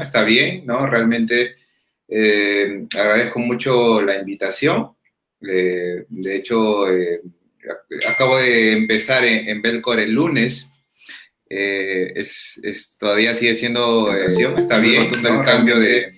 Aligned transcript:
está 0.00 0.24
bien, 0.24 0.64
¿no? 0.66 0.86
Realmente 0.86 1.56
eh, 2.08 2.86
agradezco 2.94 3.38
mucho 3.38 4.00
la 4.02 4.18
invitación. 4.18 4.92
Eh, 5.46 6.04
de 6.08 6.36
hecho, 6.36 6.90
eh, 6.90 7.20
acabo 8.08 8.38
de 8.38 8.72
empezar 8.72 9.24
en, 9.24 9.48
en 9.48 9.62
Belcor 9.62 10.00
el 10.00 10.12
lunes. 10.12 10.70
Es, 11.48 12.58
es, 12.64 12.96
todavía 12.98 13.34
sigue 13.36 13.54
siendo, 13.54 14.12
está 14.12 14.80
bien, 14.80 15.22
¿no? 15.22 15.40
el 15.40 15.44
cambio 15.44 15.78
de 15.78 16.12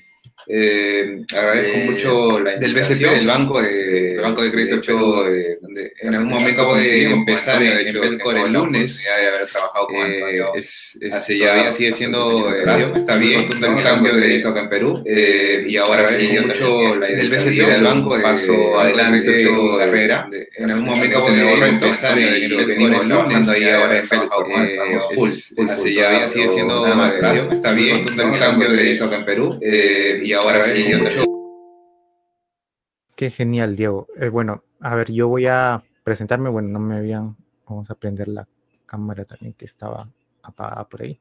eh, 0.48 1.22
agradezco 1.36 1.78
eh, 1.78 1.90
mucho 1.90 2.40
la 2.40 2.56
del 2.56 2.74
BCP, 2.74 3.00
del 3.00 3.26
banco 3.26 3.60
de, 3.60 3.68
del 4.18 4.20
banco 4.20 4.42
de 4.42 4.50
crédito 4.50 4.76
de 4.76 4.82
Perú, 4.82 5.24
eh, 5.26 5.58
donde 5.60 5.92
en 6.00 6.14
algún 6.14 6.30
momento 6.30 6.62
acabo 6.62 6.76
de 6.76 7.10
empezar 7.10 7.62
en, 7.62 7.86
en 7.86 8.00
Belcor 8.00 8.36
el 8.38 8.52
lunes, 8.52 8.98
de 8.98 9.10
haber 9.10 9.46
trabajado 9.46 9.86
con 9.86 9.96
eh, 9.96 10.40
es, 10.54 10.98
es, 11.00 11.12
Hace 11.12 11.38
ya 11.38 11.72
sigue 11.72 11.92
siendo 11.92 12.48
está 12.94 13.16
bien 13.16 13.46
el 13.50 13.82
cambio 13.82 14.14
de 14.14 14.20
crédito 14.20 14.48
acá 14.48 14.60
en 14.60 14.68
Perú. 14.68 15.02
eh, 15.06 15.64
y 15.68 15.76
ahora 15.76 16.00
agradezco 16.02 16.46
mucho 16.46 16.98
la 16.98 17.06
del 17.08 17.28
BCP 17.28 17.66
del 17.66 17.82
banco 17.82 18.16
de 18.16 18.22
paso 18.22 18.80
adelante 18.80 19.30
de 19.30 19.78
carrera. 19.78 20.28
en 20.56 20.70
algún 20.70 20.86
momento 20.86 21.18
acabo 21.18 21.30
de 21.34 21.68
empezar 21.68 22.18
en 22.18 22.34
el 22.34 22.48
lunes 22.48 23.48
y 23.60 23.68
ahora 23.68 23.98
en 23.98 24.08
Belcor 24.08 24.46
full 25.14 25.30
hace 25.68 25.94
ya 25.94 26.28
sigue 26.28 26.48
siendo 26.48 26.86
está 27.52 27.72
bien 27.72 28.06
el 28.08 28.38
cambio 28.38 28.70
de 28.70 28.76
crédito 28.76 29.04
acá 29.04 29.16
en 29.16 29.24
Perú 29.24 29.58
y 29.60 30.32
ahora 30.38 30.62
sí, 30.64 30.86
Qué 33.16 33.30
genial, 33.30 33.74
Diego. 33.74 34.06
Eh, 34.16 34.28
bueno, 34.28 34.62
a 34.80 34.94
ver, 34.94 35.10
yo 35.10 35.26
voy 35.26 35.46
a 35.46 35.82
presentarme. 36.04 36.48
Bueno, 36.50 36.68
no 36.68 36.78
me 36.78 36.98
habían. 36.98 37.36
Vamos 37.68 37.90
a 37.90 37.96
prender 37.96 38.28
la 38.28 38.46
cámara 38.86 39.24
también 39.24 39.54
que 39.54 39.64
estaba 39.64 40.08
apagada 40.42 40.88
por 40.88 41.02
ahí. 41.02 41.20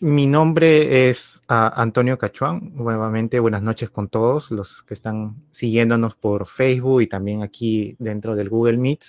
Mi 0.00 0.26
nombre 0.26 1.08
es 1.10 1.42
uh, 1.50 1.70
Antonio 1.74 2.16
Cachuán. 2.16 2.72
Nuevamente, 2.74 3.38
buenas 3.38 3.62
noches 3.62 3.90
con 3.90 4.08
todos 4.08 4.50
los 4.50 4.82
que 4.82 4.94
están 4.94 5.36
siguiéndonos 5.50 6.16
por 6.16 6.46
Facebook 6.46 7.02
y 7.02 7.06
también 7.06 7.42
aquí 7.42 7.94
dentro 7.98 8.34
del 8.34 8.48
Google 8.48 8.78
Meet. 8.78 9.04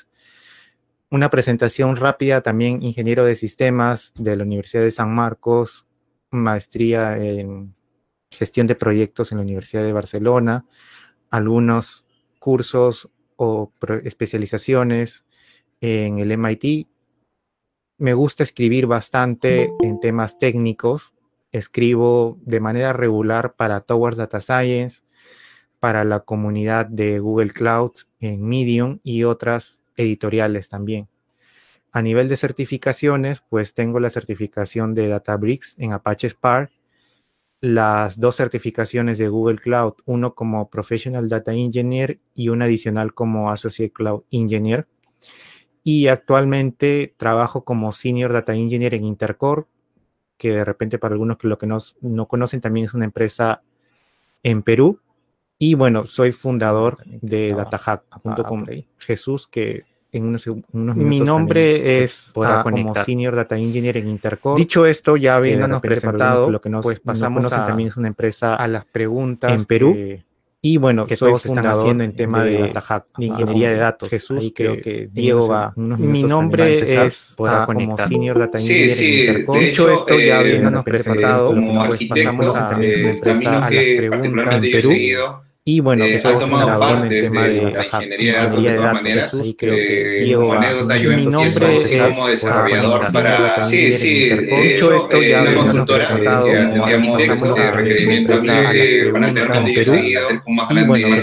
Una 1.10 1.30
presentación 1.30 1.96
rápida, 1.96 2.42
también 2.42 2.84
ingeniero 2.84 3.24
de 3.24 3.36
sistemas 3.36 4.12
de 4.16 4.36
la 4.36 4.44
Universidad 4.44 4.84
de 4.84 4.92
San 4.92 5.16
Marcos, 5.16 5.88
maestría 6.30 7.18
en 7.18 7.74
gestión 8.34 8.68
de 8.68 8.76
proyectos 8.76 9.32
en 9.32 9.38
la 9.38 9.44
Universidad 9.44 9.84
de 9.84 9.94
Barcelona, 9.94 10.66
algunos 11.30 12.06
cursos 12.40 13.10
o 13.36 13.72
especializaciones 14.04 15.26
en 15.82 16.20
el 16.20 16.32
MIT. 16.38 16.88
Me 17.98 18.14
gusta 18.14 18.44
escribir 18.44 18.88
bastante 18.88 19.72
en 19.82 20.00
temas 20.00 20.38
técnicos. 20.38 21.14
Escribo 21.52 22.38
de 22.42 22.60
manera 22.60 22.94
regular 22.94 23.56
para 23.56 23.82
Towards 23.82 24.18
Data 24.18 24.42
Science, 24.42 25.04
para 25.80 26.04
la 26.04 26.22
comunidad 26.22 26.86
de 26.86 27.20
Google 27.20 27.52
Cloud 27.52 27.92
en 28.20 28.42
Medium 28.42 29.00
y 29.04 29.24
otras 29.24 29.82
editoriales 29.96 30.70
también. 30.70 31.10
A 31.92 32.02
nivel 32.02 32.28
de 32.28 32.38
certificaciones, 32.38 33.44
pues 33.50 33.74
tengo 33.74 34.00
la 34.00 34.10
certificación 34.10 34.96
de 34.96 35.10
Databricks 35.10 35.76
en 35.78 35.94
Apache 35.94 36.30
Spark 36.30 36.72
las 37.64 38.20
dos 38.20 38.36
certificaciones 38.36 39.18
de 39.18 39.30
Google 39.30 39.56
Cloud, 39.56 39.94
uno 40.04 40.36
como 40.36 40.70
Professional 40.70 41.30
Data 41.30 41.54
Engineer 41.54 42.20
y 42.36 42.50
una 42.50 42.66
adicional 42.66 43.14
como 43.14 43.52
Associate 43.52 43.94
Cloud 43.94 44.24
Engineer. 44.32 44.86
Y 45.82 46.08
actualmente 46.08 47.16
trabajo 47.16 47.64
como 47.64 47.94
Senior 47.94 48.34
Data 48.34 48.54
Engineer 48.54 48.96
en 48.96 49.06
Intercore, 49.06 49.64
que 50.38 50.52
de 50.52 50.66
repente 50.66 51.00
para 51.00 51.14
algunos 51.14 51.38
que 51.38 51.48
lo 51.48 51.58
que 51.58 51.66
no, 51.66 51.78
no 52.02 52.28
conocen 52.28 52.60
también 52.60 52.88
es 52.88 52.94
una 52.96 53.06
empresa 53.06 53.64
en 54.44 54.62
Perú. 54.62 55.00
Y 55.58 55.76
bueno, 55.76 56.04
soy 56.04 56.34
fundador 56.34 56.98
de 57.06 57.54
DataHack 57.54 58.04
junto 58.24 58.44
con 58.44 58.68
Jesús, 58.98 59.48
que 59.48 59.86
en 60.14 60.26
unos, 60.26 60.48
unos 60.48 60.96
Mi 60.96 61.20
nombre 61.20 62.04
es 62.04 62.32
ah, 62.38 62.62
como 62.64 62.94
Senior 62.96 63.36
Data 63.36 63.58
Engineer 63.58 63.98
en 63.98 64.08
Intercore. 64.08 64.60
Dicho 64.60 64.86
esto, 64.86 65.18
ya 65.18 65.36
habiéndonos 65.38 65.82
presentado, 65.82 66.52
lo 66.52 66.62
que 66.62 66.70
nos, 66.70 66.84
pues 66.84 67.00
pasamos 67.00 67.52
a, 67.52 67.66
también 67.66 67.90
es 67.90 67.98
una 67.98 68.08
empresa 68.08 68.56
a 68.56 68.68
las 68.68 68.86
preguntas 68.86 69.52
en 69.52 69.66
Perú. 69.66 69.96
y 70.62 70.78
bueno, 70.78 71.08
que 71.08 71.18
todos 71.18 71.46
están 71.46 71.66
haciendo 71.66 72.04
en 72.04 72.16
tema 72.16 72.44
de, 72.44 72.72
de, 73.18 73.26
ingeniería 73.26 73.72
de 73.72 73.78
datos. 73.78 74.10
Jesús, 74.10 74.52
creo 74.56 74.78
que 74.78 75.10
Diego 75.12 75.48
va. 75.48 75.74
Mi 75.76 76.22
nombre 76.24 77.06
es 77.06 77.36
ah, 77.40 77.66
como 77.66 77.98
Senior 77.98 78.38
Data 78.38 78.60
Engineer 78.60 78.92
sí, 78.92 79.22
en 79.22 79.30
Intercore. 79.30 79.60
Dicho 79.60 79.90
esto, 79.90 80.20
ya 80.20 80.26
eh, 80.26 80.34
habiéndonos 80.34 80.84
presentado, 80.84 81.56
pues 81.88 82.08
pasamos 82.08 82.56
a, 82.56 82.70
también 82.70 83.02
una 83.02 83.10
empresa 83.10 83.66
a 83.66 83.72
las 83.72 83.84
preguntas 83.98 84.64
en 84.64 84.72
Perú. 84.72 85.44
Y 85.66 85.80
bueno, 85.80 86.04
eh, 86.04 86.22
ha 86.22 86.40
tomado 86.40 86.78
parte 86.78 87.08
de, 87.08 87.22
tema 87.22 87.44
de, 87.44 87.72
la 87.72 87.86
ingeniería 87.86 88.50
de, 88.50 88.62
de 88.62 88.76
todas 88.76 88.94
maneras. 88.96 89.32
Jesús, 89.32 89.56
creo 89.58 89.76
que 89.76 90.30
eh, 90.30 90.36
como 90.36 90.54
anécdota, 90.54 90.98
yo 90.98 91.12
mi 91.12 91.26
nombre 91.26 91.80
es 91.80 92.02
como 92.12 92.28
desarrollador 92.28 93.14
para... 93.14 93.70
Sí, 93.70 93.94
sí, 93.94 94.30
hecho, 94.52 94.94
esto 94.94 95.22
ya 95.22 95.42
una 95.42 95.54
consultora 95.54 96.20
que 96.20 96.28
atendíamos 96.28 97.18
requerimientos 97.76 98.42
de 98.42 99.10
van 99.14 99.24
a 99.24 99.34
tener 99.34 99.86
seguido, 99.86 100.28
con 100.44 100.54
más 100.54 100.68
de 100.68 100.82
ingeniería 100.82 101.16
de 101.16 101.22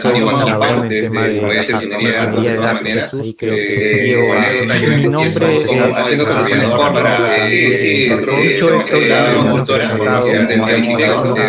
todas 2.49 2.75
maneras. 2.81 3.11
Como 3.11 4.33
anécdota, 4.33 4.79
yo 4.79 4.97
mi 4.97 5.07
nombre 5.07 5.59
es 5.59 5.67
como 5.67 6.09
desarrollador 6.09 6.95
para... 6.95 7.47
Sí, 7.47 7.73
sí, 7.73 8.09
de 8.09 8.57
hecho, 8.57 8.75
esto 8.75 9.03
ya 9.03 9.35
una 9.39 9.51
consultora 9.51 9.99
que 10.23 10.35
atendíamos 10.35 11.35
de 11.35 11.43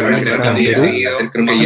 van 0.00 0.14
a 0.14 0.54
tener 0.54 0.74
seguido, 0.76 1.39
creo 1.46 1.58
que 1.58 1.64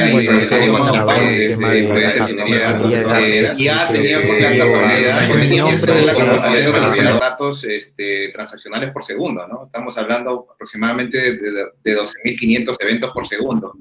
ya 3.43 3.55
ya 3.57 3.89
teníamos 3.89 4.41
la 4.41 4.57
capacidad, 4.57 5.33
teníamos 5.33 5.83
la 5.83 6.15
capacidad 6.15 6.53
de 6.53 6.73
realizar 6.73 7.21
datos 7.21 7.65
este, 7.65 8.31
transaccionales 8.31 8.91
por 8.91 9.05
segundo, 9.05 9.47
¿no? 9.47 9.67
Estamos 9.67 9.97
hablando 9.99 10.47
aproximadamente 10.53 11.19
de, 11.19 11.37
de 11.83 11.97
12.500 11.97 12.77
eventos 12.81 13.11
por 13.13 13.27
segundo. 13.27 13.75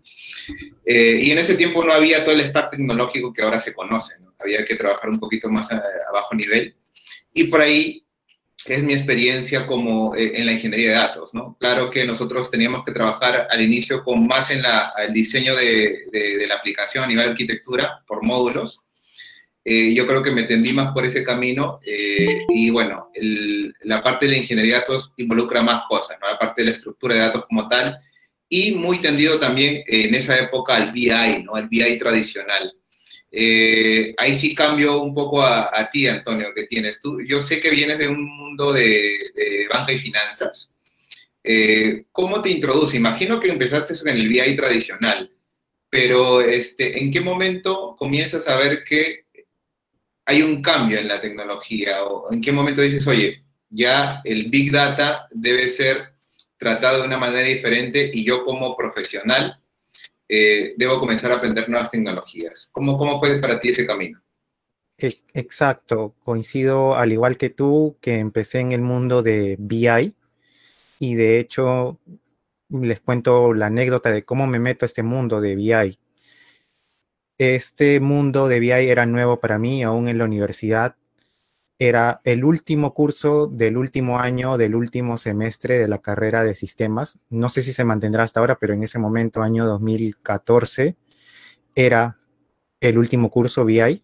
Eh, 0.86 1.20
y 1.22 1.32
en 1.32 1.40
ese 1.40 1.56
tiempo 1.56 1.84
no 1.84 1.94
había 1.94 2.24
todo 2.24 2.36
el 2.36 2.46
stack 2.46 2.72
tecnológico 2.72 3.34
que 3.34 3.42
ahora 3.42 3.60
se 3.60 3.74
conoce, 3.74 4.20
¿no? 4.20 4.34
Había 4.40 4.66
que 4.66 4.76
trabajar 4.76 5.10
un 5.10 5.20
poquito 5.20 5.50
más 5.50 5.72
a, 5.72 5.78
a 5.78 6.12
bajo 6.14 6.36
nivel. 6.36 6.76
Y 7.34 7.46
por 7.46 7.62
ahí 7.62 8.04
es 8.66 8.84
mi 8.84 8.94
experiencia 8.94 9.66
como 9.66 10.16
eh, 10.16 10.34
en 10.36 10.46
la 10.46 10.54
ingeniería 10.54 10.90
de 10.90 10.96
datos, 10.96 11.34
¿no? 11.34 11.58
Claro 11.60 11.90
que 11.90 12.06
nosotros 12.06 12.50
teníamos 12.50 12.84
que 12.84 12.92
trabajar 12.92 13.48
al 13.50 13.62
inicio 13.62 14.04
con 14.04 14.26
más 14.26 14.52
en 14.52 14.62
la, 14.62 14.94
el 14.98 15.14
diseño 15.14 15.56
de, 15.56 16.04
de, 16.12 16.48
la 16.48 16.56
aplicación 16.56 17.04
a 17.04 17.08
nivel 17.08 17.26
de 17.26 17.32
arquitectura 17.32 18.04
por 18.08 18.24
módulos. 18.24 18.80
Eh, 19.66 19.94
yo 19.94 20.06
creo 20.08 20.22
que 20.22 20.32
me 20.32 20.44
tendí 20.44 20.74
más 20.74 20.92
por 20.92 21.06
ese 21.06 21.24
camino 21.24 21.80
eh, 21.86 22.44
y 22.50 22.70
bueno, 22.70 23.10
la 23.82 24.04
parte 24.04 24.26
de 24.26 24.34
la 24.34 24.38
ingeniería 24.40 24.76
de 24.76 24.80
datos 24.82 25.14
involucra 25.18 25.62
más 25.62 25.84
cosas. 25.88 26.18
La 26.22 26.38
parte 26.38 26.62
de 26.62 26.66
la 26.66 26.72
estructura 26.72 27.16
de 27.16 27.22
datos 27.22 27.46
como 27.48 27.68
tal 27.68 27.98
y 28.50 28.72
muy 28.72 29.00
tendido 29.00 29.40
también 29.40 29.84
en 29.88 30.14
esa 30.16 30.38
época 30.38 30.76
al 30.76 30.92
BI, 30.92 31.44
¿no? 31.44 31.58
El 31.58 31.68
BI 31.68 31.98
tradicional. 31.98 32.74
Eh, 33.36 34.14
ahí 34.20 34.36
sí 34.36 34.54
cambio 34.54 35.02
un 35.02 35.12
poco 35.12 35.42
a, 35.42 35.90
ti, 35.92 36.06
Antonio, 36.08 36.54
que 36.54 36.66
tienes 36.66 37.00
tú. 37.00 37.20
Yo 37.22 37.42
sé 37.42 37.60
que 37.60 37.72
vienes 37.72 37.98
de 37.98 38.08
un 38.08 38.24
mundo 38.24 38.72
de, 38.72 39.68
banca 39.74 39.92
y 39.92 39.98
finanzas. 39.98 40.72
Eh, 41.44 42.06
¿Cómo 42.12 42.44
te 42.44 42.52
introduce? 42.52 42.96
Imagino 42.96 43.40
que 43.40 43.50
empezaste 43.50 43.96
en 44.08 44.18
el 44.18 44.28
BI 44.28 44.56
tradicional, 44.56 45.32
pero 45.90 46.42
este, 46.42 47.02
¿en 47.02 47.10
qué 47.10 47.22
momento 47.22 47.96
comienzas 47.98 48.48
a 48.48 48.56
ver 48.56 48.84
que 48.84 49.26
hay 50.26 50.44
un 50.44 50.62
cambio 50.62 51.00
en 51.00 51.08
la 51.08 51.20
tecnología? 51.20 52.04
¿O 52.04 52.32
en 52.32 52.40
qué 52.40 52.52
momento 52.52 52.84
dices, 52.84 53.08
oye, 53.08 53.44
ya 53.68 54.22
el 54.24 54.52
Big 54.52 54.72
Data 54.72 55.28
debe 55.32 55.70
ser 55.70 56.14
tratado 56.58 57.02
de 57.02 57.08
una 57.08 57.18
manera 57.18 57.48
diferente 57.48 58.12
y 58.14 58.24
yo 58.24 58.46
como 58.46 58.78
profesional 58.78 59.60
eh, 60.36 60.74
debo 60.78 61.00
comenzar 61.00 61.32
a 61.32 61.36
aprender 61.36 61.70
nuevas 61.70 61.92
tecnologías. 61.92 62.70
¿Cómo, 62.72 62.98
¿Cómo 62.98 63.20
fue 63.20 63.40
para 63.40 63.60
ti 63.60 63.70
ese 63.70 63.86
camino? 63.86 64.20
E, 64.98 65.20
exacto, 65.36 66.16
coincido 66.24 66.96
al 66.96 67.12
igual 67.12 67.38
que 67.38 67.52
tú 67.52 67.98
que 68.02 68.18
empecé 68.18 68.60
en 68.60 68.72
el 68.72 68.82
mundo 68.82 69.22
de 69.22 69.58
BI 69.60 70.16
y 70.98 71.14
de 71.14 71.40
hecho 71.40 72.00
les 72.70 73.00
cuento 73.00 73.54
la 73.54 73.68
anécdota 73.68 74.12
de 74.12 74.26
cómo 74.26 74.48
me 74.48 74.58
meto 74.58 74.86
a 74.86 74.88
este 74.88 75.04
mundo 75.04 75.40
de 75.40 75.56
BI. 75.56 76.00
Este 77.38 78.00
mundo 78.00 78.48
de 78.48 78.60
BI 78.60 78.72
era 78.72 79.06
nuevo 79.06 79.40
para 79.40 79.60
mí, 79.60 79.84
aún 79.84 80.08
en 80.08 80.18
la 80.18 80.26
universidad 80.26 80.96
era 81.88 82.22
el 82.24 82.46
último 82.46 82.94
curso 82.94 83.48
del 83.48 83.76
último 83.76 84.18
año, 84.20 84.58
del 84.58 84.74
último 84.74 85.18
semestre 85.18 85.78
de 85.78 85.90
la 85.90 86.00
carrera 86.00 86.44
de 86.44 86.56
sistemas. 86.56 87.20
No 87.30 87.50
sé 87.50 87.62
si 87.62 87.74
se 87.74 87.84
mantendrá 87.84 88.24
hasta 88.24 88.40
ahora, 88.40 88.58
pero 88.58 88.74
en 88.74 88.84
ese 88.84 89.00
momento, 89.00 89.42
año 89.42 89.66
2014, 89.66 90.96
era 91.76 92.20
el 92.80 92.98
último 92.98 93.30
curso 93.30 93.66
BI. 93.66 94.02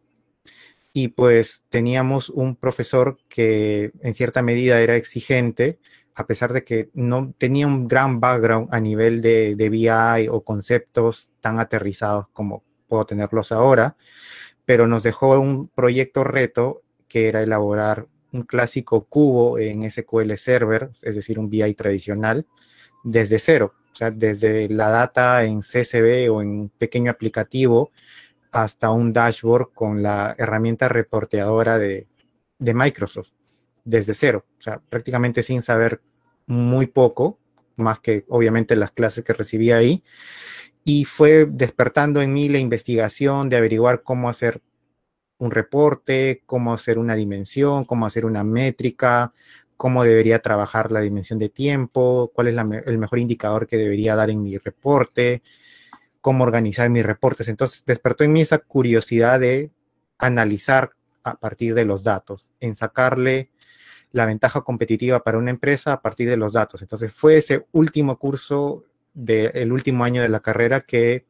Y 0.91 1.09
pues 1.09 1.63
teníamos 1.69 2.29
un 2.29 2.57
profesor 2.57 3.17
que 3.29 3.93
en 4.01 4.13
cierta 4.13 4.41
medida 4.41 4.81
era 4.81 4.97
exigente, 4.97 5.79
a 6.15 6.27
pesar 6.27 6.51
de 6.51 6.65
que 6.65 6.89
no 6.93 7.33
tenía 7.37 7.65
un 7.65 7.87
gran 7.87 8.19
background 8.19 8.67
a 8.71 8.81
nivel 8.81 9.21
de, 9.21 9.55
de 9.55 9.69
BI 9.69 10.27
o 10.29 10.43
conceptos 10.43 11.31
tan 11.39 11.59
aterrizados 11.59 12.27
como 12.33 12.65
puedo 12.87 13.05
tenerlos 13.05 13.53
ahora, 13.53 13.95
pero 14.65 14.85
nos 14.87 15.03
dejó 15.03 15.39
un 15.39 15.69
proyecto 15.69 16.25
reto 16.25 16.83
que 17.09 17.27
era 17.27 17.41
elaborar 17.41 18.07
un 18.31 18.43
clásico 18.43 19.05
cubo 19.05 19.57
en 19.57 19.89
SQL 19.89 20.33
Server, 20.37 20.91
es 21.01 21.15
decir, 21.15 21.39
un 21.39 21.49
BI 21.49 21.73
tradicional, 21.73 22.45
desde 23.03 23.39
cero, 23.39 23.73
o 23.91 23.95
sea, 23.95 24.11
desde 24.11 24.69
la 24.69 24.89
data 24.89 25.43
en 25.43 25.59
CSV 25.59 26.31
o 26.31 26.41
en 26.41 26.69
pequeño 26.77 27.11
aplicativo 27.11 27.91
hasta 28.51 28.91
un 28.91 29.11
dashboard 29.13 29.73
con 29.73 30.01
la 30.03 30.35
herramienta 30.37 30.87
reporteadora 30.87 31.77
de, 31.77 32.07
de 32.59 32.73
Microsoft, 32.73 33.31
desde 33.83 34.13
cero, 34.13 34.45
o 34.59 34.61
sea, 34.61 34.79
prácticamente 34.89 35.43
sin 35.43 35.61
saber 35.61 36.01
muy 36.45 36.87
poco, 36.87 37.39
más 37.75 37.99
que 37.99 38.25
obviamente 38.27 38.75
las 38.75 38.91
clases 38.91 39.23
que 39.23 39.33
recibí 39.33 39.71
ahí, 39.71 40.03
y 40.83 41.05
fue 41.05 41.45
despertando 41.45 42.21
en 42.21 42.33
mí 42.33 42.49
la 42.49 42.59
investigación 42.59 43.49
de 43.49 43.57
averiguar 43.57 44.03
cómo 44.03 44.29
hacer 44.29 44.61
un 45.39 45.52
reporte, 45.52 46.43
cómo 46.45 46.73
hacer 46.73 46.99
una 46.99 47.15
dimensión, 47.15 47.86
cómo 47.86 48.06
hacer 48.06 48.25
una 48.25 48.43
métrica, 48.43 49.34
cómo 49.78 50.04
debería 50.04 50.41
trabajar 50.41 50.91
la 50.91 50.99
dimensión 50.99 51.39
de 51.39 51.49
tiempo, 51.49 52.32
cuál 52.34 52.49
es 52.49 52.56
el 52.86 52.97
mejor 52.97 53.19
indicador 53.19 53.65
que 53.65 53.78
debería 53.78 54.15
dar 54.15 54.30
en 54.30 54.43
mi 54.43 54.58
reporte, 54.58 55.41
cómo 56.21 56.43
organizar 56.43 56.89
mis 56.89 57.06
reportes. 57.06 57.47
Entonces 57.47 57.84
despertó 57.86 58.25
en 58.25 58.34
mí 58.34 58.41
esa 58.41 58.60
curiosidad 58.60 59.39
de 59.39 59.71
analizar 60.17 60.91
a 61.23 61.36
partir 61.39 61.73
de 61.73 61.86
los 61.86 62.04
datos, 62.04 62.52
en 62.60 62.75
sacarle 62.75 63.49
la 64.12 64.25
ventaja 64.25 64.62
competitiva 64.62 65.23
para 65.23 65.38
una 65.38 65.52
empresa 65.52 65.93
a 65.93 66.02
partir 66.02 66.30
de 66.30 66.38
los 66.38 66.52
datos. 66.52 66.82
Entonces 66.82 67.13
fue 67.13 67.38
ese 67.38 67.65
último 67.71 68.19
curso 68.19 68.84
del 69.13 69.71
último 69.71 70.04
año 70.04 70.21
de 70.21 70.30
la 70.30 70.41
carrera 70.41 70.82
que 70.82 71.25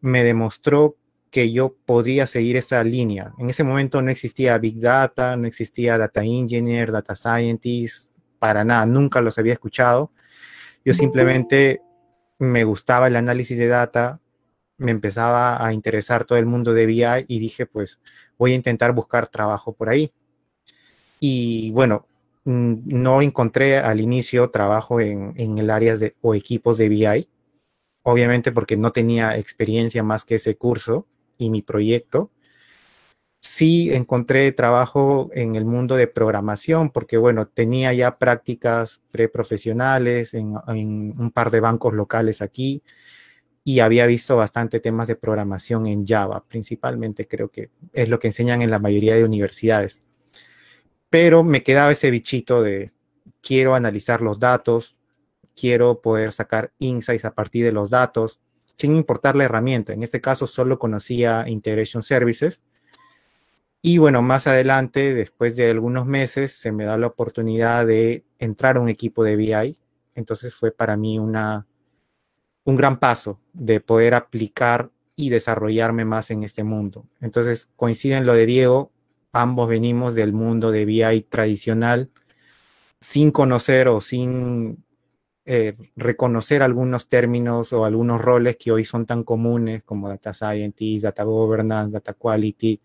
me 0.00 0.24
demostró 0.24 0.96
que 1.30 1.52
yo 1.52 1.76
podía 1.86 2.26
seguir 2.26 2.56
esa 2.56 2.82
línea. 2.82 3.32
En 3.38 3.50
ese 3.50 3.64
momento 3.64 4.02
no 4.02 4.10
existía 4.10 4.58
Big 4.58 4.80
Data, 4.80 5.36
no 5.36 5.46
existía 5.46 5.96
Data 5.96 6.22
Engineer, 6.22 6.90
Data 6.90 7.14
Scientist, 7.14 8.12
para 8.38 8.64
nada, 8.64 8.86
nunca 8.86 9.20
los 9.20 9.38
había 9.38 9.52
escuchado. 9.52 10.10
Yo 10.84 10.94
simplemente 10.94 11.82
me 12.38 12.64
gustaba 12.64 13.06
el 13.06 13.16
análisis 13.16 13.56
de 13.58 13.68
data, 13.68 14.18
me 14.78 14.90
empezaba 14.90 15.64
a 15.64 15.72
interesar 15.74 16.24
todo 16.24 16.38
el 16.38 16.46
mundo 16.46 16.72
de 16.72 16.86
BI 16.86 17.26
y 17.28 17.38
dije, 17.38 17.66
pues 17.66 18.00
voy 18.38 18.52
a 18.52 18.56
intentar 18.56 18.92
buscar 18.92 19.28
trabajo 19.28 19.74
por 19.74 19.90
ahí. 19.90 20.10
Y 21.20 21.70
bueno, 21.72 22.06
no 22.44 23.20
encontré 23.20 23.76
al 23.76 24.00
inicio 24.00 24.50
trabajo 24.50 25.00
en, 25.00 25.34
el 25.36 25.68
área 25.68 25.96
de, 25.96 26.16
o 26.22 26.34
equipos 26.34 26.78
de 26.78 26.88
BI, 26.88 27.28
obviamente 28.02 28.52
porque 28.52 28.78
no 28.78 28.90
tenía 28.90 29.36
experiencia 29.36 30.02
más 30.02 30.24
que 30.24 30.36
ese 30.36 30.56
curso 30.56 31.06
y 31.40 31.50
mi 31.50 31.62
proyecto. 31.62 32.30
Sí 33.40 33.92
encontré 33.92 34.52
trabajo 34.52 35.30
en 35.32 35.56
el 35.56 35.64
mundo 35.64 35.96
de 35.96 36.06
programación 36.06 36.90
porque, 36.90 37.16
bueno, 37.16 37.48
tenía 37.48 37.92
ya 37.92 38.18
prácticas 38.18 39.00
preprofesionales 39.10 40.34
en, 40.34 40.54
un 40.56 41.30
par 41.34 41.50
de 41.50 41.60
bancos 41.60 41.94
locales 41.94 42.42
aquí 42.42 42.82
y 43.64 43.80
había 43.80 44.06
visto 44.06 44.36
bastante 44.36 44.78
temas 44.78 45.08
de 45.08 45.16
programación 45.16 45.86
en 45.86 46.06
Java, 46.06 46.44
principalmente 46.46 47.26
creo 47.26 47.48
que 47.50 47.70
es 47.92 48.08
lo 48.08 48.18
que 48.18 48.28
enseñan 48.28 48.62
en 48.62 48.70
la 48.70 48.78
mayoría 48.78 49.16
de 49.16 49.24
universidades 49.24 50.02
pero 51.10 51.42
me 51.42 51.62
quedaba 51.62 51.90
ese 51.90 52.10
bichito 52.10 52.62
de 52.62 52.92
quiero 53.42 53.74
analizar 53.74 54.22
los 54.22 54.38
datos, 54.38 54.96
quiero 55.56 56.00
poder 56.00 56.32
sacar 56.32 56.72
insights 56.78 57.24
a 57.24 57.34
partir 57.34 57.64
de 57.64 57.72
los 57.72 57.90
datos, 57.90 58.40
sin 58.80 58.96
importar 58.96 59.36
la 59.36 59.44
herramienta. 59.44 59.92
En 59.92 60.02
este 60.02 60.22
caso 60.22 60.46
solo 60.46 60.78
conocía 60.78 61.44
Integration 61.46 62.02
Services. 62.02 62.62
Y 63.82 63.98
bueno, 63.98 64.22
más 64.22 64.46
adelante, 64.46 65.12
después 65.14 65.54
de 65.54 65.70
algunos 65.70 66.06
meses, 66.06 66.52
se 66.52 66.72
me 66.72 66.84
da 66.84 66.96
la 66.96 67.08
oportunidad 67.08 67.86
de 67.86 68.24
entrar 68.38 68.78
a 68.78 68.80
un 68.80 68.88
equipo 68.88 69.22
de 69.22 69.36
BI. 69.36 69.78
Entonces 70.14 70.54
fue 70.54 70.72
para 70.72 70.96
mí 70.96 71.18
una, 71.18 71.66
un 72.64 72.76
gran 72.76 72.98
paso 72.98 73.38
de 73.52 73.80
poder 73.80 74.14
aplicar 74.14 74.90
y 75.14 75.28
desarrollarme 75.28 76.06
más 76.06 76.30
en 76.30 76.42
este 76.42 76.64
mundo. 76.64 77.06
Entonces 77.20 77.68
coinciden 77.76 78.24
lo 78.24 78.32
de 78.32 78.46
Diego, 78.46 78.92
ambos 79.30 79.68
venimos 79.68 80.14
del 80.14 80.32
mundo 80.32 80.70
de 80.70 80.86
BI 80.86 81.26
tradicional, 81.28 82.10
sin 82.98 83.30
conocer 83.30 83.88
o 83.88 84.00
sin 84.00 84.82
eh, 85.52 85.74
reconocer 85.96 86.62
algunos 86.62 87.08
términos 87.08 87.72
o 87.72 87.84
algunos 87.84 88.20
roles 88.20 88.56
que 88.56 88.70
hoy 88.70 88.84
son 88.84 89.04
tan 89.04 89.24
comunes 89.24 89.82
como 89.82 90.08
Data 90.08 90.32
Scientist, 90.32 91.02
Data 91.02 91.24
Governance, 91.24 91.92
Data 91.92 92.12
Quality, 92.14 92.80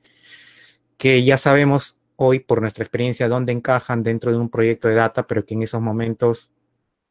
que 0.98 1.24
ya 1.24 1.38
sabemos 1.38 1.96
hoy 2.16 2.40
por 2.40 2.62
nuestra 2.62 2.84
experiencia 2.84 3.30
dónde 3.30 3.52
encajan 3.52 4.02
dentro 4.02 4.32
de 4.32 4.40
un 4.40 4.50
proyecto 4.50 4.88
de 4.88 4.96
data, 4.96 5.28
pero 5.28 5.46
que 5.46 5.54
en 5.54 5.62
esos 5.62 5.80
momentos 5.80 6.52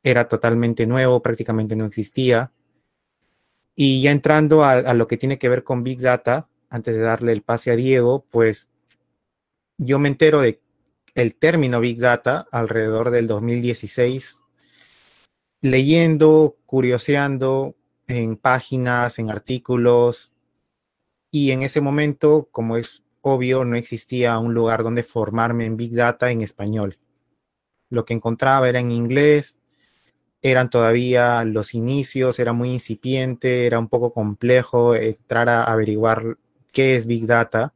era 0.02 0.26
totalmente 0.26 0.88
nuevo, 0.88 1.22
prácticamente 1.22 1.76
no 1.76 1.84
existía. 1.84 2.50
Y 3.76 4.02
ya 4.02 4.10
entrando 4.10 4.64
a, 4.64 4.72
a 4.72 4.94
lo 4.94 5.06
que 5.06 5.18
tiene 5.18 5.38
que 5.38 5.48
ver 5.48 5.62
con 5.62 5.84
Big 5.84 6.00
Data, 6.00 6.48
antes 6.68 6.94
de 6.94 7.00
darle 7.00 7.30
el 7.30 7.42
pase 7.42 7.70
a 7.70 7.76
Diego, 7.76 8.26
pues 8.28 8.70
yo 9.78 10.00
me 10.00 10.08
entero 10.08 10.40
de 10.40 10.60
el 11.14 11.36
término 11.36 11.78
Big 11.78 12.00
Data 12.00 12.48
alrededor 12.50 13.10
del 13.10 13.28
2016, 13.28 14.43
leyendo, 15.64 16.58
curioseando 16.66 17.74
en 18.06 18.36
páginas, 18.36 19.18
en 19.18 19.30
artículos, 19.30 20.30
y 21.30 21.52
en 21.52 21.62
ese 21.62 21.80
momento, 21.80 22.50
como 22.52 22.76
es 22.76 23.02
obvio, 23.22 23.64
no 23.64 23.74
existía 23.74 24.38
un 24.38 24.52
lugar 24.52 24.82
donde 24.82 25.02
formarme 25.02 25.64
en 25.64 25.78
Big 25.78 25.94
Data 25.94 26.30
en 26.30 26.42
español. 26.42 26.98
Lo 27.88 28.04
que 28.04 28.12
encontraba 28.12 28.68
era 28.68 28.78
en 28.78 28.92
inglés, 28.92 29.58
eran 30.42 30.68
todavía 30.68 31.42
los 31.44 31.72
inicios, 31.72 32.38
era 32.38 32.52
muy 32.52 32.70
incipiente, 32.70 33.66
era 33.66 33.78
un 33.78 33.88
poco 33.88 34.12
complejo 34.12 34.94
entrar 34.94 35.48
a 35.48 35.64
averiguar 35.64 36.36
qué 36.72 36.94
es 36.96 37.06
Big 37.06 37.26
Data. 37.26 37.72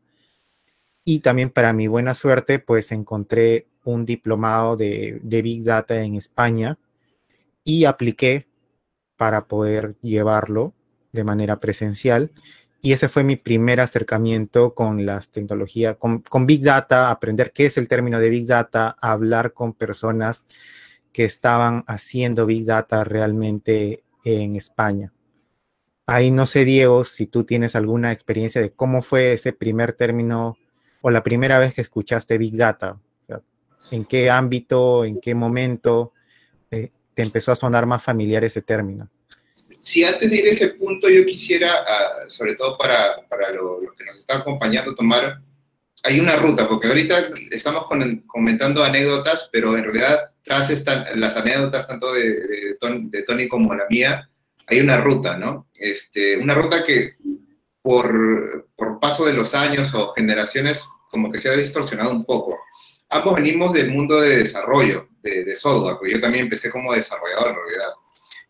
Y 1.06 1.20
también 1.20 1.48
para 1.48 1.72
mi 1.72 1.86
buena 1.86 2.12
suerte, 2.12 2.58
pues 2.58 2.92
encontré 2.92 3.66
un 3.84 4.04
diplomado 4.04 4.76
de, 4.76 5.22
Big 5.24 5.64
Data 5.64 6.02
en 6.02 6.16
España 6.16 6.76
y 7.68 7.84
apliqué 7.84 8.48
para 9.18 9.46
poder 9.46 9.94
llevarlo 10.00 10.72
de 11.12 11.22
manera 11.22 11.60
presencial. 11.60 12.32
Y 12.80 12.92
ese 12.92 13.10
fue 13.10 13.24
mi 13.24 13.36
primer 13.36 13.78
acercamiento 13.80 14.74
con 14.74 15.04
las 15.04 15.28
tecnologías, 15.28 15.98
con, 15.98 16.46
Big 16.46 16.62
Data, 16.62 17.10
aprender 17.10 17.52
qué 17.52 17.66
es 17.66 17.76
el 17.76 17.86
término 17.86 18.20
de 18.20 18.30
Big 18.30 18.46
Data, 18.46 18.96
hablar 19.02 19.52
con 19.52 19.74
personas 19.74 20.46
que 21.12 21.24
estaban 21.24 21.84
haciendo 21.86 22.46
Big 22.46 22.64
Data 22.64 23.04
realmente 23.04 24.02
en 24.24 24.56
España. 24.56 25.12
Ahí 26.06 26.30
no 26.30 26.46
sé, 26.46 26.64
Diego, 26.64 27.04
si 27.04 27.26
tú 27.26 27.44
tienes 27.44 27.76
alguna 27.76 28.12
experiencia 28.12 28.62
de 28.62 28.72
cómo 28.72 29.02
fue 29.02 29.34
ese 29.34 29.52
primer 29.52 29.92
término 29.92 30.56
o 31.02 31.10
la 31.10 31.22
primera 31.22 31.58
vez 31.58 31.74
que 31.74 31.82
escuchaste 31.82 32.38
Big 32.38 32.56
Data? 32.56 32.98
¿En 33.90 34.06
qué 34.06 34.30
ámbito, 34.30 35.04
en 35.04 35.20
qué 35.20 35.34
momento 35.34 36.12
eh, 36.70 36.90
te 37.18 37.22
empezó 37.22 37.50
a 37.50 37.56
sonar 37.56 37.84
más 37.84 38.00
familiar 38.00 38.44
ese 38.44 38.62
término? 38.62 39.10
Si 39.80 40.04
antes 40.04 40.30
de 40.30 40.36
ir 40.36 40.46
a 40.46 40.50
ese 40.50 40.68
punto 40.68 41.08
yo 41.08 41.26
quisiera, 41.26 41.68
ah, 41.84 42.28
sobre 42.28 42.54
todo 42.54 42.78
para, 42.78 43.26
para 43.28 43.50
los 43.50 43.92
que 43.98 44.04
nos 44.04 44.18
están 44.18 44.42
acompañando, 44.42 44.94
tomar, 44.94 45.40
hay 46.04 46.20
una 46.20 46.36
ruta, 46.36 46.68
porque 46.68 46.86
ahorita 46.86 47.30
estamos 47.50 47.86
comentando 48.28 48.84
anécdotas, 48.84 49.48
pero 49.50 49.76
en 49.76 49.82
realidad 49.82 50.30
tras 50.44 50.70
las 51.16 51.36
anécdotas 51.36 51.88
tanto 51.88 52.12
de, 52.12 52.76
de, 52.80 53.22
Tony, 53.24 53.48
como 53.48 53.74
la 53.74 53.86
mía, 53.90 54.30
hay 54.68 54.78
una 54.78 54.98
ruta, 54.98 55.36
¿no? 55.36 55.66
Este, 55.74 56.36
una 56.38 56.54
ruta 56.54 56.84
que 56.86 57.16
por, 57.82 58.68
por 58.76 59.00
paso 59.00 59.26
de 59.26 59.32
los 59.32 59.56
años 59.56 59.92
o 59.92 60.12
generaciones 60.14 60.88
como 61.10 61.32
que 61.32 61.38
se 61.38 61.48
ha 61.48 61.56
distorsionado 61.56 62.12
un 62.12 62.24
poco. 62.24 62.60
Ambos 63.08 63.34
venimos 63.34 63.72
del 63.72 63.90
mundo 63.90 64.20
de 64.20 64.36
desarrollo, 64.36 65.08
de, 65.44 65.56
software, 65.56 65.96
porque 65.96 66.12
yo 66.12 66.20
también 66.20 66.44
empecé 66.44 66.70
como 66.70 66.92
desarrollador 66.92 67.50
en 67.50 67.56
realidad, 67.56 67.92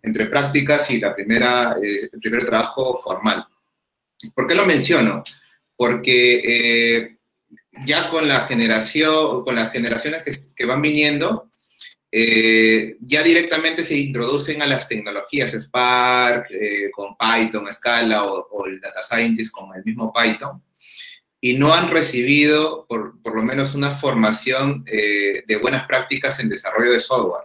entre 0.03 0.27
prácticas 0.27 0.91
y 0.91 1.01
la 1.01 1.15
primera, 1.15 1.77
eh, 1.83 2.09
el 2.13 2.21
primer 2.21 2.45
trabajo 2.45 3.01
formal. 3.03 3.47
¿Por 4.35 4.47
qué 4.47 4.55
lo 4.55 4.67
menciono? 4.67 5.23
Porque 5.77 6.41
eh, 6.45 7.19
ya 7.85 8.11
con 8.11 8.29
la 8.29 8.41
generación, 8.41 9.45
con 9.45 9.55
las 9.55 9.73
generaciones 9.73 10.51
que, 10.55 10.67
van 10.67 10.83
viniendo, 10.83 11.49
eh, 12.11 12.97
ya 13.01 13.23
directamente 13.23 13.85
se 13.85 13.97
introducen 13.97 14.63
a 14.63 14.67
las 14.67 14.89
tecnologías 14.89 15.53
Spark, 15.53 16.49
con 16.93 17.17
Python, 17.17 17.73
Scala 17.73 18.25
o, 18.25 18.67
el 18.67 18.81
Data 18.81 19.03
Scientist 19.03 19.53
con 19.53 19.75
el 19.77 19.85
mismo 19.85 20.13
Python 20.13 20.63
y 21.41 21.57
no 21.57 21.73
han 21.73 21.89
recibido 21.91 22.87
por, 22.89 23.21
por 23.23 23.37
lo 23.37 23.43
menos 23.43 23.75
una 23.75 23.93
formación 23.93 24.85
eh, 24.87 25.45
de 25.47 25.57
buenas 25.57 25.87
prácticas 25.87 26.41
en 26.41 26.49
desarrollo 26.49 26.93
de 26.93 27.01
software. 27.01 27.45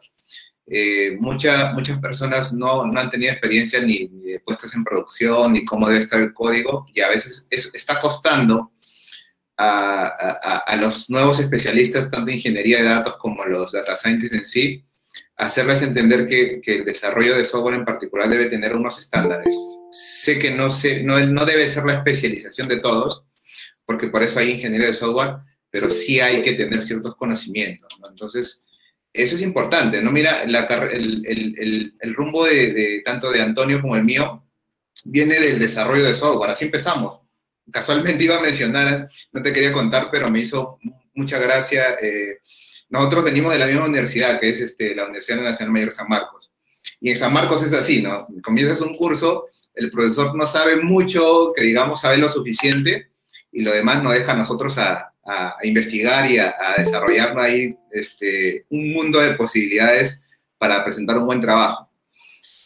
eh, 0.68 1.18
muchas 1.20 1.74
muchas 1.74 2.00
personas 2.00 2.54
no, 2.54 2.84
han 2.84 3.10
tenido 3.10 3.32
experiencia 3.32 3.82
ni, 3.82 4.08
de 4.08 4.40
puestas 4.40 4.74
en 4.74 4.84
producción, 4.84 5.54
ni 5.54 5.66
cómo 5.66 5.88
debe 5.88 6.00
estar 6.00 6.20
el 6.22 6.34
código, 6.34 6.88
y 6.94 7.02
a 7.02 7.10
veces 7.10 7.48
eso 7.50 7.70
está 7.74 8.00
costando 8.00 8.72
a, 9.58 10.76
los 10.80 11.10
nuevos 11.10 11.40
especialistas, 11.40 12.10
tanto 12.10 12.30
en 12.30 12.38
ingeniería 12.38 12.80
de 12.80 12.86
datos 12.86 13.18
como 13.18 13.46
los 13.46 13.72
data 13.72 13.96
scientists 13.96 14.36
en 14.36 14.46
sí, 14.46 14.86
hacerles 15.38 15.82
entender 15.82 16.28
que, 16.28 16.62
el 16.66 16.86
desarrollo 16.86 17.36
de 17.36 17.46
software 17.46 17.76
en 17.76 17.86
particular 17.86 18.30
debe 18.30 18.48
tener 18.48 18.76
unos 18.76 19.00
estándares. 19.00 19.56
Sé 19.92 20.40
que 20.40 20.52
no, 20.52 20.72
sé, 20.72 21.04
no, 21.04 21.20
no 21.20 21.46
debe 21.46 21.70
ser 21.70 21.86
la 21.86 21.96
especialización 21.96 22.68
de 22.68 22.80
todos, 22.80 23.26
porque 23.86 24.08
por 24.08 24.24
eso 24.24 24.40
hay 24.40 24.52
ingeniería 24.52 24.88
de 24.88 24.94
software, 24.94 25.38
pero 25.70 25.90
sí 25.90 26.20
hay 26.20 26.42
que 26.42 26.54
tener 26.54 26.84
ciertos 26.84 27.16
conocimientos. 27.16 27.92
Entonces, 28.08 28.66
eso 29.12 29.36
es 29.36 29.42
importante, 29.42 30.02
¿no? 30.02 30.12
Mira, 30.12 30.44
el, 30.44 32.14
rumbo 32.16 32.46
de, 32.46 33.02
tanto 33.06 33.32
de 33.32 33.42
Antonio 33.42 33.82
como 33.82 33.96
el 33.96 34.04
mío 34.04 34.44
viene 35.06 35.40
del 35.40 35.60
desarrollo 35.60 36.04
de 36.04 36.16
software, 36.16 36.52
así 36.52 36.66
empezamos. 36.66 37.22
Casualmente 37.72 38.24
iba 38.24 38.38
a 38.38 38.42
mencionar, 38.42 39.08
no 39.32 39.42
te 39.42 39.54
quería 39.54 39.72
contar, 39.72 40.10
pero 40.12 40.30
me 40.30 40.40
hizo 40.40 40.80
mucha 41.14 41.38
gracia. 41.38 41.96
Eh, 42.02 42.40
nosotros 42.90 43.24
venimos 43.24 43.54
de 43.54 43.60
la 43.60 43.68
misma 43.68 43.86
universidad, 43.86 44.40
que 44.40 44.50
es 44.50 44.62
este, 44.62 44.96
la 44.96 45.06
Universidad 45.06 45.42
Nacional 45.42 45.74
Mayor 45.74 45.92
San 45.92 46.08
Marcos. 46.08 46.52
Y 47.00 47.12
en 47.12 47.18
San 47.18 47.34
Marcos 47.34 47.64
es 47.64 47.74
así, 47.74 48.02
¿no? 48.02 48.28
Comienzas 48.44 48.82
un 48.82 48.96
curso, 48.98 49.46
el 49.74 49.90
profesor 49.90 50.36
no 50.36 50.46
sabe 50.46 50.78
mucho, 50.78 51.54
que 51.56 51.64
digamos 51.64 52.02
sabe 52.02 52.18
lo 52.18 52.30
suficiente, 52.30 53.13
y 53.54 53.62
lo 53.62 53.72
demás 53.72 54.04
nos 54.04 54.14
deja 54.14 54.34
a 54.34 54.38
nosotros 54.38 54.78
a, 54.78 55.14
a, 55.26 55.58
investigar 55.64 56.30
y 56.30 56.38
a, 56.38 56.54
desarrollar 56.78 57.38
ahí 57.40 57.76
este, 57.92 58.66
un 58.70 58.92
mundo 58.92 59.20
de 59.20 59.36
posibilidades 59.36 60.20
para 60.58 60.84
presentar 60.84 61.18
un 61.18 61.26
buen 61.26 61.42
trabajo. 61.42 61.90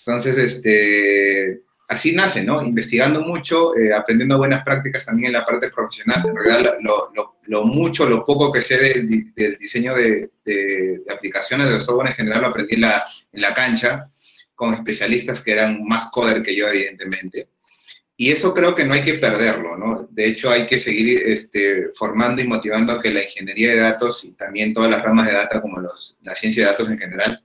Entonces, 0.05 0.37
este, 0.37 1.61
así 1.87 2.13
nace, 2.13 2.43
¿no? 2.43 2.61
Investigando 2.61 3.21
mucho, 3.21 3.75
eh, 3.75 3.93
aprendiendo 3.93 4.37
buenas 4.37 4.63
prácticas 4.63 5.05
también 5.05 5.27
en 5.27 5.33
la 5.33 5.45
parte 5.45 5.69
profesional. 5.69 6.23
En 6.25 6.35
realidad, 6.35 6.77
lo, 6.81 7.65
mucho, 7.65 8.07
lo 8.07 8.23
poco 8.25 8.51
que 8.51 8.61
sé 8.61 8.77
del, 8.77 9.33
diseño 9.59 9.95
de, 9.95 10.29
aplicaciones 11.09 11.69
de 11.71 11.81
software 11.81 12.09
en 12.09 12.15
general 12.15 12.41
lo 12.41 12.47
aprendí 12.47 12.75
en 12.75 12.81
la, 12.81 13.05
en 13.31 13.41
la 13.41 13.53
cancha 13.53 14.09
con 14.55 14.73
especialistas 14.73 15.41
que 15.41 15.51
eran 15.51 15.83
más 15.85 16.09
coder 16.11 16.41
que 16.41 16.55
yo, 16.55 16.67
evidentemente. 16.67 17.49
Y 18.19 18.31
eso 18.31 18.51
creo 18.51 18.73
que 18.73 18.83
no 18.83 18.95
hay 18.95 19.03
que 19.03 19.13
perderlo, 19.13 19.77
¿no? 19.77 20.07
De 20.09 20.25
hecho, 20.25 20.49
hay 20.49 20.65
que 20.65 20.79
seguir 20.79 21.21
este, 21.27 21.89
formando 21.95 22.41
y 22.41 22.47
motivando 22.47 22.93
a 22.93 22.99
que 23.01 23.11
la 23.11 23.23
ingeniería 23.23 23.69
de 23.69 23.77
datos 23.77 24.25
y 24.25 24.31
también 24.31 24.73
todas 24.73 24.89
las 24.89 25.03
ramas 25.03 25.27
de 25.27 25.33
data, 25.33 25.61
como 25.61 25.79
los, 25.79 26.17
la 26.23 26.33
ciencia 26.33 26.65
de 26.65 26.71
datos 26.71 26.89
en 26.89 26.97
general, 26.97 27.43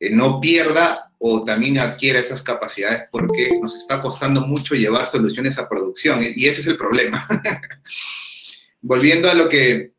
eh, 0.00 0.10
no 0.10 0.40
pierda 0.40 1.12
o 1.18 1.44
también 1.44 1.78
adquiera 1.78 2.18
esas 2.18 2.42
capacidades 2.42 3.04
porque 3.10 3.56
nos 3.62 3.76
está 3.76 4.00
costando 4.00 4.40
mucho 4.40 4.74
llevar 4.74 5.06
soluciones 5.06 5.58
a 5.58 5.68
producción 5.68 6.20
y 6.22 6.44
ese 6.46 6.60
es 6.60 6.66
el 6.66 6.76
problema. 6.76 7.26
Volviendo 8.82 9.30
a 9.30 9.34
lo 9.34 9.48
que, 9.48 9.92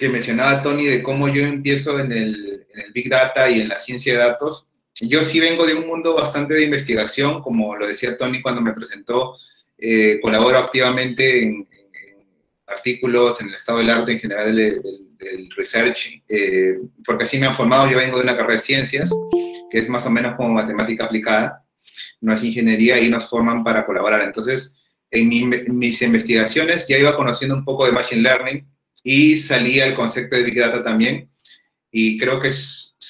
mencionaba 0.00 0.62
Tony 0.62 0.86
de 0.86 1.02
cómo 1.02 1.28
yo 1.28 1.42
empiezo 1.42 2.00
en 2.00 2.10
el 2.10 2.66
Big 2.94 3.08
Data 3.08 3.48
y 3.50 3.60
en 3.60 3.68
la 3.68 3.78
ciencia 3.78 4.14
de 4.14 4.18
datos, 4.18 4.65
yo 5.00 5.22
sí 5.22 5.40
vengo 5.40 5.66
de 5.66 5.74
un 5.74 5.86
mundo 5.86 6.14
bastante 6.14 6.54
de 6.54 6.64
investigación, 6.64 7.42
como 7.42 7.76
lo 7.76 7.86
decía 7.86 8.16
Tony 8.16 8.40
cuando 8.40 8.62
me 8.62 8.72
presentó, 8.72 9.36
eh, 9.78 10.18
colaboro 10.22 10.58
activamente 10.58 11.42
en, 11.42 11.68
artículos 12.66 13.40
en 13.40 13.48
el 13.48 13.54
estado 13.54 13.78
del 13.78 13.90
arte 13.90 14.12
en 14.12 14.20
general 14.20 14.54
del, 14.54 14.82
research, 15.56 16.22
eh, 16.28 16.78
porque 17.04 17.24
así 17.24 17.38
me 17.38 17.46
han 17.46 17.54
formado, 17.54 17.90
yo 17.90 17.96
vengo 17.96 18.18
de 18.18 18.24
una 18.24 18.36
carrera 18.36 18.54
de 18.54 18.58
ciencias, 18.58 19.10
que 19.70 19.78
es 19.78 19.88
más 19.88 20.04
o 20.04 20.10
menos 20.10 20.34
como 20.34 20.50
matemática 20.50 21.04
aplicada, 21.04 21.64
no 22.20 22.34
es 22.34 22.44
ingeniería 22.44 23.00
y 23.00 23.08
nos 23.08 23.28
forman 23.28 23.64
para 23.64 23.86
colaborar. 23.86 24.22
Entonces, 24.22 24.74
en, 25.10 25.32
en 25.32 25.78
mis 25.78 26.02
investigaciones 26.02 26.86
ya 26.86 26.98
iba 26.98 27.16
conociendo 27.16 27.56
un 27.56 27.64
poco 27.64 27.86
de 27.86 27.92
Machine 27.92 28.22
Learning 28.22 28.66
y 29.02 29.36
salía 29.38 29.86
el 29.86 29.94
concepto 29.94 30.36
de 30.36 30.42
Big 30.42 30.58
Data 30.58 30.84
también, 30.84 31.30
y 31.90 32.18
creo 32.18 32.40
que 32.40 32.50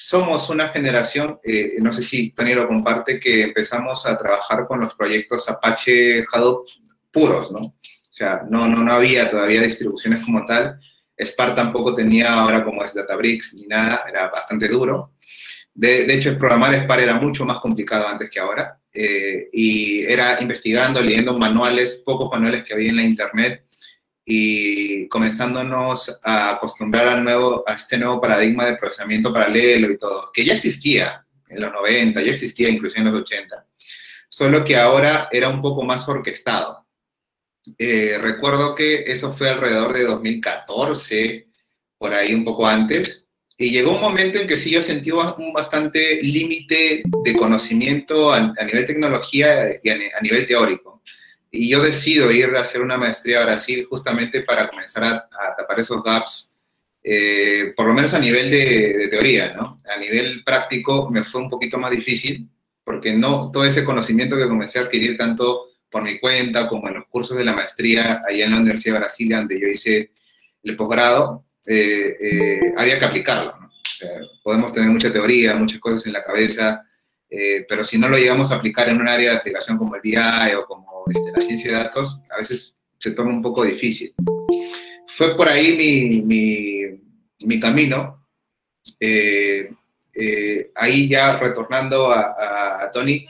somos 0.07 0.49
una 0.49 0.69
generación, 0.69 1.37
eh, 1.43 1.73
no 1.81 1.91
sé 1.91 2.01
si 2.01 2.31
Tony 2.31 2.53
lo 2.53 2.65
comparte, 2.65 3.19
que 3.19 3.41
empezamos 3.41 4.05
a 4.05 4.17
trabajar 4.17 4.65
con 4.65 4.79
los 4.79 4.93
proyectos 4.93 5.49
Apache 5.49 6.23
Hadoop 6.31 6.65
puros, 7.11 7.51
¿no? 7.51 7.59
O 7.59 7.75
sea, 8.09 8.43
no, 8.49 8.69
no, 8.69 8.85
no 8.85 8.93
había 8.93 9.29
todavía 9.29 9.59
distribuciones 9.59 10.23
como 10.23 10.45
tal. 10.45 10.79
Spark 11.19 11.55
tampoco 11.55 11.93
tenía 11.93 12.35
ahora 12.35 12.63
como 12.63 12.85
es 12.85 12.93
Databricks 12.93 13.55
ni 13.55 13.67
nada, 13.67 14.05
era 14.07 14.29
bastante 14.29 14.69
duro. 14.69 15.11
De, 15.73 16.05
hecho, 16.13 16.37
programar 16.37 16.73
Spark 16.73 17.01
era 17.01 17.15
mucho 17.15 17.43
más 17.43 17.57
complicado 17.57 18.07
antes 18.07 18.29
que 18.29 18.39
ahora. 18.39 18.79
Eh, 18.93 19.49
y 19.51 20.05
era 20.05 20.41
investigando, 20.41 21.01
leyendo 21.01 21.37
manuales, 21.37 22.01
pocos 22.05 22.29
manuales 22.31 22.63
que 22.63 22.73
había 22.73 22.91
en 22.91 22.95
la 22.95 23.03
internet, 23.03 23.66
y 24.29 25.07
comenzándonos 25.07 26.19
a 26.21 26.51
acostumbrar 26.51 27.07
al 27.07 27.23
nuevo, 27.23 27.63
a 27.65 27.75
este 27.75 27.97
nuevo 27.97 28.19
paradigma 28.19 28.65
de 28.65 28.75
procesamiento 28.75 29.31
paralelo 29.31 29.89
y 29.89 29.97
todo, 29.97 30.29
que 30.33 30.43
ya 30.43 30.53
existía 30.53 31.25
en 31.47 31.61
los 31.61 31.71
90, 31.71 32.21
ya 32.21 32.33
existía 32.33 32.67
incluso 32.67 32.97
en 32.97 33.05
los 33.05 33.15
80, 33.15 33.65
solo 34.27 34.65
que 34.65 34.75
ahora 34.75 35.29
era 35.31 35.47
un 35.47 35.61
poco 35.61 35.81
más 35.83 36.09
orquestado. 36.09 36.85
Eh, 37.77 38.17
recuerdo 38.19 38.75
que 38.75 39.05
eso 39.07 39.31
fue 39.31 39.49
alrededor 39.49 39.93
de 39.93 40.03
2014, 40.03 41.47
por 41.97 42.13
ahí 42.13 42.33
un 42.33 42.43
poco 42.43 42.67
antes, 42.67 43.29
y 43.57 43.71
llegó 43.71 43.95
un 43.95 44.01
momento 44.01 44.39
en 44.39 44.47
que 44.47 44.57
sí 44.57 44.71
yo 44.71 44.81
sentí 44.81 45.09
un 45.09 45.53
bastante 45.53 46.21
límite 46.21 47.01
de 47.23 47.33
conocimiento 47.33 48.33
a, 48.33 48.41
nivel 48.41 48.85
tecnología 48.85 49.79
y 49.81 49.89
a 49.89 50.21
nivel 50.21 50.45
teórico 50.45 50.96
y 51.57 51.69
yo 51.69 51.81
decido 51.81 52.31
ir 52.31 52.55
a 52.55 52.61
hacer 52.61 52.81
una 52.81 52.97
maestría 52.97 53.41
a 53.41 53.45
Brasil 53.45 53.87
justamente 53.89 54.41
para 54.41 54.69
comenzar 54.69 55.03
a, 55.03 55.55
tapar 55.57 55.79
esos 55.79 56.03
gaps, 56.03 56.51
eh, 57.03 57.73
por 57.75 57.87
lo 57.87 57.93
menos 57.93 58.13
a 58.13 58.19
nivel 58.19 58.51
de, 58.51 59.07
teoría, 59.09 59.53
¿no? 59.53 59.75
A 59.91 59.97
nivel 59.97 60.43
práctico 60.43 61.09
me 61.09 61.23
fue 61.23 61.41
un 61.41 61.49
poquito 61.49 61.79
más 61.79 61.89
difícil, 61.89 62.47
porque 62.83 63.13
no 63.13 63.49
todo 63.51 63.65
ese 63.65 63.83
conocimiento 63.83 64.37
que 64.37 64.47
comencé 64.47 64.77
a 64.77 64.83
adquirir 64.83 65.17
tanto 65.17 65.65
por 65.89 66.03
mi 66.03 66.19
cuenta 66.19 66.67
como 66.67 66.89
en 66.89 66.95
los 66.95 67.07
cursos 67.07 67.35
de 67.35 67.43
la 67.43 67.53
maestría 67.53 68.21
allá 68.27 68.45
en 68.45 68.51
la 68.51 68.59
Universidad 68.59 68.93
de 68.93 68.99
Brasilia, 68.99 69.37
donde 69.37 69.59
yo 69.59 69.67
hice 69.67 70.11
el 70.61 70.75
posgrado, 70.75 71.45
eh, 71.65 72.17
eh, 72.21 72.73
había 72.77 72.99
que 72.99 73.05
aplicarlo, 73.05 73.57
¿no? 73.59 73.67
podemos 74.43 74.71
tener 74.71 74.89
mucha 74.89 75.11
teoría, 75.11 75.55
muchas 75.55 75.79
cosas 75.79 76.05
en 76.05 76.13
la 76.13 76.23
cabeza, 76.23 76.86
pero 77.29 77.83
si 77.83 77.97
no 77.97 78.07
lo 78.07 78.17
llegamos 78.17 78.51
a 78.51 78.55
aplicar 78.55 78.89
en 78.89 79.01
un 79.01 79.07
área 79.07 79.31
de 79.31 79.37
aplicación 79.37 79.77
como 79.77 79.95
el 79.95 80.01
BI 80.01 80.15
o 80.57 80.65
como 80.65 81.03
este, 81.09 81.31
la 81.31 81.41
ciencia 81.41 81.71
de 81.71 81.77
datos, 81.77 82.19
a 82.29 82.37
veces 82.37 82.77
se 82.97 83.11
toma 83.11 83.31
un 83.31 83.41
poco 83.41 83.63
difícil. 83.63 84.13
Fue 85.07 85.35
por 85.35 85.47
ahí 85.49 86.21
mi, 87.39 87.59
camino. 87.59 88.27
Eh, 88.99 89.69
eh, 90.13 90.71
ahí 90.75 91.07
ya 91.07 91.37
retornando 91.37 92.11
a, 92.11 92.89
Tony, 92.91 93.27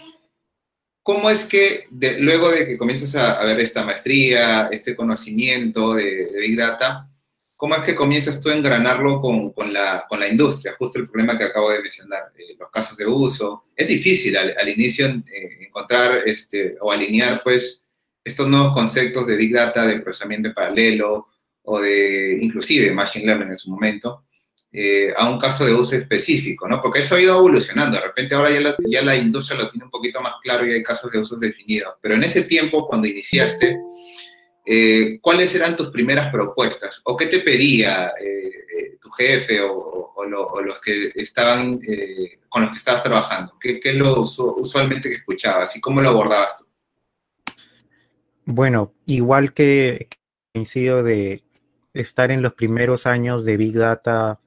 ¿cómo 1.03 1.29
es 1.29 1.45
que 1.45 1.88
luego 2.19 2.51
de 2.51 2.65
que 2.65 2.77
comienzas 2.77 3.15
a, 3.15 3.43
ver 3.43 3.60
esta 3.60 3.83
maestría, 3.83 4.69
este 4.71 4.95
conocimiento 4.95 5.95
de, 5.95 6.31
Big 6.39 6.57
Data, 6.57 7.10
¿cómo 7.57 7.75
es 7.75 7.81
que 7.81 7.95
comienzas 7.95 8.39
tú 8.39 8.49
a 8.49 8.53
engranarlo 8.53 9.19
con, 9.19 9.73
la, 9.73 10.05
industria? 10.29 10.75
Justo 10.77 10.99
el 10.99 11.09
problema 11.09 11.37
que 11.37 11.45
acabo 11.45 11.71
de 11.71 11.81
mencionar, 11.81 12.31
eh, 12.37 12.55
los 12.57 12.69
casos 12.69 12.95
de 12.95 13.05
uso. 13.05 13.65
Es 13.75 13.87
difícil 13.87 14.37
al, 14.37 14.69
inicio 14.69 15.07
encontrar 15.59 16.21
este, 16.25 16.77
o 16.79 16.91
alinear, 16.91 17.41
pues, 17.43 17.83
estos 18.23 18.47
nuevos 18.47 18.73
conceptos 18.73 19.25
de 19.25 19.35
Big 19.35 19.53
Data, 19.53 19.85
de 19.85 20.01
procesamiento 20.01 20.53
paralelo 20.53 21.27
o 21.63 21.81
de 21.81 22.37
inclusive 22.41 22.91
Machine 22.91 23.25
Learning 23.25 23.49
en 23.49 23.57
su 23.57 23.69
momento, 23.69 24.25
eh, 24.71 25.13
a 25.17 25.29
un 25.29 25.39
caso 25.39 25.65
de 25.65 25.73
uso 25.73 25.95
específico, 25.95 26.67
¿no? 26.67 26.81
Porque 26.81 26.99
eso 26.99 27.15
ha 27.15 27.21
ido 27.21 27.37
evolucionando. 27.37 27.97
De 27.97 28.03
repente 28.03 28.35
ahora 28.35 28.51
ya 28.51 28.59
la, 28.59 28.75
ya 28.85 29.01
la, 29.01 29.15
industria 29.15 29.59
lo 29.59 29.69
tiene 29.69 29.85
un 29.85 29.91
poquito 29.91 30.21
más 30.21 30.33
claro 30.41 30.67
y 30.67 30.73
hay 30.73 30.83
casos 30.83 31.11
de 31.11 31.19
usos 31.19 31.39
definidos. 31.39 31.95
Pero 32.01 32.15
en 32.15 32.23
ese 32.23 32.43
tiempo, 32.43 32.85
cuando 32.85 33.07
iniciaste, 33.07 33.77
eh, 34.69 35.19
¿cuáles 35.21 35.56
eran 35.56 35.75
tus 35.75 35.89
primeras 35.91 36.32
propuestas? 36.32 37.01
¿O 37.06 37.15
qué 37.15 37.27
te 37.27 37.39
pedía 37.39 38.12
eh, 38.19 38.97
tu 38.99 39.10
jefe 39.12 39.62
o, 39.62 39.95
los 40.62 40.82
que 40.82 41.12
estaban, 41.15 41.80
con 42.49 42.63
los 42.63 42.71
que 42.71 42.77
estabas 42.77 43.03
trabajando? 43.03 43.58
¿Qué, 43.60 43.80
qué 43.80 43.91
es 43.91 43.95
lo 43.95 44.21
usualmente 44.21 45.08
que 45.08 45.15
escuchabas 45.15 45.73
y 45.77 45.80
cómo 45.80 46.01
lo 46.01 46.10
abordabas 46.10 46.58
tú? 46.58 46.65
Bueno, 48.43 48.93
igual 49.06 49.53
que 49.53 50.10
coincido 50.53 51.03
de 51.03 51.43
estar 51.93 52.32
en 52.32 52.41
los 52.41 52.53
primeros 52.53 53.06
años 53.06 53.45
de 53.45 53.58
Big 53.58 53.73
Data, 53.73 54.39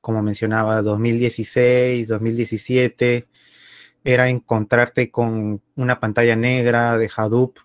como 0.00 0.22
mencionaba, 0.22 0.82
2016, 0.82 2.08
2017, 2.08 3.28
era 4.04 4.28
encontrarte 4.28 5.10
con 5.10 5.62
una 5.76 6.00
pantalla 6.00 6.36
negra 6.36 6.98
de 6.98 7.10
Hadoop 7.14 7.58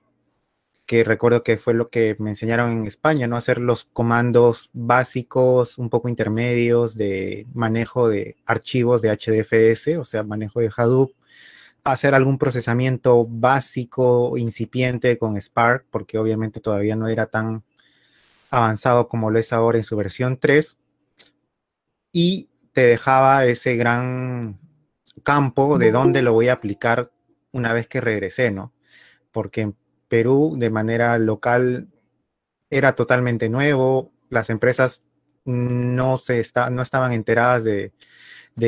que 0.88 1.04
recuerdo 1.04 1.44
que 1.44 1.58
fue 1.58 1.74
lo 1.74 1.90
que 1.90 2.16
me 2.18 2.30
enseñaron 2.32 2.72
en 2.72 2.88
España, 2.88 3.28
¿no? 3.28 3.36
Hacer 3.36 3.60
los 3.60 3.84
comandos 3.84 4.70
básicos, 4.74 5.78
un 5.78 5.90
poco 5.90 6.08
intermedios 6.08 6.96
de 6.96 7.46
manejo 7.54 8.08
de 8.08 8.38
archivos 8.46 9.02
de 9.02 9.12
HDFS, 9.12 9.98
o 9.98 10.06
sea, 10.06 10.24
manejo 10.24 10.62
de 10.62 10.72
Hadoop, 10.76 11.12
hacer 11.84 12.16
algún 12.16 12.38
procesamiento 12.38 13.26
básico, 13.30 14.38
incipiente 14.38 15.18
con 15.18 15.40
Spark, 15.40 15.86
porque 15.92 16.18
obviamente 16.18 16.62
todavía 16.62 16.96
no 16.96 17.10
era 17.10 17.26
tan 17.28 17.64
avanzado 18.50 19.10
como 19.10 19.30
lo 19.30 19.40
es 19.40 19.52
ahora 19.52 19.78
en 19.78 19.84
su 19.84 19.98
versión 19.98 20.38
3. 20.38 20.78
Y 22.14 22.50
te 22.72 22.82
dejaba 22.82 23.46
ese 23.46 23.76
gran 23.76 24.58
campo 25.24 25.78
de 25.78 25.92
dónde 25.92 26.22
lo 26.22 26.32
voy 26.32 26.48
a 26.48 26.54
aplicar 26.54 27.12
una 27.52 27.74
vez 27.74 27.88
que 27.88 28.00
regresé, 28.00 28.52
¿no? 28.52 28.72
Porque 29.32 29.74
Perú 30.08 30.56
de 30.58 30.70
manera 30.70 31.18
local 31.20 31.88
era 32.70 32.96
totalmente 32.96 33.50
nuevo, 33.50 34.12
las 34.30 34.50
empresas 34.50 35.04
no, 35.46 36.18
se 36.18 36.46
no 36.72 36.82
estaban 36.82 37.14
enteradas 37.14 37.64
de, 37.64 37.94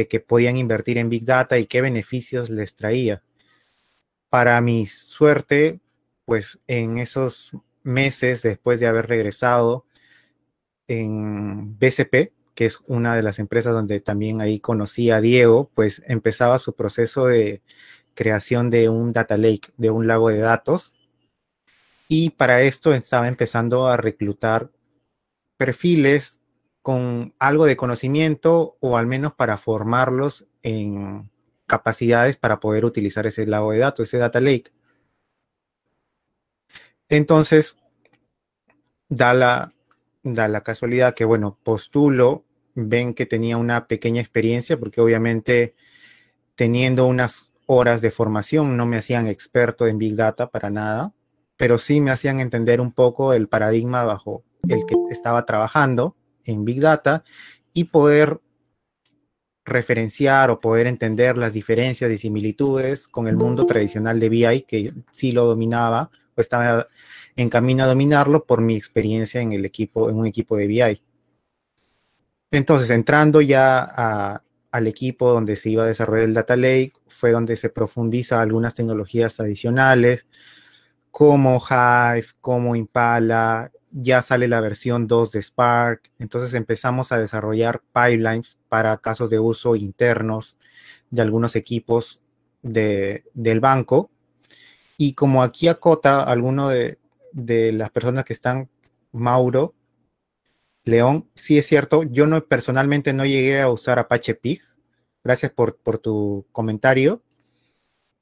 que 0.08 0.20
podían 0.20 0.58
invertir 0.58 0.98
en 0.98 1.10
Big 1.10 1.26
Data 1.26 1.58
y 1.58 1.66
qué 1.66 1.82
beneficios 1.82 2.50
les 2.50 2.76
traía. 2.76 3.24
Para 4.30 4.60
mi 4.62 4.86
suerte, 4.86 5.82
pues 6.26 6.60
en 6.68 6.98
esos 7.00 7.52
meses 7.84 8.42
después 8.42 8.80
de 8.80 8.88
haber 8.88 9.08
regresado 9.08 9.86
en 10.88 11.78
BCP, 11.78 12.34
que 12.56 12.66
es 12.66 12.80
una 12.88 13.16
de 13.16 13.24
las 13.24 13.40
empresas 13.40 13.74
donde 13.74 14.00
también 14.00 14.42
ahí 14.42 14.60
conocí 14.60 15.12
a 15.12 15.22
Diego, 15.22 15.72
pues 15.74 16.02
empezaba 16.06 16.60
su 16.60 16.76
proceso 16.76 17.26
de 17.26 17.62
creación 18.14 18.70
de 18.70 18.90
un 18.90 19.14
data 19.14 19.38
lake, 19.38 19.72
de 19.78 19.90
un 19.90 20.08
lago 20.08 20.30
de 20.30 20.40
datos, 20.40 20.94
y 22.12 22.32
para 22.32 22.64
esto 22.64 22.94
estaba 22.94 23.28
empezando 23.28 23.88
a 23.88 23.96
reclutar 23.96 24.72
perfiles 25.58 26.42
con 26.82 27.36
algo 27.38 27.66
de 27.66 27.78
conocimiento 27.78 28.78
o 28.80 28.98
al 28.98 29.06
menos 29.06 29.34
para 29.36 29.58
formarlos 29.58 30.48
en 30.64 31.32
capacidades 31.68 32.36
para 32.36 32.60
poder 32.60 32.84
utilizar 32.84 33.28
ese 33.28 33.46
lago 33.46 33.72
de 33.72 33.78
datos, 33.78 34.08
ese 34.08 34.18
data 34.18 34.40
lake. 34.42 34.72
Entonces, 37.10 37.78
da 39.08 39.36
la, 39.36 39.74
da 40.24 40.48
la 40.48 40.64
casualidad 40.64 41.14
que, 41.14 41.26
bueno, 41.26 41.60
postulo, 41.64 42.44
ven 42.74 43.14
que 43.14 43.28
tenía 43.28 43.58
una 43.58 43.88
pequeña 43.88 44.22
experiencia, 44.22 44.80
porque 44.80 45.02
obviamente 45.02 45.76
teniendo 46.56 47.06
unas 47.06 47.52
horas 47.68 48.02
de 48.02 48.10
formación 48.10 48.78
no 48.78 48.88
me 48.88 48.98
hacían 48.98 49.28
experto 49.28 49.86
en 49.86 50.00
Big 50.00 50.16
Data 50.16 50.50
para 50.50 50.72
nada 50.72 51.14
pero 51.60 51.78
sí 51.78 52.00
me 52.00 52.12
hacían 52.12 52.40
entender 52.40 52.80
un 52.80 52.94
poco 52.94 53.34
el 53.34 53.50
paradigma 53.50 54.06
bajo 54.06 54.46
el 54.70 54.86
que 54.88 54.96
estaba 55.12 55.46
trabajando 55.46 56.16
en 56.46 56.64
Big 56.64 56.80
Data 56.80 57.26
y 57.74 57.84
poder 57.84 58.40
referenciar 59.66 60.52
o 60.52 60.62
poder 60.62 60.88
entender 60.88 61.38
las 61.38 61.52
diferencias 61.52 62.10
y 62.12 62.18
similitudes 62.18 63.10
con 63.10 63.28
el 63.28 63.36
mundo 63.36 63.66
tradicional 63.66 64.22
de 64.22 64.30
BI, 64.30 64.62
que 64.62 64.94
sí 65.12 65.34
lo 65.34 65.44
dominaba 65.44 66.10
o 66.34 66.40
estaba 66.40 66.88
en 67.36 67.50
camino 67.50 67.84
a 67.84 67.88
dominarlo 67.88 68.46
por 68.46 68.62
mi 68.62 68.78
experiencia 68.78 69.42
en 69.42 69.52
el 69.52 69.66
equipo, 69.66 70.10
en 70.10 70.16
un 70.16 70.28
equipo 70.28 70.56
de 70.56 70.66
BI. 70.66 71.02
Entonces, 72.52 72.90
entrando 72.90 73.42
ya 73.42 74.42
al 74.72 74.88
equipo 74.88 75.30
donde 75.30 75.58
se 75.58 75.72
iba 75.72 75.84
a 75.84 75.88
desarrollar 75.88 76.24
el 76.24 76.34
Data 76.34 76.56
Lake, 76.56 76.94
fue 77.10 77.32
donde 77.32 77.58
se 77.58 77.70
profundiza 77.70 78.40
algunas 78.40 78.74
tecnologías 78.76 79.42
adicionales, 79.42 80.26
como 81.12 81.60
Hive, 81.60 82.28
como 82.42 82.76
Impala, 82.76 83.72
ya 83.92 84.22
sale 84.22 84.48
la 84.48 84.62
versión 84.62 85.08
2 85.08 85.32
de 85.32 85.42
Spark, 85.42 86.12
entonces 86.20 86.54
empezamos 86.54 87.12
a 87.12 87.20
desarrollar 87.20 87.82
pipelines 87.94 88.58
para 88.70 88.98
casos 88.98 89.30
de 89.30 89.40
uso 89.40 89.76
internos 89.76 90.56
de 91.10 91.22
algunos 91.22 91.56
equipos 91.56 92.22
del 92.62 93.60
banco. 93.60 94.12
Y 94.98 95.14
como 95.14 95.44
aquí 95.44 95.68
acota 95.68 96.22
alguno 96.22 96.70
de, 96.70 97.00
las 97.34 97.90
personas 97.92 98.26
que 98.26 98.34
están, 98.34 98.70
Mauro, 99.12 99.74
León, 100.84 101.30
sí 101.36 101.58
es 101.58 101.68
cierto, 101.68 102.04
yo 102.04 102.28
no 102.28 102.44
personalmente 102.46 103.14
no 103.14 103.26
llegué 103.26 103.62
a 103.62 103.70
usar 103.70 104.00
Apache 104.00 104.36
Pig. 104.36 104.62
Gracias 105.24 105.52
por, 105.52 105.78
por 105.78 106.00
tu 106.00 106.46
comentario 106.52 107.22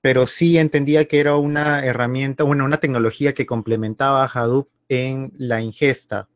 pero 0.02 0.28
sí 0.28 0.58
entendía 0.58 1.06
que 1.06 1.20
era 1.20 1.36
una 1.36 1.86
herramienta, 1.86 2.44
bueno, 2.44 2.66
una 2.66 2.80
tecnología 2.80 3.34
que 3.34 3.46
complementaba 3.46 4.24
a 4.24 4.28
Hadoop 4.28 4.70
en 4.90 5.32
la 5.38 5.62
ingesta. 5.62 6.30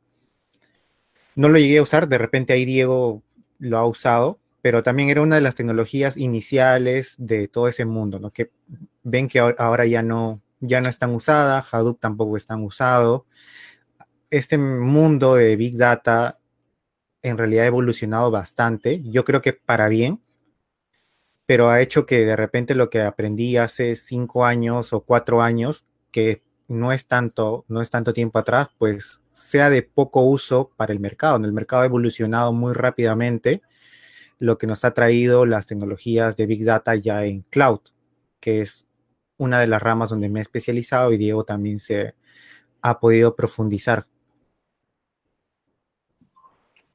No 1.36 1.50
lo 1.50 1.58
llegué 1.58 1.78
a 1.78 1.84
usar, 1.84 2.08
de 2.08 2.17
repente 2.17 2.54
ahí 2.54 2.65
Diego 2.65 3.24
lo 3.60 3.78
ha 3.78 3.88
usado, 3.88 4.39
pero 4.62 4.84
también 4.84 5.10
era 5.10 5.21
una 5.21 5.36
de 5.36 5.41
las 5.41 5.56
tecnologías 5.56 6.17
iniciales 6.17 7.15
de 7.17 7.47
todo 7.47 7.67
ese 7.67 7.86
mundo, 7.86 8.19
¿no? 8.19 8.32
Que 8.32 8.52
ven 9.04 9.28
que 9.28 9.39
ahora 9.39 9.86
ya 9.86 10.04
no, 10.04 10.41
ya 10.60 10.82
no 10.82 10.89
están 10.89 11.12
usadas, 11.12 11.74
Hadoop 11.74 12.00
tampoco 12.00 12.38
están 12.38 12.63
usado. 12.63 13.26
Este 14.30 14.58
mundo 14.58 15.36
de 15.36 15.56
Big 15.56 15.78
Data 15.78 16.39
en 17.21 17.38
realidad 17.38 17.65
ha 17.65 17.67
evolucionado 17.67 18.32
bastante, 18.32 19.02
yo 19.04 19.24
creo 19.26 19.41
que 19.41 19.54
para 19.54 19.88
bien, 19.89 20.21
pero 21.45 21.69
ha 21.69 21.82
hecho 21.82 22.06
que 22.06 22.25
de 22.25 22.36
repente 22.36 22.75
lo 22.75 22.89
que 22.89 23.01
aprendí 23.01 23.58
hace 23.58 23.95
cinco 23.95 24.45
años 24.45 24.93
o 24.93 25.01
cuatro 25.01 25.41
años, 25.41 25.86
que 26.12 26.43
no 26.67 26.91
es 26.91 27.06
tanto, 27.06 27.65
no 27.67 27.82
es 27.82 27.89
tanto 27.89 28.13
tiempo 28.13 28.39
atrás, 28.39 28.69
pues 28.77 29.21
sea 29.34 29.69
de 29.69 29.84
poco 29.84 30.21
uso 30.21 30.71
para 30.77 30.93
el 30.93 30.99
mercado. 30.99 31.38
El 31.38 31.54
mercado 31.54 31.84
ha 31.84 31.86
evolucionado 31.86 32.54
muy 32.54 32.73
rápidamente, 32.73 33.62
lo 34.39 34.58
que 34.58 34.67
nos 34.67 34.86
ha 34.86 34.93
traído 34.93 35.45
las 35.45 35.67
tecnologías 35.67 36.38
de 36.38 36.45
Big 36.45 36.63
Data 36.63 36.95
ya 36.95 37.25
en 37.25 37.41
cloud, 37.49 37.82
que 38.39 38.62
es 38.62 38.88
una 39.38 39.60
de 39.60 39.67
las 39.67 39.82
ramas 39.82 40.10
donde 40.10 40.30
me 40.30 40.39
he 40.39 40.41
especializado 40.41 41.12
y 41.12 41.17
Diego 41.17 41.43
también 41.43 41.80
se 41.80 42.15
ha 42.82 42.99
podido 42.99 43.36
profundizar. 43.36 44.08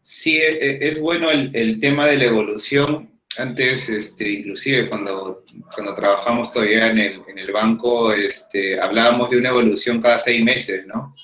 Sí, 0.01 0.39
e, 0.39 0.53
e, 0.55 0.89
es, 0.89 1.01
bueno 1.01 1.31
el, 1.31 1.55
el 1.55 1.81
tema 1.81 2.07
de 2.07 2.17
la 2.17 2.25
evolución 2.25 3.16
antes, 3.39 3.89
este, 3.89 4.29
inclusive 4.29 4.89
cuando, 4.89 5.45
cuando 5.75 5.95
trabajamos 5.95 6.53
todavía 6.53 6.89
en 6.89 6.99
el, 6.99 7.23
en 7.29 7.39
el 7.39 7.53
banco, 7.53 8.13
este, 8.13 8.81
hablábamos 8.81 9.31
de 9.31 9.39
una 9.39 9.51
evolución 9.51 10.01
cada 10.01 10.19
seis 10.19 10.43
meses, 10.43 10.87
¿no? 10.87 11.15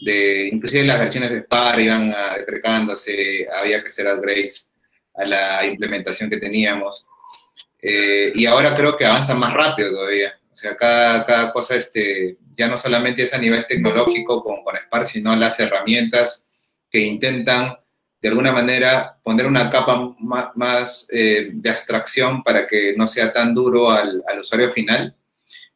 De, 0.00 0.48
inclusive 0.52 0.84
las 0.84 1.00
versiones 1.00 1.30
de 1.30 1.40
Spark 1.40 1.80
iban 1.80 2.14
deprecándose, 2.36 3.46
había 3.52 3.80
que 3.80 3.88
hacer 3.88 4.06
upgrades 4.06 4.72
a 5.14 5.24
la 5.24 5.66
implementación 5.66 6.30
que 6.30 6.38
teníamos. 6.38 7.06
Eh, 7.80 8.32
y 8.34 8.46
ahora 8.46 8.74
creo 8.74 8.96
que 8.96 9.04
avanza 9.04 9.34
más 9.34 9.52
rápido 9.52 9.90
todavía. 9.90 10.38
O 10.52 10.56
sea, 10.56 10.76
cada, 10.76 11.24
cada 11.24 11.52
cosa, 11.52 11.76
este, 11.76 12.36
ya 12.50 12.68
no 12.68 12.78
solamente 12.78 13.24
es 13.24 13.34
a 13.34 13.38
nivel 13.38 13.66
tecnológico 13.66 14.42
con, 14.42 14.62
con 14.62 14.76
Spark, 14.76 15.04
sino 15.04 15.34
las 15.36 15.58
herramientas 15.60 16.48
que 16.90 17.00
intentan 17.00 17.76
de 18.20 18.28
alguna 18.28 18.52
manera 18.52 19.16
poner 19.22 19.46
una 19.46 19.70
capa 19.70 20.14
más, 20.18 21.06
eh, 21.10 21.50
de 21.52 21.70
abstracción 21.70 22.42
para 22.42 22.66
que 22.66 22.94
no 22.96 23.06
sea 23.06 23.32
tan 23.32 23.54
duro 23.54 23.90
al, 23.90 24.22
usuario 24.40 24.70
final, 24.70 25.14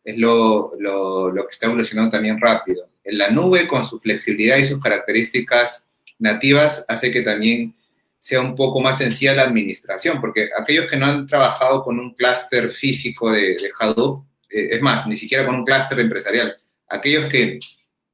es 0.04 0.18
lo, 0.18 0.72
lo, 0.78 1.32
que 1.46 1.50
está 1.50 1.66
evolucionando 1.66 2.10
también 2.10 2.40
rápido. 2.40 2.88
En 3.04 3.18
la 3.18 3.30
nube, 3.30 3.66
con 3.66 3.84
su 3.84 4.00
flexibilidad 4.00 4.56
y 4.56 4.64
sus 4.64 4.80
características 4.80 5.88
nativas, 6.18 6.84
hace 6.88 7.12
que 7.12 7.20
también 7.20 7.74
sea 8.18 8.40
un 8.40 8.54
poco 8.54 8.80
más 8.80 8.98
sencilla 8.98 9.34
la 9.34 9.44
administración, 9.44 10.20
porque 10.20 10.48
aquellos 10.58 10.86
que 10.86 10.96
no 10.96 11.06
han 11.06 11.26
trabajado 11.26 11.82
con 11.82 11.98
un 11.98 12.14
clúster 12.14 12.70
físico 12.72 13.30
de, 13.30 13.56
de 13.56 13.70
Hadoop, 13.78 14.24
eh, 14.50 14.68
es 14.72 14.82
más, 14.82 15.06
ni 15.06 15.16
siquiera 15.16 15.46
con 15.46 15.54
un 15.54 15.64
clúster 15.64 15.98
empresarial, 15.98 16.56
aquellos 16.88 17.30
que 17.30 17.58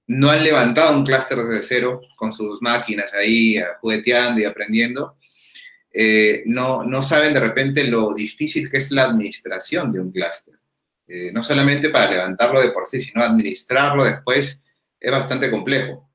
no 0.09 0.31
han 0.31 0.43
levantado 0.43 0.97
un 0.97 1.05
clúster 1.05 1.39
desde 1.39 1.63
cero 1.63 2.01
con 2.17 2.33
sus 2.33 2.63
máquinas 2.63 3.13
ahí 3.15 3.57
jugueteando 3.81 4.41
y 4.41 4.45
aprendiendo, 4.45 5.19
eh, 5.93 6.43
no, 6.47 6.83
no 6.83 7.03
saben 7.03 7.35
de 7.35 7.41
repente 7.41 7.85
lo 7.85 8.15
difícil 8.15 8.71
que 8.71 8.79
es 8.79 8.91
la 8.91 9.05
administración 9.05 9.93
de 9.93 10.01
un 10.01 10.11
clúster. 10.11 10.55
Eh, 11.07 11.31
no 11.33 11.43
solamente 11.43 11.91
para 11.91 12.11
levantarlo 12.11 12.61
de 12.61 12.71
por 12.71 12.89
sí, 12.89 13.01
sino 13.03 13.23
administrarlo 13.23 14.05
después 14.05 14.63
es 14.99 15.11
bastante 15.11 15.51
complejo. 15.51 16.11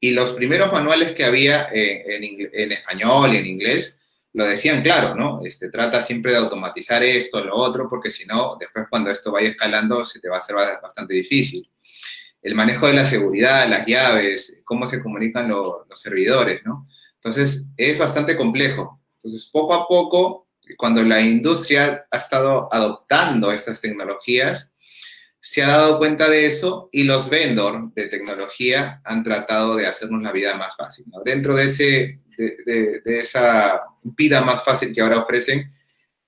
Y 0.00 0.10
los 0.12 0.32
primeros 0.32 0.72
manuales 0.72 1.12
que 1.12 1.24
había 1.24 1.68
eh, 1.72 2.50
en, 2.52 2.72
español 2.72 3.34
y 3.34 3.36
en 3.36 3.46
inglés 3.46 3.98
lo 4.32 4.44
decían 4.46 4.82
claro, 4.82 5.14
¿no? 5.14 5.44
Este, 5.44 5.68
trata 5.68 6.00
siempre 6.00 6.32
de 6.32 6.38
automatizar 6.38 7.02
esto, 7.04 7.44
lo 7.44 7.54
otro, 7.54 7.88
porque 7.88 8.10
si 8.10 8.24
no, 8.24 8.56
después 8.58 8.86
cuando 8.90 9.10
esto 9.10 9.30
vaya 9.30 9.50
escalando 9.50 10.04
se 10.04 10.18
te 10.18 10.28
va 10.28 10.36
a 10.36 10.38
hacer 10.38 10.56
bastante 10.56 11.14
difícil 11.14 11.68
el 12.42 12.54
manejo 12.54 12.86
de 12.86 12.94
la 12.94 13.06
seguridad, 13.06 13.68
las 13.68 13.86
llaves, 13.86 14.60
cómo 14.64 14.86
se 14.86 15.02
comunican 15.02 15.48
los 15.48 15.86
servidores, 15.94 16.62
¿no? 16.64 16.88
Entonces, 17.14 17.66
es 17.76 17.98
bastante 17.98 18.36
complejo. 18.36 19.00
Entonces, 19.16 19.48
poco 19.52 19.74
a 19.74 19.86
poco, 19.86 20.48
cuando 20.76 21.02
la 21.02 21.20
industria 21.20 22.04
ha 22.10 22.18
estado 22.18 22.68
adoptando 22.72 23.52
estas 23.52 23.80
tecnologías, 23.80 24.72
se 25.38 25.62
ha 25.62 25.68
dado 25.68 25.98
cuenta 25.98 26.28
de 26.28 26.46
eso 26.46 26.88
y 26.92 27.04
los 27.04 27.28
vendors 27.28 27.92
de 27.94 28.06
tecnología 28.06 29.00
han 29.04 29.24
tratado 29.24 29.76
de 29.76 29.86
hacernos 29.86 30.22
la 30.22 30.30
vida 30.30 30.56
más 30.56 30.76
fácil. 30.76 31.04
Dentro 31.24 31.54
de, 31.54 31.64
ese, 31.64 32.20
de, 32.36 33.02
esa 33.04 33.80
vida 34.02 34.40
más 34.42 34.64
fácil 34.64 34.92
que 34.92 35.00
ahora 35.00 35.18
ofrecen, 35.18 35.66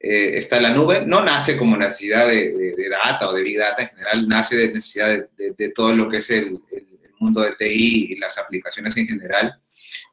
eh, 0.04 0.38
está 0.38 0.60
la 0.60 0.70
nube. 0.70 1.04
No 1.06 1.24
nace 1.24 1.56
como 1.56 1.76
necesidad 1.76 2.28
de, 2.28 2.74
data 2.90 3.28
o 3.28 3.32
de 3.32 3.42
big 3.42 3.58
data 3.58 3.82
en 3.82 3.88
general, 3.88 4.28
nace 4.28 4.56
de 4.56 4.68
necesidad 4.68 5.28
de, 5.36 5.68
todo 5.70 5.94
lo 5.94 6.08
que 6.08 6.18
es 6.18 6.30
el, 6.30 6.58
el, 6.72 6.86
mundo 7.20 7.40
de 7.40 7.52
TI 7.52 8.08
y 8.10 8.16
las 8.16 8.36
aplicaciones 8.36 8.96
en 8.96 9.08
general, 9.08 9.54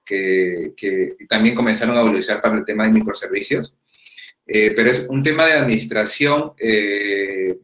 que, 0.06 0.72
que 0.78 1.18
también 1.28 1.56
comenzaron 1.56 1.98
a 1.98 2.02
evolucionar 2.02 2.42
para 2.42 2.58
el 2.58 2.66
tema 2.66 2.86
de 2.86 2.92
microservicios. 2.92 3.74
Eh, 4.54 4.74
pero 4.76 4.92
es 4.92 5.06
un 5.08 5.24
tema 5.24 5.46
de 5.46 5.54
administración 5.54 6.52
eh, 6.58 7.58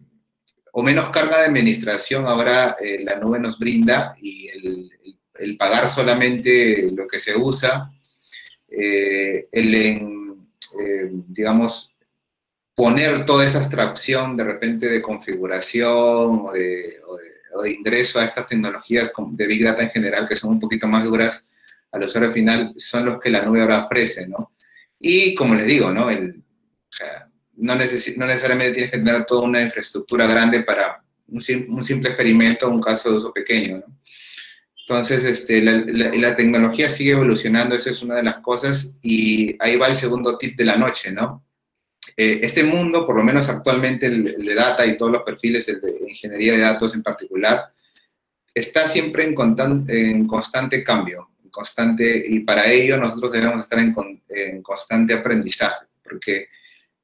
o 0.72 0.84
menos 0.84 1.10
carga 1.10 1.40
de 1.40 1.48
administración 1.48 2.26
ahora 2.26 2.78
eh, 2.80 3.00
la 3.04 3.16
nube 3.18 3.40
nos 3.40 3.60
brinda 3.60 4.16
y 4.22 4.48
el, 4.48 5.58
pagar 5.58 5.88
solamente 5.88 6.90
lo 6.92 7.08
que 7.08 7.20
se 7.20 7.36
usa, 7.36 7.92
el, 8.70 10.36
digamos, 11.28 11.94
poner 12.78 13.26
toda 13.26 13.44
esa 13.44 13.58
abstracción 13.58 14.38
de 14.38 14.44
repente 14.44 14.88
de 14.88 15.02
configuración 15.02 16.46
o 16.46 16.52
de, 16.54 17.02
o 17.08 17.64
de, 17.64 17.72
ingreso 17.72 18.20
a 18.20 18.26
estas 18.26 18.46
tecnologías 18.46 19.10
de 19.32 19.48
Big 19.48 19.64
Data 19.64 19.82
en 19.82 19.90
general, 19.90 20.28
que 20.28 20.36
son 20.36 20.52
un 20.52 20.60
poquito 20.60 20.88
más 20.88 21.04
duras 21.04 21.48
al 21.92 22.04
usuario 22.04 22.32
final, 22.32 22.74
son 22.78 23.06
los 23.06 23.20
que 23.20 23.32
la 23.32 23.42
nube 23.42 23.62
ahora 23.62 23.86
ofrece, 23.86 24.28
¿no? 24.28 24.52
Y 25.00 25.34
como 25.34 25.56
les 25.56 25.66
digo, 25.66 25.92
¿no? 25.92 26.12
El, 26.12 26.44
no, 27.56 27.76
necesariamente 27.76 28.74
tienes 28.74 28.92
que 28.92 29.00
tener 29.00 29.26
toda 29.26 29.42
una 29.42 29.64
infraestructura 29.64 30.28
grande 30.28 30.62
para 30.62 31.02
un, 31.30 31.42
simple 31.42 32.10
experimento 32.10 32.68
o 32.68 32.70
un 32.70 32.82
caso 32.82 33.10
de 33.10 33.18
uso 33.18 33.34
pequeño. 33.34 33.82
Entonces, 34.82 35.24
este, 35.24 35.64
la, 35.64 36.36
tecnología 36.36 36.92
sigue 36.92 37.14
evolucionando, 37.14 37.74
esa 37.74 37.90
es 37.90 38.04
una 38.04 38.18
de 38.18 38.24
las 38.24 38.38
cosas, 38.38 38.94
y 39.02 39.56
ahí 39.60 39.78
va 39.78 39.88
el 39.88 39.96
segundo 39.96 40.38
tip 40.38 40.56
de 40.56 40.66
la 40.66 40.78
noche, 40.78 41.12
¿no? 41.12 41.47
Eh, 42.16 42.40
este 42.42 42.64
mundo, 42.64 43.06
por 43.06 43.16
lo 43.16 43.24
menos 43.24 43.50
actualmente 43.50 44.06
el, 44.06 44.24
de 44.24 44.56
data 44.56 44.86
y 44.86 44.96
todos 44.98 45.12
los 45.12 45.24
perfiles, 45.24 45.68
el 45.68 45.82
de 45.82 45.98
ingeniería 46.08 46.54
de 46.54 46.60
datos 46.60 46.94
en 46.94 47.04
particular, 47.04 47.74
está 48.54 48.88
siempre 48.88 49.26
en, 49.26 49.36
en 49.88 50.28
constante 50.28 50.84
cambio, 50.84 51.30
constante, 51.52 52.26
y 52.28 52.40
para 52.42 52.68
ello 52.72 52.98
nosotros 52.98 53.32
debemos 53.32 53.62
estar 53.62 53.80
en, 53.80 53.94
en 54.30 54.62
constante 54.62 55.14
aprendizaje, 55.14 55.88
porque 56.04 56.48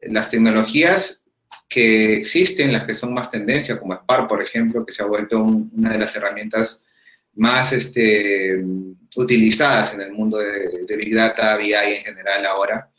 las 0.01 0.29
tecnologías 0.29 1.23
que 1.67 2.17
existen, 2.17 2.71
las 2.71 2.83
que 2.83 2.93
son 2.93 3.13
más 3.13 3.29
tendencia, 3.29 3.79
como 3.79 3.95
Spark, 3.95 4.27
por 4.27 4.41
ejemplo, 4.41 4.85
que 4.85 4.91
se 4.91 5.01
ha 5.01 5.07
vuelto 5.07 5.41
una 5.41 5.91
de 5.91 5.97
las 5.97 6.15
herramientas 6.15 6.83
más 7.35 7.73
este, 7.73 8.63
utilizadas 9.15 9.93
en 9.95 10.01
el 10.01 10.11
mundo 10.11 10.37
de, 10.37 10.95
Big 10.95 11.15
Data, 11.15 11.57
BI 11.57 11.73
en 11.73 12.03
general 12.03 12.45
ahora, 12.45 12.89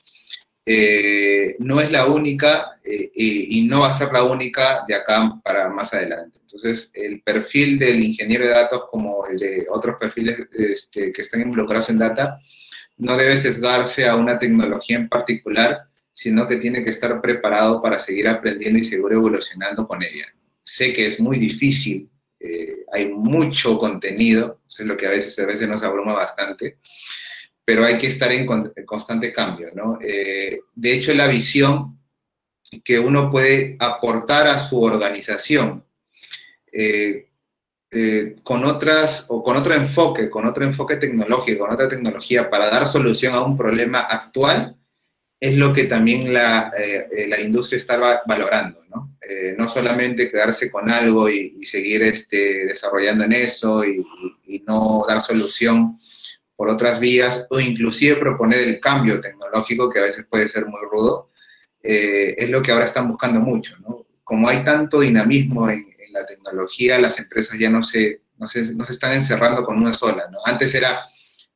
eh, 0.66 1.56
no 1.58 1.80
es 1.80 1.90
la 1.90 2.06
única 2.06 2.78
eh, 2.82 3.10
y, 3.14 3.66
no 3.66 3.80
va 3.80 3.88
a 3.88 3.98
ser 3.98 4.12
la 4.12 4.22
única 4.22 4.82
de 4.88 4.94
acá 4.94 5.38
para 5.42 5.68
más 5.68 5.92
adelante. 5.92 6.38
Entonces, 6.40 6.90
el 6.94 7.20
perfil 7.20 7.78
del 7.78 8.02
ingeniero 8.02 8.46
de 8.46 8.52
datos 8.52 8.84
como 8.90 9.26
el 9.26 9.38
de 9.38 9.66
otros 9.70 9.96
perfiles 9.98 10.38
este, 10.52 11.12
que 11.12 11.22
están 11.22 11.42
involucrados 11.42 11.90
en 11.90 11.98
data 11.98 12.38
no 12.96 13.16
debe 13.16 13.36
sesgarse 13.36 14.06
a 14.06 14.16
una 14.16 14.38
tecnología 14.38 14.96
en 14.96 15.08
particular, 15.08 15.88
sino 16.12 16.46
que 16.46 16.56
tiene 16.56 16.84
que 16.84 16.90
estar 16.90 17.20
preparado 17.20 17.82
para 17.82 17.98
seguir 17.98 18.28
aprendiendo 18.28 18.78
y 18.78 18.84
seguir 18.84 19.12
evolucionando 19.12 19.86
con 19.86 20.02
ella. 20.02 20.26
Sé 20.62 20.92
que 20.92 21.06
es 21.06 21.18
muy 21.20 21.38
difícil, 21.38 22.08
eh, 22.38 22.84
hay 22.92 23.08
mucho 23.08 23.76
contenido, 23.76 24.60
eso 24.68 24.82
es 24.82 24.88
lo 24.88 24.96
que 24.96 25.06
a 25.06 25.10
veces, 25.10 25.38
a 25.38 25.46
veces 25.46 25.68
nos 25.68 25.82
abruma 25.82 26.14
bastante, 26.14 26.78
pero 27.64 27.84
hay 27.84 27.98
que 27.98 28.08
estar 28.08 28.30
en, 28.30 28.46
constante 28.84 29.32
cambio, 29.32 29.68
¿no? 29.74 29.98
Eh, 30.02 30.60
de 30.74 30.92
hecho, 30.92 31.14
la 31.14 31.26
visión 31.26 31.98
que 32.84 32.98
uno 32.98 33.30
puede 33.30 33.76
aportar 33.78 34.46
a 34.46 34.58
su 34.58 34.82
organización 34.82 35.84
eh, 36.72 37.28
con 38.42 38.64
otras 38.64 39.26
o 39.28 39.42
con 39.42 39.56
otro 39.56 39.72
enfoque, 39.72 40.28
con 40.28 40.46
otro 40.46 40.64
enfoque 40.64 40.96
tecnológico, 40.96 41.64
con 41.64 41.74
otra 41.74 41.88
tecnología 41.88 42.50
para 42.50 42.68
dar 42.68 42.88
solución 42.88 43.34
a 43.34 43.44
un 43.44 43.56
problema 43.56 44.00
actual, 44.00 44.76
es 45.44 45.56
lo 45.56 45.74
que 45.74 45.84
también 45.84 46.32
la, 46.32 46.72
eh, 46.78 47.06
eh, 47.14 47.28
la 47.28 47.38
industria 47.38 47.76
está 47.76 48.22
valorando, 48.26 48.80
¿no? 48.88 49.16
Eh, 49.20 49.54
no 49.58 49.68
solamente 49.68 50.30
quedarse 50.30 50.70
con 50.70 50.90
algo 50.90 51.28
y, 51.28 51.62
seguir 51.64 52.02
este, 52.02 52.64
desarrollando 52.66 53.24
en 53.24 53.32
eso 53.32 53.84
y, 53.84 54.02
no 54.66 55.04
dar 55.06 55.20
solución 55.20 55.98
por 56.56 56.68
otras 56.68 57.00
vías 57.00 57.46
o 57.50 57.58
inclusive 57.58 58.16
proponer 58.16 58.60
el 58.60 58.80
cambio 58.80 59.20
tecnológico 59.20 59.90
que 59.90 59.98
a 59.98 60.04
veces 60.04 60.26
puede 60.28 60.48
ser 60.48 60.66
muy 60.66 60.80
rudo, 60.90 61.30
es 61.82 62.48
lo 62.48 62.62
que 62.62 62.72
ahora 62.72 62.86
están 62.86 63.08
buscando 63.08 63.40
mucho, 63.40 63.76
¿no? 63.80 64.06
Como 64.22 64.48
hay 64.48 64.64
tanto 64.64 65.00
dinamismo 65.00 65.68
en, 65.68 65.92
la 66.12 66.24
tecnología, 66.24 66.96
las 66.96 67.18
empresas 67.18 67.58
ya 67.58 67.68
no 67.68 67.82
se, 67.82 68.20
no 68.38 68.46
se, 68.46 68.72
no 68.76 68.84
se 68.84 68.92
están 68.92 69.14
encerrando 69.14 69.64
con 69.64 69.76
una 69.76 69.92
sola, 69.92 70.28
¿no? 70.30 70.38
Antes 70.44 70.72
era, 70.72 71.00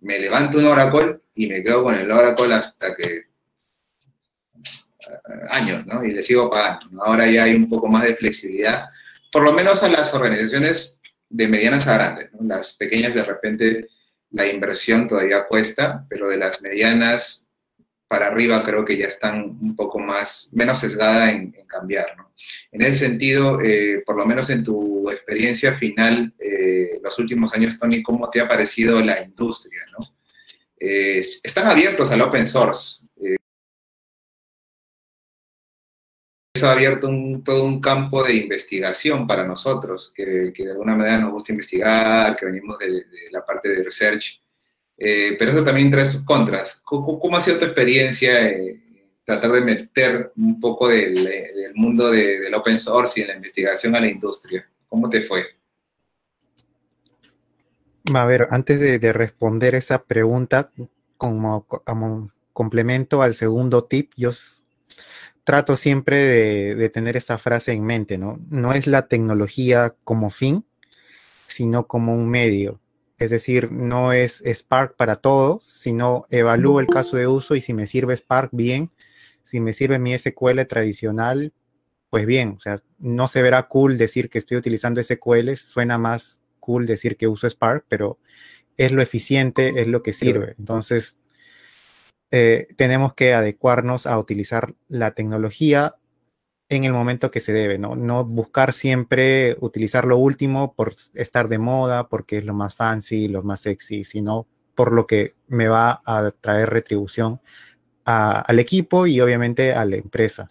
me 0.01 0.19
levanto 0.19 0.59
un 0.59 0.65
Oracle 0.65 1.21
y 1.37 1.47
me 1.47 1.63
quedo 1.63 1.85
con 1.85 1.95
el 1.95 2.11
Oracle 2.11 2.55
hasta 2.55 2.97
que 2.97 3.29
años, 5.51 5.87
¿no? 5.87 6.05
Y 6.05 6.13
le 6.13 6.25
sigo 6.25 6.51
pagando. 6.51 7.05
Ahora 7.05 7.31
ya 7.31 7.45
hay 7.45 7.55
un 7.55 7.69
poco 7.69 7.87
más 7.87 8.03
de 8.03 8.17
flexibilidad, 8.17 8.87
por 9.31 9.43
lo 9.43 9.53
menos 9.53 9.83
a 9.83 9.89
las 9.89 10.13
organizaciones 10.13 10.95
de 11.29 11.47
medianas 11.47 11.87
a 11.87 11.95
grandes, 11.95 12.33
¿no? 12.33 12.41
Las 12.43 12.73
pequeñas 12.73 13.15
de 13.15 13.25
repente 13.25 13.89
la 14.31 14.47
inversión 14.47 15.09
todavía 15.09 15.47
cuesta, 15.47 16.05
pero 16.09 16.29
de 16.29 16.37
las 16.37 16.63
medianas 16.63 17.45
para 18.09 18.29
arriba 18.29 18.63
creo 18.65 18.85
que 18.85 18.97
ya 18.97 19.07
están 19.07 19.59
un 19.61 19.77
poco 19.77 19.99
más, 19.99 20.49
menos 20.53 20.81
sesgada 20.81 21.31
en, 21.31 21.53
cambiar, 21.67 22.17
¿no? 22.17 22.33
En 22.73 22.81
ese 22.83 23.07
sentido, 23.07 23.61
eh, 23.61 24.03
por 24.07 24.17
lo 24.17 24.25
menos 24.25 24.49
en 24.49 24.65
tu 24.65 25.11
experiencia 25.11 25.75
final, 25.75 26.33
eh, 26.39 26.99
los 27.03 27.19
últimos 27.19 27.53
años, 27.55 27.79
Tony, 27.79 28.03
¿cómo 28.03 28.31
te 28.31 28.41
ha 28.41 28.49
parecido 28.49 29.03
la 29.03 29.23
industria, 29.23 29.81
no? 29.93 30.15
Eh, 30.81 31.19
están 31.19 31.67
abiertos 31.67 32.11
al 32.11 32.23
open 32.23 32.47
source, 32.47 33.03
ha 36.67 36.73
abierto 36.73 37.11
todo 37.45 37.65
un 37.65 37.81
campo 37.81 38.25
de 38.25 38.35
investigación 38.35 39.27
para 39.27 39.47
nosotros, 39.47 40.13
que, 40.15 40.25
de 40.25 40.71
alguna 40.71 40.95
manera 40.95 41.19
nos 41.19 41.33
gusta 41.33 41.53
investigar, 41.53 42.37
que 42.37 42.47
venimos 42.47 42.79
de, 42.79 43.05
la 43.31 43.45
parte 43.45 43.69
de 43.69 43.85
research, 43.85 44.41
eh, 44.97 45.37
pero 45.39 45.53
eso 45.53 45.65
también 45.65 45.91
trae 45.91 46.07
sus 46.07 46.25
contras. 46.25 46.81
¿Cómo, 46.85 47.37
ha 47.37 47.41
sido 47.41 47.59
tu 47.59 47.65
experiencia 47.65 48.49
en 48.49 48.83
tratar 49.25 49.53
de 49.53 49.61
meter 49.61 50.33
un 50.37 50.59
poco 50.59 50.89
del, 50.89 51.73
mundo 51.75 52.11
del 52.11 52.55
open 52.55 52.79
source 52.79 53.21
y 53.21 53.23
en 53.23 53.29
la 53.29 53.37
investigación 53.37 53.95
a 53.95 54.01
la 54.01 54.09
industria? 54.09 54.69
¿Cómo 54.89 55.09
te 55.09 55.23
fue? 55.23 55.45
A 58.15 58.27
ver, 58.27 58.49
antes 58.51 58.81
de, 58.81 59.13
responder 59.13 59.75
esa 59.75 60.03
pregunta, 60.03 60.71
como, 61.17 61.67
como 61.67 62.31
complemento 62.53 63.23
al 63.23 63.35
segundo 63.35 63.85
tip, 63.85 64.13
yo 64.17 64.33
trato 65.49 65.79
siempre 65.79 66.75
de, 66.75 66.91
tener 66.91 67.17
esta 67.17 67.39
frase 67.39 67.73
en 67.73 67.83
mente, 67.83 68.19
¿no? 68.19 68.39
No 68.51 68.75
es 68.75 68.87
la 68.87 69.09
tecnología 69.09 69.95
como 70.05 70.29
fin, 70.29 70.67
sino 71.47 71.87
como 71.87 72.15
un 72.15 72.29
medio. 72.29 72.83
Es 73.17 73.31
decir, 73.31 73.73
no 73.73 74.13
es 74.13 74.43
Spark 74.45 74.95
para 74.97 75.17
todo, 75.17 75.63
sino 75.67 76.27
evalúo 76.29 76.81
el 76.81 76.87
caso 76.87 77.17
de 77.17 77.29
uso 77.29 77.55
y 77.55 77.63
si 77.63 77.73
me 77.73 77.87
sirve 77.87 78.15
Spark, 78.15 78.51
bien. 78.53 78.91
Si 79.43 79.63
me 79.63 79.73
sirve 79.73 79.99
mi 79.99 80.19
SQL 80.19 80.67
tradicional, 80.69 81.55
pues 82.11 82.27
bien. 82.27 82.57
O 82.59 82.61
sea, 82.61 82.83
no 82.99 83.27
se 83.27 83.41
verá 83.41 83.69
cool 83.69 83.97
decir 83.97 84.29
que 84.29 84.37
estoy 84.37 84.59
utilizando 84.59 85.03
SQL, 85.03 85.55
suena 85.55 85.97
más 85.97 86.43
cool 86.61 86.85
decir 86.85 87.17
que 87.17 87.27
uso 87.27 87.49
Spark, 87.49 87.87
pero 87.89 88.19
es 88.77 88.93
lo 88.93 89.01
eficiente, 89.01 89.81
es 89.81 89.87
lo 89.87 90.03
que 90.03 90.13
sirve. 90.13 90.57
Entonces, 90.59 91.18
eh, 92.31 92.69
tenemos 92.77 93.15
que 93.15 93.35
adecuarnos 93.35 94.07
a 94.07 94.19
utilizar 94.19 94.75
la 94.89 95.13
tecnología 95.13 95.97
en 96.69 96.85
el 96.85 96.93
momento 96.93 97.31
que 97.31 97.41
se 97.41 97.53
debe, 97.53 97.79
¿no? 97.79 97.97
No 97.97 98.25
buscar 98.25 98.75
siempre 98.75 99.57
utilizar 99.61 100.05
lo 100.05 100.19
último 100.19 100.75
por 100.75 100.95
estar 101.15 101.49
de 101.49 101.59
moda, 101.59 102.09
porque 102.09 102.39
es 102.39 102.45
lo 102.45 102.53
más 102.53 102.75
fancy, 102.75 103.29
lo 103.29 103.43
más 103.43 103.61
sexy, 103.61 104.05
sino 104.05 104.47
por 104.75 104.93
lo 104.93 105.07
que 105.07 105.35
me 105.47 105.69
va 105.69 106.03
a 106.05 106.31
traer 106.41 106.71
retribución 106.71 107.41
al 108.05 108.59
equipo 108.59 109.07
y 109.07 109.21
obviamente 109.21 109.73
a 109.73 109.85
la 109.85 109.97
empresa. 109.97 110.51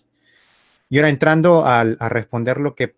Y 0.89 0.97
ahora 0.97 1.09
entrando 1.09 1.65
a, 1.65 1.84
responder 1.84 2.59
lo 2.59 2.75
que, 2.75 2.95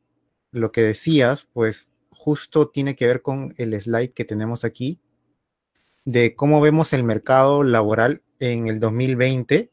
lo 0.52 0.72
que 0.72 0.82
decías, 0.82 1.48
pues 1.54 1.90
justo 2.10 2.70
tiene 2.70 2.96
que 2.96 3.08
ver 3.08 3.22
con 3.22 3.54
el 3.58 3.80
slide 3.80 4.14
que 4.14 4.26
tenemos 4.26 4.66
aquí, 4.66 5.00
de 6.04 6.36
cómo 6.36 6.62
vemos 6.62 6.94
el 6.94 7.04
mercado 7.04 7.64
laboral 7.64 8.22
en 8.40 8.68
el 8.68 8.80
2020 8.80 9.72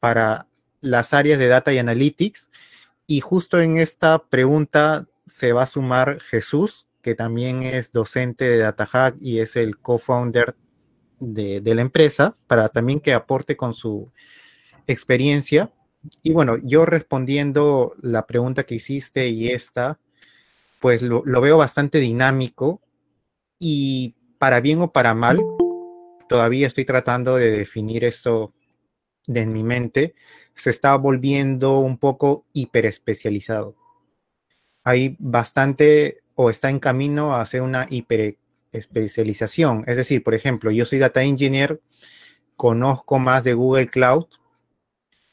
para 0.00 0.48
las 0.80 1.14
áreas 1.14 1.38
de 1.38 1.48
Data 1.48 1.72
y 1.72 1.78
Analytics. 1.78 2.48
Y 3.06 3.20
justo 3.20 3.60
en 3.60 3.76
esta 3.76 4.18
pregunta 4.18 5.06
se 5.26 5.52
va 5.52 5.62
a 5.62 5.66
sumar 5.66 6.20
Jesús, 6.20 6.86
que 7.02 7.14
también 7.14 7.62
es 7.62 7.92
docente 7.92 8.44
de 8.46 8.58
DataHack 8.58 9.16
y 9.20 9.38
es 9.38 9.56
el 9.56 9.78
co-founder 9.78 10.56
de, 11.20 11.62
la 11.64 11.82
empresa, 11.82 12.36
para 12.46 12.68
también 12.68 13.00
que 13.00 13.14
aporte 13.14 13.56
con 13.56 13.74
su 13.74 14.10
experiencia. 14.86 15.72
Y 16.22 16.32
bueno, 16.32 16.56
yo 16.62 16.84
respondiendo 16.84 17.94
la 18.00 18.26
pregunta 18.26 18.64
que 18.64 18.76
hiciste 18.76 19.28
y 19.28 19.48
esta, 19.48 19.98
pues 20.80 21.02
lo 21.02 21.40
veo 21.40 21.58
bastante 21.58 21.98
dinámico 21.98 22.80
y 23.58 24.14
para 24.38 24.60
bien 24.60 24.80
o 24.82 24.92
para 24.92 25.14
mal, 25.14 25.40
todavía 26.28 26.66
estoy 26.66 26.84
tratando 26.84 27.36
de 27.36 27.50
definir 27.50 28.04
esto 28.04 28.52
en 29.26 29.52
mi 29.52 29.62
mente, 29.62 30.14
se 30.54 30.70
está 30.70 30.96
volviendo 30.96 31.78
un 31.80 31.98
poco 31.98 32.46
hiperespecializado. 32.52 33.76
Hay 34.84 35.16
bastante 35.18 36.22
o 36.34 36.50
está 36.50 36.70
en 36.70 36.78
camino 36.78 37.34
a 37.34 37.40
hacer 37.40 37.62
una 37.62 37.86
hiperespecialización. 37.88 39.84
Es 39.86 39.96
decir, 39.96 40.22
por 40.22 40.34
ejemplo, 40.34 40.70
yo 40.70 40.84
soy 40.84 40.98
data 40.98 41.22
engineer, 41.22 41.80
conozco 42.56 43.18
más 43.18 43.42
de 43.42 43.54
Google 43.54 43.88
Cloud, 43.88 44.26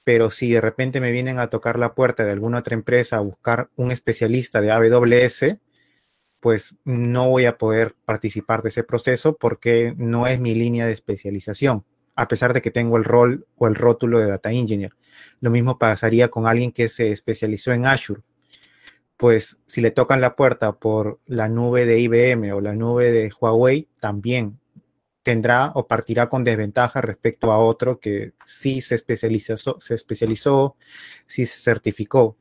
pero 0.04 0.30
si 0.30 0.52
de 0.52 0.62
repente 0.62 1.00
me 1.00 1.12
vienen 1.12 1.40
a 1.40 1.50
tocar 1.50 1.80
la 1.80 1.94
puerta 1.94 2.26
de 2.26 2.32
alguna 2.32 2.60
otra 2.60 2.74
empresa 2.74 3.18
a 3.18 3.22
buscar 3.22 3.70
un 3.76 3.92
especialista 3.92 4.60
de 4.60 4.72
AWS, 4.72 5.58
pues 6.44 6.76
no 6.84 7.30
voy 7.30 7.46
a 7.46 7.58
poder 7.58 7.96
participar 8.04 8.64
de 8.64 8.68
ese 8.68 8.84
proceso 8.84 9.38
porque 9.38 9.94
no 9.96 10.28
es 10.28 10.42
mi 10.42 10.54
línea 10.54 10.86
de 10.86 10.92
especialización, 10.92 11.86
a 12.18 12.28
pesar 12.28 12.52
de 12.52 12.62
que 12.62 12.70
tengo 12.70 12.98
el 12.98 13.06
rol 13.06 13.48
o 13.56 13.66
el 13.66 13.76
rótulo 13.76 14.20
de 14.20 14.28
Data 14.28 14.52
Engineer. 14.52 14.92
Lo 15.40 15.52
mismo 15.52 15.80
pasaría 15.80 16.28
con 16.28 16.46
alguien 16.46 16.74
que 16.74 16.90
se 16.90 17.14
especializó 17.14 17.72
en 17.72 17.86
Azure. 17.86 18.24
Pues 19.16 19.58
si 19.68 19.80
le 19.80 19.92
tocan 19.92 20.20
la 20.20 20.36
puerta 20.36 20.74
por 20.74 21.22
la 21.28 21.48
nube 21.48 21.86
de 21.86 22.02
IBM 22.02 22.52
o 22.52 22.60
la 22.60 22.74
nube 22.74 23.14
de 23.14 23.32
Huawei, 23.40 23.88
también 24.02 24.60
tendrá 25.24 25.72
o 25.76 25.88
partirá 25.88 26.28
con 26.28 26.44
desventaja 26.44 27.00
respecto 27.00 27.54
a 27.54 27.58
otro 27.58 28.02
que 28.02 28.34
sí 28.46 28.82
se 28.82 28.96
especializó, 28.96 29.80
se 29.80 29.96
especializó, 29.96 30.76
sí 31.26 31.46
se 31.46 31.58
certificó. 31.62 32.36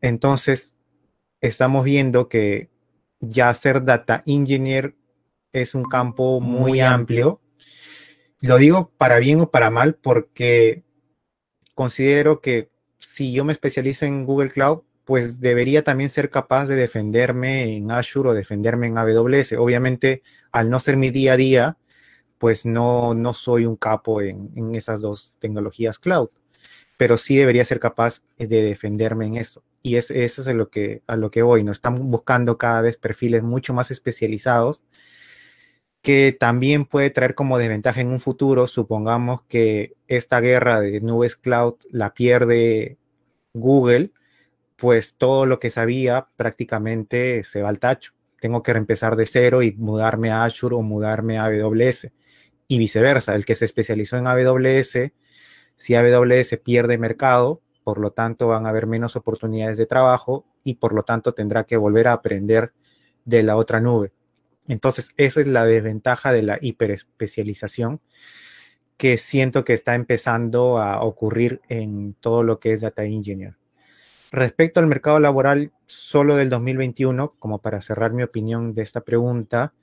Entonces, 0.00 0.76
estamos 1.40 1.82
viendo 1.82 2.28
que 2.28 2.69
ya 3.20 3.52
ser 3.54 3.84
data 3.84 4.22
engineer 4.26 4.94
es 5.52 5.74
un 5.74 5.84
campo 5.84 6.40
muy, 6.40 6.80
amplio. 6.80 7.40
Lo 8.40 8.56
digo 8.56 8.92
para 8.96 9.18
bien 9.18 9.40
o 9.40 9.50
para 9.50 9.70
mal 9.70 9.94
porque 9.94 10.82
considero 11.74 12.40
que 12.40 12.70
si 12.98 13.32
yo 13.32 13.44
me 13.44 13.52
especializo 13.52 14.06
en 14.06 14.24
Google 14.24 14.50
Cloud, 14.50 14.82
pues 15.04 15.40
debería 15.40 15.82
también 15.82 16.08
ser 16.08 16.30
capaz 16.30 16.66
de 16.66 16.76
defenderme 16.76 17.76
en 17.76 17.90
Azure 17.90 18.30
o 18.30 18.34
defenderme 18.34 18.86
en 18.86 18.96
AWS. 18.96 19.54
Obviamente, 19.54 20.22
al 20.52 20.70
no 20.70 20.78
ser 20.80 20.96
mi 20.96 21.10
día 21.10 21.34
a 21.34 21.36
día, 21.36 21.76
pues 22.38 22.64
no, 22.64 23.12
no 23.14 23.34
soy 23.34 23.66
un 23.66 23.76
capo 23.76 24.22
en, 24.22 24.50
en 24.54 24.74
esas 24.74 25.00
dos 25.00 25.34
tecnologías 25.40 25.98
cloud, 25.98 26.30
pero 26.96 27.18
sí 27.18 27.36
debería 27.36 27.64
ser 27.64 27.80
capaz 27.80 28.22
de 28.38 28.46
defenderme 28.46 29.26
en 29.26 29.36
eso 29.36 29.62
y 29.82 29.96
es, 29.96 30.10
eso 30.10 30.42
es 30.42 30.48
a 30.48 30.52
lo, 30.52 30.70
que, 30.70 31.02
a 31.06 31.16
lo 31.16 31.30
que 31.30 31.42
voy, 31.42 31.64
¿no? 31.64 31.72
Están 31.72 32.10
buscando 32.10 32.58
cada 32.58 32.82
vez 32.82 32.96
perfiles 32.98 33.42
mucho 33.42 33.74
más 33.74 33.90
especializados 33.90 34.84
que 36.02 36.36
también 36.38 36.86
puede 36.86 37.10
traer 37.10 37.34
como 37.34 37.58
desventaja 37.58 38.00
en 38.00 38.08
un 38.08 38.20
futuro, 38.20 38.66
supongamos 38.66 39.42
que 39.44 39.96
esta 40.08 40.40
guerra 40.40 40.80
de 40.80 41.00
nubes 41.00 41.36
cloud 41.36 41.74
la 41.90 42.14
pierde 42.14 42.98
Google, 43.52 44.12
pues 44.76 45.14
todo 45.16 45.46
lo 45.46 45.60
que 45.60 45.70
sabía 45.70 46.28
prácticamente 46.36 47.44
se 47.44 47.62
va 47.62 47.68
al 47.68 47.78
tacho. 47.78 48.12
Tengo 48.40 48.62
que 48.62 48.72
reempezar 48.72 49.16
de 49.16 49.26
cero 49.26 49.62
y 49.62 49.72
mudarme 49.72 50.30
a 50.30 50.44
Azure 50.44 50.76
o 50.76 50.82
mudarme 50.82 51.38
a 51.38 51.46
AWS. 51.46 52.10
Y 52.68 52.78
viceversa, 52.78 53.34
el 53.34 53.44
que 53.44 53.54
se 53.54 53.66
especializó 53.66 54.16
en 54.16 54.26
AWS, 54.26 55.12
si 55.76 55.94
AWS 55.94 56.58
pierde 56.64 56.98
mercado, 56.98 57.62
por 57.90 57.98
lo 57.98 58.12
tanto 58.12 58.46
van 58.46 58.66
a 58.66 58.68
haber 58.68 58.86
menos 58.86 59.16
oportunidades 59.16 59.76
de 59.76 59.84
trabajo 59.84 60.46
y 60.62 60.74
por 60.74 60.92
lo 60.92 61.02
tanto 61.02 61.34
tendrá 61.34 61.64
que 61.64 61.76
volver 61.76 62.06
a 62.06 62.12
aprender 62.12 62.72
de 63.24 63.42
la 63.42 63.56
otra 63.56 63.80
nube. 63.80 64.12
Entonces, 64.68 65.12
esa 65.16 65.40
es 65.40 65.48
la 65.48 65.64
desventaja 65.64 66.30
de 66.30 66.42
la 66.42 66.56
hiperespecialización 66.60 68.00
que 68.96 69.18
siento 69.18 69.64
que 69.64 69.72
está 69.72 69.96
empezando 69.96 70.78
a 70.78 71.02
ocurrir 71.02 71.62
en 71.68 72.14
todo 72.14 72.44
lo 72.44 72.60
que 72.60 72.74
es 72.74 72.80
Data 72.80 73.02
Engineer. 73.02 73.56
Respecto 74.30 74.78
al 74.78 74.86
mercado 74.86 75.18
laboral 75.18 75.72
solo 75.86 76.36
del 76.36 76.48
2021, 76.48 77.34
como 77.40 77.58
para 77.58 77.80
cerrar 77.80 78.12
mi 78.12 78.22
opinión 78.22 78.72
de 78.72 78.82
esta 78.82 79.00
pregunta, 79.00 79.74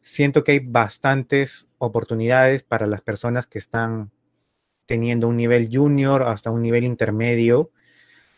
siento 0.00 0.44
que 0.44 0.52
hay 0.52 0.60
bastantes 0.60 1.66
oportunidades 1.78 2.62
para 2.62 2.86
las 2.86 3.00
personas 3.00 3.48
que 3.48 3.58
están 3.58 4.12
teniendo 4.88 5.28
un 5.28 5.36
nivel 5.36 5.68
junior 5.70 6.22
hasta 6.22 6.50
un 6.50 6.62
nivel 6.62 6.82
intermedio, 6.82 7.70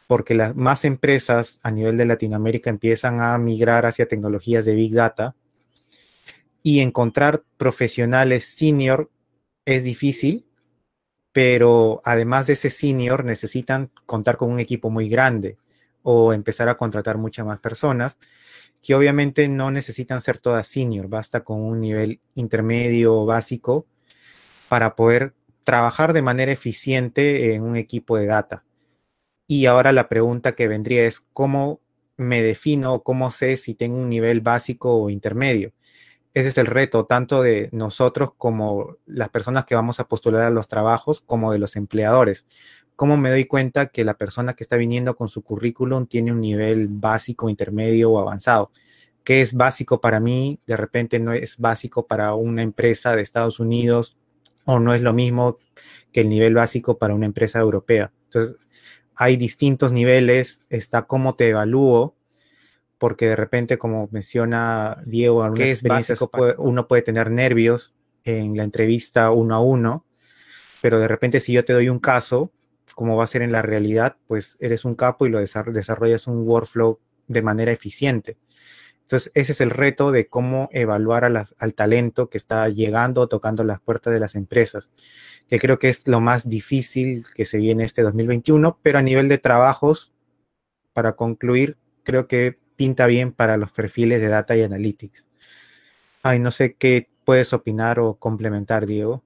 porque 0.09 0.35
las 0.35 0.57
más 0.57 0.85
empresas 0.85 1.61
a 1.63 1.71
nivel 1.71 1.97
de 1.97 2.07
Latinoamérica 2.07 2.71
empiezan 2.71 3.21
a 3.21 3.39
migrar 3.39 3.87
hacia 3.87 4.09
tecnologías 4.09 4.65
de 4.65 4.75
Big 4.75 4.93
Data 4.93 5.37
y 6.65 6.81
encontrar 6.81 7.45
profesionales 7.57 8.47
senior 8.47 9.11
es 9.65 9.85
difícil, 9.85 10.45
pero 11.31 12.03
además 12.05 12.49
de 12.49 12.55
ese 12.55 12.71
senior 12.71 13.25
necesitan 13.25 13.93
contar 14.05 14.37
con 14.37 14.51
un 14.51 14.59
equipo 14.59 14.91
muy 14.91 15.09
grande 15.09 15.57
o 16.03 16.33
empezar 16.33 16.69
a 16.69 16.77
contratar 16.77 17.17
muchas 17.17 17.47
más 17.47 17.61
personas 17.61 18.19
que 18.83 18.97
obviamente 18.97 19.47
no 19.47 19.71
necesitan 19.71 20.21
ser 20.21 20.41
todas 20.41 20.67
senior, 20.67 21.07
basta 21.07 21.45
con 21.45 21.61
un 21.61 21.81
nivel 21.81 22.19
intermedio 22.35 23.15
o 23.15 23.27
básico 23.27 23.87
para 24.69 24.97
poder 24.97 25.35
trabajar 25.71 26.13
de 26.13 26.21
manera 26.21 26.51
eficiente 26.51 27.55
en 27.55 27.63
un 27.63 27.77
equipo 27.77 28.17
de 28.17 28.27
data. 28.27 28.65
Y 29.47 29.67
ahora 29.67 29.93
la 29.93 30.09
pregunta 30.09 30.57
que 30.57 30.67
vendría 30.67 31.07
es, 31.07 31.21
¿cómo 31.33 31.81
me 32.17 32.43
defino, 32.43 33.05
cómo 33.05 33.31
sé 33.31 33.57
si 33.57 33.77
tengo 33.77 33.97
un 33.97 34.09
nivel 34.11 34.41
básico 34.41 34.97
o 34.97 35.11
intermedio? 35.11 35.73
Ese 36.35 36.49
es 36.49 36.59
el 36.59 36.67
reto, 36.67 37.07
tanto 37.07 37.41
de 37.41 37.69
nosotros 37.71 38.33
como 38.37 38.97
las 39.07 39.29
personas 39.29 39.65
que 39.65 39.77
vamos 39.77 40.01
a 40.01 40.09
postular 40.09 40.43
a 40.43 40.51
los 40.51 40.67
trabajos, 40.67 41.21
como 41.21 41.53
de 41.53 41.61
los 41.61 41.77
empleadores. 41.77 42.47
¿Cómo 42.97 43.17
me 43.17 43.31
doy 43.31 43.45
cuenta 43.45 43.91
que 43.91 44.05
la 44.05 44.15
persona 44.15 44.55
que 44.55 44.65
está 44.65 44.75
viniendo 44.77 45.15
con 45.15 45.29
su 45.29 45.43
currículum 45.43 46.09
tiene 46.09 46.33
un 46.33 46.41
nivel 46.41 46.89
básico, 46.89 47.49
intermedio 47.49 48.11
o 48.11 48.19
avanzado? 48.19 48.73
¿Qué 49.23 49.41
es 49.41 49.55
básico 49.55 50.01
para 50.01 50.19
mí? 50.19 50.59
De 50.67 50.77
repente 50.77 51.21
no 51.21 51.33
es 51.33 51.59
básico 51.59 52.09
para 52.09 52.35
una 52.35 52.63
empresa 52.63 53.15
de 53.15 53.23
Estados 53.23 53.61
Unidos 53.61 54.17
o 54.71 54.81
no 54.81 54.95
es 54.95 55.03
lo 55.03 55.13
mismo 55.13 55.59
que 56.13 56.23
el 56.23 56.29
nivel 56.29 56.55
básico 56.55 56.99
para 56.99 57.15
una 57.15 57.27
empresa 57.27 57.61
europea. 57.61 58.13
Entonces, 58.25 58.57
hay 59.15 59.37
distintos 59.37 59.93
niveles, 59.93 60.63
está 60.71 61.03
cómo 61.03 61.35
te 61.35 61.49
evalúo, 61.49 62.17
porque 62.99 63.29
de 63.29 63.37
repente, 63.37 63.79
como 63.79 64.09
menciona 64.13 65.03
Diego, 65.07 65.43
uno 66.59 66.89
puede 66.89 67.03
tener 67.03 67.31
nervios 67.31 67.95
en 68.25 68.57
la 68.57 68.65
entrevista 68.65 69.31
uno 69.31 69.55
a 69.55 69.61
uno, 69.61 70.05
pero 70.83 70.99
de 70.99 71.09
repente 71.09 71.41
si 71.41 71.53
yo 71.53 71.65
te 71.65 71.73
doy 71.73 71.89
un 71.89 71.99
caso, 71.99 72.53
como 72.95 73.17
va 73.17 73.25
a 73.25 73.27
ser 73.27 73.43
en 73.43 73.53
la 73.53 73.63
realidad, 73.63 74.17
pues 74.27 74.57
eres 74.61 74.85
un 74.85 74.95
capo 74.95 75.27
y 75.27 75.31
lo 75.31 75.39
desarrollas 75.41 76.27
un 76.27 76.47
workflow 76.47 76.99
de 77.27 77.43
manera 77.43 77.73
eficiente. 77.73 78.37
Entonces, 79.11 79.33
ese 79.35 79.51
es 79.51 79.61
el 79.61 79.71
reto 79.71 80.13
de 80.13 80.29
cómo 80.29 80.69
evaluar 80.71 81.25
al 81.25 81.75
talento 81.75 82.31
que 82.31 82.39
está 82.39 82.69
llegando, 82.69 83.27
tocando 83.27 83.65
las 83.65 83.81
puertas 83.81 84.13
de 84.13 84.21
las 84.21 84.37
empresas, 84.37 84.93
que 85.49 85.59
creo 85.59 85.81
que 85.81 85.89
es 85.89 86.07
lo 86.07 86.21
más 86.21 86.49
difícil 86.49 87.25
que 87.35 87.45
se 87.45 87.59
viene 87.59 87.83
este 87.83 88.03
2021, 88.03 88.79
pero 88.85 89.01
a 89.01 89.03
nivel 89.03 89.29
de 89.29 89.39
trabajos, 89.39 90.13
para 90.93 91.17
concluir, 91.17 91.77
creo 92.05 92.29
que 92.29 92.57
pinta 92.77 93.09
bien 93.09 93.33
para 93.33 93.57
los 93.57 93.73
perfiles 93.73 94.21
de 94.21 94.29
Data 94.29 94.57
y 94.57 94.63
Analytics. 94.63 95.27
Ay, 96.23 96.39
no 96.39 96.53
sé 96.53 96.75
qué 96.75 97.09
puedes 97.25 97.53
opinar 97.53 97.99
o 97.99 98.15
complementar, 98.15 98.87
Diego. 98.87 99.25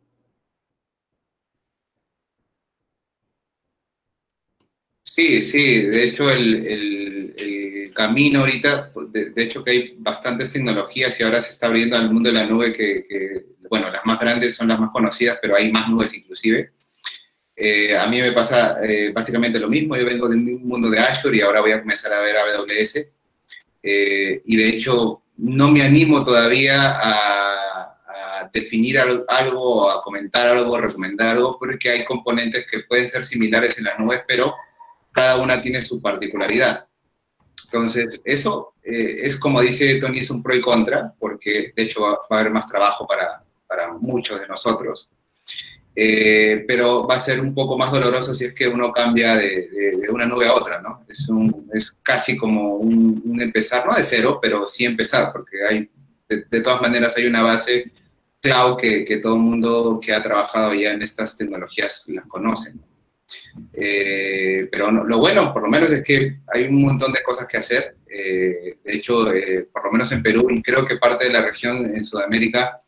Sí, 5.15 5.45
sí, 5.45 5.83
de 5.83 6.09
hecho 6.09 6.29
el, 6.29 7.93
camino 7.95 8.41
ahorita, 8.41 8.91
de, 9.11 9.33
hecho 9.37 9.62
que 9.62 9.71
hay 9.71 9.95
bastantes 9.99 10.51
tecnologías 10.51 11.21
y 11.21 11.23
ahora 11.23 11.41
se 11.41 11.53
está 11.53 11.67
abriendo 11.67 11.97
al 11.97 12.11
mundo 12.11 12.31
de 12.31 12.35
la 12.35 12.45
nube 12.45 12.73
que, 12.73 13.47
bueno, 13.71 13.91
las 13.91 14.05
más 14.05 14.19
grandes 14.19 14.57
son 14.57 14.67
las 14.67 14.81
más 14.81 14.91
conocidas, 14.91 15.39
pero 15.41 15.55
hay 15.55 15.71
más 15.71 15.89
nubes 15.89 16.12
inclusive. 16.15 16.73
Eh, 17.55 17.97
a 17.97 18.09
mí 18.09 18.21
me 18.21 18.33
pasa 18.33 18.79
eh, 18.83 19.12
básicamente 19.15 19.61
lo 19.61 19.69
mismo, 19.69 19.97
yo 19.97 20.05
vengo 20.05 20.29
de 20.29 20.35
un 20.35 20.67
mundo 20.67 20.91
de 20.91 20.99
Azure 20.99 21.37
y 21.37 21.43
ahora 21.43 21.61
voy 21.61 21.71
a 21.71 21.81
comenzar 21.81 22.12
a 22.12 22.19
ver 22.19 22.37
AWS. 22.37 23.07
Eh, 23.85 24.43
y 24.45 24.57
de 24.57 24.69
hecho 24.69 25.23
no 25.37 25.71
me 25.71 25.83
animo 25.83 26.25
todavía 26.25 26.91
a, 26.91 28.01
a 28.09 28.51
definir 28.53 28.99
algo, 28.99 29.89
a 29.89 30.03
comentar 30.03 30.49
algo, 30.49 30.75
a 30.75 30.81
recomendar 30.81 31.37
algo, 31.37 31.57
porque 31.57 31.91
hay 31.91 32.05
componentes 32.05 32.67
que 32.69 32.81
pueden 32.81 33.09
ser 33.09 33.25
similares 33.25 33.79
en 33.79 33.85
las 33.85 33.97
nubes, 33.97 34.23
pero 34.27 34.57
cada 35.15 35.41
una 35.41 35.62
tiene 35.62 35.83
su 35.83 36.03
particularidad. 36.03 36.87
Entonces, 37.65 38.21
eso 38.25 38.75
eh, 38.83 39.21
es 39.23 39.37
como 39.39 39.61
dice 39.61 39.95
Tony, 39.97 40.19
es 40.19 40.31
un 40.31 40.43
pro 40.43 40.55
y 40.55 40.61
contra, 40.61 41.15
porque 41.19 41.73
de 41.75 41.83
hecho 41.83 42.03
va, 42.03 42.19
a 42.29 42.41
haber 42.41 42.53
más 42.53 42.67
trabajo 42.67 43.07
para, 43.07 43.43
para 43.67 43.93
muchos 43.93 44.41
de 44.41 44.49
nosotros. 44.49 45.09
Eh, 45.97 46.65
pero 46.67 47.07
va 47.07 47.15
a 47.15 47.21
ser 47.21 47.41
un 47.41 47.55
poco 47.55 47.79
más 47.79 47.93
doloroso 47.93 48.35
si 48.35 48.45
es 48.45 48.53
que 48.53 48.67
uno 48.67 48.91
cambia 48.91 49.37
de, 49.37 49.69
de, 50.01 50.11
una 50.11 50.27
nube 50.27 50.49
a 50.49 50.55
otra, 50.55 50.83
¿no? 50.83 51.05
Es, 51.09 51.29
un, 51.29 51.71
es 51.73 51.93
casi 52.03 52.37
como 52.37 52.77
un, 52.77 53.41
empezar, 53.41 53.87
no 53.87 53.95
de 53.95 54.03
cero, 54.03 54.41
pero 54.43 54.67
sí 54.67 54.85
empezar, 54.85 55.33
porque 55.33 55.65
hay, 55.69 55.89
de, 56.29 56.61
todas 56.61 56.81
maneras 56.83 57.17
hay 57.17 57.27
una 57.27 57.43
base 57.43 57.93
cloud 58.41 58.77
que, 58.77 59.05
que, 59.05 59.19
todo 59.19 59.37
el 59.37 59.43
mundo 59.43 60.01
que 60.03 60.12
ha 60.12 60.23
trabajado 60.23 60.75
ya 60.75 60.91
en 60.91 61.03
estas 61.03 61.37
tecnologías 61.37 62.05
las 62.09 62.27
conoce. 62.27 62.75
Eh, 63.72 64.68
pero 64.70 64.91
no, 64.91 65.05
lo 65.05 65.18
bueno, 65.18 65.53
por 65.53 65.62
lo 65.62 65.68
menos, 65.68 65.91
es 65.91 66.03
que 66.03 66.41
hay 66.53 66.64
un 66.64 66.83
montón 66.83 67.12
de 67.12 67.22
cosas 67.22 67.47
que 67.47 67.57
hacer. 67.57 67.97
Eh, 68.09 68.79
de 68.85 68.95
hecho, 68.95 69.33
eh, 69.33 69.68
por 69.72 69.85
lo 69.85 69.93
menos 69.93 70.11
en 70.12 70.22
Perú 70.22 70.49
y 70.51 70.62
creo 70.62 70.85
que 70.85 70.97
parte 70.97 71.25
de 71.27 71.33
la 71.33 71.43
región 71.43 71.95
en 71.95 72.05
Sudamérica 72.05 72.81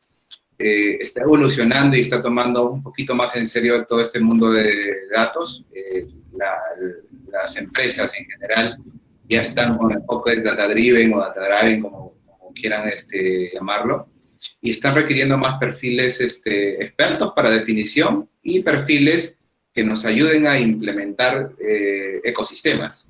eh, 0.59 0.97
está 1.01 1.21
evolucionando 1.23 1.97
y 1.97 2.01
está 2.01 2.23
tomando 2.23 2.71
un 2.71 2.83
poquito 2.83 3.15
más 3.15 3.37
en 3.37 3.47
serio 3.47 3.85
todo 3.85 4.01
este 4.01 4.21
mundo 4.21 4.53
de 4.53 5.09
datos. 5.13 5.65
Eh, 5.75 6.07
la, 6.33 6.57
las 7.31 7.57
empresas 7.57 8.13
en 8.19 8.25
general 8.25 8.79
ya 9.29 9.43
están 9.43 9.77
con 9.77 9.91
el 9.91 9.99
enfoque 9.99 10.37
de 10.37 10.43
data 10.43 10.69
driven 10.69 11.13
o 11.13 11.19
data 11.19 11.41
driven, 11.41 11.83
como, 11.83 12.15
como 12.25 12.53
quieran 12.55 12.89
este, 12.89 13.51
llamarlo, 13.53 14.09
y 14.63 14.71
están 14.71 14.95
requiriendo 14.95 15.37
más 15.37 15.59
perfiles 15.59 16.21
este, 16.21 16.83
expertos 16.83 17.33
para 17.35 17.51
definición 17.51 18.29
y 18.43 18.63
perfiles 18.63 19.39
que 19.77 19.85
nos 19.85 20.07
ayuden 20.07 20.47
a 20.47 20.59
implementar 20.59 21.53
eh, 21.61 22.23
ecosistemas. 22.25 23.07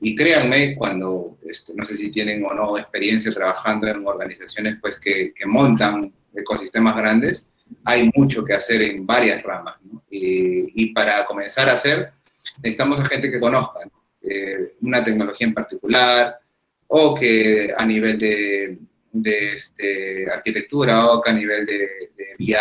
Y 0.00 0.16
créanme, 0.16 0.74
cuando, 0.74 1.38
este, 1.48 1.74
no 1.76 1.84
sé 1.84 1.96
si 1.96 2.10
tienen 2.10 2.44
o 2.44 2.52
no 2.52 2.76
experiencia 2.76 3.32
trabajando 3.32 3.86
en 3.86 4.04
organizaciones 4.04 4.78
pues, 4.80 4.98
que, 4.98 5.32
que 5.32 5.46
montan 5.46 6.12
ecosistemas 6.34 6.96
grandes, 6.96 7.48
hay 7.84 8.10
mucho 8.16 8.44
que 8.44 8.54
hacer 8.54 8.82
en 8.82 9.06
varias 9.06 9.44
ramas. 9.44 9.76
¿no? 9.84 10.02
Y, 10.10 10.82
y, 10.82 10.92
para 10.92 11.24
comenzar 11.24 11.70
a 11.70 11.74
hacer, 11.74 12.10
necesitamos 12.56 12.98
a 12.98 13.04
gente 13.04 13.30
que 13.30 13.38
conozca 13.38 13.78
¿no? 13.84 14.02
eh, 14.22 14.74
una 14.80 15.04
tecnología 15.04 15.46
en 15.46 15.54
particular 15.54 16.36
o 16.88 17.14
que 17.14 17.72
a 17.76 17.86
nivel 17.86 18.18
de, 18.18 18.76
de 19.12 19.52
este, 19.52 20.28
arquitectura 20.28 21.06
o 21.12 21.22
que 21.22 21.30
a 21.30 21.34
nivel 21.34 21.64
de, 21.64 21.78
de, 22.16 22.34
BI, 22.36 22.56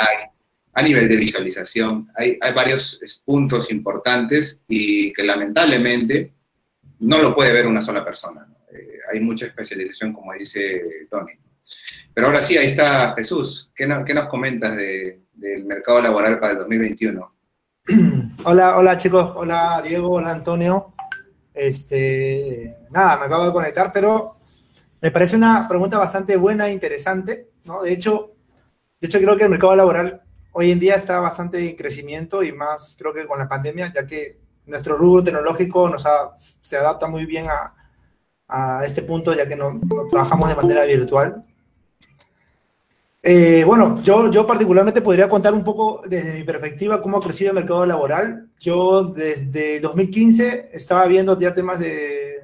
a 0.76 0.82
nivel 0.84 1.08
de 1.08 1.16
visualización. 1.16 2.12
Hay, 2.16 2.38
varios 2.54 3.00
puntos 3.24 3.72
importantes 3.72 4.62
y 4.68 5.14
que 5.14 5.24
lamentablemente 5.24 6.34
no 7.00 7.18
lo 7.20 7.34
puede 7.34 7.54
ver 7.54 7.66
una 7.66 7.82
sola 7.82 8.04
persona. 8.04 8.46
Eh, 8.72 8.98
hay 9.12 9.22
mucha 9.22 9.46
especialización, 9.46 10.12
como 10.12 10.34
dice 10.34 10.84
Tony. 11.10 11.32
Pero 12.14 12.28
ahora 12.28 12.42
sí, 12.42 12.58
ahí 12.58 12.68
está 12.68 13.14
Jesús. 13.16 13.72
¿Qué, 13.74 13.88
no, 13.88 14.04
qué 14.04 14.14
nos 14.14 14.28
comentas 14.28 14.76
de, 14.76 15.22
del 15.34 15.64
mercado 15.64 16.02
laboral 16.02 16.40
para 16.40 16.54
el 16.54 16.60
2021? 16.60 17.36
Hola, 18.44 18.78
hola 18.78 18.98
chicos, 18.98 19.34
hola 19.36 19.82
Diego, 19.84 20.10
hola 20.10 20.32
Antonio. 20.32 20.94
Este, 21.54 22.76
nada, 22.92 23.18
me 23.18 23.26
acabo 23.26 23.46
de 23.46 23.54
conectar, 23.54 23.92
pero 23.94 24.36
me 25.02 25.10
parece 25.10 25.38
una 25.38 25.68
pregunta 25.68 25.98
bastante 25.98 26.36
buena 26.36 26.68
e 26.68 26.74
interesante, 26.74 27.50
¿no? 27.64 27.82
De 27.82 27.94
hecho, 27.94 28.34
de 29.00 29.08
hecho 29.08 29.20
creo 29.20 29.38
que 29.38 29.46
el 29.46 29.50
mercado 29.50 29.76
laboral 29.76 30.25
hoy 30.58 30.72
en 30.72 30.80
día 30.80 30.96
está 30.96 31.20
bastante 31.20 31.70
en 31.70 31.76
crecimiento 31.76 32.42
y 32.42 32.54
más 32.54 32.96
creo 32.98 33.14
que 33.14 33.28
con 33.28 33.38
la 33.38 33.48
pandemia, 33.48 33.92
ya 33.94 34.08
que 34.08 34.40
nuestro 34.66 34.96
rubro 34.96 35.22
tecnológico 35.22 35.90
nos 35.90 36.06
ha, 36.06 36.34
se 36.38 36.78
adapta 36.78 37.08
muy 37.08 37.26
bien 37.26 37.48
a, 37.50 37.74
este 38.86 39.02
punto, 39.02 39.34
ya 39.34 39.48
que 39.48 39.56
no, 39.56 39.82
trabajamos 40.10 40.50
de 40.50 40.56
manera 40.56 40.86
virtual. 40.86 41.42
Eh, 43.24 43.64
bueno, 43.66 44.00
yo, 44.04 44.30
yo 44.32 44.46
particularmente 44.46 45.02
podría 45.02 45.28
contar 45.28 45.54
un 45.54 45.64
poco 45.64 46.04
desde 46.08 46.36
mi 46.36 46.44
perspectiva 46.44 47.02
cómo 47.02 47.18
ha 47.18 47.22
crecido 47.22 47.50
el 47.50 47.56
mercado 47.56 47.86
laboral. 47.88 48.52
Yo 48.60 49.06
desde 49.06 49.80
2015 49.80 50.70
estaba 50.74 51.06
viendo 51.08 51.38
ya 51.40 51.56
temas 51.56 51.80
de, 51.80 52.36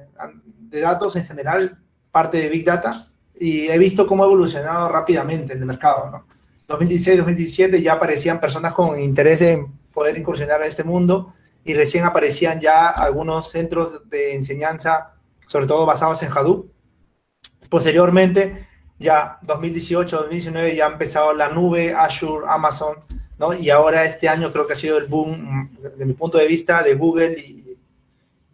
de 0.58 0.80
datos 0.80 1.14
en 1.14 1.24
general, 1.24 1.78
parte 2.10 2.38
de 2.38 2.48
Big 2.48 2.64
Data, 2.64 3.06
y 3.38 3.68
he 3.68 3.78
visto 3.78 4.06
cómo 4.06 4.24
ha 4.24 4.26
evolucionado 4.26 4.88
rápidamente 4.88 5.52
en 5.52 5.60
el 5.60 5.66
mercado. 5.66 6.10
¿no? 6.10 6.41
2016, 6.72 7.18
2017 7.18 7.82
ya 7.82 7.94
aparecían 7.94 8.40
personas 8.40 8.74
con 8.74 8.98
interés 8.98 9.42
en 9.42 9.72
poder 9.92 10.16
incursionar 10.16 10.60
en 10.62 10.68
este 10.68 10.84
mundo 10.84 11.32
y 11.64 11.74
recién 11.74 12.04
aparecían 12.04 12.60
ya 12.60 12.88
algunos 12.88 13.50
centros 13.50 14.08
de 14.08 14.34
enseñanza, 14.34 15.14
sobre 15.46 15.66
todo 15.66 15.86
basados 15.86 16.22
en 16.22 16.30
Hadoop. 16.30 16.70
Posteriormente, 17.68 18.66
ya 18.98 19.38
2018, 19.42 20.16
2019 20.16 20.76
ya 20.76 20.86
ha 20.86 20.92
empezado 20.92 21.32
la 21.34 21.48
nube, 21.48 21.94
Azure, 21.94 22.46
Amazon, 22.48 22.96
¿no? 23.38 23.54
Y 23.54 23.70
ahora 23.70 24.04
este 24.04 24.28
año 24.28 24.52
creo 24.52 24.66
que 24.66 24.72
ha 24.72 24.76
sido 24.76 24.98
el 24.98 25.06
boom, 25.06 25.70
de 25.96 26.04
mi 26.04 26.14
punto 26.14 26.38
de 26.38 26.46
vista, 26.46 26.82
de 26.82 26.94
Google 26.94 27.38
y, 27.38 27.78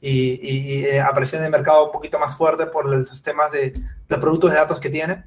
y, 0.01 0.11
y, 0.11 0.81
y 0.81 0.85
eh, 0.85 0.99
en 0.99 1.43
el 1.45 1.51
mercado 1.51 1.87
un 1.87 1.93
poquito 1.93 2.19
más 2.19 2.37
fuerte 2.37 2.67
por 2.67 2.87
los 2.87 3.23
temas 3.23 3.53
de 3.53 3.81
los 4.09 4.19
productos 4.19 4.51
de 4.51 4.57
datos 4.57 4.81
que 4.81 4.91
tiene. 4.91 5.25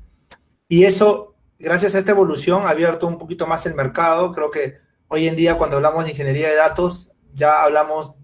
Y 0.67 0.85
eso, 0.85 1.30
gracias 1.61 1.95
a 1.95 1.99
esta 1.99 2.11
evolución, 2.11 2.65
ha 2.65 2.69
abierto 2.69 3.07
un 3.07 3.17
poquito 3.17 3.47
más 3.47 3.65
el 3.65 3.75
mercado. 3.75 4.33
Creo 4.33 4.51
que 4.51 4.77
hoy 5.07 5.27
en 5.27 5.35
día 5.35 5.57
cuando 5.57 5.77
hablamos 5.77 6.03
de 6.03 6.11
ingeniería 6.11 6.49
de 6.49 6.55
datos, 6.55 7.11
ya 7.33 7.63
hablamos 7.63 8.15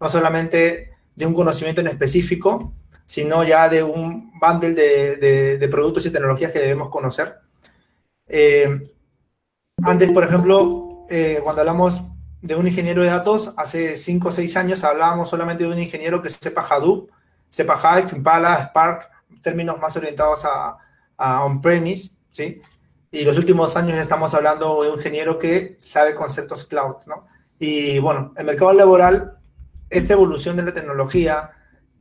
no 0.00 0.08
solamente 0.08 0.90
de 1.14 1.26
un 1.26 1.34
conocimiento 1.34 1.80
en 1.80 1.88
específico, 1.88 2.72
sino 3.04 3.44
ya 3.44 3.68
de 3.68 3.82
un 3.82 4.32
bundle 4.40 4.74
de, 4.74 5.58
de, 5.58 5.68
productos 5.68 6.06
y 6.06 6.10
tecnologías 6.10 6.50
que 6.50 6.60
debemos 6.60 6.88
conocer. 6.88 7.38
Eh, 8.26 8.90
antes, 9.82 10.10
por 10.10 10.24
ejemplo, 10.24 11.00
eh, 11.10 11.40
cuando 11.42 11.60
hablamos 11.60 12.02
de 12.40 12.56
un 12.56 12.66
ingeniero 12.66 13.02
de 13.02 13.08
datos, 13.08 13.52
hace 13.56 13.96
5 13.96 14.28
o 14.28 14.32
6 14.32 14.56
años 14.56 14.84
hablábamos 14.84 15.28
solamente 15.28 15.64
de 15.64 15.70
un 15.70 15.78
ingeniero 15.78 16.22
que 16.22 16.30
sepa 16.30 16.66
Hadoop, 16.68 17.10
sepa 17.48 17.78
Hive, 17.78 18.16
Impala, 18.16 18.64
Spark, 18.68 19.10
términos 19.42 19.78
más 19.78 19.96
orientados 19.96 20.44
a 20.44 21.44
on-premise, 21.44 22.10
¿sí? 22.30 22.60
Y 23.14 23.24
los 23.24 23.38
últimos 23.38 23.76
años 23.76 23.96
estamos 23.96 24.34
hablando 24.34 24.82
de 24.82 24.90
un 24.90 24.96
ingeniero 24.96 25.38
que 25.38 25.76
sabe 25.78 26.16
conceptos 26.16 26.64
cloud, 26.64 26.96
¿no? 27.06 27.28
Y 27.60 28.00
bueno, 28.00 28.34
el 28.36 28.44
mercado 28.44 28.72
laboral, 28.72 29.38
esta 29.88 30.14
evolución 30.14 30.56
de 30.56 30.64
la 30.64 30.74
tecnología, 30.74 31.52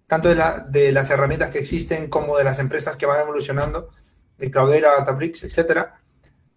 tanto 0.07 0.29
de, 0.29 0.33
la, 0.33 0.61
de, 0.61 0.91
las 0.91 1.11
herramientas 1.11 1.51
que 1.51 1.59
existen 1.59 2.09
como 2.09 2.35
de 2.35 2.43
las 2.43 2.57
empresas 2.57 2.97
que 2.97 3.05
van 3.05 3.21
evolucionando, 3.21 3.91
de 4.39 4.49
Cloudera, 4.49 4.89
Databricks, 4.97 5.43
etcétera, 5.43 6.01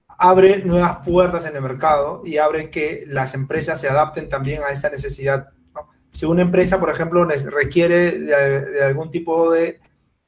abre 0.08 0.64
nuevas 0.64 1.00
puertas 1.04 1.44
en 1.44 1.54
el 1.54 1.60
mercado 1.60 2.22
y 2.24 2.38
abre 2.38 2.70
que 2.70 3.04
las 3.08 3.34
empresas 3.34 3.78
se 3.78 3.90
adapten 3.90 4.30
también 4.30 4.62
a 4.62 4.70
esta 4.70 4.88
necesidad. 4.88 5.50
¿no? 5.74 5.90
Si 6.12 6.24
una 6.24 6.40
empresa, 6.40 6.80
por 6.80 6.88
ejemplo, 6.88 7.26
requiere 7.26 8.12
de, 8.12 8.60
de 8.70 8.84
algún 8.84 9.10
tipo 9.10 9.52
de 9.52 9.80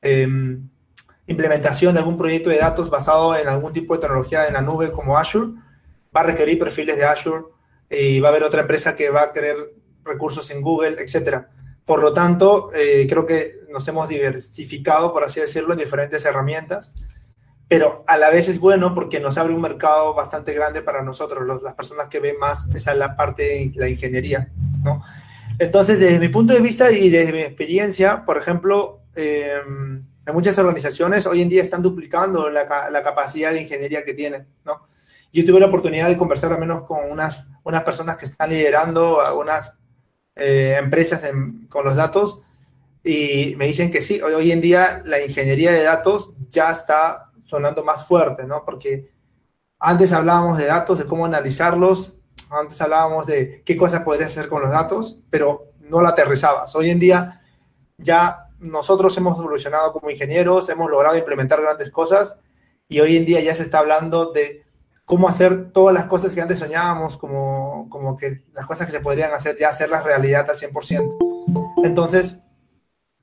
eh, 0.03 0.29
implementación 1.29 1.95
de 1.95 2.01
algún 2.01 2.17
proyecto 2.17 2.51
de 2.51 2.59
datos 2.59 2.91
basado 2.91 3.37
en 3.37 3.47
algún 3.47 3.73
tipo 3.73 3.95
de 3.95 4.01
tecnología 4.01 4.47
en 4.47 4.55
la 4.55 4.63
nube 4.63 4.91
como 4.91 5.17
Azure, 5.17 5.53
va 6.15 6.23
a 6.23 6.25
requerir 6.25 6.59
perfiles 6.59 6.97
de 6.97 7.05
Azure 7.05 7.45
y 7.91 8.19
va 8.19 8.29
a 8.29 8.31
haber 8.31 8.43
otra 8.43 8.63
empresa 8.63 8.97
que 8.97 9.11
va 9.11 9.23
a 9.23 9.33
querer 9.33 9.57
recursos 10.05 10.51
en 10.51 10.63
Google, 10.63 10.97
etcétera. 10.99 11.51
Por 11.85 12.01
lo 12.01 12.13
tanto, 12.13 12.71
eh, 12.75 13.07
creo 13.09 13.27
que 13.27 13.59
nos 13.71 13.87
hemos 13.89 14.09
diversificado, 14.09 15.13
por 15.13 15.23
así 15.23 15.39
decirlo, 15.39 15.75
en 15.75 15.79
diferentes 15.79 16.25
herramientas, 16.25 16.95
pero 17.69 18.05
a 18.07 18.17
la 18.17 18.31
vez 18.31 18.49
es 18.49 18.59
bueno 18.59 18.95
porque 18.95 19.21
nos 19.21 19.37
abre 19.37 19.55
un 19.55 19.61
mercado 19.61 20.15
bastante 20.15 20.55
grande 20.55 20.81
para 20.81 21.03
nosotros, 21.03 21.63
las 21.63 21.75
personas 21.75 22.09
que 22.09 22.21
ven 22.21 22.39
más 22.39 22.69
esa 22.75 22.93
es 22.93 22.99
la 22.99 23.17
parte 23.17 23.43
de 23.43 23.73
la 23.75 23.89
ingeniería, 23.89 24.51
¿no? 24.83 25.03
Entonces, 25.59 26.01
desde 26.01 26.21
mi 26.21 26.29
punto 26.29 26.55
de 26.55 26.61
vista 26.61 26.91
y 26.91 27.11
desde 27.11 27.33
mi 27.33 27.41
experiencia, 27.41 28.25
por 28.25 28.39
ejemplo, 28.39 29.01
eh, 29.15 29.61
en 30.29 30.35
muchas 30.35 30.59
organizaciones 30.59 31.27
hoy 31.27 31.41
en 31.41 31.49
día 31.49 31.63
están 31.63 31.81
duplicando 31.81 32.51
la, 32.51 32.91
la, 32.91 33.03
capacidad 33.03 33.51
de 33.51 33.63
ingeniería 33.63 34.05
que 34.05 34.13
tienen, 34.13 34.47
¿no? 34.63 34.83
Yo 35.33 35.45
tuve 35.45 35.59
la 35.59 35.67
oportunidad 35.67 36.07
de 36.07 36.19
conversar 36.19 36.53
al 36.53 36.61
menos 36.61 36.85
con 36.85 37.11
unas, 37.11 37.47
unas 37.65 37.83
personas 37.83 38.19
que 38.19 38.27
están 38.27 38.51
liderando 38.51 39.23
algunas 39.23 39.79
eh, 40.37 40.77
empresas 40.79 41.25
en, 41.25 41.67
con 41.69 41.87
los 41.87 41.97
datos 41.97 42.43
y 43.03 43.55
me 43.57 43.67
dicen 43.67 43.91
que 43.91 44.03
sí, 44.03 44.21
hoy, 44.21 44.35
hoy, 44.35 44.53
en 44.53 44.61
día 44.61 45.01
la 45.07 45.19
ingeniería 45.25 45.73
de 45.73 45.83
datos 45.83 46.35
ya 46.51 46.71
está 46.71 47.25
sonando 47.47 47.83
más 47.83 48.07
fuerte, 48.07 48.45
¿no? 48.45 48.67
Porque 48.67 49.11
antes 49.79 50.13
hablábamos 50.13 50.59
de 50.59 50.67
datos, 50.67 50.99
de 50.99 51.07
cómo 51.07 51.25
analizarlos, 51.25 52.13
antes 52.51 52.79
hablábamos 52.83 53.27
de 53.29 53.63
qué 53.65 53.79
cosas 53.79 54.03
podrías 54.03 54.33
hacer 54.33 54.51
con 54.51 54.61
los 54.61 54.73
datos, 54.73 55.23
pero 55.31 55.73
no 55.81 56.03
la 56.03 56.11
aterrizabas. 56.11 56.75
Hoy 56.77 56.91
en 56.91 56.99
día 56.99 57.41
ya 57.97 58.48
nosotros 58.61 59.17
hemos 59.17 59.39
evolucionado 59.39 59.93
como 59.93 60.11
ingenieros, 60.11 60.69
hemos 60.69 60.91
logrado 60.91 61.17
implementar 61.17 61.61
grandes 61.61 61.91
cosas 61.91 62.41
y 62.89 63.01
hoy 63.01 63.17
en 63.17 63.25
día 63.25 63.41
ya 63.41 63.55
se 63.55 63.63
está 63.63 63.79
hablando 63.79 64.33
de 64.33 64.65
cómo 65.05 65.29
hacer 65.29 65.73
todas 65.73 65.95
las 65.95 66.07
cosas 66.07 66.35
que 66.35 66.41
antes 66.41 66.59
soñábamos, 66.59 67.17
como, 67.17 67.89
como 67.89 68.17
que 68.17 68.45
las 68.53 68.67
cosas 68.67 68.87
que 68.87 68.93
se 68.93 69.01
podrían 69.01 69.33
hacer, 69.33 69.57
ya 69.59 69.69
hacerlas 69.71 70.05
realidad 70.05 70.49
al 70.51 70.57
100%. 70.57 71.85
Entonces, 71.85 72.41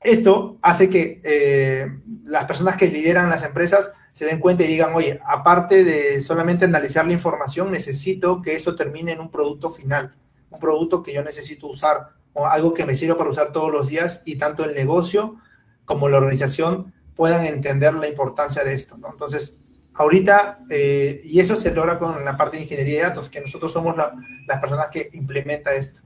Esto 0.05 0.59
hace 0.61 0.87
que 0.87 1.19
eh, 1.23 1.87
las 2.25 2.45
personas 2.45 2.77
que 2.77 2.87
lideran 2.87 3.27
las 3.27 3.43
empresas 3.43 3.91
se 4.11 4.25
den 4.25 4.39
cuenta 4.39 4.63
y 4.63 4.67
digan, 4.67 4.93
oye, 4.93 5.19
aparte 5.25 5.83
de 5.83 6.21
solamente 6.21 6.65
analizar 6.65 7.07
la 7.07 7.13
información, 7.13 7.71
necesito 7.71 8.39
que 8.39 8.55
eso 8.55 8.75
termine 8.75 9.13
en 9.13 9.19
un 9.19 9.31
producto 9.31 9.71
final, 9.71 10.15
un 10.51 10.59
producto 10.59 11.01
que 11.01 11.11
yo 11.11 11.23
necesito 11.23 11.65
usar 11.65 12.09
o 12.35 12.45
algo 12.45 12.73
que 12.73 12.85
me 12.85 12.95
sirva 12.95 13.17
para 13.17 13.29
usar 13.29 13.51
todos 13.51 13.71
los 13.71 13.87
días 13.87 14.21
y 14.25 14.35
tanto 14.35 14.65
el 14.65 14.75
negocio 14.75 15.37
como 15.85 16.09
la 16.09 16.17
organización 16.17 16.93
puedan 17.15 17.45
entender 17.45 17.93
la 17.93 18.07
importancia 18.07 18.63
de 18.63 18.73
esto. 18.73 18.97
¿no? 18.97 19.09
Entonces, 19.09 19.57
ahorita, 19.93 20.59
eh, 20.69 21.21
y 21.23 21.39
eso 21.39 21.55
se 21.55 21.73
logra 21.73 21.97
con 21.97 22.23
la 22.25 22.35
parte 22.35 22.57
de 22.57 22.63
ingeniería 22.63 22.97
de 22.97 23.09
datos, 23.09 23.29
que 23.29 23.39
nosotros 23.39 23.71
somos 23.71 23.95
las 23.95 24.59
personas 24.59 24.87
que 24.91 25.09
implementa 25.13 25.73
esto. 25.73 26.01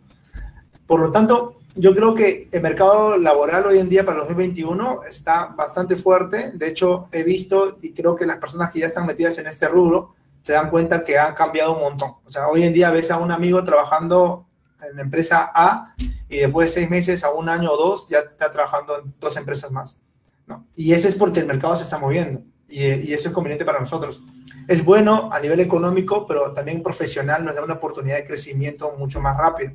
Por 0.86 0.99
lo 0.99 1.11
tanto, 1.11 1.57
yo 1.75 1.95
creo 1.95 2.13
que 2.13 2.47
el 2.51 2.61
mercado 2.61 3.17
laboral 3.17 3.65
hoy 3.65 3.80
en 3.80 3.89
día 3.89 4.05
para 4.05 4.17
el 4.17 4.27
2021 4.27 5.01
está 5.09 5.47
bastante 5.47 5.95
fuerte. 5.95 6.51
De 6.53 6.67
hecho, 6.67 7.07
he 7.11 7.23
visto 7.23 7.75
y 7.82 7.93
creo 7.93 8.15
que 8.15 8.25
las 8.25 8.38
personas 8.38 8.71
que 8.71 8.80
ya 8.80 8.86
están 8.86 9.07
metidas 9.07 9.38
en 9.39 9.47
este 9.47 9.67
rubro 9.67 10.13
se 10.41 10.53
dan 10.53 10.69
cuenta 10.69 11.03
que 11.03 11.17
han 11.17 11.34
cambiado 11.34 11.73
un 11.73 11.82
montón. 11.82 12.11
O 12.23 12.30
sea, 12.30 12.47
hoy 12.47 12.63
en 12.63 12.73
día 12.73 12.91
ves 12.91 13.09
a 13.11 13.17
un 13.17 13.32
amigo 13.32 13.63
trabajando 13.63 14.48
en 14.82 14.95
la 14.95 15.01
empresa 15.01 15.51
A 15.53 15.93
y 16.27 16.38
después 16.38 16.69
de 16.69 16.82
seis 16.82 16.89
meses 16.89 17.23
a 17.23 17.32
un 17.32 17.49
año 17.49 17.71
o 17.71 17.77
dos 17.77 18.07
ya 18.09 18.19
está 18.19 18.51
trabajando 18.51 18.99
en 18.99 19.13
dos 19.19 19.36
empresas 19.38 19.71
más. 19.71 19.99
¿no? 20.47 20.65
Y 20.75 20.93
eso 20.93 21.07
es 21.07 21.15
porque 21.15 21.39
el 21.39 21.45
mercado 21.45 21.75
se 21.75 21.84
está 21.84 21.97
moviendo 21.97 22.41
y, 22.69 23.13
eso 23.13 23.30
es 23.30 23.34
conveniente 23.34 23.65
para 23.65 23.80
nosotros. 23.80 24.21
Es 24.67 24.86
bueno 24.86 25.30
a 25.34 25.39
nivel 25.39 25.59
económico, 25.59 26.27
pero 26.27 26.53
también 26.53 26.84
profesional 26.84 27.43
nos 27.43 27.55
da 27.55 27.63
una 27.63 27.75
oportunidad 27.75 28.17
de 28.17 28.25
crecimiento 28.25 28.93
mucho 28.97 29.19
más 29.19 29.36
rápido. 29.38 29.73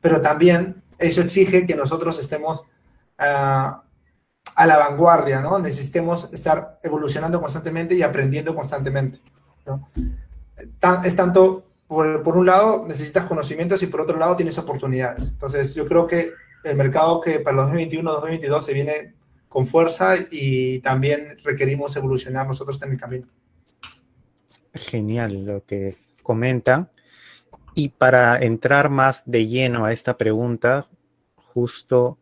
Pero 0.00 0.20
también 0.20 0.82
eso 0.98 1.20
exige 1.20 1.66
que 1.66 1.74
nosotros 1.74 2.18
estemos 2.18 2.62
uh, 3.18 3.82
a 4.54 4.66
la 4.66 4.78
vanguardia, 4.78 5.40
¿no? 5.40 5.58
Necesitemos 5.58 6.28
estar 6.32 6.78
evolucionando 6.82 7.40
constantemente 7.40 7.94
y 7.94 8.02
aprendiendo 8.02 8.54
constantemente. 8.54 9.20
¿no? 9.66 9.88
es 11.04 11.16
tanto, 11.16 11.71
por, 11.92 12.36
un 12.36 12.46
lado, 12.46 12.86
necesitas 12.86 13.26
conocimientos 13.26 13.82
y 13.82 13.86
por 13.86 14.00
otro 14.00 14.18
lado 14.18 14.36
tienes 14.36 14.58
oportunidades. 14.58 15.30
Entonces, 15.30 15.74
yo 15.74 15.86
creo 15.86 16.06
que 16.06 16.32
el 16.64 16.76
mercado 16.76 17.20
que 17.20 17.40
para 17.40 17.62
el 17.62 17.90
2021-2022 17.90 18.62
se 18.62 18.72
viene 18.72 19.14
con 19.48 19.66
fuerza 19.66 20.14
y 20.30 20.78
también 20.80 21.36
requerimos 21.44 21.94
evolucionar 21.96 22.46
nosotros 22.46 22.80
en 22.82 22.92
el 22.92 22.98
camino. 22.98 23.28
Genial 24.74 25.44
lo 25.44 25.64
que 25.64 25.96
comenta. 26.22 26.90
Y 27.74 27.90
para 27.90 28.38
entrar 28.38 28.88
más 28.88 29.22
de 29.26 29.46
lleno 29.46 29.84
a 29.84 29.92
esta 29.92 30.16
pregunta, 30.16 30.88
justo 31.36 32.18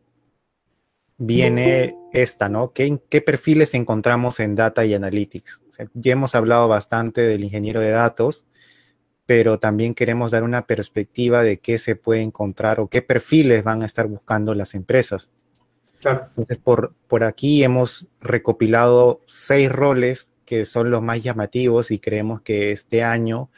viene 1.17 1.95
esta, 2.11 2.49
¿no? 2.49 2.73
¿Qué, 2.73 2.99
perfiles 3.25 3.73
encontramos 3.73 4.39
en 4.39 4.55
Data 4.55 4.83
y 4.85 4.93
Analytics? 4.93 5.61
O 5.79 5.83
ya 5.93 6.13
hemos 6.13 6.35
hablado 6.35 6.67
bastante 6.67 7.21
del 7.21 7.43
ingeniero 7.43 7.79
de 7.79 7.91
datos, 7.91 8.45
pero 9.31 9.59
también 9.59 9.93
queremos 9.93 10.31
dar 10.31 10.43
una 10.43 10.67
perspectiva 10.67 11.41
de 11.41 11.59
qué 11.59 11.77
se 11.77 11.95
puede 11.95 12.19
encontrar 12.19 12.81
o 12.81 12.89
qué 12.89 13.01
perfiles 13.01 13.63
van 13.63 13.81
a 13.81 13.85
estar 13.85 14.05
buscando 14.05 14.53
las 14.53 14.75
empresas. 14.75 15.29
Claro. 16.01 16.25
Entonces, 16.31 16.57
por, 16.57 16.93
por 17.07 17.23
aquí 17.23 17.63
hemos 17.63 18.09
recopilado 18.19 19.21
seis 19.27 19.71
roles 19.71 20.27
que 20.43 20.65
son 20.65 20.91
los 20.91 21.01
más 21.01 21.23
llamativos 21.23 21.91
y 21.91 21.99
creemos 21.99 22.41
que 22.41 22.73
este 22.73 23.03
año 23.03 23.49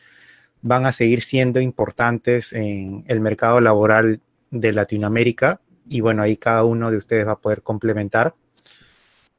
van 0.62 0.86
a 0.86 0.92
seguir 0.92 1.24
siendo 1.24 1.60
importantes 1.60 2.54
en 2.54 3.04
el 3.08 3.20
mercado 3.20 3.60
laboral 3.60 4.22
de 4.52 4.74
Latinoamérica 4.74 5.60
y 5.90 6.02
bueno, 6.02 6.22
ahí 6.22 6.38
cada 6.38 6.66
uno 6.66 6.92
de 6.92 6.98
ustedes 6.98 7.26
va 7.26 7.32
a 7.32 7.42
poder 7.42 7.64
complementar. 7.64 8.36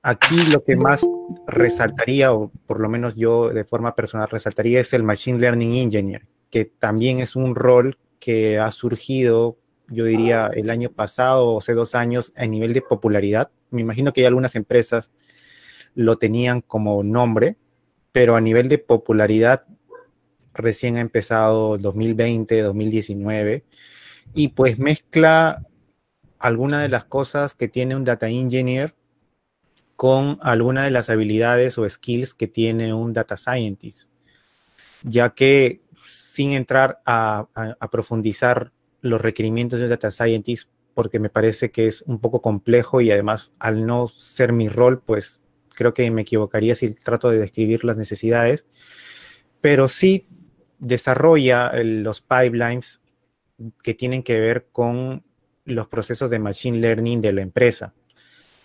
Aquí 0.07 0.37
lo 0.53 0.63
que 0.63 0.77
más 0.77 1.03
resaltaría, 1.47 2.35
o 2.35 2.53
por 2.67 2.79
lo 2.79 2.91
menos 2.91 3.15
yo 3.15 3.49
de 3.49 3.65
forma 3.65 3.95
personal 3.95 4.29
resaltaría, 4.29 4.79
es 4.79 4.93
el 4.93 5.03
Machine 5.03 5.39
Learning 5.39 5.77
Engineer, 5.77 6.27
que 6.51 6.67
también 6.67 7.21
es 7.21 7.37
un 7.37 7.55
rol 7.55 7.97
que 8.21 8.59
ha 8.59 8.71
surgido, 8.71 9.57
yo 9.89 10.05
diría, 10.05 10.51
el 10.55 10.69
año 10.69 10.91
pasado 10.91 11.49
o 11.49 11.59
hace 11.59 11.73
dos 11.73 11.95
años 11.95 12.35
a 12.37 12.45
nivel 12.45 12.75
de 12.75 12.83
popularidad. 12.83 13.51
Me 13.71 13.81
imagino 13.81 14.13
que 14.13 14.21
ya 14.21 14.29
algunas 14.29 14.57
empresas 14.57 15.11
lo 15.95 16.19
tenían 16.19 16.61
como 16.61 17.03
nombre, 17.03 17.57
pero 18.13 18.37
a 18.37 18.43
nivel 18.43 18.69
de 18.69 18.77
popularidad 18.77 19.65
recién 20.53 20.99
ha 20.99 21.01
empezado 21.01 21.79
2020, 21.79 22.61
2019, 22.61 23.65
y 24.35 24.49
pues 24.49 24.79
mezcla 24.79 25.67
algunas 26.39 26.83
de 26.83 26.91
las 26.91 27.07
cosas 27.07 27.55
que 27.55 27.69
tiene 27.69 27.97
un 27.97 28.05
data 28.05 28.29
engineer 28.29 28.95
con 29.97 30.39
algunas 30.43 30.85
de 30.85 30.91
las 30.91 31.11
habilidades 31.11 31.79
o 31.79 31.89
skills 31.89 32.35
que 32.35 32.49
tiene 32.49 32.93
un 32.93 33.13
data 33.13 33.37
scientist, 33.37 34.09
ya 35.03 35.31
que 35.31 35.83
sin 36.05 36.53
entrar 36.53 37.01
a, 37.07 37.47
profundizar 37.91 38.73
los 39.01 39.21
requerimientos 39.21 39.79
de 39.79 39.85
un 39.87 39.91
data 39.91 40.11
scientist, 40.11 40.69
porque 40.95 41.19
me 41.19 41.29
parece 41.29 41.71
que 41.71 41.87
es 41.87 42.03
un 42.03 42.19
poco 42.19 42.41
complejo 42.41 43.01
y 43.01 43.11
además 43.11 43.53
al 43.59 43.87
no 43.87 44.09
ser 44.09 44.53
mi 44.53 44.69
rol, 44.69 45.01
pues 45.01 45.41
creo 45.75 45.95
que 45.95 46.11
me 46.11 46.23
equivocaría 46.23 46.75
si 46.75 46.95
trato 46.95 47.31
de 47.31 47.39
describir 47.39 47.85
las 47.85 47.97
necesidades, 47.97 48.67
pero 49.61 49.89
sí 49.89 50.29
desarrolla 50.79 51.73
los 51.83 52.21
pipelines 52.21 53.01
que 53.83 53.95
tienen 53.95 54.23
que 54.23 54.39
ver 54.41 54.67
con 54.73 55.25
los 55.65 55.89
procesos 55.89 56.31
de 56.31 56.39
machine 56.39 56.79
learning 56.79 57.23
de 57.23 57.33
la 57.33 57.43
empresa, 57.43 57.95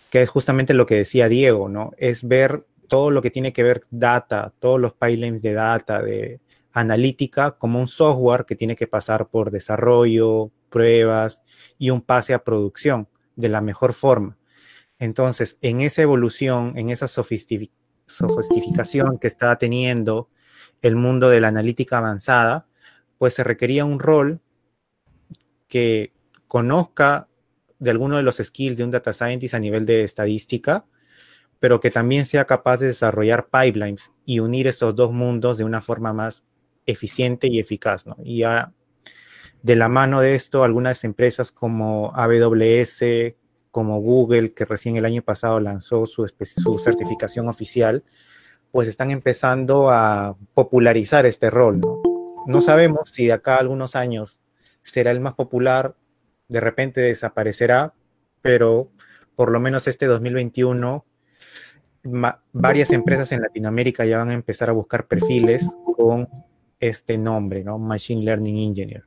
que 0.09 0.21
es 0.21 0.29
justamente 0.29 0.73
lo 0.73 0.85
que 0.85 0.95
decía 0.95 1.29
Diego, 1.29 1.69
¿no? 1.69 1.91
Es 1.97 2.27
ver 2.27 2.65
todo 2.87 3.11
lo 3.11 3.21
que 3.21 3.31
tiene 3.31 3.53
que 3.53 3.63
ver 3.63 3.83
data, 3.91 4.53
todos 4.59 4.79
los 4.79 4.93
pipelines 4.93 5.41
de 5.41 5.53
data, 5.53 6.01
de 6.01 6.41
analítica, 6.71 7.51
como 7.51 7.79
un 7.79 7.87
software 7.87 8.45
que 8.45 8.55
tiene 8.55 8.75
que 8.75 8.87
pasar 8.87 9.29
por 9.29 9.51
desarrollo, 9.51 10.51
pruebas 10.69 11.43
y 11.77 11.91
un 11.91 12.01
pase 12.01 12.33
a 12.33 12.43
producción 12.43 13.07
de 13.35 13.49
la 13.49 13.61
mejor 13.61 13.93
forma. 13.93 14.37
Entonces, 14.97 15.57
en 15.61 15.81
esa 15.81 16.01
evolución, 16.01 16.73
en 16.77 16.89
esa 16.89 17.07
sofisticación 17.07 19.19
que 19.19 19.27
está 19.27 19.55
teniendo 19.57 20.29
el 20.81 20.95
mundo 20.95 21.29
de 21.29 21.39
la 21.39 21.49
analítica 21.49 21.99
avanzada, 21.99 22.67
pues 23.17 23.35
se 23.35 23.43
requería 23.43 23.85
un 23.85 23.99
rol 23.99 24.41
que 25.67 26.13
conozca 26.47 27.28
de 27.79 27.91
alguno 27.91 28.17
de 28.17 28.23
los 28.23 28.37
skills 28.37 28.77
de 28.77 28.83
un 28.83 28.91
data 28.91 29.13
scientist 29.13 29.53
a 29.53 29.59
nivel 29.59 29.85
de 29.85 30.03
estadística, 30.03 30.85
pero 31.59 31.79
que 31.79 31.91
también 31.91 32.25
sea 32.25 32.45
capaz 32.45 32.77
de 32.77 32.87
desarrollar 32.87 33.47
pipelines 33.49 34.11
y 34.25 34.39
unir 34.39 34.67
estos 34.67 34.95
dos 34.95 35.11
mundos 35.11 35.57
de 35.57 35.63
una 35.63 35.81
forma 35.81 36.13
más 36.13 36.45
eficiente 36.85 37.47
y 37.47 37.59
eficaz. 37.59 38.05
¿no? 38.05 38.15
Y 38.23 38.39
ya 38.39 38.73
de 39.61 39.75
la 39.75 39.89
mano 39.89 40.21
de 40.21 40.35
esto, 40.35 40.63
algunas 40.63 41.03
empresas 41.03 41.51
como 41.51 42.11
AWS, 42.15 43.03
como 43.71 43.99
Google, 43.99 44.53
que 44.53 44.65
recién 44.65 44.95
el 44.95 45.05
año 45.05 45.21
pasado 45.21 45.59
lanzó 45.59 46.05
su, 46.05 46.25
su 46.27 46.79
certificación 46.79 47.49
oficial, 47.49 48.03
pues 48.71 48.87
están 48.87 49.11
empezando 49.11 49.89
a 49.89 50.37
popularizar 50.53 51.25
este 51.25 51.49
rol. 51.49 51.81
¿no? 51.81 52.01
no 52.47 52.61
sabemos 52.61 53.11
si 53.11 53.27
de 53.27 53.33
acá 53.33 53.55
a 53.55 53.59
algunos 53.59 53.95
años 53.95 54.39
será 54.81 55.11
el 55.11 55.19
más 55.19 55.33
popular, 55.33 55.95
de 56.49 56.59
repente 56.59 56.99
desaparecerá, 56.99 57.93
pero 58.41 58.91
por 59.35 59.51
lo 59.51 59.59
menos 59.61 59.87
este 59.87 60.05
2021 60.05 61.05
varias 62.51 62.91
empresas 62.91 63.31
en 63.31 63.41
Latinoamérica 63.41 64.05
ya 64.05 64.17
van 64.17 64.29
a 64.29 64.33
empezar 64.33 64.69
a 64.69 64.73
buscar 64.73 65.07
perfiles 65.07 65.65
con 65.95 66.27
este 66.79 67.17
nombre, 67.17 67.63
¿no? 67.63 67.77
Machine 67.77 68.23
Learning 68.23 68.57
Engineer. 68.57 69.05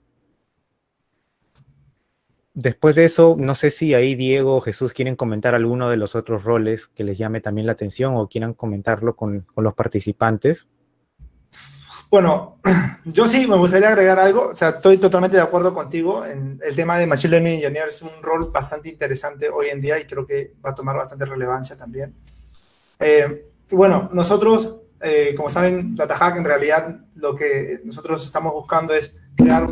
Después 2.55 2.95
de 2.97 3.07
eso, 3.07 3.35
no 3.39 3.55
sé 3.55 3.71
si 3.71 3.95
ahí 3.95 4.15
Diego 4.15 4.57
o 4.57 4.61
Jesús 4.61 4.93
quieren 4.93 5.17
comentar 5.17 5.55
alguno 5.55 5.89
de 5.89 5.97
los 5.97 6.15
otros 6.15 6.45
roles 6.45 6.87
que 6.89 7.03
les 7.03 7.17
llame 7.17 7.41
también 7.41 7.67
la 7.67 7.73
atención 7.73 8.15
o 8.15 8.29
quieran 8.29 8.53
comentarlo 8.53 9.17
con, 9.17 9.47
con 9.55 9.65
los 9.65 9.73
participantes. 9.73 10.69
Bueno, 12.13 12.59
yo 13.07 13.27
sí 13.27 13.47
me 13.47 13.57
gustaría 13.57 13.89
agregar 13.89 14.19
algo. 14.19 14.49
O 14.49 14.55
sea, 14.55 14.69
estoy 14.69 14.99
totalmente 14.99 15.39
de 15.39 15.43
acuerdo 15.43 15.73
contigo. 15.73 16.27
En 16.27 16.61
el 16.63 16.77
tema 16.77 16.99
de 16.99 17.07
Machine 17.07 17.31
Learning 17.31 17.55
Engineer 17.55 17.89
es 17.89 18.03
un 18.03 18.11
rol 18.21 18.51
bastante 18.51 18.91
interesante 18.91 19.49
hoy 19.49 19.69
en 19.71 19.81
día 19.81 19.99
y 19.99 20.05
creo 20.05 20.27
que 20.27 20.53
va 20.63 20.73
a 20.73 20.75
tomar 20.75 20.95
bastante 20.95 21.25
relevancia 21.25 21.75
también. 21.75 22.15
Eh, 23.01 23.47
bueno, 23.71 24.11
nosotros, 24.13 24.77
eh, 25.01 25.33
como 25.35 25.49
saben, 25.49 25.97
DataHack 25.97 26.37
en 26.37 26.45
realidad 26.45 27.01
lo 27.15 27.35
que 27.35 27.81
nosotros 27.83 28.23
estamos 28.27 28.53
buscando 28.53 28.93
es 28.93 29.19
crear 29.35 29.69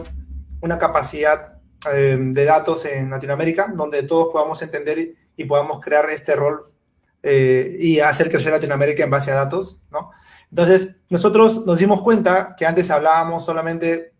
una 0.63 0.79
capacidad 0.79 1.59
eh, 1.93 2.17
de 2.19 2.45
datos 2.47 2.87
en 2.87 3.11
Latinoamérica, 3.11 3.71
donde 3.77 4.03
todos 4.05 4.33
podamos 4.33 4.63
entender 4.63 4.99
y, 4.99 5.15
y 5.37 5.45
podamos 5.45 5.79
crear 5.83 6.09
este 6.09 6.35
rol 6.37 6.71
eh, 7.23 7.77
y 7.79 8.01
hacer 8.01 8.31
crecer 8.31 8.51
Latinoamérica 8.51 9.05
en 9.05 9.11
base 9.11 9.31
a 9.31 9.35
datos, 9.35 9.79
¿no? 9.91 10.11
Entonces, 10.51 10.97
nosotros 11.09 11.65
nos 11.65 11.79
dimos 11.79 12.03
cuenta 12.03 12.55
que 12.57 12.67
antes 12.67 12.91
hablábamos 12.91 13.45
solamente, 13.45 14.13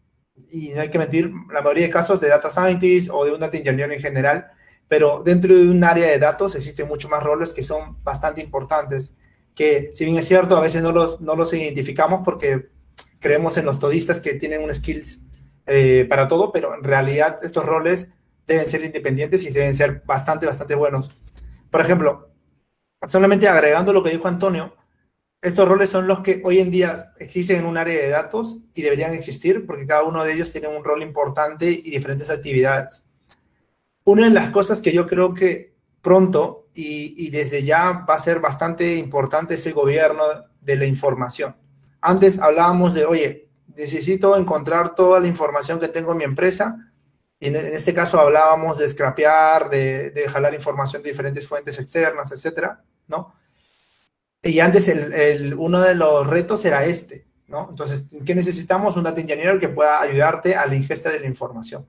y 0.51 0.71
no 0.71 0.81
hay 0.81 0.91
que 0.91 0.99
mentir, 0.99 1.33
la 1.53 1.61
mayoría 1.61 1.87
de 1.87 1.93
casos 1.93 2.21
de 2.21 2.29
data 2.29 2.49
scientist 2.49 3.11
o 3.13 3.25
de 3.25 3.33
un 3.33 3.41
data 3.41 3.57
engineer 3.57 3.93
en 3.93 4.01
general, 4.01 4.51
pero 4.89 5.23
dentro 5.23 5.55
de 5.55 5.69
un 5.69 5.83
área 5.85 6.07
de 6.07 6.19
datos 6.19 6.55
existen 6.55 6.89
muchos 6.89 7.11
más 7.11 7.23
roles 7.23 7.53
que 7.53 7.63
son 7.63 8.03
bastante 8.03 8.41
importantes, 8.41 9.13
que 9.55 9.91
si 9.95 10.05
bien 10.05 10.17
es 10.17 10.27
cierto, 10.27 10.57
a 10.57 10.61
veces 10.61 10.83
no 10.83 10.93
los, 10.93 11.21
no 11.21 11.37
los 11.37 11.53
identificamos 11.53 12.23
porque 12.25 12.71
creemos 13.19 13.57
en 13.57 13.67
los 13.67 13.79
todistas 13.79 14.21
que 14.21 14.35
tienen 14.35 14.63
un 14.63 14.75
skills 14.75 15.21
eh, 15.67 16.07
para 16.09 16.27
todo, 16.27 16.51
pero 16.53 16.75
en 16.75 16.83
realidad 16.83 17.39
estos 17.43 17.65
roles 17.65 18.13
deben 18.47 18.67
ser 18.67 18.85
independientes 18.85 19.45
y 19.45 19.51
deben 19.51 19.75
ser 19.75 20.03
bastante, 20.05 20.47
bastante 20.47 20.75
buenos. 20.75 21.11
Por 21.71 21.81
ejemplo, 21.81 22.31
solamente 23.07 23.47
agregando 23.47 23.93
lo 23.93 24.03
que 24.03 24.11
dijo 24.11 24.27
Antonio, 24.27 24.75
estos 25.43 25.67
roles 25.67 25.89
son 25.89 26.07
los 26.07 26.21
que 26.21 26.43
hoy 26.45 26.59
en 26.59 26.71
día 26.71 27.13
existen 27.19 27.61
en 27.61 27.67
un 27.67 27.79
área 27.79 28.01
de 28.01 28.11
datos 28.11 28.59
y 28.75 28.83
deberían 28.83 29.15
existir 29.15 29.67
porque 29.67 29.87
cada 29.87 30.03
uno 30.03 30.23
de 30.23 30.35
ellos 30.35 30.53
tiene 30.53 30.69
un 30.69 30.85
rol 30.85 31.03
importante 31.03 31.71
y 31.71 31.91
diferentes 31.91 32.29
actividades. 32.29 33.07
Una 34.05 34.25
de 34.25 34.31
las 34.31 34.51
cosas 34.51 34.83
que 34.83 34.93
yo 34.93 35.07
creo 35.07 35.33
que 35.33 35.75
pronto 36.03 36.69
y, 36.75 37.31
desde 37.31 37.63
ya 37.63 38.05
va 38.09 38.15
a 38.15 38.21
ser 38.21 38.41
bastante 38.41 38.97
importante 38.97 39.55
es 39.55 39.67
el 39.67 39.75
gobierno 39.75 40.23
de 40.61 40.77
la 40.77 40.87
información. 40.87 41.57
Antes 42.01 42.39
hablábamos 42.39 42.95
de, 42.95 43.05
oye, 43.05 43.49
necesito 43.77 44.37
encontrar 44.37 44.95
toda 44.95 45.21
la 45.21 45.27
información 45.27 45.79
que 45.79 45.89
tengo 45.89 46.13
en 46.13 46.19
mi 46.19 46.25
empresa. 46.25 46.93
Y 47.39 47.49
en, 47.49 47.57
este 47.57 47.95
caso 47.95 48.19
hablábamos 48.19 48.79
de 48.79 48.89
scrapear, 48.89 49.71
de, 49.71 50.11
de 50.11 50.29
jalar 50.29 50.55
información 50.55 51.03
de 51.03 51.11
diferentes 51.11 51.47
fuentes 51.47 51.79
externas, 51.79 52.31
etcétera, 52.33 52.83
¿no? 53.09 53.35
Y 54.43 54.61
antes 54.61 54.89
el, 54.89 55.13
el, 55.13 55.55
uno 55.55 55.81
de 55.81 55.95
los 55.95 56.27
retos 56.27 56.65
era 56.65 56.85
este, 56.85 57.27
¿no? 57.47 57.69
Entonces, 57.71 58.07
¿qué 58.25 58.35
necesitamos? 58.35 58.97
Un 58.97 59.05
data 59.05 59.21
engineer 59.21 59.59
que 59.59 59.69
pueda 59.69 60.01
ayudarte 60.01 60.55
a 60.55 60.67
la 60.67 60.75
ingesta 60.75 61.11
de 61.11 61.21
la 61.21 61.27
información. 61.27 61.87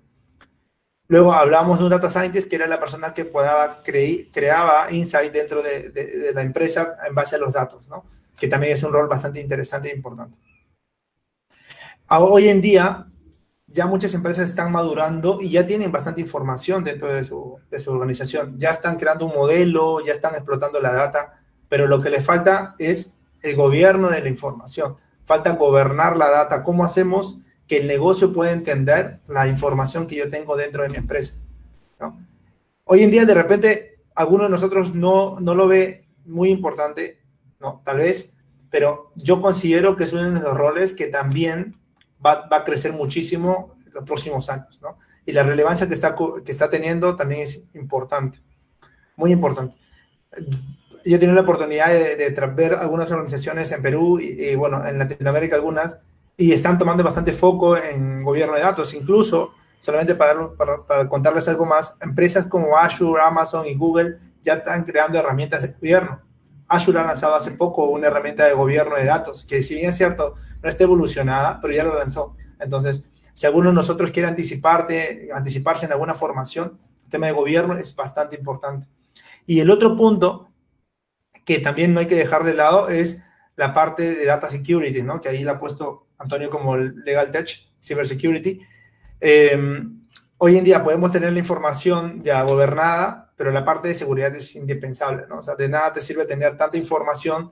Luego 1.08 1.34
hablamos 1.34 1.78
de 1.78 1.86
un 1.86 1.90
data 1.90 2.10
scientist 2.10 2.50
que 2.50 2.56
era 2.56 2.68
la 2.68 2.80
persona 2.80 3.14
que 3.14 3.26
podaba 3.26 3.82
creí, 3.84 4.30
creaba 4.32 4.92
insight 4.92 5.32
dentro 5.32 5.62
de, 5.62 5.90
de, 5.90 6.06
de, 6.06 6.34
la 6.34 6.42
empresa 6.42 6.98
en 7.08 7.14
base 7.16 7.36
a 7.36 7.40
los 7.40 7.54
datos, 7.54 7.90
¿no? 7.90 8.06
Que 8.38 8.48
también 8.48 8.74
es 8.74 8.84
un 8.84 8.94
rol 8.94 9.08
bastante 9.08 9.42
interesante 9.42 9.90
e 9.90 9.96
importante. 9.96 10.38
Hoy 12.10 12.50
en 12.50 12.62
día, 12.62 13.08
ya 13.68 13.88
muchas 13.88 14.14
empresas 14.14 14.50
están 14.50 14.72
madurando 14.72 15.40
y 15.42 15.50
ya 15.50 15.66
tienen 15.66 15.92
bastante 15.92 16.20
información 16.20 16.84
dentro 16.84 17.14
de 17.14 17.24
su, 17.24 17.60
de 17.70 17.80
su 17.80 17.92
organización. 17.92 18.58
Ya 18.58 18.72
están 18.72 18.98
creando 18.98 19.26
un 19.26 19.34
modelo, 19.34 20.04
ya 20.06 20.12
están 20.12 20.36
explotando 20.36 20.82
la 20.82 20.92
data 20.92 21.41
pero 21.72 21.88
lo 21.88 22.02
que 22.02 22.10
le 22.10 22.20
falta 22.20 22.76
es 22.80 23.14
el 23.42 23.56
gobierno 23.56 24.10
de 24.10 24.20
la 24.20 24.28
información. 24.28 24.98
Falta 25.24 25.52
gobernar 25.52 26.18
la 26.18 26.30
data. 26.30 26.64
¿Cómo 26.64 26.84
hacemos 26.84 27.38
que 27.66 27.78
el 27.78 27.88
negocio 27.88 28.34
pueda 28.34 28.52
entender 28.52 29.22
la 29.26 29.48
información 29.48 30.06
que 30.06 30.18
yo 30.18 30.30
tengo 30.30 30.58
dentro 30.58 30.84
de 30.84 30.90
mi 30.90 30.98
empresa? 30.98 31.36
Hoy 32.84 33.04
en 33.04 33.12
día, 33.12 33.24
de 33.24 33.34
repente, 33.34 34.02
alguno 34.16 34.44
de 34.44 34.50
nosotros 34.50 34.94
no, 34.94 35.40
no 35.40 35.56
lo 35.56 35.70
ve 35.70 36.10
muy 36.26 36.50
importante, 36.50 37.22
¿no? 37.62 37.82
Tal 37.86 38.00
vez, 38.00 38.36
pero 38.70 39.10
yo 39.16 39.42
considero 39.42 39.96
que 39.96 40.04
es 40.04 40.12
uno 40.12 40.30
de 40.30 40.42
los 40.42 40.58
roles 40.58 40.92
que 40.92 41.08
también 41.08 41.80
va, 42.24 42.50
va 42.50 42.58
a 42.58 42.64
crecer 42.66 42.92
muchísimo 42.92 43.76
en 43.88 43.94
los 43.94 44.04
próximos 44.04 44.50
años, 44.50 44.82
¿no? 44.82 44.98
Y 45.26 45.32
la 45.32 45.44
relevancia 45.44 45.88
que 45.88 45.94
está, 45.94 46.18
que 46.44 46.52
está 46.52 46.70
teniendo 46.70 47.16
también 47.16 47.44
es 47.44 47.64
importante, 47.74 48.40
muy 49.16 49.32
importante 49.32 49.78
yo 51.06 51.16
he 51.16 51.20
tenido 51.20 51.36
la 51.36 51.42
oportunidad 51.42 51.88
de, 51.90 52.16
de, 52.16 52.48
ver 52.48 52.74
algunas 52.74 53.10
organizaciones 53.12 53.72
en 53.72 53.82
Perú 53.82 54.20
y, 54.20 54.50
y, 54.50 54.56
bueno, 54.56 54.86
en 54.88 54.98
Latinoamérica 54.98 55.56
algunas, 55.56 56.00
y 56.38 56.52
están 56.54 56.78
tomando 56.78 57.04
bastante 57.04 57.34
foco 57.34 57.78
en 57.78 58.24
gobierno 58.24 58.56
de 58.56 58.62
datos. 58.62 58.94
Incluso, 58.94 59.54
solamente 59.80 60.16
para, 60.16 60.52
para, 60.56 60.86
para, 60.86 61.10
contarles 61.10 61.48
algo 61.48 61.66
más, 61.66 61.96
empresas 62.02 62.48
como 62.48 62.78
Azure, 62.78 63.22
Amazon 63.22 63.66
y 63.68 63.76
Google 63.76 64.18
ya 64.42 64.56
están 64.56 64.84
creando 64.84 65.20
herramientas 65.20 65.62
de 65.62 65.70
gobierno. 65.70 66.22
Azure 66.68 67.00
ha 67.00 67.04
lanzado 67.04 67.36
hace 67.36 67.52
poco 67.52 67.86
una 67.86 68.08
herramienta 68.08 68.46
de 68.46 68.54
gobierno 68.54 68.96
de 68.96 69.06
datos, 69.06 69.46
que 69.46 69.62
si 69.62 69.76
bien 69.76 69.90
es 69.90 69.98
cierto, 69.98 70.36
no 70.64 70.70
está 70.70 70.84
evolucionada, 70.84 71.60
pero 71.62 71.74
ya 71.74 71.84
lo 71.84 71.98
lanzó. 71.98 72.36
Entonces, 72.60 73.04
si 73.34 73.46
alguno 73.46 73.70
de 73.70 73.76
nosotros 73.76 74.12
quiere 74.12 74.30
anticiparte, 74.30 75.30
anticiparse 75.34 75.86
en 75.86 75.92
alguna 75.92 76.14
formación, 76.14 76.80
el 77.06 77.12
tema 77.12 77.28
de 77.28 77.34
gobierno 77.34 77.76
es 77.76 77.96
bastante 77.96 78.36
importante. 78.36 78.88
Y 79.46 79.60
el 79.60 79.70
otro 79.70 79.98
punto 79.98 80.51
que 81.52 81.60
también 81.60 81.94
no 81.94 82.00
hay 82.00 82.08
que 82.08 82.16
dejar 82.16 82.44
de 82.44 82.54
lado 82.54 82.88
es 82.88 83.22
la 83.58 83.74
parte 83.74 84.16
de 84.16 84.26
data 84.26 84.48
security, 84.48 85.04
¿no? 85.04 85.20
Que 85.20 85.30
ahí 85.30 85.44
la 85.44 85.54
ha 85.54 85.60
puesto 85.60 86.08
Antonio 86.18 86.50
como 86.50 86.78
legal 86.78 87.30
tech, 87.32 87.50
cyber 87.82 88.08
security. 88.08 88.62
Eh, 89.20 89.84
hoy 90.38 90.58
en 90.58 90.64
día 90.64 90.82
podemos 90.82 91.12
tener 91.12 91.34
la 91.34 91.40
información 91.40 92.24
ya 92.24 92.42
gobernada, 92.44 93.34
pero 93.36 93.52
la 93.52 93.66
parte 93.66 93.90
de 93.90 93.96
seguridad 93.96 94.34
es 94.34 94.56
indispensable, 94.56 95.24
¿no? 95.28 95.40
O 95.40 95.42
sea, 95.42 95.56
de 95.56 95.68
nada 95.68 95.92
te 95.92 96.00
sirve 96.00 96.26
tener 96.26 96.56
tanta 96.56 96.78
información 96.78 97.52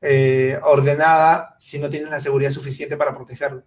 eh, 0.00 0.58
ordenada 0.62 1.56
si 1.58 1.80
no 1.80 1.90
tienes 1.90 2.10
la 2.10 2.20
seguridad 2.20 2.50
suficiente 2.50 2.96
para 2.96 3.14
protegerlo. 3.14 3.64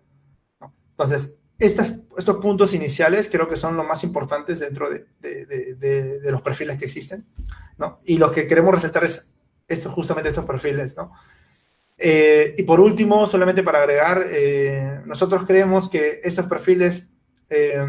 ¿no? 0.62 0.74
Entonces, 0.92 1.40
estas, 1.60 1.94
estos 2.18 2.38
puntos 2.38 2.74
iniciales 2.74 3.30
creo 3.30 3.48
que 3.48 3.56
son 3.58 3.76
los 3.76 3.86
más 3.86 4.04
importantes 4.04 4.60
dentro 4.60 4.90
de, 4.90 5.06
de, 5.20 5.46
de, 5.46 6.20
de 6.20 6.32
los 6.32 6.42
perfiles 6.42 6.78
que 6.78 6.86
existen, 6.86 7.26
¿no? 7.78 8.00
Y 8.06 8.18
lo 8.18 8.32
que 8.32 8.48
queremos 8.48 8.74
resaltar 8.74 9.04
es 9.04 9.35
estos, 9.68 9.92
justamente 9.94 10.30
estos 10.30 10.46
perfiles, 10.46 10.96
¿no? 10.96 11.12
Eh, 11.98 12.56
y 12.58 12.64
por 12.64 12.80
último, 12.80 13.28
solamente 13.28 13.64
para 13.64 13.80
agregar, 13.80 14.24
eh, 14.30 15.02
nosotros 15.06 15.44
creemos 15.46 15.90
que 15.90 16.20
estos 16.24 16.46
perfiles 16.46 17.12
eh, 17.50 17.86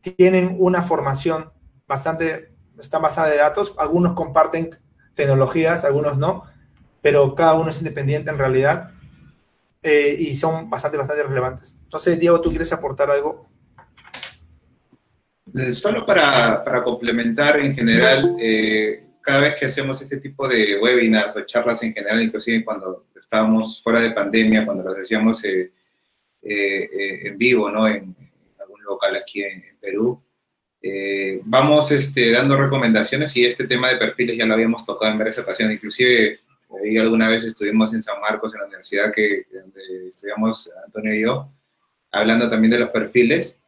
tienen 0.00 0.56
una 0.58 0.82
formación 0.82 1.50
bastante, 1.86 2.52
está 2.78 2.98
basada 2.98 3.28
de 3.28 3.38
datos, 3.38 3.74
algunos 3.78 4.14
comparten 4.14 4.70
tecnologías, 5.14 5.84
algunos 5.84 6.16
no, 6.16 6.44
pero 7.02 7.34
cada 7.34 7.54
uno 7.54 7.70
es 7.70 7.78
independiente 7.78 8.30
en 8.30 8.38
realidad 8.38 8.92
y 9.82 10.34
son 10.34 10.68
bastante, 10.68 10.98
bastante 10.98 11.22
relevantes. 11.22 11.74
Entonces, 11.84 12.20
Diego, 12.20 12.42
¿tú 12.42 12.50
quieres 12.50 12.70
aportar 12.70 13.10
algo? 13.10 13.48
Solo 15.72 16.04
para, 16.04 16.62
para 16.62 16.84
complementar 16.84 17.58
en 17.58 17.74
general, 17.74 18.36
cada 19.22 19.40
vez 19.40 19.54
que 19.58 19.66
hacemos 19.66 20.00
este 20.00 20.18
tipo 20.18 20.48
de 20.48 20.78
webinars 20.78 21.36
o 21.36 21.42
charlas 21.42 21.82
en 21.82 21.92
general, 21.92 22.22
inclusive 22.22 22.64
cuando 22.64 23.06
estábamos 23.18 23.82
fuera 23.82 24.00
de 24.00 24.12
pandemia, 24.12 24.64
cuando 24.64 24.82
las 24.82 25.00
hacíamos 25.00 25.44
eh, 25.44 25.70
eh, 26.42 27.20
en 27.28 27.38
vivo, 27.38 27.70
¿no? 27.70 27.86
En, 27.86 28.16
en, 28.18 28.30
algún 28.60 28.82
local 28.82 29.16
aquí 29.16 29.42
en, 29.42 29.62
en 29.64 29.76
Perú, 29.78 30.22
eh, 30.82 31.40
vamos 31.44 31.92
este, 31.92 32.30
dando 32.30 32.56
recomendaciones 32.56 33.36
y 33.36 33.44
este 33.44 33.66
tema 33.66 33.90
de 33.90 33.98
perfiles 33.98 34.36
ya 34.36 34.46
lo 34.46 34.54
habíamos 34.54 34.84
tocado 34.84 35.12
en 35.12 35.18
varias 35.18 35.38
ocasiones, 35.38 35.74
inclusive 35.74 36.40
ahí 36.82 36.96
alguna 36.96 37.28
vez 37.28 37.44
estuvimos 37.44 37.92
en 37.92 38.02
San 38.02 38.20
Marcos, 38.20 38.54
en 38.54 38.60
la 38.60 38.66
universidad 38.66 39.12
que, 39.12 39.44
donde 39.52 40.08
estudiamos 40.08 40.70
Antonio 40.84 41.14
y 41.14 41.20
yo, 41.20 41.52
hablando 42.10 42.48
también 42.48 42.70
de 42.70 42.78
los 42.78 42.90
perfiles, 42.90 43.60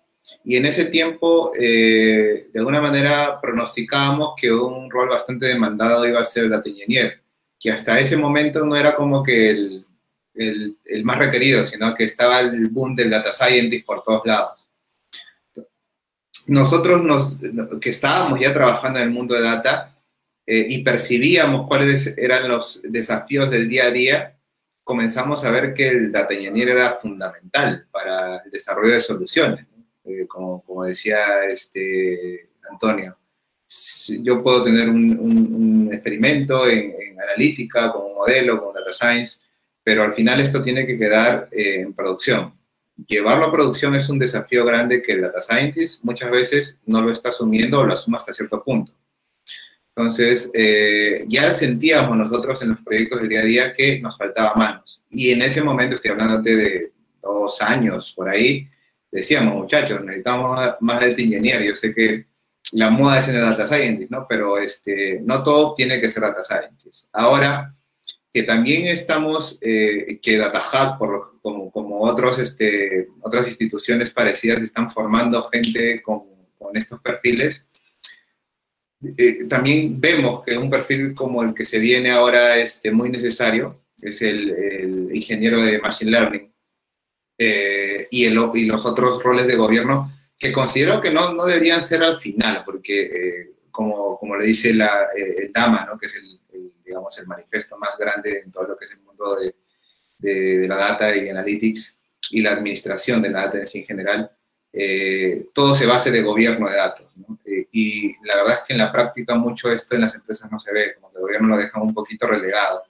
y 0.44 0.56
en 0.56 0.66
ese 0.66 0.86
tiempo, 0.86 1.52
eh, 1.58 2.48
de 2.52 2.58
alguna 2.58 2.80
manera, 2.80 3.40
pronosticábamos 3.40 4.34
que 4.36 4.52
un 4.52 4.90
rol 4.90 5.08
bastante 5.08 5.46
demandado 5.46 6.06
iba 6.06 6.20
a 6.20 6.24
ser 6.24 6.44
el 6.44 6.50
data 6.50 6.68
engineer, 6.68 7.22
que 7.58 7.70
hasta 7.70 7.98
ese 7.98 8.16
momento 8.16 8.64
no 8.64 8.76
era 8.76 8.94
como 8.94 9.22
que 9.22 9.50
el, 9.50 9.86
el, 10.34 10.76
el, 10.84 11.04
más 11.04 11.18
requerido, 11.18 11.64
sino 11.64 11.94
que 11.94 12.04
estaba 12.04 12.40
el 12.40 12.68
boom 12.68 12.94
del 12.94 13.10
data 13.10 13.32
scientist 13.32 13.86
por 13.86 14.02
todos 14.02 14.22
lados. 14.24 14.68
Nosotros 16.46 17.02
nos, 17.02 17.38
que 17.80 17.90
estábamos 17.90 18.40
ya 18.40 18.52
trabajando 18.52 18.98
en 18.98 19.06
el 19.06 19.10
mundo 19.12 19.34
de 19.34 19.42
data 19.42 19.96
eh, 20.44 20.66
y 20.68 20.82
percibíamos 20.82 21.68
cuáles 21.68 22.16
eran 22.18 22.48
los 22.48 22.80
desafíos 22.82 23.48
del 23.50 23.68
día 23.68 23.86
a 23.86 23.90
día, 23.90 24.38
comenzamos 24.82 25.44
a 25.44 25.50
ver 25.52 25.72
que 25.72 25.88
el 25.88 26.10
data 26.10 26.34
engineer 26.34 26.70
era 26.70 26.98
fundamental 27.00 27.86
para 27.92 28.38
el 28.38 28.50
desarrollo 28.50 28.94
de 28.94 29.00
soluciones 29.00 29.66
eh, 30.04 30.26
como, 30.26 30.62
como, 30.62 30.84
decía 30.84 31.44
este 31.48 32.50
Antonio. 32.70 33.16
Yo 34.20 34.42
puedo 34.42 34.64
tener 34.64 34.88
un, 34.88 35.18
un, 35.18 35.54
un 35.54 35.92
experimento 35.92 36.68
en, 36.68 36.94
en, 37.00 37.20
analítica, 37.20 37.92
con 37.92 38.06
un 38.06 38.14
modelo, 38.14 38.62
con 38.62 38.74
data 38.74 38.92
science, 38.92 39.40
pero 39.82 40.02
al 40.02 40.14
final 40.14 40.40
esto 40.40 40.60
tiene 40.60 40.86
que 40.86 40.98
quedar 40.98 41.48
eh, 41.52 41.80
en 41.80 41.94
producción. 41.94 42.54
Llevarlo 43.06 43.46
a 43.46 43.52
producción 43.52 43.94
es 43.94 44.08
un 44.08 44.18
desafío 44.18 44.64
grande 44.64 45.02
que 45.02 45.12
el 45.12 45.22
data 45.22 45.40
scientist 45.40 46.02
muchas 46.02 46.30
veces 46.30 46.78
no 46.84 47.00
lo 47.00 47.10
está 47.10 47.30
asumiendo 47.30 47.80
o 47.80 47.84
lo 47.84 47.94
asuma 47.94 48.18
hasta 48.18 48.32
cierto 48.32 48.62
punto. 48.62 48.92
Entonces, 49.94 50.50
eh, 50.54 51.24
ya 51.28 51.52
sentíamos 51.52 52.16
nosotros 52.16 52.62
en 52.62 52.70
los 52.70 52.80
proyectos 52.80 53.20
del 53.20 53.28
día 53.28 53.40
a 53.40 53.44
día 53.44 53.72
que 53.74 54.00
nos 54.00 54.16
faltaba 54.16 54.54
manos. 54.54 55.02
Y 55.10 55.30
en 55.30 55.42
ese 55.42 55.62
momento, 55.62 55.96
estoy 55.96 56.12
hablándote 56.12 56.56
de 56.56 56.92
dos 57.20 57.60
años 57.60 58.12
por 58.16 58.30
ahí, 58.30 58.68
decíamos, 59.12 59.54
muchachos, 59.54 60.02
necesitamos 60.02 60.58
más 60.80 61.00
data 61.00 61.22
engineer. 61.22 61.62
Yo 61.62 61.76
sé 61.76 61.94
que 61.94 62.26
la 62.72 62.90
moda 62.90 63.18
es 63.18 63.28
en 63.28 63.36
el 63.36 63.42
data 63.42 63.66
scientist, 63.66 64.10
¿no? 64.10 64.26
Pero 64.28 64.58
este, 64.58 65.20
no 65.22 65.42
todo 65.42 65.74
tiene 65.74 66.00
que 66.00 66.08
ser 66.08 66.22
data 66.22 66.42
scientist. 66.42 67.08
Ahora, 67.12 67.74
que 68.32 68.42
también 68.44 68.86
estamos, 68.86 69.58
eh, 69.60 70.18
que 70.22 70.38
Data 70.38 70.96
por, 70.98 71.38
como, 71.42 71.70
como 71.70 72.00
otros, 72.00 72.38
este, 72.38 73.08
otras 73.20 73.46
instituciones 73.46 74.10
parecidas, 74.10 74.62
están 74.62 74.90
formando 74.90 75.42
gente 75.44 76.00
con, 76.00 76.22
con 76.58 76.74
estos 76.74 76.98
perfiles, 77.00 77.66
eh, 79.18 79.44
también 79.48 80.00
vemos 80.00 80.42
que 80.44 80.56
un 80.56 80.70
perfil 80.70 81.14
como 81.14 81.42
el 81.42 81.52
que 81.52 81.66
se 81.66 81.78
viene 81.78 82.10
ahora 82.10 82.56
este, 82.56 82.90
muy 82.90 83.10
necesario 83.10 83.82
es 84.00 84.22
el 84.22 85.10
ingeniero 85.12 85.60
de 85.60 85.78
Machine 85.80 86.10
Learning 86.10 86.51
eh, 87.38 88.08
y, 88.10 88.24
el, 88.24 88.38
y, 88.54 88.66
los 88.66 88.84
otros 88.84 89.22
roles 89.22 89.46
de 89.46 89.56
gobierno 89.56 90.10
que 90.38 90.52
considero 90.52 91.00
que 91.00 91.10
no, 91.10 91.32
no 91.32 91.44
deberían 91.44 91.82
ser 91.82 92.02
al 92.02 92.18
final, 92.18 92.62
porque 92.64 93.02
eh, 93.02 93.50
como, 93.70 94.18
como, 94.18 94.36
le 94.36 94.46
dice 94.46 94.74
la, 94.74 95.08
el 95.16 95.52
DAMA, 95.52 95.86
¿no? 95.86 95.98
que 95.98 96.06
es 96.06 96.14
el, 96.14 96.40
digamos, 96.84 97.16
el 97.18 97.26
manifiesto 97.26 97.78
más 97.78 97.96
grande 97.96 98.40
en 98.44 98.50
todo 98.50 98.68
lo 98.68 98.76
que 98.76 98.84
es 98.84 98.90
el 98.92 99.00
mundo 99.00 99.36
de, 99.36 99.54
de, 100.18 100.58
de 100.58 100.68
la 100.68 100.76
data 100.76 101.14
y 101.16 101.28
analytics 101.28 102.00
y 102.30 102.40
la 102.40 102.52
administración 102.52 103.22
de 103.22 103.30
la 103.30 103.44
data 103.44 103.58
en 103.58 103.84
general, 103.84 104.30
eh, 104.72 105.48
todo 105.52 105.74
se 105.74 105.84
base 105.84 106.10
de 106.10 106.22
gobierno 106.22 106.68
de 106.68 106.76
datos. 106.76 107.14
¿no? 107.16 107.38
Eh, 107.44 107.68
y 107.72 108.14
la 108.26 108.36
verdad 108.36 108.54
es 108.54 108.60
que 108.66 108.72
en 108.72 108.78
la 108.78 108.92
práctica 108.92 109.34
mucho 109.34 109.70
esto 109.70 109.94
en 109.94 110.02
las 110.02 110.14
empresas 110.14 110.50
no 110.50 110.58
se 110.58 110.72
ve, 110.72 110.94
como 110.94 111.10
que 111.10 111.18
el 111.18 111.22
gobierno 111.22 111.48
lo 111.48 111.58
deja 111.58 111.80
un 111.80 111.92
poquito 111.92 112.26
relegado. 112.26 112.82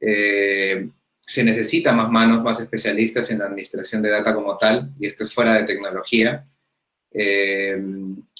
Eh, 0.00 0.88
se 1.30 1.44
necesita 1.44 1.92
más 1.92 2.10
manos, 2.10 2.42
más 2.42 2.58
especialistas 2.58 3.30
en 3.30 3.38
la 3.38 3.44
administración 3.44 4.02
de 4.02 4.10
data 4.10 4.34
como 4.34 4.58
tal, 4.58 4.90
y 4.98 5.06
esto 5.06 5.22
es 5.22 5.32
fuera 5.32 5.54
de 5.54 5.62
tecnología. 5.62 6.44
Eh, 7.12 7.80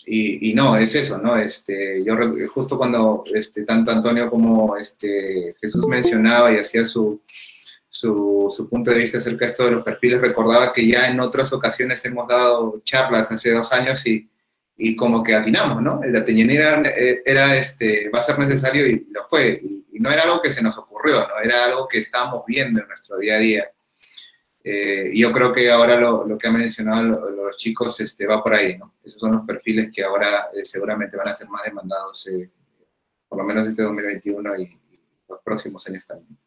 y, 0.07 0.53
no, 0.55 0.77
es 0.77 0.93
eso, 0.97 1.17
¿no? 1.19 1.37
Este, 1.37 2.03
yo 2.05 2.17
justo 2.53 2.77
cuando 2.77 3.23
este, 3.33 3.63
tanto 3.63 3.93
Antonio 3.93 4.29
como 4.29 4.77
este, 4.77 5.55
Jesús 5.61 5.87
mencionaba 5.87 6.53
y 6.53 6.59
hacía 6.59 6.85
su, 6.85 7.23
su, 7.89 8.49
su, 8.51 8.69
punto 8.69 8.91
de 8.91 8.99
vista 8.99 9.19
acerca 9.19 9.45
de 9.45 9.53
esto 9.53 9.67
de 9.67 9.71
los 9.71 9.85
perfiles, 9.85 10.21
recordaba 10.21 10.73
que 10.73 10.85
ya 10.85 11.07
en 11.07 11.21
otras 11.21 11.53
ocasiones 11.53 12.05
hemos 12.05 12.27
dado 12.27 12.83
charlas 12.83 13.31
hace 13.31 13.53
dos 13.53 13.73
años 13.73 14.05
y, 14.05 14.29
y 14.83 14.97
como 14.97 15.23
que 15.23 15.35
atinamos, 15.35 15.83
¿no? 15.83 16.03
El 16.03 16.13
data 16.13 16.31
era, 16.31 16.83
era, 17.27 17.57
este, 17.57 18.09
va 18.09 18.21
a 18.21 18.23
ser 18.23 18.39
necesario 18.39 18.87
y 18.87 19.07
lo 19.11 19.25
fue. 19.25 19.61
Y, 19.63 20.01
no 20.01 20.11
era 20.11 20.23
algo 20.23 20.41
que 20.41 20.51
se 20.51 20.63
nos 20.63 20.79
ocurrió, 20.79 21.21
¿no? 21.21 21.39
Era 21.45 21.67
algo 21.67 21.87
que 21.87 21.99
estábamos 21.99 22.45
viendo 22.47 22.81
en 22.81 22.89
nuestro 22.89 23.19
día 23.19 23.35
a 23.35 23.39
día. 23.39 23.71
Eh, 24.65 25.11
y 25.13 25.21
yo 25.21 25.31
creo 25.33 25.53
que 25.53 25.71
ahora 25.71 26.01
lo, 26.01 26.27
lo 26.27 26.39
que 26.39 26.49
han 26.49 26.55
mencionado 26.55 27.31
los 27.31 27.59
chicos 27.59 28.01
este, 28.01 28.27
va 28.27 28.43
por 28.43 28.55
ahí, 28.55 28.79
¿no? 28.79 28.95
Esos 29.05 29.21
son 29.21 29.33
los 29.33 29.45
perfiles 29.45 29.91
que 29.95 30.03
ahora 30.03 30.49
eh, 30.55 30.65
seguramente 30.65 31.19
van 31.19 31.29
a 31.29 31.35
ser 31.35 31.51
más 31.51 31.65
demandados, 31.65 32.27
eh, 32.29 32.49
por 33.29 33.39
lo 33.39 33.45
menos 33.45 33.67
este 33.67 33.83
2021 33.83 34.57
y, 34.57 34.63
y 34.63 35.01
los 35.29 35.41
próximos 35.45 35.87
años 35.87 36.07
también. 36.07 36.39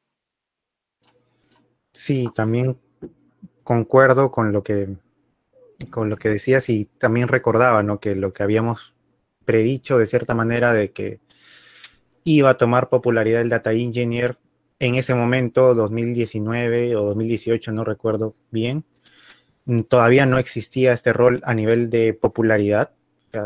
Sí, 1.91 2.27
también 2.34 2.79
concuerdo 3.63 4.31
con 4.31 4.51
lo 4.51 4.63
que 4.63 4.97
con 5.89 6.09
lo 6.09 6.17
que 6.17 6.29
decías 6.29 6.69
y 6.69 6.86
también 6.86 7.27
recordaba, 7.27 7.84
¿no? 7.84 7.99
Que 7.99 8.15
lo 8.15 8.34
que 8.34 8.43
habíamos 8.43 8.93
predicho 9.45 9.97
de 9.97 10.07
cierta 10.07 10.34
manera 10.36 10.73
de 10.73 10.91
que 10.91 11.19
iba 12.23 12.51
a 12.51 12.57
tomar 12.57 12.89
popularidad 12.89 13.41
el 13.41 13.49
data 13.49 13.73
engineer 13.73 14.38
en 14.79 14.95
ese 14.95 15.13
momento, 15.13 15.75
2019 15.75 16.95
o 16.95 17.03
2018, 17.05 17.71
no 17.71 17.84
recuerdo 17.84 18.36
bien, 18.51 18.86
todavía 19.88 20.25
no 20.25 20.38
existía 20.38 20.93
este 20.93 21.13
rol 21.13 21.41
a 21.45 21.53
nivel 21.53 21.89
de 21.89 22.13
popularidad. 22.13 22.91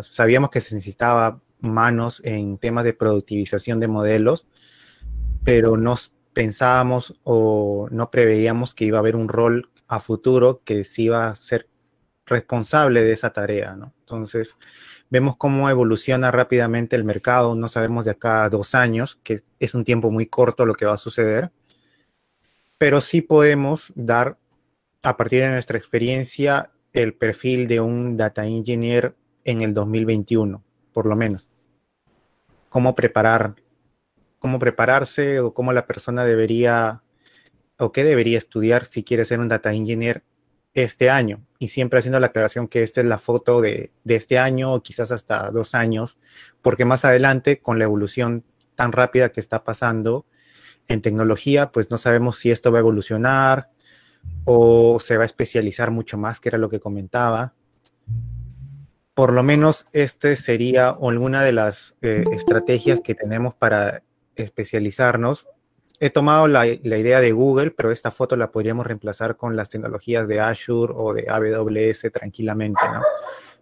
Sabíamos 0.01 0.49
que 0.49 0.61
se 0.61 0.75
necesitaba 0.75 1.41
manos 1.59 2.21
en 2.23 2.57
temas 2.57 2.85
de 2.85 2.93
productivización 2.93 3.79
de 3.79 3.87
modelos, 3.87 4.47
pero 5.43 5.77
nos 5.77 6.11
pensábamos 6.33 7.19
o 7.23 7.87
no 7.91 8.11
preveíamos 8.11 8.73
que 8.73 8.85
iba 8.85 8.97
a 8.97 9.01
haber 9.01 9.15
un 9.15 9.27
rol 9.27 9.69
a 9.87 9.99
futuro 9.99 10.61
que 10.63 10.83
sí 10.83 11.03
iba 11.03 11.27
a 11.27 11.35
ser 11.35 11.67
responsable 12.27 13.03
de 13.03 13.11
esa 13.11 13.31
tarea, 13.31 13.75
¿no? 13.75 13.93
Entonces, 14.01 14.55
vemos 15.09 15.37
cómo 15.37 15.69
evoluciona 15.69 16.31
rápidamente 16.31 16.95
el 16.95 17.03
mercado, 17.03 17.55
no 17.55 17.67
sabemos 17.67 18.05
de 18.05 18.11
acá 18.11 18.43
a 18.43 18.49
dos 18.49 18.75
años, 18.75 19.19
que 19.23 19.41
es 19.59 19.73
un 19.73 19.83
tiempo 19.83 20.11
muy 20.11 20.27
corto 20.27 20.65
lo 20.65 20.75
que 20.75 20.85
va 20.85 20.93
a 20.93 20.97
suceder, 20.97 21.51
pero 22.77 23.01
sí 23.01 23.21
podemos 23.21 23.91
dar, 23.95 24.37
a 25.03 25.17
partir 25.17 25.41
de 25.41 25.49
nuestra 25.49 25.77
experiencia, 25.77 26.71
el 26.93 27.13
perfil 27.13 27.67
de 27.67 27.79
un 27.79 28.17
data 28.17 28.45
engineer 28.45 29.15
en 29.43 29.61
el 29.61 29.73
2021, 29.73 30.63
por 30.93 31.05
lo 31.05 31.15
menos. 31.15 31.47
Cómo 32.69 32.95
preparar 32.95 33.55
cómo 34.39 34.59
prepararse 34.59 35.39
o 35.39 35.53
cómo 35.53 35.73
la 35.73 35.87
persona 35.87 36.25
debería 36.25 37.01
o 37.79 37.91
qué 37.91 38.03
debería 38.03 38.37
estudiar 38.37 38.85
si 38.85 39.03
quiere 39.03 39.25
ser 39.25 39.39
un 39.39 39.47
data 39.47 39.73
engineer 39.73 40.23
este 40.83 41.09
año. 41.09 41.41
Y 41.59 41.69
siempre 41.69 41.99
haciendo 41.99 42.19
la 42.19 42.27
aclaración 42.27 42.67
que 42.67 42.83
esta 42.83 43.01
es 43.01 43.07
la 43.07 43.17
foto 43.17 43.61
de, 43.61 43.91
de 44.03 44.15
este 44.15 44.37
año 44.39 44.73
o 44.73 44.81
quizás 44.81 45.11
hasta 45.11 45.49
dos 45.51 45.75
años, 45.75 46.17
porque 46.61 46.85
más 46.85 47.05
adelante, 47.05 47.59
con 47.59 47.79
la 47.79 47.85
evolución 47.85 48.43
tan 48.75 48.91
rápida 48.91 49.29
que 49.29 49.39
está 49.39 49.63
pasando 49.63 50.25
en 50.87 51.01
tecnología, 51.01 51.71
pues 51.71 51.89
no 51.89 51.97
sabemos 51.97 52.37
si 52.37 52.51
esto 52.51 52.71
va 52.71 52.77
a 52.77 52.81
evolucionar 52.81 53.69
o 54.45 54.99
se 54.99 55.17
va 55.17 55.23
a 55.23 55.25
especializar 55.25 55.91
mucho 55.91 56.17
más, 56.17 56.39
que 56.39 56.49
era 56.49 56.57
lo 56.57 56.69
que 56.69 56.79
comentaba. 56.79 57.53
Por 59.13 59.33
lo 59.33 59.43
menos 59.43 59.87
este 59.93 60.35
sería 60.35 60.89
alguna 60.89 61.43
de 61.43 61.51
las 61.51 61.95
eh, 62.01 62.23
estrategias 62.31 63.01
que 63.01 63.15
tenemos 63.15 63.55
para 63.55 64.03
especializarnos. 64.35 65.47
He 65.99 66.11
tomado 66.11 66.47
la, 66.47 66.67
idea 66.67 67.21
de 67.21 67.31
Google, 67.31 67.71
pero 67.71 67.91
esta 67.91 68.11
foto 68.11 68.35
la 68.35 68.51
podríamos 68.51 68.85
reemplazar 68.85 69.35
con 69.35 69.55
las 69.55 69.69
tecnologías 69.69 70.27
de 70.27 70.39
Azure 70.39 70.93
o 70.95 71.11
de 71.11 71.27
AWS 71.27 72.11
tranquilamente, 72.13 72.81
¿no? 72.93 73.01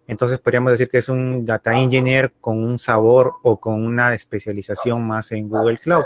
Entonces 0.06 0.40
podríamos 0.40 0.72
decir 0.72 0.90
que 0.90 0.98
es 0.98 1.08
un 1.08 1.46
data 1.46 1.80
engineer 1.80 2.34
con 2.42 2.62
un 2.62 2.78
sabor 2.78 3.36
o 3.42 3.60
con 3.60 3.86
una 3.86 4.14
especialización 4.14 5.08
más 5.08 5.32
en 5.32 5.48
Google 5.48 5.78
Cloud, 5.78 6.04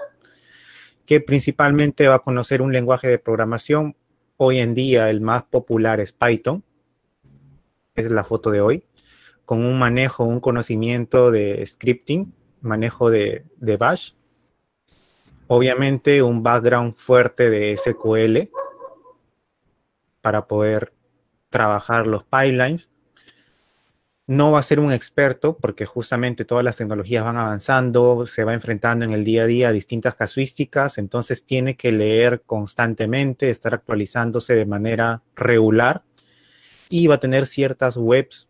que 1.06 1.20
principalmente 1.20 2.08
va 2.08 2.16
a 2.16 2.20
conocer 2.20 2.62
un 2.62 2.72
lenguaje 2.72 3.08
de 3.08 3.18
programación. 3.18 3.96
Hoy 4.38 4.60
en 4.60 4.76
día 4.76 5.10
el 5.10 5.22
más 5.22 5.44
popular 5.44 6.00
es 6.00 6.14
Python, 6.14 6.64
es 7.96 8.10
la 8.12 8.24
foto 8.24 8.52
de 8.52 8.62
hoy, 8.62 8.86
con 9.46 9.66
un 9.66 9.80
manejo, 9.80 10.24
un 10.24 10.40
conocimiento 10.40 11.32
de 11.32 11.66
scripting, 11.66 12.34
manejo 12.62 13.10
de 13.10 13.44
Bash, 13.78 14.12
obviamente 15.50 16.22
un 16.22 16.44
background 16.44 16.94
fuerte 16.96 17.50
de 17.50 17.76
SQL 17.76 18.52
para 20.22 20.46
poder 20.48 20.94
trabajar 21.50 22.06
los 22.06 22.24
pipelines. 22.24 22.88
No 24.28 24.52
va 24.52 24.60
a 24.60 24.64
ser 24.64 24.80
un 24.80 24.94
experto 24.94 25.58
porque 25.58 25.88
justamente 25.88 26.46
todas 26.46 26.64
las 26.64 26.78
tecnologías 26.78 27.24
van 27.24 27.38
avanzando, 27.38 28.28
se 28.28 28.44
va 28.44 28.54
enfrentando 28.54 29.06
en 29.06 29.12
el 29.12 29.26
día 29.26 29.44
a 29.44 29.48
día 29.48 29.70
a 29.70 29.72
distintas 29.72 30.14
casuísticas, 30.14 31.00
entonces 31.00 31.44
tiene 31.44 31.76
que 31.76 31.92
leer 31.92 32.44
constantemente, 32.46 33.50
estar 33.50 33.74
actualizándose 33.74 34.54
de 34.54 34.68
manera 34.68 35.24
regular 35.36 36.04
y 36.90 37.08
va 37.08 37.16
a 37.16 37.20
tener 37.20 37.48
ciertas 37.48 37.98
webs 37.98 38.49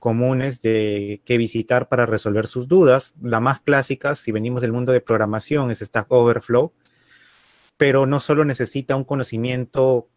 comunes 0.00 0.60
de 0.60 1.22
que 1.24 1.38
visitar 1.38 1.88
para 1.88 2.06
resolver 2.06 2.48
sus 2.48 2.66
dudas. 2.66 3.14
La 3.22 3.38
más 3.38 3.60
clásica, 3.60 4.16
si 4.16 4.32
venimos 4.32 4.62
del 4.62 4.72
mundo 4.72 4.90
de 4.90 5.00
programación, 5.00 5.70
es 5.70 5.78
Stack 5.78 6.10
Overflow, 6.10 6.72
pero 7.76 8.06
no 8.06 8.18
solo 8.18 8.44
necesita 8.44 8.96
un 8.96 9.04
conocimiento 9.04 10.08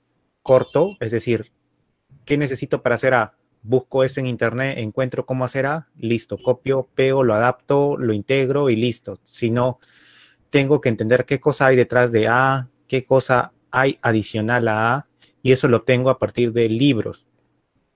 corto, 0.41 0.97
es 0.99 1.11
decir, 1.11 1.51
¿qué 2.25 2.37
necesito 2.37 2.81
para 2.81 2.95
hacer 2.95 3.13
A? 3.13 3.37
Busco 3.61 4.03
esto 4.03 4.19
en 4.19 4.25
internet, 4.25 4.77
encuentro 4.79 5.25
cómo 5.25 5.45
hacer 5.45 5.65
A, 5.67 5.89
listo, 5.95 6.37
copio, 6.37 6.89
pego, 6.95 7.23
lo 7.23 7.33
adapto, 7.33 7.97
lo 7.97 8.13
integro 8.13 8.69
y 8.69 8.75
listo. 8.75 9.19
Sino 9.23 9.79
tengo 10.49 10.81
que 10.81 10.89
entender 10.89 11.25
qué 11.25 11.39
cosa 11.39 11.67
hay 11.67 11.75
detrás 11.75 12.11
de 12.11 12.27
A, 12.27 12.69
qué 12.87 13.03
cosa 13.03 13.53
hay 13.71 13.99
adicional 14.01 14.67
a 14.67 14.95
A, 14.95 15.07
y 15.41 15.51
eso 15.51 15.67
lo 15.67 15.83
tengo 15.83 16.09
a 16.09 16.19
partir 16.19 16.53
de 16.53 16.69
libros 16.69 17.27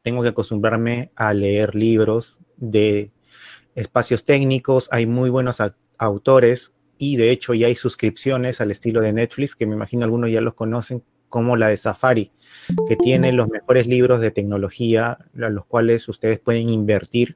tengo 0.07 0.23
que 0.23 0.29
acostumbrarme 0.29 1.11
a 1.17 1.33
leer 1.33 1.75
libros 1.75 2.39
de 2.55 3.11
espacios 3.75 4.23
técnicos, 4.23 4.87
hay 4.89 5.05
muy 5.05 5.29
buenos 5.29 5.61
autores 5.97 6.71
y 6.97 7.17
de 7.17 7.29
hecho 7.31 7.53
ya 7.53 7.67
hay 7.67 7.75
suscripciones 7.75 8.61
al 8.61 8.71
estilo 8.71 9.01
de 9.01 9.11
Netflix, 9.11 9.53
que 9.53 9.65
me 9.65 9.75
imagino 9.75 10.05
algunos 10.05 10.31
ya 10.31 10.39
los 10.39 10.53
conocen, 10.53 11.03
como 11.27 11.57
la 11.57 11.67
de 11.67 11.75
Safari, 11.75 12.31
que 12.87 12.95
tiene 12.95 13.33
los 13.33 13.49
mejores 13.49 13.85
libros 13.85 14.21
de 14.21 14.31
tecnología, 14.31 15.17
a 15.41 15.49
los 15.49 15.65
cuales 15.65 16.07
ustedes 16.07 16.39
pueden 16.39 16.69
invertir 16.69 17.35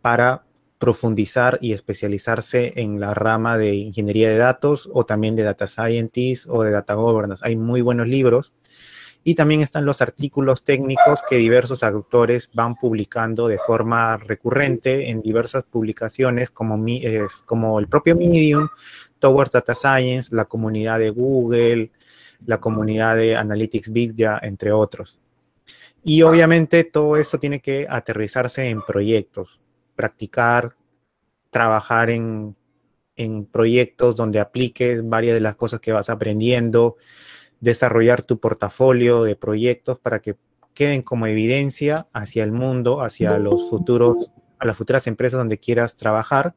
para 0.00 0.46
profundizar 0.78 1.58
y 1.60 1.74
especializarse 1.74 2.72
en 2.76 3.00
la 3.00 3.12
rama 3.12 3.58
de 3.58 3.74
ingeniería 3.74 4.30
de 4.30 4.38
datos 4.38 4.88
o 4.94 5.04
también 5.04 5.36
de 5.36 5.42
data 5.42 5.66
scientist 5.66 6.46
o 6.48 6.62
de 6.62 6.70
data 6.70 6.94
governance. 6.94 7.44
Hay 7.46 7.56
muy 7.56 7.82
buenos 7.82 8.08
libros 8.08 8.54
y 9.28 9.34
también 9.34 9.60
están 9.60 9.84
los 9.84 10.00
artículos 10.00 10.64
técnicos 10.64 11.20
que 11.28 11.36
diversos 11.36 11.82
autores 11.82 12.48
van 12.54 12.76
publicando 12.76 13.46
de 13.46 13.58
forma 13.58 14.16
recurrente 14.16 15.10
en 15.10 15.20
diversas 15.20 15.64
publicaciones 15.64 16.50
como, 16.50 16.82
como 17.44 17.78
el 17.78 17.88
propio 17.88 18.16
Medium, 18.16 18.70
Towards 19.18 19.52
Data 19.52 19.74
Science, 19.74 20.34
la 20.34 20.46
comunidad 20.46 20.98
de 20.98 21.10
Google, 21.10 21.90
la 22.46 22.58
comunidad 22.58 23.16
de 23.16 23.36
Analytics 23.36 23.92
Big, 23.92 24.14
ya, 24.14 24.38
entre 24.40 24.72
otros. 24.72 25.20
Y 26.02 26.22
obviamente 26.22 26.84
todo 26.84 27.18
esto 27.18 27.38
tiene 27.38 27.60
que 27.60 27.86
aterrizarse 27.86 28.66
en 28.66 28.80
proyectos, 28.80 29.60
practicar, 29.94 30.74
trabajar 31.50 32.08
en, 32.08 32.56
proyectos 33.52 34.16
donde 34.16 34.40
apliques 34.40 35.06
varias 35.06 35.34
de 35.34 35.40
las 35.40 35.54
cosas 35.54 35.80
que 35.80 35.92
vas 35.92 36.08
aprendiendo, 36.08 36.96
desarrollar 37.60 38.24
tu 38.24 38.38
portafolio 38.38 39.24
de 39.24 39.36
proyectos 39.36 39.98
para 39.98 40.20
que 40.20 40.36
queden 40.74 41.02
como 41.02 41.26
evidencia 41.26 42.06
hacia 42.12 42.44
el 42.44 42.52
mundo, 42.52 43.02
hacia 43.02 43.36
los 43.38 43.68
futuros, 43.68 44.30
a 44.58 44.66
las 44.66 44.76
futuras 44.76 45.06
empresas 45.06 45.38
donde 45.38 45.58
quieras 45.58 45.96
trabajar 45.96 46.54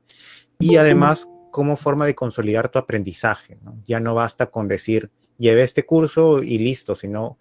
y 0.60 0.76
además 0.76 1.28
como 1.52 1.76
forma 1.76 2.06
de 2.06 2.16
consolidar 2.16 2.70
tu 2.70 2.80
aprendizaje. 2.80 3.58
Ya 3.86 4.00
no 4.00 4.14
basta 4.14 4.52
con 4.52 4.68
decir, 4.68 5.10
llevé 5.38 5.64
este 5.64 5.86
curso 5.86 6.44
y 6.44 6.60
listo, 6.60 6.96
sino 6.96 7.38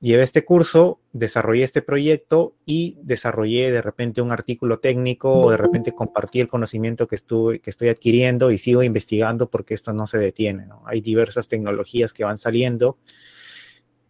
llevé 0.00 0.22
este 0.22 0.44
curso, 0.44 0.98
desarrollé 1.12 1.62
este 1.62 1.82
proyecto 1.82 2.54
y 2.64 2.98
desarrollé 3.02 3.70
de 3.70 3.82
repente 3.82 4.22
un 4.22 4.32
artículo 4.32 4.78
técnico 4.78 5.32
o 5.32 5.50
de 5.50 5.58
repente 5.58 5.92
compartí 5.92 6.40
el 6.40 6.48
conocimiento 6.48 7.06
que, 7.06 7.16
estuve, 7.16 7.60
que 7.60 7.70
estoy 7.70 7.90
adquiriendo 7.90 8.50
y 8.50 8.58
sigo 8.58 8.82
investigando 8.82 9.50
porque 9.50 9.74
esto 9.74 9.92
no 9.92 10.06
se 10.06 10.18
detiene. 10.18 10.66
Hay 10.86 11.02
diversas 11.02 11.48
tecnologías 11.48 12.12
que 12.12 12.24
van 12.24 12.38
saliendo 12.38 12.96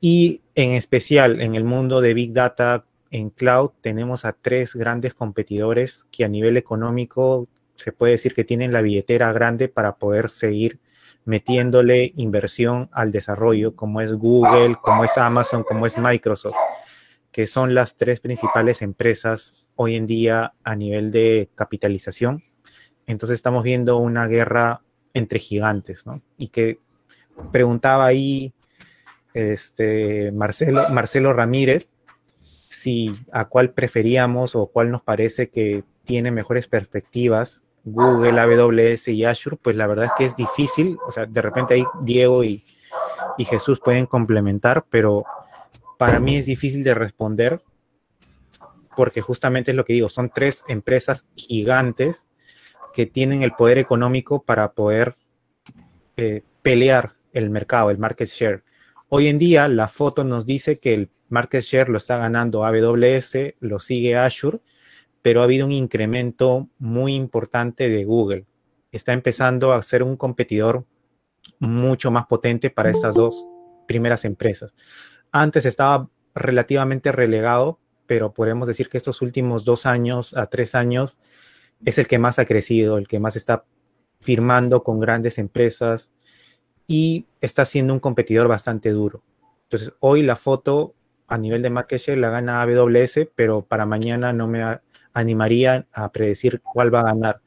y 0.01 0.43
en 0.55 0.71
especial 0.71 1.41
en 1.41 1.57
el 1.57 1.65
mundo 1.65 2.01
de 2.01 2.15
Big 2.15 2.33
Data 2.33 2.87
en 3.11 3.31
cloud 3.31 3.71
tenemos 3.81 4.25
a 4.25 4.33
tres 4.33 4.75
grandes 4.75 5.15
competidores 5.15 6.07
que 6.13 6.25
a 6.25 6.29
nivel 6.29 6.57
económico 6.57 7.49
se 7.75 7.93
puede 7.93 8.13
decir 8.13 8.35
que 8.35 8.45
tienen 8.45 8.73
la 8.73 8.83
billetera 8.83 9.33
grande 9.33 9.69
para 9.69 9.97
poder 9.97 10.31
seguir 10.31 10.79
metiéndole 11.31 12.13
inversión 12.17 12.89
al 12.91 13.13
desarrollo, 13.13 13.77
como 13.77 14.01
es 14.01 14.13
Google, 14.13 14.77
como 14.83 15.05
es 15.05 15.17
Amazon, 15.17 15.63
como 15.63 15.87
es 15.87 15.97
Microsoft, 15.97 16.57
que 17.31 17.47
son 17.47 17.73
las 17.73 17.97
tres 17.97 18.19
principales 18.19 18.83
empresas 18.83 19.65
hoy 19.77 19.95
en 19.95 20.09
día 20.09 20.55
a 20.65 20.75
nivel 20.75 21.13
de 21.13 21.49
capitalización. 21.55 22.43
Entonces 23.07 23.37
estamos 23.37 23.63
viendo 23.63 23.99
una 23.99 24.27
guerra 24.27 24.83
entre 25.15 25.39
gigantes, 25.39 26.05
¿no? 26.05 26.21
Y 26.37 26.49
que 26.49 26.81
preguntaba 27.53 28.07
ahí 28.07 28.53
este, 29.33 30.33
Marcelo, 30.33 30.89
Marcelo 30.89 31.33
Ramírez 31.33 31.93
si 32.71 33.15
a 33.31 33.45
cuál 33.45 33.71
preferíamos 33.71 34.57
o 34.57 34.67
cuál 34.67 34.91
nos 34.91 35.03
parece 35.03 35.49
que 35.49 35.85
tiene 36.03 36.33
mejores 36.33 36.67
perspectivas 36.67 37.63
Google, 37.85 38.41
AWS 38.41 39.09
y 39.09 39.25
Azure, 39.25 39.57
pues 39.61 39.77
la 39.77 39.87
verdad 39.87 40.07
es 40.07 40.13
que 40.17 40.25
es 40.25 40.37
difícil, 40.37 40.99
o 41.07 41.13
sea, 41.13 41.27
de 41.27 41.43
repente 41.43 41.75
ahí 41.75 41.85
Diego 42.03 42.45
y, 42.45 42.65
Jesús 43.39 43.81
pueden 43.83 44.05
complementar, 44.05 44.85
pero 44.91 45.25
para 45.97 46.21
mí 46.21 46.37
es 46.37 46.45
difícil 46.45 46.85
de 46.85 46.93
responder 46.93 47.63
porque 48.95 49.23
justamente 49.23 49.71
es 49.71 49.77
lo 49.79 49.87
que 49.87 49.95
digo, 49.95 50.11
son 50.11 50.29
tres 50.29 50.63
empresas 50.69 51.27
gigantes 51.37 52.27
que 52.93 53.07
tienen 53.07 53.43
el 53.43 53.53
poder 53.53 53.79
económico 53.79 54.43
para 54.43 54.73
poder 54.73 55.17
eh, 56.19 56.43
pelear 56.61 57.15
el 57.33 57.49
mercado, 57.49 57.89
el 57.89 57.97
market 57.97 58.29
share. 58.29 58.63
Hoy 59.09 59.29
en 59.29 59.39
día 59.39 59.69
la 59.69 59.89
foto 59.89 60.23
nos 60.23 60.45
dice 60.45 60.79
que 60.79 60.93
el 60.93 61.11
market 61.31 61.63
share 61.63 61.89
lo 61.89 61.97
está 61.97 62.19
ganando 62.19 62.63
AWS, 62.63 63.55
lo 63.61 63.79
sigue 63.79 64.17
Azure 64.17 64.61
pero 65.23 65.41
ha 65.41 65.45
habido 65.45 65.67
un 65.67 65.73
incremento 65.73 66.69
muy 66.79 67.15
importante 67.15 67.89
de 67.89 68.05
Google. 68.05 68.47
Está 68.93 69.13
empezando 69.13 69.73
a 69.73 69.83
ser 69.83 70.03
un 70.03 70.17
competidor 70.17 70.87
mucho 71.59 72.11
más 72.11 72.27
potente 72.27 72.71
para 72.71 72.91
estas 72.91 73.15
dos 73.15 73.47
primeras 73.87 74.25
empresas. 74.25 74.75
Antes 75.33 75.65
estaba 75.67 76.09
relativamente 76.35 77.13
relegado, 77.13 77.79
pero 78.07 78.33
podemos 78.33 78.67
decir 78.67 78.89
que 78.89 78.97
estos 78.97 79.23
últimos 79.23 79.65
dos 79.65 79.87
años 79.87 80.35
a 80.37 80.47
tres 80.47 80.75
años 80.75 81.19
es 81.85 81.99
el 81.99 82.07
que 82.07 82.19
más 82.19 82.39
ha 82.39 82.45
crecido, 82.45 82.99
el 82.99 83.09
que 83.09 83.21
más 83.21 83.37
está 83.37 83.65
firmando 84.21 84.83
con 84.83 85.01
grandes 85.01 85.39
empresas 85.39 86.13
y 86.87 87.27
está 87.41 87.65
siendo 87.65 87.95
un 87.95 88.01
competidor 88.01 88.49
bastante 88.49 88.91
duro. 88.91 89.23
Entonces, 89.65 89.93
hoy 90.01 90.23
la 90.23 90.37
foto 90.37 90.95
a 91.29 91.39
nivel 91.39 91.63
de 91.63 91.71
market 91.71 92.01
share 92.01 92.19
la 92.19 92.31
gana 92.31 92.61
AWS, 92.61 93.29
pero 93.35 93.63
para 93.63 93.87
mañana 93.87 94.33
no 94.33 94.49
me, 94.49 94.81
animaría 95.13 95.87
a 95.93 96.11
predecir 96.13 96.61
cuál 96.61 96.95
va 96.95 97.01
a 97.01 97.05
ganar. 97.05 97.41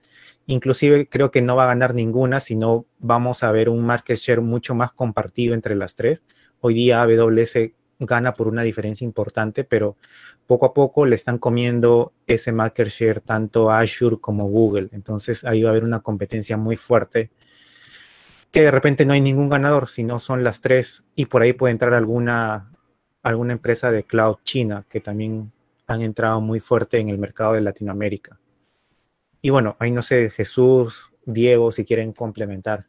Inclusive 0.46 1.08
creo 1.08 1.32
que 1.32 1.42
no 1.42 1.56
va 1.56 1.64
a 1.66 1.68
ganar 1.68 1.94
ninguna, 1.94 2.40
sino 2.40 2.86
vamos 3.00 3.44
a 3.44 3.52
ver 3.52 3.70
un 3.70 3.86
market 3.86 4.18
share 4.18 4.42
mucho 4.42 4.76
más 4.76 4.92
compartido 4.92 5.54
entre 5.54 5.76
las 5.76 5.96
tres. 5.96 6.24
Hoy 6.60 6.74
día 6.74 7.02
AWS 7.02 7.58
gana 8.00 8.34
por 8.34 8.48
una 8.48 8.64
diferencia 8.64 9.06
importante, 9.06 9.64
pero 9.64 9.98
poco 10.46 10.66
a 10.66 10.74
poco 10.74 11.06
le 11.06 11.16
están 11.16 11.38
comiendo 11.38 12.14
ese 12.28 12.52
market 12.52 12.90
share 12.90 13.22
tanto 13.22 13.72
Azure 13.72 14.18
como 14.20 14.48
Google. 14.50 14.90
Entonces 14.92 15.44
ahí 15.46 15.64
va 15.64 15.70
a 15.70 15.72
haber 15.72 15.84
una 15.84 16.02
competencia 16.02 16.58
muy 16.58 16.78
fuerte 16.78 17.32
que 18.52 18.62
de 18.62 18.72
repente 18.72 19.06
no 19.06 19.14
hay 19.14 19.22
ningún 19.22 19.50
ganador, 19.50 19.90
sino 19.90 20.20
son 20.20 20.44
las 20.44 20.62
tres 20.62 21.04
y 21.16 21.26
por 21.26 21.42
ahí 21.42 21.54
puede 21.54 21.72
entrar 21.72 21.96
alguna, 21.96 22.72
alguna 23.24 23.54
empresa 23.54 23.92
de 23.92 24.04
cloud 24.04 24.38
china 24.44 24.86
que 24.88 25.00
también 25.00 25.52
han 25.94 26.02
entrado 26.02 26.42
muy 26.42 26.60
fuerte 26.60 26.98
en 26.98 27.10
el 27.10 27.18
mercado 27.18 27.54
de 27.54 27.62
Latinoamérica. 27.62 28.40
Y 29.42 29.50
bueno, 29.50 29.76
ahí 29.80 29.92
no 29.92 30.02
sé, 30.02 30.30
Jesús, 30.30 31.12
Diego, 31.26 31.72
si 31.72 31.84
quieren 31.86 32.14
complementar. 32.14 32.86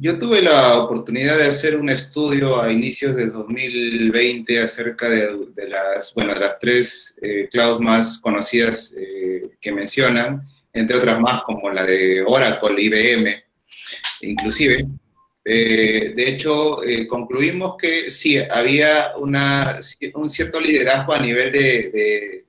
Yo 0.00 0.16
tuve 0.16 0.40
la 0.42 0.78
oportunidad 0.78 1.38
de 1.38 1.46
hacer 1.46 1.76
un 1.76 1.88
estudio 1.88 2.60
a 2.60 2.70
inicios 2.70 3.16
de 3.16 3.26
2020 3.26 4.62
acerca 4.62 5.08
de, 5.08 5.28
las, 5.68 6.14
bueno, 6.14 6.34
de 6.34 6.40
las 6.40 6.58
tres 6.60 7.16
eh, 7.20 7.48
clouds 7.50 7.80
más 7.80 8.18
conocidas 8.18 8.94
eh, 8.96 9.50
que 9.60 9.72
mencionan, 9.72 10.42
entre 10.72 10.96
otras 10.96 11.18
más 11.18 11.42
como 11.42 11.68
la 11.70 11.84
de 11.84 12.22
Oracle, 12.24 12.80
IBM, 12.80 13.42
inclusive. 14.20 14.86
Eh, 15.50 16.12
de 16.14 16.28
hecho, 16.28 16.84
eh, 16.84 17.06
concluimos 17.06 17.78
que 17.78 18.10
sí, 18.10 18.36
había 18.36 19.16
una, 19.16 19.80
un 20.12 20.28
cierto 20.28 20.60
liderazgo 20.60 21.14
a 21.14 21.20
nivel 21.20 21.50
de, 21.50 22.44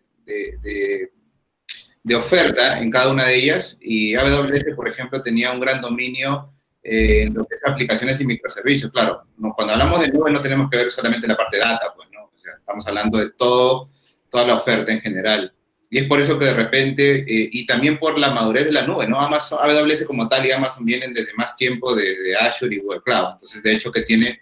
de, 2.03 2.15
oferta 2.15 2.77
en 2.79 2.91
cada 2.91 3.09
una 3.09 3.27
de 3.27 3.35
ellas 3.35 3.77
y 3.79 4.15
AWS, 4.15 4.75
por 4.75 4.89
ejemplo, 4.89 5.21
tenía 5.23 5.53
un 5.53 5.61
gran 5.61 5.79
dominio 5.79 6.51
eh, 6.83 7.21
en 7.23 7.35
lo 7.35 7.45
que 7.45 7.55
es 7.55 7.61
aplicaciones 7.65 8.19
y 8.19 8.25
microservicios. 8.25 8.91
Claro, 8.91 9.23
cuando 9.55 9.73
hablamos 9.73 10.01
de 10.01 10.09
nube 10.09 10.29
no 10.31 10.41
tenemos 10.41 10.69
que 10.69 10.77
ver 10.77 10.91
solamente 10.91 11.25
la 11.25 11.37
parte 11.37 11.55
de 11.55 11.63
data, 11.63 11.93
pues, 11.95 12.09
¿no? 12.11 12.29
estamos 12.57 12.85
hablando 12.85 13.17
de 13.19 13.31
todo, 13.31 13.91
toda 14.29 14.45
la 14.45 14.55
oferta 14.55 14.91
en 14.91 14.99
general. 14.99 15.53
Y 15.91 15.99
es 15.99 16.05
por 16.05 16.19
eso 16.19 16.37
que 16.37 16.45
de 16.45 16.53
repente, 16.53 17.15
eh, 17.21 17.49
y 17.51 17.65
también 17.65 17.97
por 17.97 18.19
la 18.19 18.31
madurez 18.31 18.65
de 18.65 18.71
la 18.71 18.85
nube, 18.85 19.07
¿no? 19.07 19.19
Amazon, 19.19 19.57
AWS 19.61 20.03
como 20.03 20.27
tal 20.27 20.45
y 20.45 20.51
Amazon 20.51 20.85
vienen 20.85 21.13
desde 21.13 21.33
más 21.33 21.55
tiempo 21.55 21.95
de, 21.95 22.35
Azure 22.39 22.75
y 22.75 22.79
Google 22.79 23.01
Cloud. 23.03 23.31
Entonces, 23.31 23.63
de 23.63 23.73
hecho, 23.73 23.91
que 23.91 24.03
tiene 24.03 24.41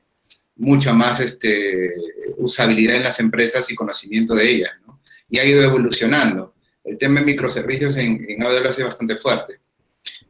mucha 0.57 0.91
más 0.91 1.21
este, 1.21 1.93
usabilidad 2.37 2.97
en 2.97 3.03
las 3.03 3.19
empresas 3.21 3.71
y 3.71 3.75
conocimiento 3.75 4.35
de 4.35 4.49
ellas, 4.49 4.71
¿no? 4.85 4.99
Y 5.29 5.39
ha 5.39 5.45
ido 5.45 5.63
evolucionando. 5.63 6.53
El 6.83 6.97
tema 6.97 7.21
de 7.21 7.27
microservicios 7.27 7.95
en, 7.95 8.25
AWS 8.41 8.79
es 8.79 8.83
bastante 8.83 9.15
fuerte. 9.17 9.59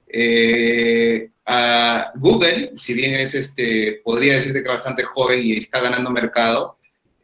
Eh, 0.08 1.30
Google, 2.16 2.74
si 2.78 2.94
bien 2.94 3.20
es, 3.20 3.34
este, 3.34 4.02
podría 4.04 4.36
decirte 4.36 4.62
que 4.62 4.70
bastante 4.70 5.04
joven 5.04 5.44
y 5.44 5.54
está 5.54 5.80
ganando 5.80 6.10
mercado, 6.10 6.77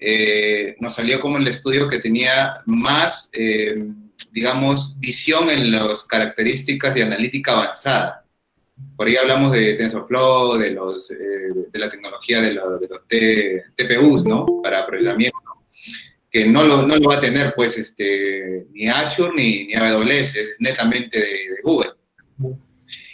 eh, 0.06 0.76
nos 0.82 0.96
salió 0.96 1.22
como 1.22 1.38
el 1.38 1.48
estudio 1.48 1.88
que 1.88 2.00
tenía 2.00 2.62
más, 2.66 3.30
eh, 3.32 3.86
digamos, 4.34 5.00
visión 5.00 5.50
en 5.50 5.72
las 5.72 6.04
características 6.04 6.94
de 6.94 7.04
analítica 7.04 7.54
avanzada. 7.54 8.26
Por 8.98 9.08
ahí 9.08 9.16
hablamos 9.16 9.54
de 9.54 9.76
TensorFlow, 9.76 10.58
de, 10.58 10.72
los, 10.72 11.10
eh, 11.10 11.16
de 11.72 11.80
la 11.80 11.88
tecnología 11.88 12.42
de, 12.42 12.54
los 12.54 13.08
TPUs, 13.08 14.26
¿no? 14.26 14.46
Para 14.62 14.86
procesamiento, 14.86 15.40
que 16.30 16.50
no 16.50 16.64
lo, 16.66 16.86
no 16.86 16.98
lo, 16.98 17.08
va 17.08 17.16
a 17.16 17.22
tener, 17.22 17.54
pues, 17.56 17.78
este, 17.78 18.66
ni 18.74 18.90
Azure 18.90 19.32
ni, 19.34 19.68
ni 19.68 19.76
AWS, 19.76 20.36
es 20.36 20.58
netamente 20.60 21.18
de, 21.18 21.62
Google. 21.64 21.92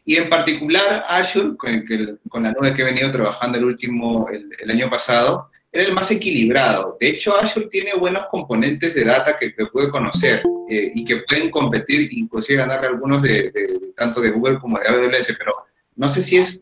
Y 0.06 0.16
en 0.16 0.28
particular 0.28 1.04
Azure, 1.08 1.56
con, 1.56 2.42
la 2.42 2.52
nube 2.52 2.74
que 2.74 2.82
he 2.82 2.86
venido 2.86 3.12
trabajando 3.12 3.60
el 3.60 3.66
último, 3.66 4.28
el 4.28 4.72
año 4.72 4.90
pasado, 4.90 5.52
era 5.72 5.84
el 5.84 5.94
más 5.94 6.10
equilibrado. 6.12 6.98
De 7.00 7.10
hecho, 7.10 7.36
Azure 7.38 7.68
tiene 7.68 7.94
buenos 7.94 8.26
componentes 8.28 8.96
de 8.96 9.06
data 9.06 9.38
que, 9.38 9.52
puede 9.72 9.90
conocer 9.90 10.42
eh, 10.70 10.92
y 10.96 11.06
que 11.06 11.18
pueden 11.18 11.52
competir, 11.52 12.10
inclusive 12.12 12.60
ganarle 12.60 12.88
algunos 12.88 13.22
de, 13.22 13.52
tanto 13.96 14.22
de 14.22 14.32
Google 14.32 14.60
como 14.60 14.80
de 14.80 14.88
AWS, 14.88 15.36
pero 15.38 15.54
no 15.96 16.10
sé 16.10 16.24
si 16.24 16.38
es, 16.38 16.62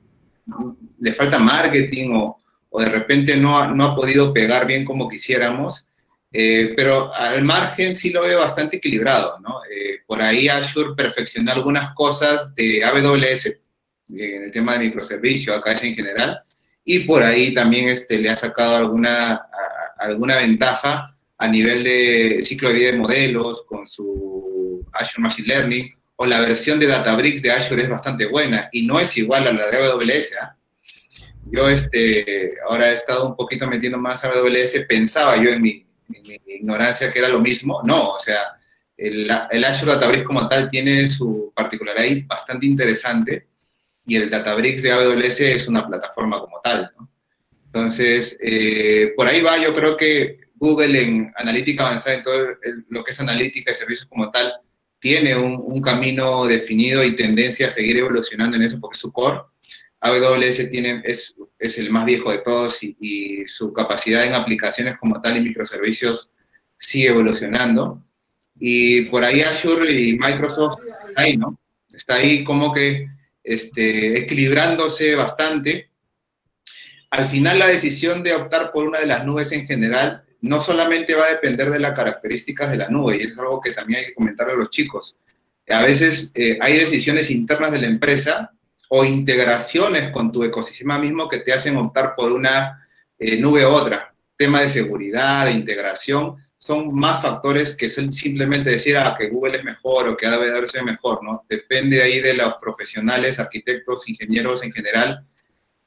le 0.99 1.13
falta 1.13 1.39
marketing 1.39 2.11
o, 2.13 2.41
o 2.69 2.81
de 2.81 2.89
repente 2.89 3.37
no 3.37 3.57
ha, 3.57 3.67
no 3.67 3.85
ha 3.85 3.95
podido 3.95 4.33
pegar 4.33 4.67
bien 4.67 4.83
como 4.83 5.07
quisiéramos, 5.07 5.87
eh, 6.31 6.73
pero 6.75 7.13
al 7.13 7.43
margen 7.43 7.95
sí 7.95 8.09
lo 8.09 8.21
veo 8.21 8.39
bastante 8.39 8.77
equilibrado, 8.77 9.39
¿no? 9.39 9.61
Eh, 9.63 9.99
por 10.05 10.21
ahí 10.21 10.49
Azure 10.49 10.93
perfeccionó 10.95 11.51
algunas 11.51 11.93
cosas 11.93 12.53
de 12.53 12.83
AWS, 12.83 13.57
en 14.09 14.43
el 14.43 14.51
tema 14.51 14.73
de 14.73 14.85
microservicio, 14.85 15.53
acá 15.53 15.71
es 15.73 15.83
en 15.83 15.95
general, 15.95 16.41
y 16.89 16.99
por 16.99 17.21
ahí 17.21 17.53
también 17.53 17.89
este, 17.89 18.17
le 18.17 18.29
ha 18.29 18.37
sacado 18.37 18.77
alguna, 18.77 19.45
alguna 19.97 20.37
ventaja 20.37 21.13
a 21.37 21.47
nivel 21.49 21.83
de 21.83 22.39
ciclo 22.41 22.69
de 22.69 22.75
vida 22.75 22.91
de 22.93 22.97
modelos, 22.97 23.63
con 23.67 23.85
su, 23.85 24.85
Azure 24.93 25.21
Machine 25.21 25.47
Learning, 25.49 25.93
o 26.15 26.25
la 26.25 26.39
versión 26.39 26.79
de 26.79 26.87
Databricks 26.87 27.41
de 27.41 27.51
Azure 27.51 27.83
es 27.83 27.89
bastante 27.89 28.25
buena 28.25 28.69
y 28.71 28.87
no 28.87 29.01
es 29.01 29.17
igual 29.17 29.49
a 29.49 29.51
la 29.51 29.69
de 29.69 29.77
AWS. 29.85 30.35
¿ah? 30.41 30.55
Yo 31.51 31.67
este, 31.67 32.53
ahora 32.69 32.89
he 32.91 32.93
estado 32.93 33.27
un 33.27 33.35
poquito 33.35 33.67
metiendo 33.67 33.97
más 33.97 34.23
a 34.23 34.29
AWS, 34.29 34.85
pensaba 34.87 35.35
yo 35.35 35.49
en 35.49 35.61
mi, 35.61 35.85
ignorancia 36.47 37.11
que 37.11 37.19
era 37.19 37.27
lo 37.27 37.41
mismo. 37.41 37.81
No, 37.83 38.11
o 38.11 38.19
sea, 38.19 38.39
el, 38.95 39.29
el 39.51 39.63
Azure 39.65 39.91
Databricks 39.91 40.25
como 40.25 40.47
tal 40.47 40.69
tiene 40.69 41.09
su 41.09 41.51
particularidad 41.53 42.25
bastante 42.27 42.65
interesante 42.65 43.47
y 44.07 44.15
el 44.15 44.29
Databricks 44.29 44.81
de 44.81 44.91
AWS 44.91 45.41
es 45.41 45.67
una 45.67 45.85
plataforma 45.85 46.39
como 46.39 46.59
tal. 46.63 46.89
¿no? 46.97 47.09
Entonces, 47.65 48.37
eh, 48.41 49.13
por 49.15 49.27
ahí 49.27 49.41
va, 49.41 49.57
yo 49.61 49.73
creo 49.73 49.97
que 49.97 50.39
Google 50.55 50.99
en 50.99 51.33
analítica 51.35 51.85
avanzada, 51.85 52.15
en 52.15 52.21
todo 52.23 52.47
lo 52.89 53.03
que 53.03 53.11
es 53.11 53.19
analítica 53.19 53.71
y 53.71 53.75
servicios 53.75 54.07
como 54.07 54.31
tal, 54.31 54.53
tiene 54.99 55.35
un, 55.37 55.81
camino 55.81 56.45
definido 56.47 57.03
y 57.03 57.15
tendencia 57.15 57.67
a 57.67 57.69
seguir 57.69 57.97
evolucionando 57.97 58.57
en 58.57 58.63
eso 58.63 58.79
porque 58.79 58.97
su 58.97 59.11
core, 59.11 59.41
AWS 59.99 60.69
tiene, 60.71 61.01
es, 61.05 61.35
es 61.59 61.77
el 61.77 61.91
más 61.91 62.05
viejo 62.05 62.31
de 62.31 62.39
todos 62.39 62.79
y, 62.81 63.45
su 63.45 63.71
capacidad 63.73 64.25
en 64.25 64.33
aplicaciones 64.33 64.97
como 64.97 65.21
tal 65.21 65.37
y 65.37 65.41
microservicios 65.41 66.31
sigue 66.77 67.09
evolucionando. 67.09 68.03
Y 68.59 69.01
por 69.03 69.23
ahí 69.23 69.41
Azure 69.41 69.91
y 69.91 70.17
Microsoft 70.17 70.79
ahí, 71.15 71.37
¿no? 71.37 71.59
Está 71.93 72.15
ahí 72.15 72.43
como 72.43 72.73
que 72.73 73.07
este, 73.47 74.19
equilibrándose 74.19 75.15
bastante. 75.15 75.89
Al 77.09 77.27
final 77.27 77.59
la 77.59 77.67
decisión 77.67 78.21
de 78.21 78.33
optar 78.33 78.71
por 78.71 78.85
una 78.85 78.99
de 78.99 79.07
las 79.07 79.25
nubes 79.25 79.51
en 79.53 79.65
general 79.65 80.23
no 80.41 80.61
solamente 80.61 81.15
va 81.15 81.25
a 81.25 81.31
depender 81.31 81.69
de 81.71 81.79
las 81.79 81.93
características 81.93 82.69
de 82.69 82.77
la 82.77 82.89
nube, 82.89 83.17
y 83.17 83.25
es 83.25 83.39
algo 83.39 83.61
que 83.61 83.71
también 83.71 84.01
hay 84.01 84.05
que 84.07 84.13
comentar 84.13 84.49
a 84.49 84.53
los 84.53 84.69
chicos. 84.69 85.15
A 85.69 85.83
veces 85.83 86.31
eh, 86.35 86.57
hay 86.61 86.77
decisiones 86.77 87.29
internas 87.29 87.71
de 87.71 87.79
la 87.79 87.87
empresa 87.87 88.51
o 88.89 89.03
integraciones 89.03 90.11
con 90.11 90.31
tu 90.31 90.43
ecosistema 90.43 90.99
mismo 90.99 91.27
que 91.27 91.39
te 91.39 91.53
hacen 91.53 91.77
optar 91.77 92.15
por 92.15 92.31
una 92.31 92.85
eh, 93.17 93.37
nube 93.37 93.65
u 93.65 93.69
otra. 93.69 94.13
Tema 94.37 94.61
de 94.61 94.69
seguridad, 94.69 95.45
de 95.45 95.51
integración, 95.51 96.35
son 96.57 96.93
más 96.93 97.21
factores 97.21 97.75
que 97.75 97.87
simplemente 97.89 98.71
decir 98.71 98.97
ah, 98.97 99.15
que 99.17 99.29
Google 99.29 99.57
es 99.57 99.63
mejor 99.63 100.09
o 100.09 100.17
que 100.17 100.25
AWS 100.25 100.75
es 100.75 100.83
mejor, 100.83 101.23
¿no? 101.23 101.45
Depende 101.47 102.01
ahí 102.01 102.19
de 102.19 102.33
los 102.33 102.55
profesionales, 102.55 103.39
arquitectos, 103.39 104.09
ingenieros 104.09 104.63
en 104.63 104.71
general, 104.71 105.25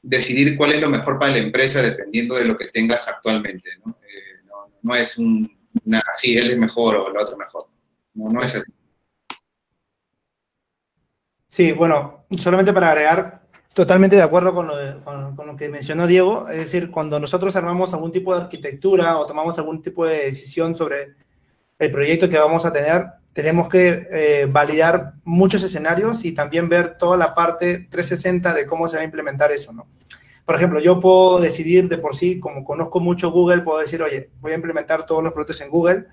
decidir 0.01 0.57
cuál 0.57 0.73
es 0.73 0.81
lo 0.81 0.89
mejor 0.89 1.19
para 1.19 1.33
la 1.33 1.39
empresa 1.39 1.81
dependiendo 1.81 2.35
de 2.35 2.45
lo 2.45 2.57
que 2.57 2.67
tengas 2.67 3.07
actualmente, 3.07 3.69
¿no? 3.85 3.97
no 4.83 4.95
es 4.95 5.17
un, 5.17 5.59
una, 5.85 6.03
él 6.23 6.51
es 6.51 6.57
mejor 6.57 6.95
o 6.95 7.09
el 7.09 7.17
otro 7.17 7.37
mejor. 7.37 7.67
No, 8.13 8.29
no 8.29 8.41
es 8.43 8.55
así. 8.55 8.71
Sí, 11.47 11.71
bueno, 11.73 12.25
solamente 12.37 12.73
para 12.73 12.91
agregar, 12.91 13.40
totalmente 13.73 14.15
de 14.15 14.21
acuerdo 14.21 14.53
con 14.53 14.67
lo, 14.67 15.03
con, 15.03 15.47
lo, 15.47 15.55
que 15.55 15.69
mencionó 15.69 16.07
Diego, 16.07 16.47
es 16.49 16.57
decir, 16.57 16.91
cuando 16.91 17.19
nosotros 17.19 17.55
armamos 17.55 17.93
algún 17.93 18.11
tipo 18.11 18.35
de 18.35 18.41
arquitectura 18.41 19.17
o 19.17 19.25
tomamos 19.25 19.57
algún 19.57 19.81
tipo 19.81 20.05
de 20.05 20.25
decisión 20.25 20.75
sobre 20.75 21.15
el 21.79 21.91
proyecto 21.91 22.29
que 22.29 22.37
vamos 22.37 22.65
a 22.65 22.73
tener, 22.73 23.05
tenemos 23.33 23.69
que 23.69 24.07
eh, 24.11 24.47
validar 24.49 25.13
muchos 25.23 25.63
escenarios 25.63 26.25
y 26.25 26.33
también 26.33 26.67
ver 26.67 26.97
toda 26.97 27.17
la 27.17 27.33
parte 27.33 27.87
360 27.89 28.53
de 28.53 28.65
cómo 28.65 28.87
se 28.87 28.97
va 28.97 29.01
a 29.01 29.05
implementar 29.05 29.51
eso, 29.51 29.71
¿no? 29.71 29.87
Por 30.45 30.55
ejemplo, 30.55 30.79
yo 30.79 30.99
puedo 30.99 31.39
decidir 31.39 31.87
de 31.87 31.97
por 31.97 32.15
sí, 32.15 32.39
como 32.39 32.65
conozco 32.65 32.99
mucho 32.99 33.31
Google, 33.31 33.61
puedo 33.61 33.79
decir, 33.79 34.01
oye, 34.01 34.31
voy 34.41 34.51
a 34.51 34.55
implementar 34.55 35.05
todos 35.05 35.23
los 35.23 35.31
productos 35.31 35.61
en 35.61 35.69
Google, 35.69 36.07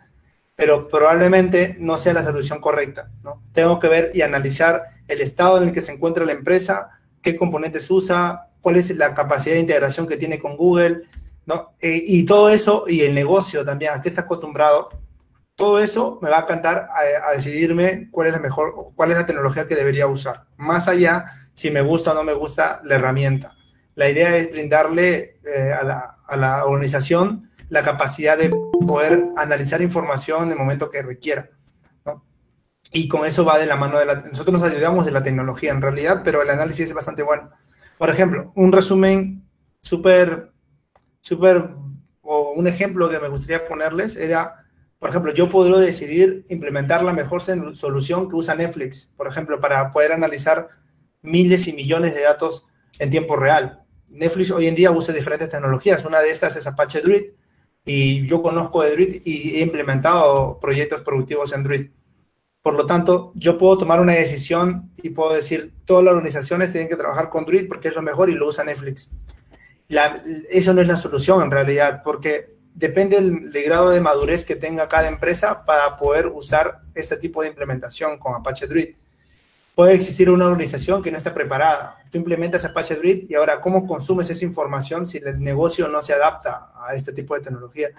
pero 0.55 0.87
probablemente 0.87 1.77
no 1.81 1.97
sea 1.97 2.13
la 2.13 2.23
solución 2.23 2.61
correcta. 2.61 3.11
¿no? 3.25 3.43
Tengo 3.53 3.79
que 3.79 3.89
ver 3.89 4.11
y 4.15 4.23
analizar 4.23 4.85
el 5.09 5.21
estado 5.21 5.59
en 5.59 5.69
el 5.69 5.73
que 5.73 5.81
se 5.81 5.93
encuentra 5.93 6.25
la 6.25 6.33
empresa, 6.33 6.98
qué 7.33 7.37
componentes 7.37 7.91
usa, 7.91 8.49
cuál 8.61 8.77
es 8.77 8.95
la 8.97 9.15
capacidad 9.15 9.55
de 9.55 9.61
integración 9.61 10.07
que 10.07 10.17
tiene 10.17 10.39
con 10.39 10.57
Google, 10.57 11.03
¿no? 11.47 11.75
Eh, 11.81 12.03
y 12.07 12.25
todo 12.25 12.51
eso, 12.51 12.85
y 12.87 13.03
el 13.03 13.15
negocio 13.15 13.65
también, 13.65 13.93
a 13.95 14.03
qué 14.03 14.09
está 14.09 14.23
acostumbrado, 14.23 14.91
todo 15.55 15.81
eso 15.81 16.19
me 16.23 16.31
va 16.31 16.39
a 16.39 16.47
cantar 16.47 16.89
a, 16.91 17.29
a, 17.29 17.33
decidirme 17.33 18.09
cuál 18.11 18.29
es 18.29 18.33
la 18.33 18.39
mejor, 18.39 18.93
cuál 18.95 19.11
es 19.11 19.17
la 19.17 19.27
tecnología 19.27 19.67
que 19.67 19.75
debería 19.75 20.07
usar, 20.07 20.45
más 20.57 20.89
allá 20.89 21.27
si 21.55 21.73
me 21.73 21.83
gusta 21.83 22.13
o 22.13 22.15
no 22.15 22.23
me 22.23 22.35
gusta 22.35 22.81
la 22.85 22.95
herramienta. 22.95 23.57
La 23.97 24.09
idea 24.09 24.37
es 24.37 24.53
brindarle 24.53 25.41
eh, 25.45 25.73
a, 25.73 26.37
la, 26.37 26.65
organización 26.65 27.51
la 27.69 27.83
capacidad 27.83 28.39
de 28.39 28.49
poder 28.87 29.25
analizar 29.37 29.83
información 29.83 30.45
en 30.45 30.53
el 30.53 30.57
momento 30.57 30.89
que 30.89 31.03
requiera. 31.03 31.51
Y 32.91 33.09
con 33.09 33.27
eso 33.27 33.45
va 33.45 33.59
de 33.59 33.67
la 33.67 33.77
mano 33.77 33.99
de 33.99 34.07
la... 34.07 34.15
Nosotros 34.15 34.61
nos 34.61 34.71
ayudamos 34.71 35.05
de 35.05 35.13
la 35.13 35.23
tecnología 35.23 35.73
en 35.73 35.83
realidad, 35.83 36.23
pero 36.25 36.43
el 36.43 36.51
análisis 36.51 36.89
es 36.89 36.95
bastante 36.95 37.23
bueno. 37.23 37.51
Por 37.99 38.11
ejemplo, 38.11 38.53
un 38.55 38.73
resumen 38.73 39.49
súper, 39.83 40.53
súper, 41.21 41.71
o 42.23 42.53
un 42.53 42.67
ejemplo 42.67 43.11
que 43.11 43.19
me 43.19 43.29
gustaría 43.29 43.67
ponerles 43.67 44.17
era, 44.17 44.65
por 44.99 45.11
ejemplo, 45.11 45.35
yo 45.35 45.51
podría 45.51 45.79
decidir 45.79 46.45
implementar 46.49 47.03
la 47.03 47.13
mejor 47.13 47.43
solución 47.43 48.29
que 48.29 48.37
usa 48.37 48.55
Netflix, 48.55 49.13
por 49.17 49.27
ejemplo, 49.27 49.61
para 49.61 49.91
poder 49.91 50.13
analizar 50.13 50.69
miles 51.23 51.67
y 51.69 51.73
millones 51.73 52.15
de 52.15 52.23
datos 52.23 52.67
en 52.99 53.11
tiempo 53.11 53.37
real. 53.37 53.83
Netflix 54.09 54.51
hoy 54.51 54.67
en 54.67 54.75
día 54.75 54.91
usa 54.91 55.15
diferentes 55.15 55.51
tecnologías. 55.51 56.05
Una 56.05 56.21
de 56.21 56.31
estas 56.31 56.57
es 56.57 56.67
Apache 56.67 57.01
Druid 57.01 57.25
y 57.85 58.27
yo 58.27 58.43
conozco 58.43 58.83
de 58.83 58.93
Druid 58.93 59.23
y 59.25 59.57
he 59.57 59.61
implementado 59.61 60.59
proyectos 60.61 61.03
productivos 61.03 61.53
en 61.53 61.65
Druid. 61.65 61.91
Por 62.63 62.75
lo 62.75 62.87
tanto, 62.87 63.33
yo 63.35 63.57
puedo 63.57 63.79
tomar 63.79 64.01
una 64.01 64.15
decisión 64.15 64.91
y 65.03 65.11
puedo 65.11 65.33
decir, 65.33 65.73
todas 65.85 66.05
las 66.05 66.13
organizaciones 66.13 66.73
tienen 66.73 66.89
que 66.89 66.97
trabajar 66.97 67.31
con 67.31 67.45
Druid 67.45 67.69
porque 67.69 67.89
es 67.89 67.95
lo 67.95 68.03
mejor 68.03 68.31
y 68.31 68.35
lo 68.35 68.49
usa 68.49 68.65
Netflix. 68.65 69.11
eso 70.51 70.75
no 70.75 70.81
es 70.81 70.89
la 70.89 70.97
solución 70.97 71.43
en 71.43 71.51
realidad, 71.51 72.03
porque 72.05 72.57
depende 72.75 73.17
del, 73.17 73.51
del, 73.51 73.65
grado 73.65 73.91
de 73.91 74.01
madurez 74.01 74.45
que 74.45 74.57
tenga 74.57 74.89
cada 74.89 75.09
empresa 75.09 75.65
para 75.65 75.97
poder 75.97 76.27
usar 76.27 76.81
este 76.95 77.17
tipo 77.17 77.43
de 77.43 77.49
implementación 77.49 78.19
con 78.19 78.35
Apache 78.35 78.67
Druid 78.67 78.95
puede 79.79 79.95
existir 79.95 80.29
una 80.29 80.49
organización 80.49 81.01
que 81.05 81.13
no 81.13 81.19
está 81.19 81.33
preparada. 81.33 81.99
Tú 82.11 82.19
implementas 82.19 82.65
Apache 82.65 82.97
Druid 82.97 83.31
y 83.31 83.37
ahora, 83.37 83.61
¿cómo 83.61 83.87
consumes 83.87 84.29
esa 84.29 84.45
información 84.45 85.07
si 85.07 85.19
el 85.19 85.39
negocio 85.39 85.87
no 85.87 86.03
se 86.03 86.13
adapta 86.13 86.73
a 86.85 86.97
este 86.97 87.13
tipo 87.13 87.37
de 87.37 87.43
tecnología? 87.43 87.91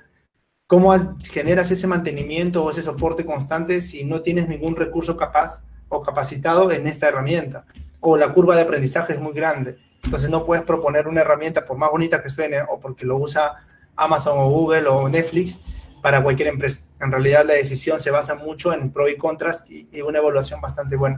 ¿Cómo 0.70 0.94
generas 1.32 1.72
ese 1.72 1.88
mantenimiento 1.88 2.64
o 2.64 2.70
ese 2.70 2.84
soporte 2.84 3.26
constante 3.26 3.82
si 3.82 4.04
no 4.04 4.22
tienes 4.22 4.48
ningún 4.48 4.76
recurso 4.76 5.18
capaz 5.18 5.64
o 5.88 6.04
capacitado 6.04 6.72
en 6.72 6.86
esta 6.86 7.08
herramienta? 7.08 7.66
O 8.02 8.18
la 8.18 8.32
curva 8.32 8.56
de 8.56 8.62
aprendizaje 8.62 9.14
es 9.14 9.20
muy 9.20 9.34
grande. 9.34 9.80
Entonces 10.04 10.30
no 10.30 10.46
puedes 10.46 10.64
proponer 10.64 11.08
una 11.08 11.22
herramienta, 11.22 11.66
por 11.66 11.76
más 11.80 11.90
bonita 11.90 12.22
que 12.22 12.30
suene, 12.30 12.62
o 12.62 12.80
porque 12.80 13.04
lo 13.04 13.18
usa 13.18 13.66
Amazon 13.96 14.38
o 14.38 14.48
Google 14.48 14.88
o 14.90 15.10
Netflix, 15.10 15.60
para 16.04 16.22
cualquier 16.22 16.50
empresa. 16.50 16.82
En 17.02 17.12
realidad 17.12 17.46
la 17.48 17.54
decisión 17.54 18.00
se 18.00 18.12
basa 18.12 18.36
mucho 18.36 18.72
en 18.72 18.92
pro 18.92 19.10
y 19.10 19.18
contras 19.18 19.66
y 19.68 20.02
una 20.02 20.20
evaluación 20.20 20.62
bastante 20.62 20.96
buena. 20.96 21.18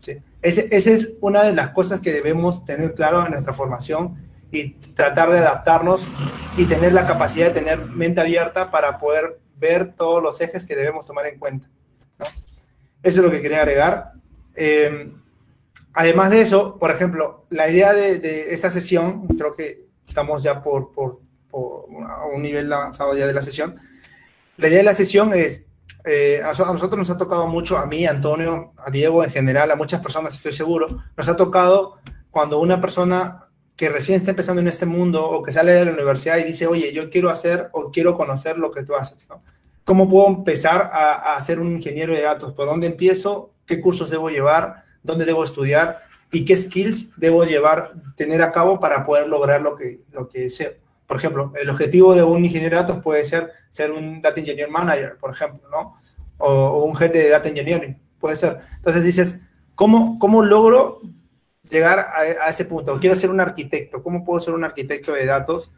Sí. 0.00 0.18
esa 0.42 0.90
es 0.90 1.08
una 1.22 1.42
de 1.42 1.54
las 1.54 1.70
cosas 1.70 2.00
que 2.00 2.12
debemos 2.12 2.66
tener 2.66 2.94
claro 2.94 3.24
en 3.24 3.30
nuestra 3.30 3.54
formación 3.54 4.29
y 4.50 4.70
tratar 4.94 5.30
de 5.30 5.38
adaptarnos 5.38 6.06
y 6.56 6.64
tener 6.64 6.92
la 6.92 7.06
capacidad 7.06 7.46
de 7.46 7.60
tener 7.60 7.86
mente 7.86 8.20
abierta 8.20 8.70
para 8.70 8.98
poder 8.98 9.40
ver 9.56 9.92
todos 9.92 10.22
los 10.22 10.40
ejes 10.40 10.64
que 10.64 10.76
debemos 10.76 11.06
tomar 11.06 11.26
en 11.26 11.38
cuenta. 11.38 11.68
Eso 13.02 13.20
es 13.20 13.24
lo 13.24 13.30
que 13.30 13.40
quería 13.40 13.58
agregar. 13.58 14.12
Em, 14.54 15.14
además 15.92 16.30
de 16.30 16.40
eso, 16.40 16.78
por 16.78 16.90
ejemplo, 16.90 17.46
la 17.50 17.68
idea 17.70 17.92
de, 17.92 18.52
esta 18.52 18.70
sesión, 18.70 19.26
creo 19.28 19.54
que 19.54 19.86
estamos 20.06 20.42
ya 20.42 20.62
por, 20.62 20.92
por, 20.92 21.20
por, 21.50 21.86
un 22.32 22.42
nivel 22.42 22.72
avanzado 22.72 23.16
ya 23.16 23.26
de 23.26 23.32
la 23.32 23.42
sesión, 23.42 23.76
la 24.56 24.68
idea 24.68 24.78
de 24.78 24.84
la 24.84 24.94
sesión 24.94 25.32
es 25.32 25.64
eh, 26.04 26.40
a 26.42 26.52
nosotros 26.52 26.96
nos 26.96 27.10
ha 27.10 27.18
tocado 27.18 27.46
mucho, 27.46 27.76
a 27.76 27.86
mí, 27.86 28.06
a 28.06 28.10
Antonio, 28.10 28.72
a 28.78 28.90
Diego 28.90 29.22
en 29.22 29.30
general, 29.30 29.70
a 29.70 29.76
muchas 29.76 30.00
personas 30.00 30.34
estoy 30.34 30.52
seguro, 30.52 31.02
nos 31.16 31.28
ha 31.28 31.36
tocado 31.36 31.98
cuando 32.30 32.60
una 32.60 32.80
persona 32.80 33.49
que 33.80 33.88
recién 33.88 34.18
está 34.18 34.32
empezando 34.32 34.60
en 34.60 34.68
este 34.68 34.84
mundo 34.84 35.26
o 35.26 35.42
que 35.42 35.52
sale 35.52 35.72
de 35.72 35.86
la 35.86 35.92
universidad 35.92 36.36
y 36.36 36.44
dice, 36.44 36.66
oye, 36.66 36.92
yo 36.92 37.08
quiero 37.08 37.30
hacer 37.30 37.70
o 37.72 37.90
quiero 37.90 38.14
conocer 38.14 38.58
lo 38.58 38.70
que 38.70 38.82
tú 38.82 38.94
haces, 38.94 39.26
¿no? 39.26 39.42
¿Cómo 39.86 40.06
puedo 40.06 40.28
empezar 40.28 40.90
a, 40.92 41.34
a 41.34 41.40
ser 41.40 41.58
un 41.60 41.72
ingeniero 41.72 42.12
de 42.12 42.20
datos? 42.20 42.52
¿Por 42.52 42.66
dónde 42.66 42.88
empiezo? 42.88 43.54
¿Qué 43.64 43.80
cursos 43.80 44.10
debo 44.10 44.28
llevar? 44.28 44.84
¿Dónde 45.02 45.24
debo 45.24 45.44
estudiar? 45.44 46.02
¿Y 46.30 46.44
qué 46.44 46.56
skills 46.56 47.18
debo 47.18 47.44
llevar, 47.44 47.94
tener 48.16 48.42
a 48.42 48.52
cabo 48.52 48.80
para 48.80 49.06
poder 49.06 49.28
lograr 49.28 49.62
lo 49.62 49.76
que, 49.76 50.02
lo 50.12 50.28
que 50.28 50.40
deseo? 50.40 50.72
Por 51.06 51.16
ejemplo, 51.16 51.54
el 51.58 51.70
objetivo 51.70 52.14
de 52.14 52.22
un 52.22 52.44
ingeniero 52.44 52.76
de 52.76 52.82
datos 52.82 53.02
puede 53.02 53.24
ser 53.24 53.50
ser 53.70 53.92
un 53.92 54.20
Data 54.20 54.40
Engineer 54.40 54.68
Manager, 54.68 55.16
por 55.18 55.30
ejemplo, 55.30 55.66
¿no? 55.70 55.96
O, 56.36 56.84
un 56.84 56.94
jefe 56.96 57.16
de 57.16 57.30
Data 57.30 57.48
Engineering, 57.48 57.98
puede 58.18 58.36
ser. 58.36 58.58
Entonces 58.76 59.04
dices, 59.04 59.40
¿cómo, 59.74 60.18
cómo 60.18 60.42
logro 60.42 61.00
llegar 61.70 61.98
a, 61.98 62.48
ese 62.48 62.64
punto? 62.64 62.98
Quiero 62.98 63.16
ser 63.16 63.30
un 63.30 63.40
arquitecto, 63.40 64.02
¿cómo 64.02 64.24
puedo 64.24 64.40
ser 64.40 64.54
un 64.54 64.64
arquitecto 64.64 65.12
de 65.12 65.24
datos? 65.24 65.70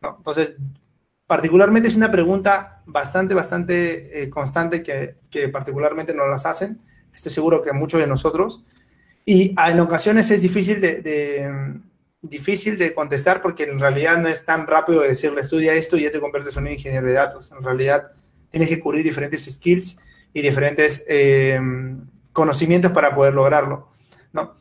¿No? 0.00 0.16
Entonces, 0.18 0.54
particularmente 1.26 1.88
es 1.88 1.96
una 1.96 2.10
pregunta 2.10 2.82
bastante, 2.86 3.34
bastante 3.34 4.22
eh, 4.22 4.30
constante 4.30 4.82
que, 4.82 5.16
que, 5.30 5.48
particularmente 5.48 6.14
nos 6.14 6.28
las 6.28 6.46
hacen 6.46 6.78
estoy 7.18 7.32
seguro 7.32 7.62
que 7.62 7.72
muchos 7.72 8.00
de 8.00 8.06
nosotros. 8.06 8.64
Y 9.24 9.54
en 9.66 9.80
ocasiones 9.80 10.30
es 10.30 10.40
difícil 10.40 10.80
de, 10.80 11.50
difícil 12.22 12.78
de 12.78 12.94
contestar 12.94 13.42
porque 13.42 13.64
en 13.64 13.78
realidad 13.78 14.18
no 14.18 14.28
es 14.28 14.44
tan 14.44 14.66
rápido 14.66 15.02
decirle 15.02 15.42
estudia 15.42 15.74
esto 15.74 15.96
y 15.96 16.04
ya 16.04 16.12
te 16.12 16.20
conviertes 16.20 16.56
en 16.56 16.64
un 16.64 16.72
ingeniero 16.72 17.06
de 17.06 17.12
datos. 17.12 17.52
En 17.52 17.62
realidad 17.62 18.12
tienes 18.50 18.68
que 18.68 18.80
cubrir 18.80 19.04
diferentes 19.04 19.44
skills 19.44 19.98
y 20.32 20.40
diferentes 20.40 21.04
eh, 21.08 21.60
conocimientos 22.32 22.92
para 22.92 23.14
poder 23.14 23.34
lograrlo, 23.34 23.88
¿no? 24.32 24.56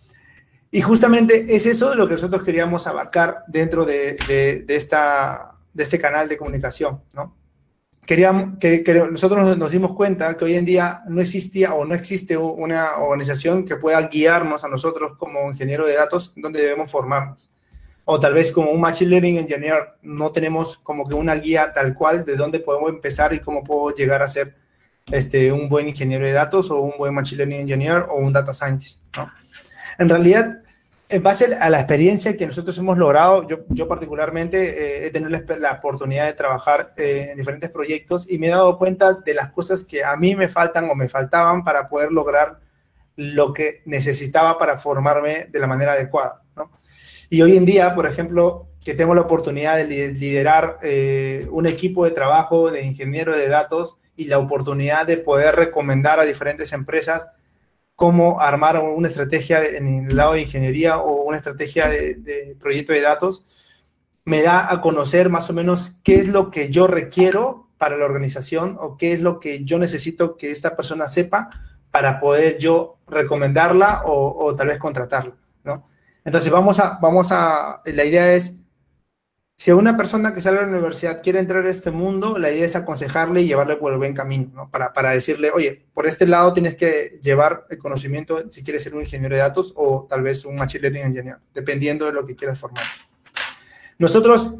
Y 0.71 0.81
justamente 0.81 1.55
es 1.55 1.65
eso 1.65 1.95
lo 1.95 2.07
que 2.07 2.15
nosotros 2.15 2.43
queríamos 2.43 2.87
abarcar 2.87 3.43
dentro 3.47 3.85
de, 3.85 4.17
de, 4.27 4.75
esta, 4.75 5.53
de 5.73 5.83
este 5.83 5.97
canal 5.97 6.27
de 6.27 6.37
comunicación, 6.37 7.01
¿no? 7.13 7.35
Queríamos, 8.05 8.57
que, 8.57 8.83
nosotros 9.11 9.57
nos, 9.57 9.71
dimos 9.71 9.93
cuenta 9.93 10.37
que 10.37 10.45
hoy 10.45 10.55
en 10.55 10.63
día 10.63 11.01
no 11.09 11.19
existía 11.19 11.73
o 11.73 11.83
no 11.83 11.93
existe 11.93 12.37
una 12.37 12.97
organización 12.99 13.65
que 13.65 13.75
pueda 13.75 14.07
guiarnos 14.07 14.63
a 14.63 14.69
nosotros 14.69 15.17
como 15.17 15.51
ingeniero 15.51 15.85
de 15.85 15.95
datos 15.95 16.31
donde 16.37 16.61
debemos 16.61 16.89
formarnos. 16.89 17.49
O 18.05 18.17
tal 18.17 18.33
vez 18.33 18.53
como 18.53 18.71
un 18.71 18.79
Machine 18.79 19.11
Learning 19.11 19.37
Engineer 19.39 19.95
no 20.03 20.31
tenemos 20.31 20.77
como 20.77 21.05
que 21.05 21.15
una 21.15 21.35
guía 21.35 21.73
tal 21.73 21.93
cual 21.93 22.23
de 22.23 22.37
dónde 22.37 22.61
podemos 22.61 22.89
empezar 22.91 23.33
y 23.33 23.39
cómo 23.39 23.61
puedo 23.61 23.93
llegar 23.93 24.21
a 24.21 24.29
ser 24.29 24.55
este, 25.11 25.51
un 25.51 25.67
buen 25.67 25.89
ingeniero 25.89 26.25
de 26.25 26.31
datos 26.31 26.71
o 26.71 26.79
un 26.79 26.93
buen 26.97 27.13
Machine 27.13 27.39
Learning 27.39 27.61
Engineer 27.61 28.05
o 28.09 28.15
un 28.15 28.31
Data 28.31 28.53
Scientist, 28.53 29.01
¿no? 29.17 29.29
En 29.97 30.09
realidad, 30.09 30.61
en 31.09 31.23
base 31.23 31.55
a 31.55 31.69
la 31.69 31.79
experiencia 31.79 32.35
que 32.35 32.45
nosotros 32.45 32.77
hemos 32.77 32.97
logrado, 32.97 33.47
yo, 33.47 33.59
yo 33.69 33.87
particularmente 33.87 35.05
eh, 35.05 35.07
he 35.07 35.09
tenido 35.09 35.29
la, 35.29 35.71
oportunidad 35.73 36.25
de 36.25 36.33
trabajar 36.33 36.93
eh, 36.97 37.29
en 37.31 37.37
diferentes 37.37 37.69
proyectos 37.69 38.29
y 38.29 38.37
me 38.37 38.47
he 38.47 38.51
dado 38.51 38.77
cuenta 38.77 39.13
de 39.13 39.33
las 39.33 39.51
cosas 39.51 39.83
que 39.85 40.03
a 40.03 40.15
mí 40.17 40.35
me 40.35 40.49
faltan 40.49 40.89
o 40.89 40.95
me 40.95 41.07
faltaban 41.07 41.63
para 41.63 41.87
poder 41.87 42.11
lograr 42.11 42.59
lo 43.15 43.53
que 43.53 43.81
necesitaba 43.85 44.57
para 44.59 44.77
formarme 44.77 45.47
de 45.49 45.59
la 45.59 45.67
manera 45.67 45.93
adecuada. 45.93 46.41
¿no? 46.55 46.71
Y 47.29 47.41
hoy 47.41 47.57
en 47.57 47.65
día, 47.65 47.95
por 47.95 48.05
ejemplo, 48.05 48.67
que 48.83 48.93
tengo 48.93 49.15
la 49.15 49.21
oportunidad 49.21 49.75
de 49.77 49.85
liderar 50.11 50.77
eh, 50.81 51.47
un 51.51 51.65
equipo 51.65 52.05
de 52.05 52.11
trabajo 52.11 52.69
de 52.69 52.85
ingeniero 52.85 53.35
de 53.35 53.49
datos 53.49 53.97
y 54.15 54.25
la 54.25 54.39
oportunidad 54.39 55.05
de 55.05 55.17
poder 55.17 55.55
recomendar 55.55 56.19
a 56.19 56.25
diferentes 56.25 56.73
empresas 56.73 57.29
cómo 57.97 58.39
armar 58.39 58.79
una 58.79 59.07
estrategia 59.07 59.65
en 59.65 59.87
el 59.87 60.15
lado 60.15 60.33
de 60.33 60.43
ingeniería 60.43 60.99
o 60.99 61.23
una 61.23 61.37
estrategia 61.37 61.89
de, 61.89 62.55
proyecto 62.59 62.93
de 62.93 63.01
datos, 63.01 63.43
me 64.23 64.43
da 64.43 64.71
a 64.71 64.81
conocer 64.81 65.29
más 65.31 65.49
o 65.49 65.53
menos 65.53 65.97
qué 66.03 66.17
es 66.17 66.27
lo 66.27 66.51
que 66.51 66.69
yo 66.69 66.85
requiero 66.85 67.67
para 67.79 67.97
la 67.97 68.05
organización 68.05 68.77
o 68.79 68.97
qué 68.97 69.13
es 69.13 69.21
lo 69.21 69.39
que 69.39 69.65
yo 69.65 69.79
necesito 69.79 70.37
que 70.37 70.51
esta 70.51 70.75
persona 70.75 71.07
sepa 71.07 71.49
para 71.89 72.19
poder 72.19 72.59
yo 72.59 72.99
recomendarla 73.07 74.03
o, 74.05 74.55
tal 74.55 74.67
vez 74.67 74.77
contratarla, 74.77 75.33
¿no? 75.63 75.87
Entonces 76.23 76.51
vamos 76.51 76.79
a, 76.79 76.99
vamos 77.01 77.31
a, 77.31 77.81
la 77.83 78.05
idea 78.05 78.31
es 78.31 78.57
si 79.67 79.73
una 79.73 79.97
persona 79.97 80.33
que 80.33 80.39
sale 80.39 80.59
de 80.59 80.63
la 80.63 80.71
universidad 80.71 81.21
quiere 81.21 81.39
entrar 81.39 81.65
a 81.65 81.69
este 81.69 81.91
mundo, 81.91 82.37
la 82.37 82.49
idea 82.49 82.63
es 82.63 82.77
aconsejarle 82.77 83.41
y 83.41 83.47
llevarle 83.47 83.75
por 83.75 83.91
el 83.91 83.97
buen 83.97 84.13
camino, 84.13 84.49
¿no? 84.55 84.71
Para, 84.71 84.93
para 84.93 85.09
decirle, 85.09 85.51
oye, 85.53 85.85
por 85.93 86.07
este 86.07 86.25
lado 86.25 86.53
tienes 86.53 86.75
que 86.75 87.19
llevar 87.21 87.65
el 87.69 87.77
conocimiento 87.77 88.49
si 88.49 88.63
quieres 88.63 88.83
ser 88.83 88.95
un 88.95 89.01
ingeniero 89.01 89.35
de 89.35 89.41
datos 89.41 89.73
o 89.75 90.07
tal 90.09 90.21
vez 90.21 90.45
un 90.45 90.55
machine 90.55 90.83
learning 90.83 91.07
engineer, 91.07 91.39
dependiendo 91.53 92.05
de 92.05 92.13
lo 92.13 92.25
que 92.25 92.37
quieras 92.37 92.57
formar. 92.57 92.85
Nosotros, 93.99 94.55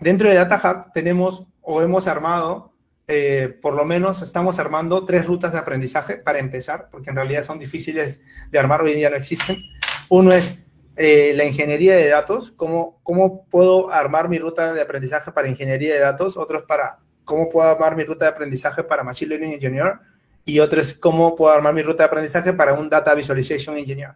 dentro 0.00 0.28
de 0.28 0.34
Data 0.34 0.90
tenemos 0.92 1.46
o 1.60 1.80
hemos 1.80 2.08
armado, 2.08 2.74
eh, 3.06 3.56
por 3.62 3.74
lo 3.74 3.84
menos 3.84 4.22
estamos 4.22 4.58
armando 4.58 5.06
tres 5.06 5.24
rutas 5.24 5.52
de 5.52 5.58
aprendizaje 5.58 6.16
para 6.16 6.40
empezar, 6.40 6.88
porque 6.90 7.10
en 7.10 7.14
realidad 7.14 7.44
son 7.44 7.60
difíciles 7.60 8.20
de 8.50 8.58
armar, 8.58 8.82
hoy 8.82 8.90
en 8.90 8.96
día 8.96 9.10
no 9.10 9.14
existen. 9.14 9.58
Uno 10.08 10.32
es 10.32 10.58
eh, 10.96 11.32
la 11.36 11.44
ingeniería 11.44 11.96
de 11.96 12.08
datos, 12.08 12.52
cómo, 12.52 13.00
cómo 13.02 13.46
puedo 13.46 13.90
armar 13.90 14.28
mi 14.28 14.38
ruta 14.38 14.74
de 14.74 14.80
aprendizaje 14.80 15.32
para 15.32 15.48
ingeniería 15.48 15.94
de 15.94 16.00
datos, 16.00 16.36
otros 16.36 16.64
para 16.68 16.98
cómo 17.24 17.48
puedo 17.48 17.68
armar 17.68 17.96
mi 17.96 18.04
ruta 18.04 18.26
de 18.26 18.32
aprendizaje 18.32 18.82
para 18.84 19.02
Machine 19.02 19.30
Learning 19.30 19.52
Engineer 19.54 19.94
y 20.44 20.58
otros 20.58 20.94
cómo 20.94 21.34
puedo 21.34 21.52
armar 21.52 21.72
mi 21.72 21.82
ruta 21.82 22.02
de 22.02 22.08
aprendizaje 22.08 22.52
para 22.52 22.74
un 22.74 22.90
Data 22.90 23.14
Visualization 23.14 23.76
Engineer. 23.76 24.12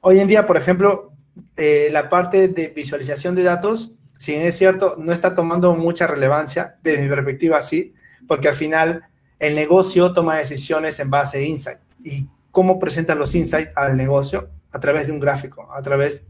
Hoy 0.00 0.18
en 0.18 0.28
día, 0.28 0.46
por 0.46 0.56
ejemplo, 0.56 1.12
eh, 1.56 1.88
la 1.92 2.10
parte 2.10 2.48
de 2.48 2.68
visualización 2.68 3.34
de 3.34 3.42
datos, 3.42 3.92
si 4.18 4.34
es 4.34 4.56
cierto, 4.56 4.96
no 4.98 5.12
está 5.12 5.34
tomando 5.34 5.74
mucha 5.74 6.06
relevancia, 6.06 6.76
desde 6.82 7.02
mi 7.02 7.08
perspectiva 7.08 7.62
sí, 7.62 7.94
porque 8.28 8.48
al 8.48 8.54
final 8.54 9.04
el 9.38 9.54
negocio 9.54 10.12
toma 10.12 10.36
decisiones 10.36 11.00
en 11.00 11.08
base 11.08 11.38
a 11.38 11.42
insight. 11.42 11.78
¿Y 12.04 12.26
cómo 12.50 12.78
presentan 12.78 13.18
los 13.18 13.34
insights 13.34 13.72
al 13.76 13.96
negocio? 13.96 14.50
A 14.72 14.80
través 14.80 15.06
de 15.06 15.12
un 15.12 15.20
gráfico, 15.20 15.68
a 15.72 15.82
través 15.82 16.24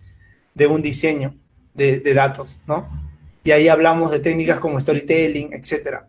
de 0.54 0.66
un 0.66 0.82
diseño 0.82 1.34
de, 1.74 2.14
datos, 2.14 2.58
¿no? 2.66 2.88
Y 3.44 3.52
ahí 3.52 3.68
hablamos 3.68 4.10
de 4.10 4.18
técnicas 4.18 4.60
como 4.60 4.78
storytelling, 4.78 5.52
etcétera. 5.52 6.08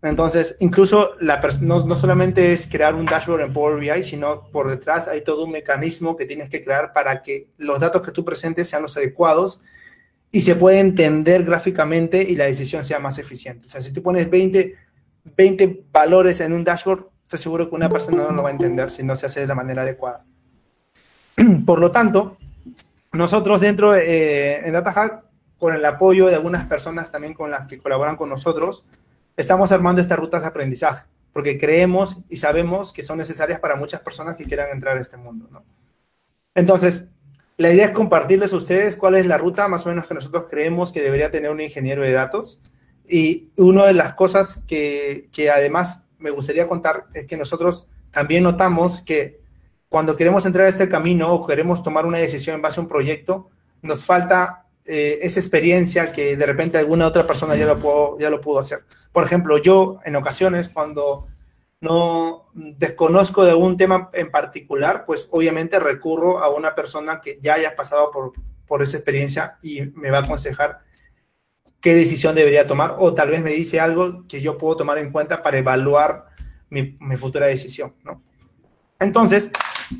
Entonces, 0.00 0.56
incluso 0.60 1.16
la 1.20 1.40
no, 1.60 1.84
no, 1.84 1.96
solamente 1.96 2.52
es 2.52 2.68
crear 2.68 2.94
un 2.94 3.04
dashboard 3.04 3.40
en 3.40 3.52
Power 3.52 3.80
BI, 3.80 4.04
sino 4.04 4.48
por 4.52 4.68
detrás 4.68 5.08
hay 5.08 5.22
todo 5.22 5.44
un 5.44 5.50
mecanismo 5.50 6.16
que 6.16 6.24
tienes 6.24 6.48
que 6.48 6.62
crear 6.62 6.92
para 6.92 7.22
que 7.22 7.48
los 7.56 7.80
datos 7.80 8.02
que 8.02 8.12
tú 8.12 8.24
presentes 8.24 8.68
sean 8.68 8.82
los 8.82 8.96
adecuados 8.96 9.60
y 10.30 10.42
se 10.42 10.54
pueda 10.54 10.78
entender 10.78 11.44
gráficamente 11.44 12.22
y 12.22 12.36
la 12.36 12.44
decisión 12.44 12.84
sea 12.84 13.00
más 13.00 13.18
eficiente. 13.18 13.66
O 13.66 13.68
sea, 13.68 13.80
si 13.80 13.92
tú 13.92 14.02
pones 14.02 14.30
20, 14.30 14.76
20 15.36 15.84
valores 15.90 16.40
en 16.40 16.52
un 16.52 16.62
dashboard, 16.62 17.08
estoy 17.22 17.40
seguro 17.40 17.68
que 17.68 17.74
una 17.74 17.88
persona 17.88 18.24
no 18.24 18.32
lo 18.32 18.42
va 18.44 18.50
a 18.50 18.52
entender 18.52 18.90
si 18.90 19.02
no 19.02 19.16
se 19.16 19.26
hace 19.26 19.40
de 19.40 19.46
la 19.48 19.56
manera 19.56 19.82
adecuada. 19.82 20.24
Por 21.66 21.78
lo 21.78 21.92
tanto, 21.92 22.36
nosotros 23.12 23.60
dentro 23.60 23.92
de 23.92 24.56
eh, 24.56 24.66
en 24.66 24.72
DataHack, 24.72 25.24
con 25.58 25.74
el 25.74 25.84
apoyo 25.84 26.26
de 26.26 26.36
algunas 26.36 26.66
personas 26.66 27.10
también 27.10 27.34
con 27.34 27.50
las 27.50 27.66
que 27.66 27.78
colaboran 27.78 28.16
con 28.16 28.28
nosotros, 28.28 28.84
estamos 29.36 29.72
armando 29.72 30.00
estas 30.00 30.18
rutas 30.18 30.42
de 30.42 30.48
aprendizaje, 30.48 31.04
porque 31.32 31.58
creemos 31.58 32.18
y 32.28 32.36
sabemos 32.36 32.92
que 32.92 33.02
son 33.02 33.18
necesarias 33.18 33.60
para 33.60 33.76
muchas 33.76 34.00
personas 34.00 34.36
que 34.36 34.44
quieran 34.44 34.68
entrar 34.72 34.96
a 34.96 35.00
este 35.00 35.16
mundo. 35.16 35.48
Entonces, 36.54 37.06
la 37.56 37.72
idea 37.72 37.86
es 37.86 37.90
compartirles 37.90 38.52
a 38.52 38.56
ustedes 38.56 38.94
cuál 38.94 39.16
es 39.16 39.26
la 39.26 39.38
ruta 39.38 39.66
más 39.66 39.84
o 39.84 39.88
menos 39.88 40.06
que 40.06 40.14
nosotros 40.14 40.46
creemos 40.48 40.92
que 40.92 41.02
debería 41.02 41.30
tener 41.30 41.50
un 41.50 41.60
ingeniero 41.60 42.02
de 42.02 42.12
datos. 42.12 42.60
Y 43.08 43.50
una 43.56 43.86
de 43.86 43.94
las 43.94 44.12
cosas 44.14 44.60
que, 44.66 45.28
que 45.32 45.50
además 45.50 46.04
me 46.18 46.30
gustaría 46.30 46.68
contar 46.68 47.06
es 47.14 47.26
que 47.26 47.36
nosotros 47.36 47.88
también 48.12 48.44
notamos 48.44 49.02
que 49.02 49.40
cuando 49.88 50.16
queremos 50.16 50.44
entrar 50.44 50.66
a 50.66 50.68
este 50.68 50.88
camino 50.88 51.32
o 51.32 51.46
queremos 51.46 51.82
tomar 51.82 52.06
una 52.06 52.18
decisión 52.18 52.56
en 52.56 52.62
base 52.62 52.80
a 52.80 52.82
un 52.82 52.88
proyecto, 52.88 53.48
nos 53.82 54.04
falta 54.04 54.66
eh, 54.84 55.18
esa 55.22 55.40
experiencia 55.40 56.12
que 56.12 56.36
de 56.36 56.46
repente 56.46 56.78
alguna 56.78 57.06
otra 57.06 57.26
persona 57.26 57.56
ya 57.56 57.66
lo, 57.66 57.78
pudo, 57.78 58.18
ya 58.18 58.30
lo 58.30 58.40
pudo 58.40 58.58
hacer. 58.58 58.84
Por 59.12 59.24
ejemplo, 59.24 59.58
yo 59.58 59.98
en 60.04 60.16
ocasiones 60.16 60.68
cuando 60.68 61.26
no 61.80 62.46
desconozco 62.54 63.44
de 63.44 63.52
algún 63.52 63.76
tema 63.76 64.10
en 64.12 64.30
particular, 64.30 65.04
pues 65.06 65.28
obviamente 65.30 65.78
recurro 65.78 66.38
a 66.38 66.48
una 66.50 66.74
persona 66.74 67.20
que 67.20 67.38
ya 67.40 67.54
haya 67.54 67.76
pasado 67.76 68.10
por, 68.10 68.32
por 68.66 68.82
esa 68.82 68.96
experiencia 68.96 69.56
y 69.62 69.82
me 69.94 70.10
va 70.10 70.18
a 70.18 70.22
aconsejar 70.22 70.80
qué 71.80 71.94
decisión 71.94 72.34
debería 72.34 72.66
tomar 72.66 72.96
o 72.98 73.14
tal 73.14 73.30
vez 73.30 73.42
me 73.42 73.50
dice 73.50 73.78
algo 73.80 74.26
que 74.26 74.42
yo 74.42 74.58
puedo 74.58 74.76
tomar 74.76 74.98
en 74.98 75.12
cuenta 75.12 75.42
para 75.42 75.58
evaluar 75.58 76.26
mi, 76.68 76.96
mi 77.00 77.16
futura 77.16 77.46
decisión, 77.46 77.94
¿no? 78.02 78.22
Entonces, 78.98 79.50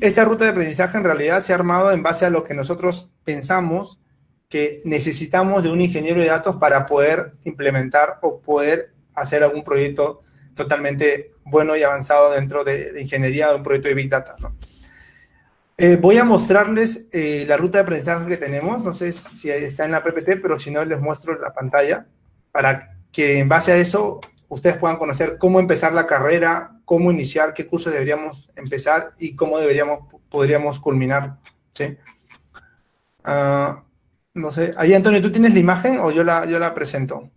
esta 0.01 0.25
ruta 0.25 0.45
de 0.45 0.51
aprendizaje 0.51 0.97
en 0.97 1.03
realidad 1.03 1.41
se 1.41 1.51
ha 1.51 1.55
armado 1.55 1.91
en 1.91 2.03
base 2.03 2.25
a 2.25 2.29
lo 2.29 2.43
que 2.43 2.53
nosotros 2.53 3.09
pensamos 3.23 3.99
que 4.49 4.81
necesitamos 4.83 5.63
de 5.63 5.69
un 5.69 5.81
ingeniero 5.81 6.21
de 6.21 6.27
datos 6.27 6.55
para 6.57 6.85
poder 6.85 7.33
implementar 7.43 8.17
o 8.21 8.39
poder 8.39 8.93
hacer 9.13 9.43
algún 9.43 9.63
proyecto 9.63 10.21
totalmente 10.55 11.33
bueno 11.45 11.75
y 11.77 11.83
avanzado 11.83 12.31
dentro 12.31 12.63
de, 12.63 12.99
ingeniería 12.99 13.51
o 13.51 13.57
un 13.57 13.63
proyecto 13.63 13.89
de 13.89 13.95
Big 13.95 14.09
Data. 14.09 14.35
Eh, 15.77 15.97
voy 16.01 16.17
a 16.17 16.25
mostrarles 16.25 17.07
eh, 17.11 17.45
la 17.47 17.57
ruta 17.57 17.77
de 17.77 17.83
aprendizaje 17.83 18.27
que 18.27 18.37
tenemos. 18.37 18.83
No 18.83 18.93
sé 18.93 19.13
si 19.13 19.49
está 19.49 19.85
en 19.85 19.91
la 19.91 20.03
PPT, 20.03 20.41
pero 20.41 20.59
si 20.59 20.71
no, 20.71 20.83
les 20.83 20.99
muestro 20.99 21.39
la 21.39 21.53
pantalla 21.53 22.05
para 22.51 22.97
que 23.11 23.39
en 23.39 23.47
base 23.47 23.71
a 23.71 23.77
eso 23.77 24.19
ustedes 24.49 24.77
puedan 24.77 24.97
conocer 24.97 25.37
cómo 25.37 25.59
empezar 25.59 25.93
la 25.93 26.05
carrera, 26.05 26.81
cómo 26.85 27.11
iniciar, 27.11 27.53
qué 27.53 27.65
cursos 27.67 27.93
deberíamos 27.93 28.49
empezar 28.55 29.13
y 29.19 29.35
cómo 29.35 29.59
deberíamos, 29.59 30.13
podríamos 30.29 30.79
culminar. 30.79 31.37
¿sí? 31.71 31.97
Ah, 33.23 33.85
no 34.33 34.51
sé, 34.51 34.73
ahí 34.77 34.93
Antonio, 34.93 35.21
¿tú 35.21 35.31
tienes 35.31 35.53
la 35.53 35.59
imagen 35.59 35.99
o 35.99 36.11
yo 36.11 36.23
la, 36.23 36.45
yo 36.45 36.59
la 36.59 36.73
presento? 36.73 37.29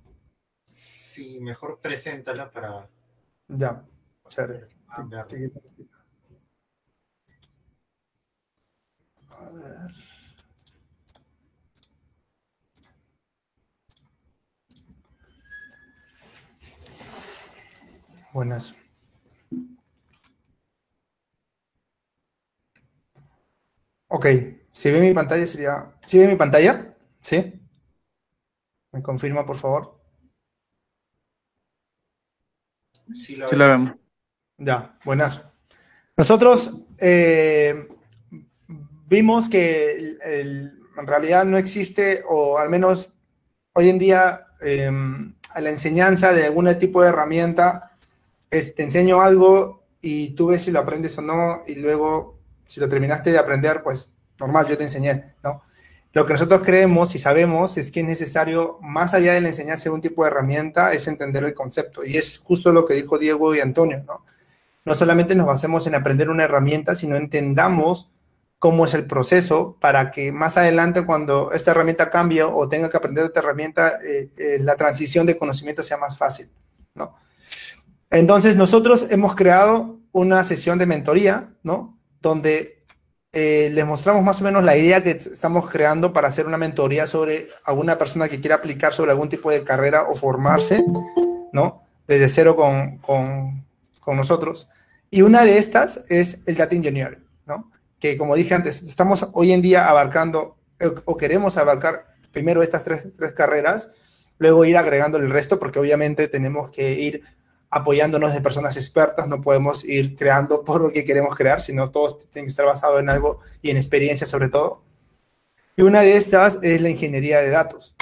Sí, 0.65 1.39
mejor 1.41 1.79
preséntala 1.81 2.51
para... 2.51 2.89
Ya, 3.49 3.85
chévere. 4.29 4.69
A 4.89 5.03
ver. 9.51 10.02
Buenas. 18.33 18.75
Ok, 24.09 24.27
si 24.73 24.91
ve 24.91 25.01
mi 25.01 25.13
pantalla 25.13 25.47
sería... 25.47 25.93
¿Sí 26.07 26.19
ve 26.19 26.29
mi 26.29 26.37
pantalla? 26.37 26.95
¿Sí? 27.21 27.61
¿Me 28.93 29.03
confirma, 29.03 29.45
por 29.45 29.57
favor? 29.57 30.01
Sí, 33.15 33.37
la, 33.37 33.49
sí 33.49 33.57
la 33.57 33.67
vemos. 33.67 33.95
Ya, 34.57 34.99
buenas. 35.05 35.45
Nosotros 36.17 36.75
eh, 36.99 37.89
vimos 39.09 39.51
que 39.51 40.17
en 40.25 41.07
realidad 41.07 41.45
no 41.45 41.59
existe, 41.59 42.23
o 42.27 42.59
al 42.59 42.71
menos 42.71 43.13
hoy 43.75 43.91
en 43.91 43.99
día, 43.99 44.47
eh, 44.63 44.91
la 44.91 45.71
enseñanza 45.71 46.33
de 46.33 46.47
algún 46.47 46.79
tipo 46.79 47.03
de 47.03 47.11
herramienta 47.11 47.92
te 48.53 48.83
enseño 48.83 49.23
algo 49.23 49.83
y 50.01 50.31
tú 50.31 50.49
ves 50.49 50.63
si 50.63 50.71
lo 50.71 50.81
aprendes 50.81 51.17
o 51.17 51.23
no, 51.23 51.63
y 51.67 51.75
luego 51.77 52.39
si 52.67 52.81
lo 52.81 52.89
terminaste 52.89 53.31
de 53.31 53.39
aprender, 53.39 53.83
pues 53.83 54.13
normal, 54.39 54.67
yo 54.67 54.77
te 54.77 54.85
enseñé, 54.85 55.35
¿no? 55.43 55.63
Lo 56.13 56.27
que 56.27 56.35
nosotros 56.35 56.61
creemos 56.63 57.15
y 57.15 57.19
sabemos 57.19 57.79
es 57.79 57.91
que 57.91 58.01
es 58.01 58.07
necesario, 58.07 58.79
más 58.83 59.15
allá 59.15 59.33
de 59.33 59.41
la 59.41 59.49
enseñanza 59.49 59.85
de 59.85 59.91
un 59.91 60.03
tipo 60.03 60.23
de 60.23 60.31
herramienta, 60.31 60.93
es 60.93 61.09
entender 61.09 61.43
el 61.45 61.55
concepto. 61.55 62.05
Y 62.05 62.19
es 62.19 62.39
justo 62.39 62.71
lo 62.71 62.85
que 62.85 62.93
dijo 62.93 63.19
Diego 63.19 63.55
y 63.55 63.61
Antonio, 63.61 64.05
¿no? 64.07 64.25
No 64.85 64.95
solamente 64.95 65.35
nos 65.35 65.47
basemos 65.47 65.87
en 65.87 65.95
aprender 65.95 66.29
una 66.29 66.45
herramienta, 66.45 66.95
sino 66.95 67.17
entendamos 67.17 68.11
cómo 68.59 68.85
es 68.85 68.93
el 68.93 69.07
proceso 69.07 69.77
para 69.81 70.11
que 70.11 70.33
más 70.33 70.59
adelante 70.59 71.07
cuando 71.07 71.53
esta 71.53 71.71
herramienta 71.71 72.11
cambie 72.11 72.43
o 72.43 72.69
tenga 72.69 72.91
que 72.91 72.97
aprender 72.97 73.25
otra 73.25 73.43
herramienta, 73.43 73.99
eh, 74.05 74.29
eh, 74.37 74.59
la 74.61 74.77
transición 74.77 75.25
de 75.27 75.39
conocimiento 75.39 75.83
sea 75.83 75.97
más 75.97 76.19
fácil, 76.19 76.51
¿no? 76.95 77.17
Entonces 78.13 78.57
nosotros 78.57 79.07
hemos 79.09 79.35
creado 79.35 79.99
una 80.13 80.45
sesión 80.45 80.79
de 80.79 80.85
mentoría, 80.85 81.55
¿no? 81.63 81.99
Donde 82.21 82.85
eh, 83.33 83.71
les 83.73 83.87
mostramos 83.87 84.23
más 84.23 84.43
o 84.43 84.45
menos 84.45 84.63
la 84.63 84.77
idea 84.77 85.03
que 85.03 85.13
estamos 85.13 85.71
creando 85.71 86.13
para 86.13 86.29
hacer 86.29 86.47
una 86.47 86.59
mentoría 86.59 87.07
sobre 87.07 87.49
alguna 87.65 87.97
persona 87.97 88.29
que 88.29 88.39
quiera 88.39 88.57
aplicar 88.57 88.93
sobre 88.93 89.13
algún 89.13 89.31
tipo 89.31 89.51
de 89.51 89.65
carrera 89.65 90.03
o 90.03 90.15
formarse, 90.15 90.85
¿no? 91.53 91.85
Desde 92.07 92.29
cero 92.29 92.55
con, 92.55 92.99
con, 92.99 93.65
con 94.01 94.19
nosotros. 94.19 94.69
Y 95.11 95.23
una 95.23 95.47
de 95.47 95.57
estas 95.57 96.05
es 96.11 96.41
el 96.47 96.57
Data 96.57 96.77
Engineering, 96.77 97.25
¿no? 97.47 97.71
Que 97.99 98.19
como 98.19 98.35
dije 98.35 98.55
antes, 98.55 98.83
estamos 98.83 99.27
hoy 99.33 99.53
en 99.53 99.63
día 99.63 99.89
abarcando 99.89 100.59
o 101.07 101.17
queremos 101.17 101.57
abarcar 101.57 102.09
primero 102.31 102.63
estas 102.63 102.85
tres, 102.85 103.05
tres 103.17 103.33
carreras, 103.33 103.91
luego 104.37 104.67
ir 104.67 104.77
agregando 104.77 105.17
el 105.17 105.31
resto, 105.31 105.59
porque 105.59 105.79
obviamente 105.79 106.29
tenemos 106.29 106.71
que 106.71 106.93
ir 106.93 107.23
apoyándonos 107.73 108.35
de 108.35 108.43
personas 108.43 108.77
expertas, 108.77 109.27
no 109.27 109.41
podemos 109.41 109.83
ir 109.83 110.15
creando 110.15 110.63
por 110.63 110.83
lo 110.83 110.93
que 110.93 111.07
queremos 111.07 111.35
crear, 111.35 111.63
sino 111.63 111.91
todos 111.91 112.19
tienen 112.29 112.45
que 112.45 112.51
estar 112.51 112.67
basados 112.67 113.01
en 113.01 113.09
algo 113.09 113.41
y 113.63 113.71
en 113.71 113.79
experiencia 113.79 114.27
sobre 114.27 114.51
todo. 114.51 114.83
Y 115.75 115.81
una 115.81 116.03
de 116.03 116.19
estas 116.19 116.59
es 116.61 116.83
la 116.83 116.91
ingeniería 116.91 117.41
de 117.41 117.49
datos, 117.49 117.97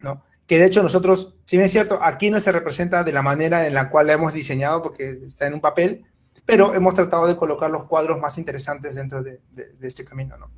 ¿no? 0.00 0.24
Que 0.48 0.58
de 0.58 0.64
hecho 0.64 0.82
nosotros, 0.82 1.36
si 1.44 1.56
bien 1.56 1.66
es 1.66 1.70
cierto, 1.70 2.00
aquí 2.02 2.30
no 2.30 2.40
se 2.40 2.50
representa 2.50 3.04
de 3.04 3.12
la 3.12 3.22
manera 3.22 3.64
en 3.64 3.74
la 3.74 3.88
cual 3.88 4.08
la 4.08 4.14
hemos 4.14 4.34
diseñado 4.34 4.82
porque 4.82 5.08
está 5.08 5.46
en 5.46 5.54
un 5.54 5.60
papel, 5.60 6.04
pero 6.44 6.74
hemos 6.74 6.94
tratado 6.94 7.28
de 7.28 7.36
colocar 7.36 7.70
los 7.70 7.86
cuadros 7.86 8.18
más 8.18 8.38
interesantes 8.38 8.96
dentro 8.96 9.22
de, 9.22 9.40
este 9.82 10.04
camino, 10.04 10.36
¿no? 10.36 10.50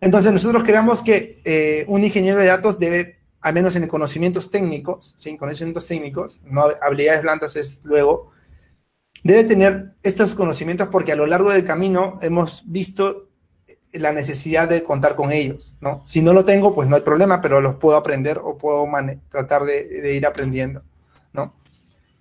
Entonces 0.00 0.32
nosotros 0.32 0.62
creemos 0.62 1.02
que 1.02 1.42
eh, 1.44 1.84
un 1.88 2.04
ingeniero 2.04 2.38
de 2.38 2.46
datos 2.46 2.78
debe 2.78 3.19
al 3.40 3.54
menos 3.54 3.76
en 3.76 3.86
conocimientos 3.88 4.50
técnicos, 4.50 5.14
¿sí? 5.16 5.36
conocimientos 5.36 5.86
técnicos, 5.86 6.40
no 6.44 6.64
habilidades 6.82 7.22
blandas 7.22 7.56
es 7.56 7.80
luego, 7.84 8.30
debe 9.22 9.44
tener 9.44 9.92
estos 10.02 10.34
conocimientos 10.34 10.88
porque 10.88 11.12
a 11.12 11.16
lo 11.16 11.26
largo 11.26 11.50
del 11.50 11.64
camino 11.64 12.18
hemos 12.22 12.62
visto 12.66 13.28
la 13.92 14.12
necesidad 14.12 14.68
de 14.68 14.82
contar 14.84 15.16
con 15.16 15.32
ellos, 15.32 15.76
¿no? 15.80 16.02
Si 16.06 16.22
no 16.22 16.32
lo 16.32 16.44
tengo, 16.44 16.74
pues 16.74 16.88
no 16.88 16.96
hay 16.96 17.02
problema, 17.02 17.40
pero 17.40 17.60
los 17.60 17.74
puedo 17.76 17.96
aprender 17.96 18.38
o 18.42 18.56
puedo 18.56 18.86
tratar 19.28 19.64
de, 19.64 20.14
ir 20.14 20.26
aprendiendo, 20.26 20.82
¿no? 21.32 21.54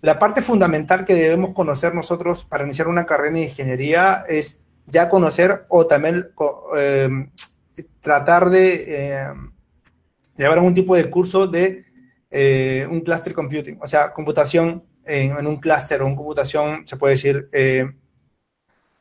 La 0.01 0.17
parte 0.17 0.41
fundamental 0.41 1.05
que 1.05 1.13
debemos 1.13 1.53
conocer 1.53 1.93
nosotros 1.93 2.43
para 2.43 2.63
iniciar 2.63 2.87
una 2.87 3.05
carrera 3.05 3.37
en 3.37 3.43
ingeniería 3.43 4.23
es 4.27 4.61
ya 4.87 5.09
conocer 5.09 5.65
o 5.67 5.85
también 5.85 6.29
eh, 6.75 7.29
tratar 8.01 8.49
de... 8.49 8.85
Eh, 8.87 9.33
llevar 10.43 10.57
algún 10.57 10.73
tipo 10.73 10.95
de 10.95 11.09
curso 11.09 11.47
de 11.47 11.85
eh, 12.31 12.87
un 12.89 13.01
cluster 13.01 13.33
computing, 13.33 13.77
o 13.81 13.87
sea, 13.87 14.13
computación 14.13 14.83
en, 15.05 15.45
un 15.45 15.57
clúster 15.57 16.01
o 16.01 16.07
una 16.07 16.15
computación, 16.15 16.85
se 16.85 16.97
puede 16.97 17.15
decir, 17.15 17.49
eh, 17.51 17.89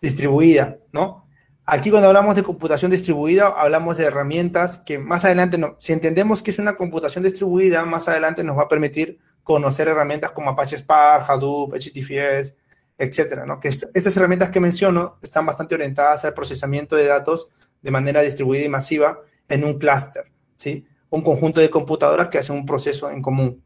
distribuida, 0.01 0.78
¿no? 0.93 1.27
Aquí 1.70 1.90
cuando 1.90 2.09
hablamos 2.09 2.35
de 2.35 2.43
computación 2.43 2.90
distribuida, 2.90 3.48
hablamos 3.48 3.98
de 3.98 4.05
herramientas 4.05 4.78
que 4.78 4.98
más 4.98 5.27
adelante, 5.27 5.59
si 5.78 5.93
entendemos 5.93 6.43
que 6.43 6.51
es 6.51 6.59
una 6.59 6.77
computación 6.77 7.24
distribuida, 7.24 7.85
más 7.85 8.09
adelante 8.09 8.43
nos 8.43 8.56
va 8.56 8.62
a 8.62 8.69
permitir 8.69 9.19
conocer 9.43 9.89
herramientas 9.89 10.31
como 10.31 10.51
Apache 10.51 10.78
Spark, 10.78 11.28
Hadoop, 11.28 11.74
HTTPS, 11.74 12.55
etcétera, 12.97 13.44
¿no? 13.44 13.60
Que 13.60 13.69
estas 13.69 14.16
herramientas 14.16 14.48
que 14.51 14.60
menciono 14.60 15.19
están 15.23 15.44
bastante 15.44 15.74
orientadas 15.74 16.24
al 16.24 16.32
procesamiento 16.32 16.97
de 16.97 17.05
datos 17.05 17.48
de 17.82 17.90
manera 17.90 18.23
distribuida 18.23 18.65
y 18.65 18.69
masiva 18.69 19.20
en 19.48 19.65
un 19.65 19.78
clúster, 19.78 20.24
¿sí? 20.55 20.86
Un 21.10 21.22
conjunto 21.22 21.60
de 21.60 21.70
computadoras 21.70 22.28
que 22.28 22.39
hacen 22.39 22.56
un 22.56 22.66
proceso 22.66 23.10
en 23.10 23.22
común. 23.22 23.62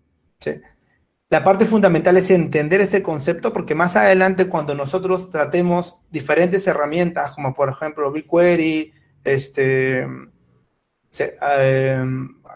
La 1.29 1.45
parte 1.45 1.65
fundamental 1.65 2.17
es 2.19 2.31
entender 2.31 2.81
este 2.81 3.03
concepto 3.03 3.53
porque 3.53 3.75
más 3.75 3.97
adelante 3.97 4.49
cuando 4.49 4.75
nosotros 4.75 5.31
tratemos 5.31 5.97
diferentes 6.11 6.67
herramientas 6.67 7.31
como 7.31 7.55
por 7.55 7.71
ejemplo 7.71 8.13
BigQuery, 8.13 8.93
este, 9.25 10.07
eh, 11.19 12.05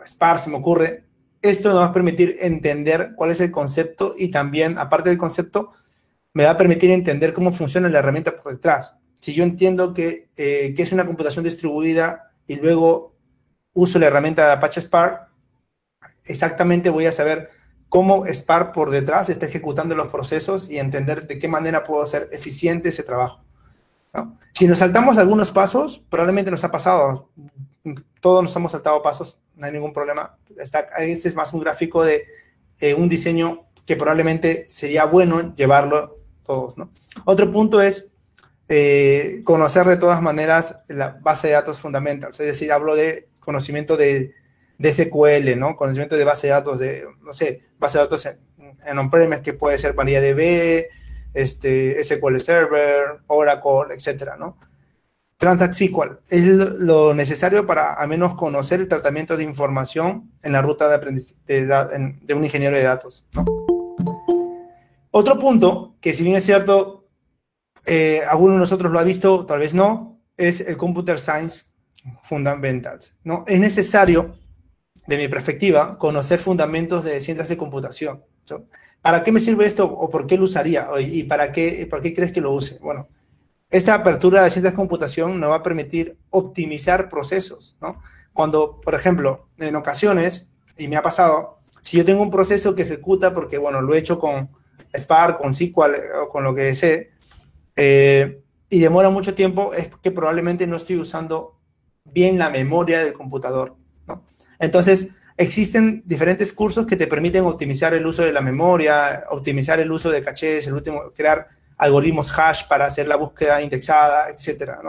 Spark 0.04 0.40
se 0.40 0.50
me 0.50 0.56
ocurre, 0.56 1.04
esto 1.42 1.70
nos 1.70 1.78
va 1.78 1.86
a 1.86 1.92
permitir 1.92 2.36
entender 2.40 3.12
cuál 3.16 3.30
es 3.30 3.40
el 3.40 3.50
concepto 3.50 4.14
y 4.16 4.30
también, 4.30 4.78
aparte 4.78 5.08
del 5.08 5.18
concepto, 5.18 5.72
me 6.32 6.44
va 6.44 6.50
a 6.50 6.56
permitir 6.56 6.90
entender 6.90 7.32
cómo 7.32 7.52
funciona 7.52 7.88
la 7.88 8.00
herramienta 8.00 8.36
por 8.36 8.52
detrás. 8.52 8.96
Si 9.18 9.34
yo 9.34 9.42
entiendo 9.42 9.94
que, 9.94 10.28
eh, 10.36 10.74
que 10.74 10.82
es 10.82 10.92
una 10.92 11.06
computación 11.06 11.44
distribuida 11.44 12.32
y 12.46 12.56
luego 12.56 13.15
uso 13.76 13.98
la 13.98 14.06
herramienta 14.06 14.44
de 14.46 14.52
Apache 14.52 14.80
Spark, 14.80 15.28
exactamente 16.24 16.90
voy 16.90 17.06
a 17.06 17.12
saber 17.12 17.50
cómo 17.88 18.26
Spark 18.26 18.72
por 18.72 18.90
detrás 18.90 19.28
está 19.28 19.46
ejecutando 19.46 19.94
los 19.94 20.08
procesos 20.08 20.68
y 20.68 20.78
entender 20.78 21.28
de 21.28 21.38
qué 21.38 21.46
manera 21.46 21.84
puedo 21.84 22.02
hacer 22.02 22.28
eficiente 22.32 22.88
ese 22.88 23.04
trabajo. 23.04 23.44
Si 24.52 24.66
nos 24.66 24.78
saltamos 24.78 25.18
algunos 25.18 25.50
pasos, 25.50 26.02
probablemente 26.08 26.50
nos 26.50 26.64
ha 26.64 26.70
pasado, 26.70 27.28
todos 28.22 28.42
nos 28.42 28.56
hemos 28.56 28.72
saltado 28.72 29.02
pasos, 29.02 29.38
no 29.54 29.66
hay 29.66 29.72
ningún 29.72 29.92
problema. 29.92 30.38
este 30.56 31.28
es 31.28 31.34
más 31.34 31.52
un 31.52 31.60
gráfico 31.60 32.02
de 32.02 32.24
eh, 32.80 32.94
un 32.94 33.10
diseño 33.10 33.66
que 33.84 33.96
probablemente 33.96 34.64
sería 34.70 35.04
bueno 35.04 35.54
llevarlo 35.54 36.18
todos. 36.44 36.78
¿no? 36.78 36.90
Otro 37.26 37.50
punto 37.50 37.82
es 37.82 38.10
eh, 38.68 39.42
conocer 39.44 39.86
de 39.86 39.98
todas 39.98 40.22
maneras 40.22 40.82
la 40.88 41.18
base 41.20 41.48
de 41.48 41.52
datos 41.52 41.78
fundamental, 41.78 42.30
es 42.30 42.38
decir, 42.38 42.72
hablo 42.72 42.96
de 42.96 43.28
conocimiento 43.46 43.96
de, 43.96 44.34
SQL, 44.78 45.58
¿no? 45.58 45.74
Conocimiento 45.74 46.16
de 46.16 46.24
base 46.24 46.48
de 46.48 46.52
datos 46.52 46.78
de, 46.78 47.06
no 47.22 47.32
sé, 47.32 47.62
base 47.78 47.96
de 47.96 48.04
datos 48.04 48.26
en, 48.26 48.38
en 48.84 48.98
on-premise 48.98 49.40
que 49.40 49.54
puede 49.54 49.78
ser 49.78 49.94
MariaDB, 49.94 50.88
este, 51.32 52.02
SQL 52.04 52.38
Server, 52.38 53.20
Oracle, 53.28 53.94
etcétera, 53.94 54.36
¿no? 54.36 54.58
Transact 55.38 55.74
SQL 55.74 56.18
es 56.30 56.46
lo 56.46 57.12
necesario 57.12 57.66
para 57.66 57.92
al 57.92 58.08
menos 58.08 58.34
conocer 58.36 58.80
el 58.80 58.88
tratamiento 58.88 59.36
de 59.36 59.44
información 59.44 60.32
en 60.42 60.52
la 60.52 60.62
ruta 60.62 60.88
de 60.88 60.94
aprendizaje 60.94 61.66
de, 61.66 62.34
un 62.34 62.44
ingeniero 62.44 62.74
de 62.74 62.82
datos. 62.82 63.26
Otro 65.10 65.38
punto, 65.38 65.94
que 66.00 66.14
si 66.14 66.22
bien 66.22 66.36
es 66.36 66.44
cierto, 66.44 67.06
eh, 67.84 68.22
alguno 68.28 68.54
de 68.54 68.60
nosotros 68.60 68.90
lo 68.90 68.98
ha 68.98 69.04
visto, 69.04 69.44
tal 69.44 69.58
vez 69.58 69.74
no, 69.74 70.22
es 70.38 70.62
el 70.62 70.78
Computer 70.78 71.20
Science 71.20 71.65
fundamentals. 72.22 73.16
¿no? 73.24 73.44
Es 73.46 73.58
necesario, 73.58 74.36
de 75.06 75.16
mi 75.16 75.28
perspectiva, 75.28 75.98
conocer 75.98 76.38
fundamentos 76.38 77.04
de 77.04 77.20
ciencias 77.20 77.48
de 77.48 77.56
computación. 77.56 78.24
¿Para 79.02 79.22
qué 79.22 79.32
me 79.32 79.40
sirve 79.40 79.66
esto 79.66 79.84
o 79.86 80.10
por 80.10 80.26
qué 80.26 80.36
lo 80.36 80.44
usaría? 80.44 80.88
¿Y 81.00 81.24
para 81.24 81.52
qué, 81.52 81.86
por 81.88 82.00
qué 82.00 82.12
crees 82.12 82.32
que 82.32 82.40
lo 82.40 82.52
use? 82.52 82.78
Bueno, 82.80 83.08
esta 83.70 83.94
apertura 83.94 84.42
de 84.42 84.50
ciencias 84.50 84.72
de 84.72 84.76
computación 84.76 85.38
nos 85.40 85.50
va 85.50 85.56
a 85.56 85.62
permitir 85.62 86.18
optimizar 86.30 87.08
procesos. 87.08 87.76
¿no? 87.80 88.00
Cuando, 88.32 88.80
por 88.80 88.94
ejemplo, 88.94 89.48
en 89.58 89.76
ocasiones, 89.76 90.48
y 90.76 90.88
me 90.88 90.96
ha 90.96 91.02
pasado, 91.02 91.60
si 91.82 91.96
yo 91.96 92.04
tengo 92.04 92.22
un 92.22 92.30
proceso 92.30 92.74
que 92.74 92.82
ejecuta, 92.82 93.32
porque 93.34 93.58
bueno, 93.58 93.80
lo 93.80 93.94
he 93.94 93.98
hecho 93.98 94.18
con 94.18 94.50
Spark, 94.96 95.38
con 95.38 95.54
SQL 95.54 95.94
o 96.22 96.28
con 96.28 96.44
lo 96.44 96.54
que 96.54 96.62
desee, 96.62 97.10
eh, 97.76 98.42
y 98.68 98.80
demora 98.80 99.10
mucho 99.10 99.34
tiempo, 99.34 99.72
es 99.72 99.90
que 100.02 100.10
probablemente 100.10 100.66
no 100.66 100.76
estoy 100.76 100.96
usando 100.96 101.55
bien 102.12 102.38
la 102.38 102.50
memoria 102.50 103.00
del 103.00 103.12
computador. 103.12 103.76
Entonces, 104.58 105.10
existen 105.36 106.02
diferentes 106.06 106.52
cursos 106.52 106.86
que 106.86 106.96
te 106.96 107.06
permiten 107.06 107.44
optimizar 107.44 107.94
el 107.94 108.06
uso 108.06 108.22
de 108.22 108.32
la 108.32 108.40
memoria, 108.40 109.24
optimizar 109.30 109.80
el 109.80 109.90
uso 109.92 110.10
de 110.10 110.22
cachés, 110.22 110.66
el 110.66 110.74
último, 110.74 111.12
crear 111.14 111.48
algoritmos 111.76 112.32
hash 112.36 112.66
para 112.66 112.86
hacer 112.86 113.06
la 113.06 113.16
búsqueda 113.16 113.60
indexada, 113.60 114.30
etcétera. 114.30 114.80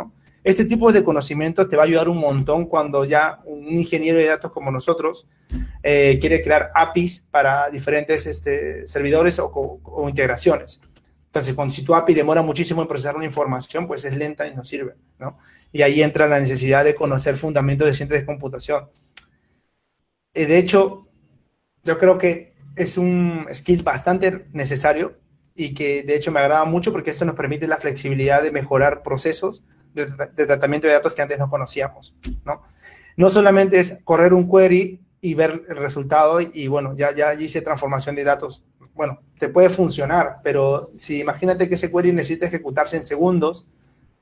Este 0.44 0.64
tipo 0.64 0.92
de 0.94 1.04
conocimiento 1.04 1.68
te 1.68 1.76
va 1.76 1.84
a 1.84 1.86
ayudar 1.86 2.08
un 2.08 2.20
montón 2.20 2.66
cuando 2.68 3.04
ya 3.04 3.42
un 3.46 3.78
ingeniero 3.78 4.18
de 4.18 4.28
datos 4.28 4.52
como 4.52 4.72
nosotros 4.72 5.28
eh, 5.84 6.18
quiere 6.22 6.42
crear 6.42 6.70
APIs 6.74 7.26
para 7.32 7.70
diferentes 7.70 8.26
este, 8.26 8.88
servidores 8.88 9.40
o, 9.40 9.82
integraciones. 10.08 10.82
Entonces, 11.28 11.54
cuando 11.54 11.74
si 11.74 11.84
tu 11.84 11.94
API 11.94 12.14
demora 12.14 12.42
muchísimo 12.42 12.82
en 12.82 12.88
procesar 12.88 13.16
una 13.16 13.26
información, 13.26 13.88
pues 13.88 14.06
es 14.06 14.18
lenta 14.18 14.48
y 14.48 14.56
no 14.56 14.64
sirve, 14.64 14.96
¿no? 15.20 15.38
Y 15.72 15.82
ahí 15.82 16.02
entra 16.02 16.28
la 16.28 16.40
necesidad 16.40 16.84
de 16.84 16.96
conocer 16.96 17.38
fundamentos 17.38 17.88
de 17.88 17.94
ciencias 17.94 18.22
de 18.22 18.26
computación. 18.26 18.90
Eh, 20.34 20.46
de 20.46 20.58
hecho, 20.58 21.08
yo 21.84 21.98
creo 21.98 22.18
que 22.18 22.54
es 22.76 22.98
un 22.98 23.48
skill 23.54 23.84
bastante 23.84 24.48
necesario 24.54 25.18
y 25.56 25.74
que 25.74 26.04
de 26.04 26.16
hecho 26.16 26.32
me 26.32 26.40
agrada 26.40 26.66
mucho 26.66 26.92
porque 26.92 27.12
esto 27.12 27.26
nos 27.26 27.36
permite 27.36 27.68
la 27.68 27.78
flexibilidad 27.78 28.42
de 28.42 28.52
mejorar 28.52 29.02
procesos 29.04 29.64
de, 29.94 30.06
tratamiento 30.46 30.88
de 30.88 30.94
datos 30.94 31.16
que 31.16 31.24
antes 31.24 31.40
no 31.40 31.50
conocíamos, 31.50 32.16
¿no? 32.46 32.62
No 33.16 33.30
solamente 33.32 33.80
es 33.80 33.98
correr 34.04 34.34
un 34.34 34.50
query 34.50 35.02
y 35.22 35.34
ver 35.34 35.64
el 35.68 35.78
resultado 35.78 36.40
y, 36.40 36.68
bueno, 36.68 36.96
ya, 36.96 37.16
ya 37.16 37.34
hice 37.34 37.62
transformación 37.62 38.16
de 38.16 38.24
datos. 38.24 38.64
Bueno, 38.98 39.22
te 39.38 39.48
puede 39.48 39.70
funcionar, 39.70 40.40
pero 40.44 40.92
si 40.96 41.22
imagínate 41.22 41.70
que 41.70 41.76
ese 41.76 41.92
query 41.92 42.12
necesita 42.12 42.48
ejecutarse 42.48 42.98
en 42.98 43.04
segundos 43.04 43.68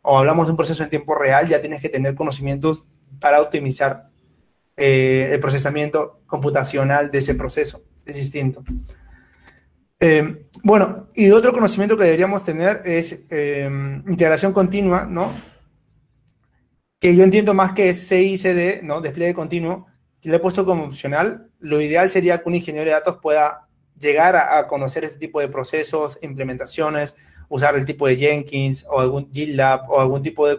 o 0.02 0.20
hablamos 0.20 0.46
de 0.46 0.52
un 0.52 0.58
proceso 0.58 0.84
en 0.84 0.90
tiempo 0.90 1.16
real, 1.16 1.48
ya 1.48 1.62
tienes 1.62 1.82
que 1.82 1.90
tener 1.90 2.14
conocimientos 2.14 2.86
para 3.20 3.42
optimizar 3.42 4.10
eh, 4.78 5.30
el 5.32 5.40
procesamiento 5.40 6.22
computacional 6.28 7.10
de 7.10 7.20
ese 7.20 7.36
proceso. 7.36 7.84
Es 8.06 8.18
distinto. 8.18 8.64
Eh, 10.00 10.46
bueno, 10.62 11.08
y 11.16 11.32
otro 11.32 11.54
conocimiento 11.54 11.96
que 11.96 12.04
deberíamos 12.04 12.44
tener 12.44 12.82
es 12.84 13.22
eh, 13.30 13.70
integración 14.08 14.52
continua, 14.52 15.06
¿no? 15.06 15.34
Que 17.00 17.16
yo 17.16 17.24
entiendo 17.24 17.54
más 17.54 17.72
que 17.74 17.90
es 17.90 18.08
CICD, 18.08 18.84
¿no? 18.84 19.00
Despliegue 19.00 19.34
continuo, 19.34 19.88
y 20.22 20.30
lo 20.30 20.36
he 20.36 20.40
puesto 20.40 20.66
como 20.66 20.84
opcional. 20.84 21.50
Lo 21.60 21.80
ideal 21.80 22.10
sería 22.10 22.40
que 22.40 22.50
un 22.50 22.56
ingeniero 22.56 22.86
de 22.86 22.92
datos 22.92 23.20
pueda 23.22 23.65
llegar 24.00 24.36
a, 24.36 24.68
conocer 24.68 25.04
este 25.04 25.20
tipo 25.20 25.40
de 25.40 25.48
procesos, 25.48 26.20
implementaciones, 26.22 27.16
usar 27.50 27.76
el 27.76 27.86
tipo 27.86 28.08
de 28.08 28.18
Jenkins 28.18 28.86
o 28.90 29.00
algún 29.00 29.32
GitLab 29.32 29.90
o 29.90 30.00
algún 30.00 30.22
tipo 30.22 30.48
de, 30.48 30.58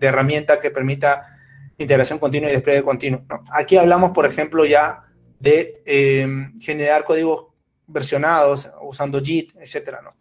herramienta 0.00 0.60
que 0.60 0.70
permita 0.70 1.38
integración 1.78 2.18
continua 2.18 2.50
y 2.50 2.52
despliegue 2.52 2.82
continuo. 2.82 3.22
Aquí 3.50 3.76
hablamos, 3.76 4.10
por 4.10 4.26
ejemplo, 4.26 4.64
ya 4.64 5.04
de 5.40 5.82
eh, 5.86 6.26
generar 6.60 7.04
códigos 7.04 7.46
versionados 7.86 8.68
usando 8.82 9.20
JIT, 9.20 9.56
etcétera, 9.56 10.00
¿no? 10.02 10.14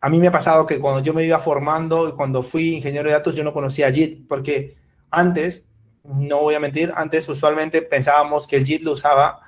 A 0.00 0.08
mí 0.08 0.18
me 0.18 0.28
ha 0.28 0.32
pasado 0.32 0.66
que 0.66 0.78
cuando 0.78 1.00
yo 1.00 1.14
me 1.14 1.24
iba 1.24 1.38
formando 1.38 2.08
y 2.08 2.12
cuando 2.12 2.42
fui 2.42 2.76
ingeniero 2.76 3.08
de 3.08 3.14
datos 3.14 3.34
yo 3.34 3.42
no 3.42 3.52
conocía 3.52 3.90
JIT 3.90 4.28
porque 4.28 4.76
antes, 5.10 5.66
no 6.04 6.40
voy 6.40 6.54
a 6.54 6.60
mentir, 6.60 6.92
antes 6.94 7.28
usualmente 7.28 7.82
pensábamos 7.82 8.46
que 8.46 8.56
el 8.56 8.64
JIT 8.64 8.82
lo 8.82 8.92
usaba 8.92 9.40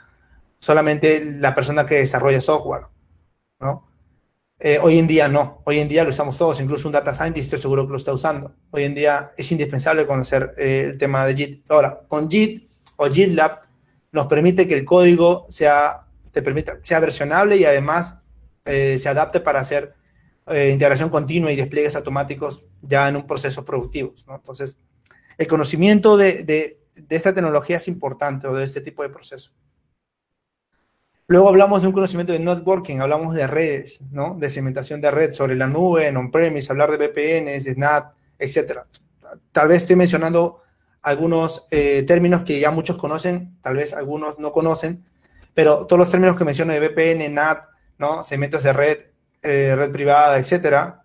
solamente 0.59 1.25
la 1.25 1.55
persona 1.55 1.87
que 1.87 1.97
desarrolla 1.97 2.41
software, 2.41 2.87
¿no? 3.61 3.89
Eh, 4.61 4.81
hoy 4.83 4.99
en 4.99 5.07
día 5.07 5.29
no, 5.29 5.63
hoy 5.65 5.79
en 5.79 5.89
día 5.89 6.03
lo 6.03 6.11
usamos 6.11 6.37
todos, 6.37 6.61
incluso 6.61 6.89
un 6.89 6.93
data 6.93 7.15
scientist 7.15 7.45
estoy 7.45 7.61
seguro 7.61 7.87
que 7.87 7.93
lo 7.93 7.97
está 7.97 8.13
usando. 8.13 8.55
Hoy 8.71 8.85
en 8.85 8.95
día 8.95 9.33
es 9.37 9.53
indispensable 9.53 10.07
conocer 10.07 10.53
eh, 10.59 10.89
el 10.91 10.99
tema 10.99 11.25
de 11.27 11.37
JIT. 11.37 11.71
Ahora, 11.71 12.01
con 12.09 12.29
JIT 12.29 12.69
o 12.97 13.09
JITLab 13.09 13.61
nos 14.11 14.27
permite 14.27 14.67
que 14.67 14.75
el 14.75 14.85
código 14.85 15.45
sea 15.49 16.01
te 16.33 16.43
permita, 16.43 16.79
sea 16.83 16.99
versionable 16.99 17.57
y 17.57 17.65
además 17.65 18.19
eh, 18.65 18.99
se 18.99 19.09
adapte 19.09 19.41
para 19.41 19.61
hacer 19.61 19.95
integración 20.51 21.11
continua 21.11 21.53
y 21.53 21.57
despliegues 21.57 21.95
automáticos 21.95 22.65
ya 22.81 23.07
en 23.07 23.17
un 23.17 23.27
proceso 23.27 23.67
productivo. 23.67 24.15
¿no? 24.27 24.37
Entonces, 24.37 24.79
el 25.39 25.47
conocimiento 25.47 26.17
de, 26.17 26.81
esta 27.09 27.33
tecnología 27.33 27.77
es 27.77 27.87
importante 27.87 28.49
o 28.49 28.55
de 28.55 28.65
este 28.65 28.81
tipo 28.81 29.03
de 29.03 29.09
proceso. 29.09 29.53
Luego 31.31 31.51
hablamos 31.51 31.83
de 31.83 31.89
un 31.89 31.93
conocimiento 31.93 32.33
de 32.33 32.39
networking, 32.39 33.01
hablamos 33.01 33.35
de 33.35 33.47
redes, 33.47 34.01
¿no? 34.11 34.35
De 34.39 34.49
segmentación 34.49 35.03
de 35.03 35.11
red 35.11 35.35
sobre 35.35 35.57
la 35.57 35.67
nube, 35.67 36.09
on-premise, 36.09 36.73
hablar 36.73 36.91
de 36.91 36.97
VPNs, 36.97 37.65
de 37.65 37.77
NAT, 37.77 38.15
etc. 38.39 38.79
Tal 39.53 39.69
vez 39.69 39.83
estoy 39.83 39.97
mencionando 39.97 40.63
algunos 41.03 41.67
eh, 41.71 42.03
términos 42.07 42.45
que 42.45 42.59
ya 42.59 42.71
muchos 42.71 42.97
conocen, 42.97 43.59
tal 43.61 43.77
vez 43.77 43.93
algunos 43.93 44.39
no 44.39 44.53
conocen, 44.53 45.05
pero 45.53 45.87
todos 45.87 45.99
los 45.99 46.11
términos 46.11 46.35
que 46.35 46.47
menciono 46.47 46.73
de 46.73 46.81
VPN, 46.81 47.29
NAT, 47.35 47.67
¿no? 47.99 48.23
segmentos 48.23 48.63
de 48.63 48.73
red, 48.73 48.99
eh, 49.43 49.75
red 49.77 49.93
privada, 49.93 50.39
etcétera, 50.39 51.03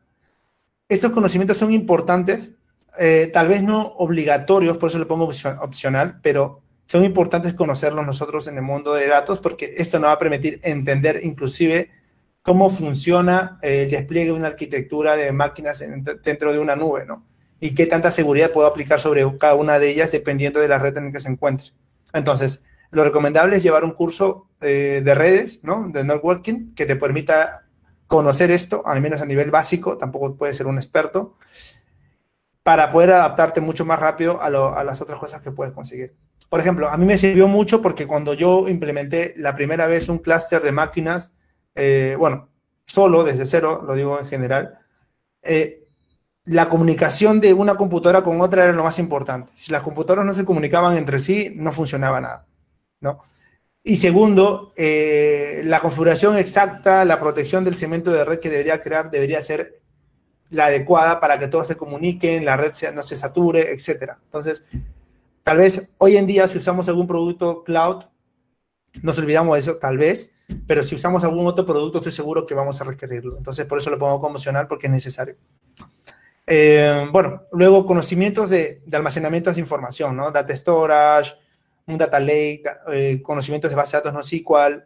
estos 0.88 1.12
conocimientos 1.12 1.58
son 1.58 1.74
importantes, 1.74 2.50
eh, 2.98 3.30
tal 3.34 3.50
vez 3.50 3.62
no 3.62 3.88
obligatorios, 3.98 4.78
por 4.78 4.90
eso 4.90 5.00
le 5.00 5.06
pongo 5.06 5.30
opcional, 5.60 6.22
pero 6.24 6.63
son 6.94 7.04
importantes 7.04 7.56
conocerlos 7.56 8.06
nosotros 8.06 8.46
en 8.46 8.58
el 8.58 8.62
mundo 8.62 8.94
de 8.94 9.08
datos 9.08 9.40
porque 9.40 9.74
esto 9.78 9.98
nos 9.98 10.10
va 10.10 10.12
a 10.12 10.20
permitir 10.20 10.60
entender 10.62 11.22
inclusive 11.24 11.90
cómo 12.44 12.70
funciona 12.70 13.58
el 13.64 13.90
despliegue 13.90 14.28
de 14.28 14.34
una 14.34 14.50
arquitectura 14.50 15.16
de 15.16 15.32
máquinas 15.32 15.84
dentro 16.24 16.54
de 16.54 16.60
una 16.60 16.76
nube, 16.76 17.04
¿no? 17.08 17.26
Y 17.60 17.74
qué 17.74 17.88
tanta 17.88 18.12
seguridad 18.12 18.52
puedo 18.52 18.68
aplicar 18.68 19.00
sobre 19.00 19.26
cada 19.40 19.56
una 19.56 19.80
de 19.80 19.90
ellas 19.90 20.12
dependiendo 20.12 20.60
de 20.60 20.68
la 20.68 20.78
red 20.78 20.96
en 20.96 21.06
la 21.06 21.12
que 21.12 21.20
se 21.20 21.30
encuentre. 21.30 21.72
Entonces, 22.14 22.64
lo 22.92 23.04
recomendable 23.04 23.58
es 23.58 23.64
llevar 23.64 23.86
un 23.86 23.94
curso 23.94 24.48
eh, 24.62 25.02
de 25.04 25.16
redes, 25.16 25.62
¿no? 25.64 25.90
De 25.90 26.04
networking, 26.04 26.76
que 26.76 26.86
te 26.86 26.96
permita 26.96 27.66
conocer 28.06 28.52
esto, 28.52 28.86
al 28.86 29.02
menos 29.02 29.20
a 29.20 29.26
nivel 29.26 29.50
básico, 29.50 29.98
tampoco 29.98 30.36
puedes 30.36 30.58
ser 30.58 30.68
un 30.68 30.76
experto, 30.76 31.38
para 32.64 32.92
poder 32.92 33.12
adaptarte 33.12 33.62
mucho 33.62 33.86
más 33.86 34.00
rápido 34.00 34.42
a, 34.42 34.50
las 34.84 35.02
otras 35.02 35.20
cosas 35.20 35.42
que 35.42 35.52
puedes 35.52 35.74
conseguir. 35.74 36.16
Por 36.54 36.60
ejemplo, 36.60 36.88
a 36.88 36.98
mí 36.98 37.06
me 37.08 37.18
sirvió 37.18 37.48
mucho 37.48 37.82
porque 37.82 38.06
cuando 38.06 38.36
yo 38.36 38.70
implementé 38.70 39.34
la 39.38 39.56
primera 39.56 39.88
vez 39.88 40.08
un 40.08 40.20
clúster 40.20 40.62
de 40.62 40.72
máquinas, 40.72 41.32
eh, 41.74 42.16
bueno, 42.20 42.48
solo, 42.86 43.24
desde 43.24 43.48
cero, 43.48 43.82
lo 43.84 43.96
digo 43.96 44.20
en 44.20 44.28
general, 44.28 44.78
eh, 45.42 45.88
la 46.46 46.70
comunicación 46.70 47.42
de 47.42 47.56
una 47.56 47.74
computadora 47.74 48.24
con 48.24 48.40
otra 48.40 48.66
era 48.66 48.74
lo 48.74 48.84
más 48.84 49.00
importante. 49.00 49.52
Si 49.56 49.72
las 49.72 49.82
computadoras 49.82 50.28
no 50.28 50.34
se 50.36 50.46
comunicaban 50.46 50.96
entre 50.96 51.18
sí, 51.18 51.56
no 51.56 51.72
funcionaba 51.72 52.22
nada. 52.22 52.46
¿no? 53.00 53.24
Y 53.82 53.96
segundo, 53.96 54.74
eh, 54.78 55.64
la 55.66 55.80
configuración 55.80 56.38
exacta, 56.38 57.04
la 57.04 57.20
protección 57.20 57.64
del 57.64 57.74
segmento 57.74 58.12
de 58.12 58.26
red 58.26 58.40
que 58.40 58.52
debería 58.52 58.80
crear 58.80 59.10
debería 59.10 59.42
ser 59.42 59.74
la 60.52 60.68
adecuada 60.68 61.20
para 61.20 61.40
que 61.40 61.48
todos 61.48 61.66
se 61.66 61.78
comuniquen, 61.78 62.46
la 62.46 62.58
red 62.58 62.74
no 62.94 63.02
se 63.02 63.16
sature, 63.16 63.72
etc. 63.72 64.18
Entonces, 64.26 64.64
tal 65.44 65.58
vez 65.58 65.90
hoy 65.98 66.18
en 66.18 66.28
día 66.28 66.48
si 66.48 66.58
usamos 66.58 66.88
algún 66.90 67.08
producto 67.08 67.64
cloud, 67.64 68.06
nos 69.02 69.18
olvidamos 69.18 69.56
de 69.56 69.60
eso, 69.60 69.78
tal 69.78 69.98
vez, 69.98 70.32
pero 70.68 70.84
si 70.84 70.96
usamos 70.96 71.24
algún 71.24 71.48
otro 71.48 71.66
producto, 71.66 71.98
estoy 71.98 72.12
seguro 72.12 72.46
que 72.46 72.54
vamos 72.54 72.80
a 72.80 72.84
requerirlo. 72.84 73.38
Entonces, 73.38 73.66
por 73.66 73.80
eso 73.80 73.90
lo 73.90 73.98
pongo 73.98 74.20
como 74.20 74.36
opcional 74.36 74.68
porque 74.68 74.88
es 74.88 74.94
necesario. 74.94 75.36
Eh, 76.46 77.08
bueno, 77.12 77.44
luego 77.52 77.86
conocimientos 77.86 78.50
de, 78.50 78.82
de, 78.86 78.98
almacenamiento 78.98 79.52
de 79.52 79.60
información, 79.60 80.16
¿no? 80.16 80.32
Data 80.32 80.56
storage, 80.56 81.34
un 81.88 81.98
data 81.98 82.20
lake, 82.20 82.64
eh, 82.92 83.22
conocimientos 83.22 83.70
de 83.70 83.76
base 83.76 83.98
de 83.98 84.04
datos 84.04 84.14
no 84.14 84.24
SQL, 84.24 84.84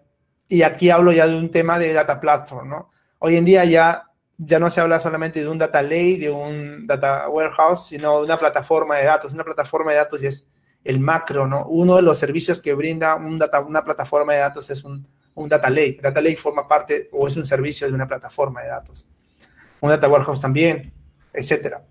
y 0.47 0.61
aquí 0.61 0.89
hablo 0.89 1.11
ya 1.11 1.27
de 1.27 1.37
un 1.37 1.51
tema 1.51 1.79
de 1.79 1.93
data 1.93 2.19
platform, 2.19 2.69
¿no? 2.69 2.91
Hoy 3.19 3.35
en 3.35 3.45
día 3.45 3.65
ya, 3.65 4.06
ya 4.37 4.59
no 4.59 4.69
se 4.69 4.81
habla 4.81 4.99
solamente 4.99 5.41
de 5.41 5.47
un 5.47 5.57
data 5.57 5.81
lake, 5.81 6.19
de 6.19 6.29
un 6.29 6.85
data 6.85 7.27
warehouse, 7.29 7.87
sino 7.87 8.19
de 8.19 8.25
una 8.25 8.37
plataforma 8.37 8.97
de 8.97 9.05
datos. 9.05 9.33
Una 9.33 9.43
plataforma 9.43 9.91
de 9.91 9.97
datos 9.97 10.23
es 10.23 10.47
el 10.83 10.99
macro, 10.99 11.47
¿no? 11.47 11.65
Uno 11.65 11.95
de 11.95 12.01
los 12.01 12.17
servicios 12.17 12.61
que 12.61 12.73
brinda 12.73 13.15
un 13.15 13.39
data, 13.39 13.59
una 13.61 13.83
plataforma 13.83 14.33
de 14.33 14.39
datos 14.39 14.69
es 14.69 14.83
un, 14.83 15.07
un 15.33 15.49
data 15.49 15.69
lake. 15.69 15.99
Data 16.01 16.21
lake 16.21 16.37
forma 16.37 16.67
parte 16.67 17.09
o 17.11 17.27
es 17.27 17.35
un 17.35 17.45
servicio 17.45 17.87
de 17.87 17.93
una 17.93 18.07
plataforma 18.07 18.61
de 18.61 18.69
datos. 18.69 19.07
Un 19.81 19.89
data 19.89 20.07
warehouse 20.07 20.41
también, 20.41 20.93
etcétera. 21.33 21.83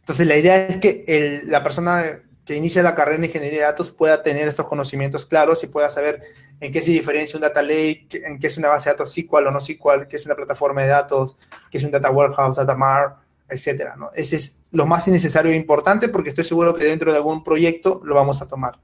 Entonces, 0.00 0.26
la 0.26 0.36
idea 0.36 0.66
es 0.66 0.76
que 0.78 1.04
el, 1.06 1.50
la 1.50 1.62
persona 1.62 2.22
que 2.44 2.56
inicia 2.56 2.82
la 2.82 2.94
carrera 2.94 3.18
en 3.18 3.24
ingeniería 3.24 3.60
de 3.60 3.66
datos 3.66 3.92
pueda 3.92 4.22
tener 4.22 4.48
estos 4.48 4.66
conocimientos 4.66 5.26
claros 5.26 5.62
y 5.62 5.68
pueda 5.68 5.88
saber 5.88 6.22
en 6.62 6.70
qué 6.70 6.80
se 6.80 6.92
diferencia 6.92 7.36
un 7.36 7.40
data 7.40 7.60
lake, 7.60 8.22
en 8.24 8.38
qué 8.38 8.46
es 8.46 8.56
una 8.56 8.68
base 8.68 8.88
de 8.88 8.94
datos 8.94 9.12
SQL 9.12 9.48
o 9.48 9.50
no 9.50 9.60
SQL, 9.60 10.06
qué 10.08 10.14
es 10.14 10.26
una 10.26 10.36
plataforma 10.36 10.82
de 10.82 10.88
datos, 10.88 11.36
qué 11.68 11.78
es 11.78 11.82
un 11.82 11.90
data 11.90 12.08
warehouse, 12.08 12.56
data 12.56 12.76
mart, 12.76 13.18
etcétera. 13.48 13.96
¿no? 13.96 14.12
Ese 14.14 14.36
es 14.36 14.60
lo 14.70 14.86
más 14.86 15.08
necesario 15.08 15.50
e 15.50 15.56
importante 15.56 16.08
porque 16.08 16.28
estoy 16.28 16.44
seguro 16.44 16.72
que 16.72 16.84
dentro 16.84 17.10
de 17.10 17.16
algún 17.16 17.42
proyecto 17.42 18.00
lo 18.04 18.14
vamos 18.14 18.40
a 18.42 18.46
tomar. 18.46 18.78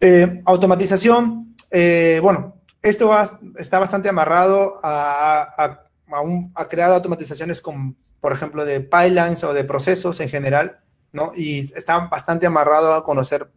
Eh, 0.00 0.40
automatización, 0.46 1.54
eh, 1.70 2.20
bueno, 2.22 2.56
esto 2.80 3.12
está 3.58 3.78
bastante 3.78 4.08
amarrado 4.08 4.80
a, 4.82 5.78
a 6.54 6.68
crear 6.68 6.90
automatizaciones 6.90 7.60
con, 7.60 7.98
por 8.18 8.32
ejemplo, 8.32 8.64
de 8.64 8.80
pipelines 8.80 9.44
o 9.44 9.52
de 9.52 9.64
procesos 9.64 10.20
en 10.20 10.30
general. 10.30 10.80
Y 11.36 11.58
está 11.76 11.98
bastante 12.06 12.46
amarrado 12.46 12.94
a 12.94 13.04
conocer, 13.04 13.50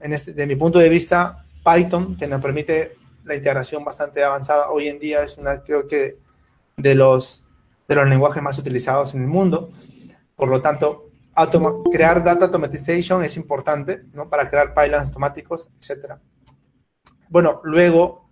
en 0.00 0.14
este, 0.14 0.32
de 0.32 0.46
mi 0.46 0.56
punto 0.56 0.78
de 0.78 0.88
vista, 0.88 1.44
Python, 1.74 2.16
que 2.16 2.26
nos 2.26 2.40
permite 2.40 2.96
la 3.24 3.34
integración 3.34 3.84
bastante 3.84 4.24
avanzada. 4.24 4.70
Hoy 4.70 4.88
en 4.88 4.98
día 4.98 5.22
es 5.22 5.38
una, 5.38 5.62
creo 5.62 5.86
que, 5.86 6.18
de 6.76 6.94
los, 6.94 7.44
de 7.88 7.94
los 7.94 8.08
lenguajes 8.08 8.42
más 8.42 8.58
utilizados 8.58 9.14
en 9.14 9.22
el 9.22 9.26
mundo. 9.26 9.70
Por 10.34 10.48
lo 10.48 10.60
tanto, 10.60 11.10
crear 11.92 12.24
data 12.24 12.46
automatization 12.46 13.22
es 13.24 13.36
importante, 13.36 14.04
¿no? 14.12 14.28
Para 14.28 14.48
crear 14.48 14.74
pipelines 14.74 15.08
automáticos, 15.08 15.68
etc. 15.80 16.14
Bueno, 17.28 17.60
luego 17.64 18.28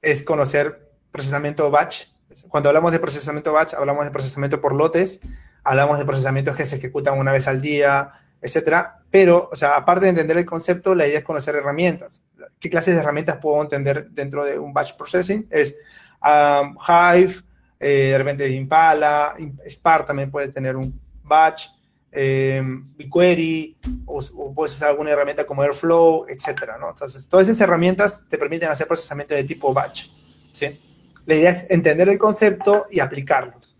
es 0.00 0.22
conocer 0.22 0.92
procesamiento 1.10 1.70
batch. 1.70 2.06
Cuando 2.48 2.70
hablamos 2.70 2.92
de 2.92 2.98
procesamiento 2.98 3.52
batch, 3.52 3.74
hablamos 3.74 4.04
de 4.04 4.10
procesamiento 4.10 4.60
por 4.60 4.74
lotes, 4.74 5.20
hablamos 5.64 5.98
de 5.98 6.04
procesamientos 6.04 6.56
que 6.56 6.64
se 6.64 6.76
ejecutan 6.76 7.18
una 7.18 7.32
vez 7.32 7.46
al 7.46 7.60
día, 7.60 8.12
etcétera. 8.42 8.98
Pero, 9.10 9.48
o 9.50 9.56
sea, 9.56 9.76
aparte 9.76 10.06
de 10.06 10.10
entender 10.10 10.36
el 10.36 10.44
concepto, 10.44 10.94
la 10.94 11.06
idea 11.06 11.20
es 11.20 11.24
conocer 11.24 11.54
herramientas. 11.54 12.22
¿Qué 12.58 12.68
clases 12.68 12.94
de 12.94 13.00
herramientas 13.00 13.38
puedo 13.38 13.62
entender 13.62 14.10
dentro 14.10 14.44
de 14.44 14.58
un 14.58 14.72
batch 14.72 14.96
processing? 14.96 15.46
Es 15.50 15.76
um, 16.22 16.76
Hive, 16.76 17.34
eh, 17.78 18.10
de 18.10 18.18
repente 18.18 18.48
Impala, 18.50 19.34
Spark 19.66 20.06
también 20.06 20.30
puede 20.30 20.48
tener 20.48 20.76
un 20.76 21.00
batch, 21.22 21.68
eh, 22.10 22.62
BigQuery, 22.96 23.78
o, 24.06 24.54
puedes 24.54 24.74
usar 24.74 24.90
alguna 24.90 25.10
herramienta 25.10 25.46
como 25.46 25.62
Airflow, 25.62 26.26
etcétera, 26.28 26.76
¿no? 26.78 26.90
Entonces, 26.90 27.26
todas 27.26 27.48
esas 27.48 27.60
herramientas 27.62 28.26
te 28.28 28.38
permiten 28.38 28.68
hacer 28.68 28.86
procesamiento 28.86 29.34
de 29.34 29.44
tipo 29.44 29.72
batch, 29.72 30.08
¿sí? 30.50 30.78
La 31.24 31.34
idea 31.34 31.50
es 31.50 31.66
entender 31.70 32.08
el 32.08 32.18
concepto 32.18 32.86
y 32.90 33.00
aplicarlos. 33.00 33.76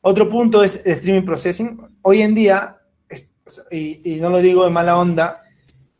Otro 0.00 0.28
punto 0.28 0.64
es 0.64 0.80
streaming 0.84 1.24
processing. 1.24 1.80
Hoy 2.02 2.22
en 2.22 2.34
día, 2.34 2.81
y, 3.70 4.16
y 4.16 4.20
no 4.20 4.30
lo 4.30 4.38
digo 4.38 4.64
de 4.64 4.70
mala 4.70 4.98
onda, 4.98 5.42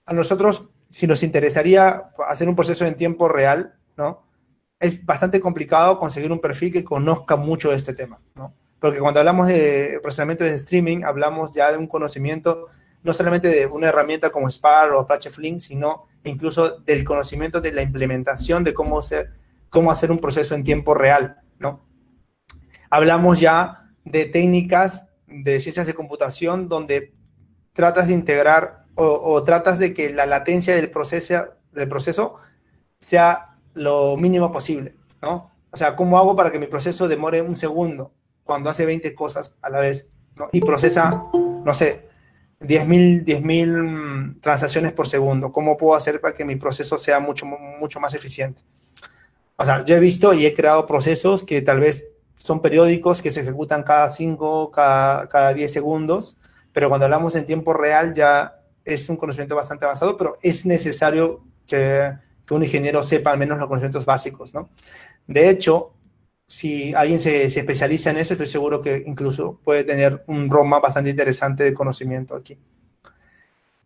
a 0.06 0.12
nosotros, 0.12 0.69
si 0.89 1.06
nos 1.06 1.23
interesaría 1.23 2.10
hacer 2.28 2.48
un 2.48 2.56
proceso 2.56 2.85
en 2.85 2.97
tiempo 2.97 3.28
real, 3.28 3.74
¿no? 3.97 4.27
Es 4.78 5.06
bastante 5.06 5.40
complicado 5.40 5.98
conseguir 5.98 6.32
un 6.32 6.40
perfil 6.40 6.73
que 6.73 6.85
conozca 6.85 7.36
mucho 7.36 7.70
de 7.70 7.77
este 7.77 7.94
tema, 7.94 8.20
¿no? 8.35 8.55
Porque 8.81 8.98
cuando 8.98 9.20
hablamos 9.20 9.47
de 9.47 10.01
procesamiento 10.02 10.43
de 10.44 10.55
streaming, 10.55 11.05
hablamos 11.05 11.55
ya 11.55 11.70
de 11.70 11.78
un 11.78 11.86
conocimiento 11.86 12.69
no 13.02 13.12
solamente 13.12 13.48
de 13.48 13.66
una 13.66 13.89
herramienta 13.89 14.31
como 14.31 14.48
Spark 14.48 14.94
o 14.94 15.01
Apache 15.01 15.31
Flink, 15.31 15.59
sino 15.59 16.06
incluso 16.24 16.78
del 16.81 17.05
conocimiento 17.05 17.60
de 17.60 17.73
la 17.73 17.82
implementación 17.82 18.64
de 18.64 18.74
cómo 18.74 18.98
hacer, 18.98 19.32
cómo 19.70 19.90
hacer 19.90 20.10
un 20.10 20.19
proceso 20.19 20.55
en 20.55 20.64
tiempo 20.64 20.94
real, 20.94 21.40
¿no? 21.59 21.85
Hablamos 22.90 23.40
ya 23.40 23.90
de 24.05 24.27
técnicas 24.27 25.06
de 25.27 25.60
ciencias 25.60 25.86
de 25.86 25.94
computación 25.94 26.69
donde 26.69 27.14
tratas 27.73 28.09
de 28.09 28.15
integrar 28.15 28.85
o, 28.94 29.43
tratas 29.43 29.78
de 29.78 29.94
que 29.94 30.12
la 30.12 30.27
latencia 30.27 30.74
del 30.74 30.90
proceso, 30.90 31.47
del 31.73 31.89
proceso 31.89 32.36
sea 32.99 33.57
lo 33.74 34.16
mínimo 34.16 34.53
posible, 34.53 34.97
¿no? 35.23 35.51
O 35.70 35.77
sea, 35.77 35.97
¿cómo 35.97 36.19
hago 36.19 36.36
para 36.36 36.53
que 36.53 36.59
mi 36.59 36.66
proceso 36.66 37.09
demore 37.09 37.40
un 37.40 37.57
segundo? 37.57 38.12
cuando 38.44 38.70
hace 38.70 38.86
20 38.86 39.15
cosas 39.15 39.55
a 39.62 39.70
la 39.70 39.81
vez 39.81 40.09
¿no? 40.36 40.49
y 40.53 40.61
procesa, 40.61 41.24
no 41.32 41.74
sé, 41.74 42.09
10.000 42.61 43.66
mm, 43.66 44.40
transacciones 44.40 44.93
por 44.93 45.09
segundo. 45.09 45.53
¿Cómo 45.53 45.77
puedo 45.77 45.94
hacer 45.94 46.20
para 46.20 46.35
que 46.35 46.44
mi 46.44 46.57
proceso 46.57 46.99
sea 46.99 47.20
mucho, 47.20 47.47
mucho 47.47 48.01
más 48.01 48.15
eficiente? 48.15 48.62
O 49.57 49.65
sea, 49.65 49.85
yo 49.85 49.97
he 49.97 50.01
visto 50.01 50.32
y 50.32 50.47
he 50.47 50.55
creado 50.55 50.86
procesos 50.86 51.44
que 51.44 51.62
tal 51.62 51.81
vez 51.81 52.09
son 52.36 52.61
periódicos, 52.61 53.23
que 53.23 53.31
se 53.31 53.40
ejecutan 53.40 53.85
cada 53.85 54.09
5, 54.09 54.70
cada, 54.70 55.28
cada 55.28 55.55
10 55.55 55.73
segundos, 55.73 56.36
pero 56.73 56.89
cuando 56.89 57.05
hablamos 57.05 57.35
en 57.36 57.47
tiempo 57.47 57.73
real 57.73 58.15
ya 58.15 58.61
es 58.85 59.09
un 59.09 59.16
conocimiento 59.16 59.55
bastante 59.55 59.85
avanzado, 59.85 60.16
pero 60.16 60.36
es 60.43 60.66
necesario 60.66 61.44
que, 61.66 62.12
un 62.51 62.62
ingeniero 62.62 63.03
sepa 63.03 63.31
al 63.31 63.39
menos 63.39 63.57
los 63.57 63.66
conocimientos 63.66 64.05
básicos, 64.05 64.53
¿no? 64.53 64.69
De 65.27 65.49
hecho, 65.49 65.94
si 66.47 66.93
alguien 66.93 67.19
se, 67.19 67.47
especializa 67.47 68.11
en 68.11 68.19
eso, 68.19 68.35
estoy 68.35 68.47
seguro 68.47 68.82
que 68.82 69.05
incluso 69.07 69.59
puede 69.65 69.85
tener 69.85 70.23
un 70.27 70.51
ROMA 70.51 70.78
bastante 70.78 71.09
interesante 71.09 71.65
de 71.65 71.73
conocimiento 71.73 72.35
aquí. 72.35 72.59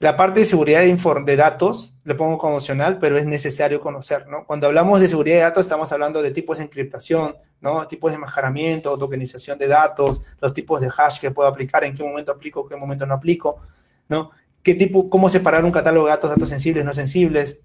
La 0.01 0.17
parte 0.17 0.41
de 0.41 0.47
seguridad 0.47 0.81
de, 0.81 1.23
de 1.25 1.37
datos, 1.37 1.95
le 2.03 2.17
pongo 2.17 2.39
como 2.39 2.57
opcional, 2.57 2.99
pero 2.99 3.17
es 3.19 3.25
necesario 3.25 3.81
conocer, 3.81 4.27
¿no? 4.27 4.45
Cuando 4.47 4.67
hablamos 4.67 5.01
de 5.01 5.07
seguridad 5.07 5.37
de 5.37 5.43
datos, 5.43 5.67
estamos 5.67 5.93
hablando 5.93 6.21
de 6.21 6.33
tipos 6.33 6.59
de 6.59 6.65
encriptación, 6.65 7.37
¿no? 7.61 7.87
Tipos 7.87 8.11
de 8.11 8.17
enmascaramiento, 8.17 8.97
tokenización 8.99 9.59
de 9.59 9.69
datos, 9.69 10.23
los 10.41 10.55
tipos 10.55 10.81
de 10.81 10.91
hash 10.97 11.19
que 11.19 11.31
puedo 11.31 11.49
aplicar, 11.49 11.85
en 11.85 11.95
qué 11.95 12.03
momento 12.03 12.33
aplico, 12.33 12.63
en 12.63 12.69
qué 12.69 12.77
momento 12.77 13.07
no 13.07 13.15
aplico, 13.15 13.61
¿no? 14.09 14.31
¿Qué 14.63 14.75
tipo, 14.75 15.09
cómo 15.09 15.29
separar 15.29 15.65
un 15.65 15.71
catálogo 15.71 16.07
de 16.07 16.11
datos, 16.11 16.31
datos 16.31 16.49
sensibles, 16.49 16.85
no 16.85 16.93
sensibles, 16.93 17.61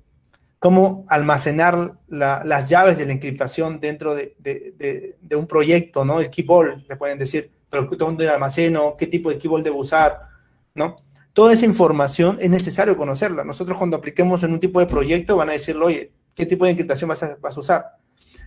cómo 0.62 1.06
almacenar 1.08 1.98
las 2.08 2.70
llaves 2.70 3.00
de 3.00 3.08
la 3.08 3.14
encriptación 3.14 3.80
dentro 3.80 4.14
de, 4.14 5.18
un 5.36 5.48
proyecto, 5.48 6.06
¿no? 6.06 6.20
El 6.20 6.30
keyboard, 6.30 6.84
le 6.88 6.96
pueden 6.98 7.18
decir, 7.18 7.52
pero 7.68 7.90
¿dónde 7.98 8.30
almaceno? 8.30 8.96
¿Qué 8.96 9.08
tipo 9.08 9.32
de 9.32 9.40
keyboard 9.40 9.64
debo 9.64 9.80
usar? 9.80 10.28
¿No? 10.76 10.96
Toda 11.34 11.54
esa 11.54 11.66
información 11.66 12.38
es 12.40 12.52
necesario 12.52 12.96
conocerla. 12.96 13.44
Nosotros 13.44 13.76
cuando 13.76 13.98
apliquemos 13.98 14.44
en 14.44 14.54
un 14.54 14.60
tipo 14.60 14.80
de 14.80 14.86
proyecto 14.86 15.36
van 15.36 15.50
a 15.50 15.54
decirle, 15.54 15.84
oye, 15.84 16.12
¿qué 16.36 16.46
tipo 16.46 16.66
de 16.66 16.72
encriptación 16.72 17.08
vas 17.08 17.24
a, 17.24 17.38
vas 17.42 17.58
a 17.58 17.60
usar? 17.60 17.86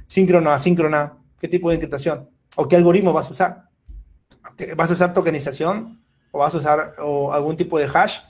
Síncrona, 0.06 0.54
asíncrona, 0.54 1.18
¿qué 1.44 1.48
tipo 1.48 1.68
de 1.68 1.74
encriptación? 1.74 2.30
¿O 2.56 2.66
qué 2.66 2.76
algoritmo 2.76 3.12
vas 3.12 3.28
a 3.28 3.32
usar? 3.32 3.68
¿Vas 4.78 4.90
a 4.90 4.94
usar 4.94 5.12
tokenización? 5.12 6.02
¿O 6.30 6.38
vas 6.38 6.54
a 6.54 6.58
usar 6.58 6.94
algún 6.98 7.54
tipo 7.54 7.78
de 7.78 7.86
hash? 7.92 8.20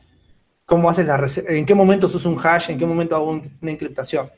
cómo 0.66 0.88
haces 0.88 1.06
la 1.06 1.24
en 1.48 1.66
qué 1.66 1.74
momento 1.74 2.06
usas 2.06 2.24
un 2.24 2.38
hash, 2.42 2.70
en 2.70 2.78
qué 2.78 2.86
momento 2.86 3.14
hago 3.16 3.30
una 3.30 3.70
encriptación. 3.70 4.30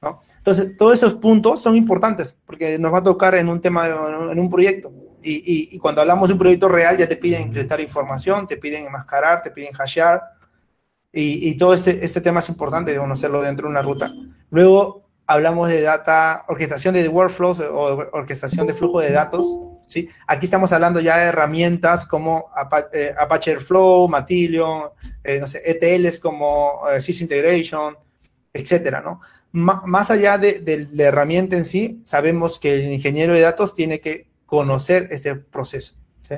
¿no? 0.00 0.20
Entonces, 0.38 0.76
todos 0.76 0.94
esos 0.94 1.14
puntos 1.14 1.60
son 1.60 1.74
importantes 1.74 2.36
porque 2.46 2.78
nos 2.78 2.92
va 2.92 2.98
a 2.98 3.02
tocar 3.02 3.34
en 3.34 3.48
un 3.48 3.60
tema, 3.60 3.88
en 4.30 4.38
un 4.38 4.50
proyecto. 4.50 4.92
Y, 5.24 5.74
y, 5.74 5.78
cuando 5.78 6.00
hablamos 6.00 6.28
de 6.28 6.34
un 6.34 6.38
proyecto 6.38 6.68
real, 6.68 6.96
ya 6.96 7.08
te 7.08 7.16
piden 7.16 7.42
encriptar 7.42 7.80
información, 7.80 8.46
te 8.46 8.56
piden 8.56 8.86
enmascarar, 8.86 9.40
te 9.40 9.50
piden 9.50 9.72
hashear. 9.72 10.20
Y, 11.12 11.48
y 11.48 11.56
todo 11.56 11.74
este, 11.74 12.04
este 12.04 12.20
tema 12.20 12.38
es 12.38 12.48
importante 12.48 12.92
de 12.92 12.98
conocerlo 12.98 13.42
dentro 13.42 13.66
de 13.66 13.70
una 13.70 13.82
ruta. 13.82 14.12
Luego 14.50 15.01
hablamos 15.26 15.68
de 15.68 15.80
data, 15.82 16.44
orquestación 16.48 16.94
de 16.94 17.08
workflows 17.08 17.60
o 17.60 18.08
orquestación 18.12 18.66
de 18.66 18.74
flujo 18.74 19.00
de 19.00 19.12
datos. 19.12 19.54
¿sí? 19.86 20.08
Aquí 20.26 20.46
estamos 20.46 20.72
hablando 20.72 21.00
ya 21.00 21.18
de 21.18 21.26
herramientas 21.26 22.06
como 22.06 22.50
eh, 22.92 23.14
Apache 23.18 23.52
Airflow, 23.52 24.08
Matillion, 24.08 24.90
eh, 25.24 25.38
no 25.40 25.46
sé, 25.46 25.62
ETLs 25.64 26.18
como 26.18 26.82
eh, 26.90 27.00
Sysintegration, 27.00 27.96
etcétera, 28.52 29.00
¿no? 29.00 29.20
más 29.52 30.10
allá 30.10 30.38
de, 30.38 30.88
la 30.92 31.04
herramienta 31.04 31.58
en 31.58 31.66
sí, 31.66 32.00
sabemos 32.04 32.58
que 32.58 32.86
el 32.86 32.92
ingeniero 32.92 33.34
de 33.34 33.42
datos 33.42 33.74
tiene 33.74 34.00
que 34.00 34.30
conocer 34.46 35.08
este 35.10 35.34
proceso. 35.34 35.94
¿sí? 36.22 36.36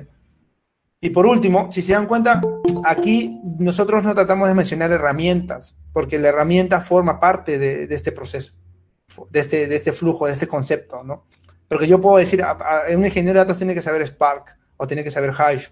Y 1.01 1.11
por 1.11 1.25
último, 1.27 1.71
si 1.71 1.81
se 1.81 1.93
dan 1.93 2.07
cuenta, 2.07 2.43
aquí 2.85 3.41
nosotros 3.61 4.03
no 4.03 4.15
tratamos 4.15 4.49
de 4.49 4.55
mencionar 4.55 4.91
herramientas, 4.91 5.77
porque 5.93 6.19
la 6.19 6.31
herramienta 6.31 6.81
forma 6.81 7.21
parte 7.21 7.57
de 7.57 7.95
este 7.95 8.11
proceso, 8.11 8.55
de 9.31 9.41
este, 9.41 9.69
de 9.69 9.77
este 9.77 9.93
flujo, 9.93 10.27
de 10.27 10.33
este 10.33 10.49
concepto, 10.49 11.03
¿no? 11.05 11.25
Porque 11.69 11.87
yo 11.87 12.01
puedo 12.01 12.17
decir, 12.17 12.45
un 12.95 13.05
ingeniero 13.05 13.39
de 13.39 13.45
datos 13.45 13.59
tiene 13.59 13.75
que 13.75 13.83
saber 13.83 14.07
Spark 14.07 14.57
o 14.77 14.87
tiene 14.87 15.03
que 15.03 15.11
saber 15.11 15.33
Hive. 15.33 15.69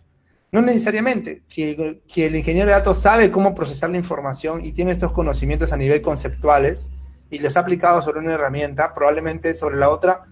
No 0.50 0.60
necesariamente. 0.60 1.42
Si, 1.48 2.22
el 2.22 2.36
ingeniero 2.36 2.66
de 2.66 2.72
datos 2.72 2.98
sabe 2.98 3.30
cómo 3.30 3.54
procesar 3.54 3.90
la 3.90 3.96
información 3.96 4.64
y 4.64 4.72
tiene 4.72 4.90
estos 4.90 5.12
conocimientos 5.12 5.72
a 5.72 5.76
nivel 5.76 6.02
conceptuales 6.02 6.90
y 7.30 7.38
los 7.38 7.56
ha 7.56 7.60
aplicado 7.60 8.02
sobre 8.02 8.20
una 8.20 8.34
herramienta, 8.34 8.92
probablemente 8.92 9.54
sobre 9.54 9.76
la 9.76 9.88
otra 9.88 10.26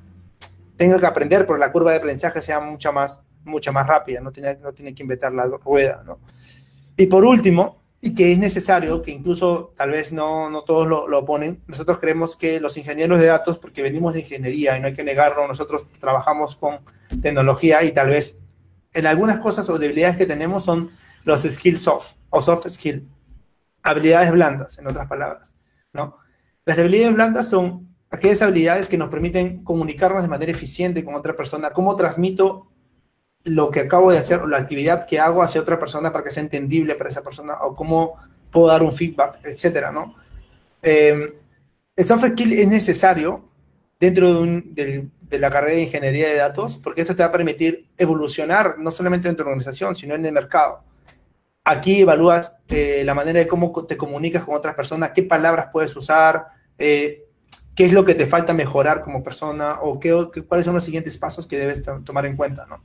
tenga 0.76 0.98
que 0.98 1.06
aprender, 1.06 1.46
pero 1.46 1.58
la 1.58 1.70
curva 1.70 1.90
de 1.90 1.98
aprendizaje 1.98 2.40
sea 2.42 2.60
mucha 2.60 2.90
más, 2.92 3.22
mucha 3.44 3.70
más 3.72 3.86
rápida, 3.86 4.20
no 4.20 4.32
tiene, 4.32 4.56
no 4.56 4.72
tiene 4.72 4.94
que 4.94 5.02
inventar 5.02 5.32
la 5.32 5.46
rueda. 5.46 6.02
¿no? 6.04 6.18
Y 6.96 7.06
por 7.06 7.24
último, 7.24 7.79
y 8.00 8.14
que 8.14 8.32
es 8.32 8.38
necesario, 8.38 9.02
que 9.02 9.10
incluso 9.10 9.74
tal 9.76 9.90
vez 9.90 10.12
no, 10.12 10.48
no 10.48 10.62
todos 10.62 10.88
lo, 10.88 11.06
lo 11.06 11.24
ponen, 11.26 11.62
nosotros 11.66 11.98
creemos 11.98 12.34
que 12.34 12.58
los 12.58 12.76
ingenieros 12.78 13.20
de 13.20 13.26
datos, 13.26 13.58
porque 13.58 13.82
venimos 13.82 14.14
de 14.14 14.20
ingeniería 14.20 14.76
y 14.76 14.80
no 14.80 14.86
hay 14.86 14.94
que 14.94 15.04
negarlo, 15.04 15.46
nosotros 15.46 15.84
trabajamos 16.00 16.56
con 16.56 16.80
tecnología 17.20 17.82
y 17.84 17.92
tal 17.92 18.08
vez 18.08 18.38
en 18.94 19.06
algunas 19.06 19.38
cosas 19.38 19.68
o 19.68 19.78
debilidades 19.78 20.16
que 20.16 20.26
tenemos 20.26 20.64
son 20.64 20.90
los 21.24 21.42
skills 21.42 21.82
soft 21.82 22.14
o 22.30 22.40
soft 22.40 22.68
skill, 22.68 23.06
habilidades 23.82 24.32
blandas, 24.32 24.78
en 24.78 24.86
otras 24.86 25.06
palabras, 25.06 25.54
¿no? 25.92 26.16
Las 26.64 26.78
habilidades 26.78 27.14
blandas 27.14 27.48
son 27.48 27.94
aquellas 28.10 28.42
habilidades 28.42 28.88
que 28.88 28.98
nos 28.98 29.10
permiten 29.10 29.62
comunicarnos 29.62 30.22
de 30.22 30.28
manera 30.28 30.52
eficiente 30.52 31.04
con 31.04 31.14
otra 31.14 31.36
persona, 31.36 31.70
cómo 31.70 31.96
transmito 31.96 32.69
lo 33.44 33.70
que 33.70 33.80
acabo 33.80 34.10
de 34.10 34.18
hacer 34.18 34.42
la 34.46 34.58
actividad 34.58 35.06
que 35.06 35.18
hago 35.18 35.42
hacia 35.42 35.60
otra 35.60 35.78
persona 35.78 36.12
para 36.12 36.24
que 36.24 36.30
sea 36.30 36.42
entendible 36.42 36.94
para 36.94 37.10
esa 37.10 37.22
persona 37.22 37.54
o 37.62 37.74
cómo 37.74 38.16
puedo 38.50 38.66
dar 38.66 38.82
un 38.82 38.92
feedback, 38.92 39.38
etcétera, 39.44 39.92
¿no? 39.92 40.14
Eh, 40.82 41.34
el 41.96 42.04
soft 42.04 42.26
skill 42.26 42.52
es 42.52 42.68
necesario 42.68 43.44
dentro 43.98 44.42
de, 44.42 45.08
la 45.30 45.50
carrera 45.50 45.74
de 45.74 45.82
ingeniería 45.82 46.28
de 46.28 46.36
datos 46.36 46.78
porque 46.78 47.02
esto 47.02 47.14
te 47.14 47.22
va 47.22 47.28
a 47.28 47.32
permitir 47.32 47.88
evolucionar 47.96 48.78
no 48.78 48.90
solamente 48.90 49.28
en 49.28 49.36
tu 49.36 49.42
organización, 49.42 49.94
sino 49.94 50.14
en 50.14 50.24
el 50.26 50.32
mercado. 50.32 50.82
Aquí 51.64 52.00
evalúas 52.00 52.52
eh, 52.68 53.02
la 53.04 53.14
manera 53.14 53.38
de 53.38 53.46
cómo 53.46 53.70
te 53.86 53.96
comunicas 53.96 54.44
con 54.44 54.54
otras 54.54 54.74
personas, 54.74 55.12
qué 55.14 55.22
palabras 55.22 55.68
puedes 55.72 55.94
usar, 55.94 56.46
eh, 56.78 57.26
qué 57.76 57.84
es 57.84 57.92
lo 57.92 58.04
que 58.04 58.14
te 58.14 58.26
falta 58.26 58.54
mejorar 58.54 59.02
como 59.02 59.22
persona 59.22 59.80
o 59.82 60.00
qué, 60.00 60.26
cuáles 60.48 60.64
son 60.64 60.74
los 60.74 60.84
siguientes 60.84 61.16
pasos 61.18 61.46
que 61.46 61.58
debes 61.58 61.82
tomar 62.04 62.26
en 62.26 62.36
cuenta, 62.36 62.66
¿no? 62.66 62.82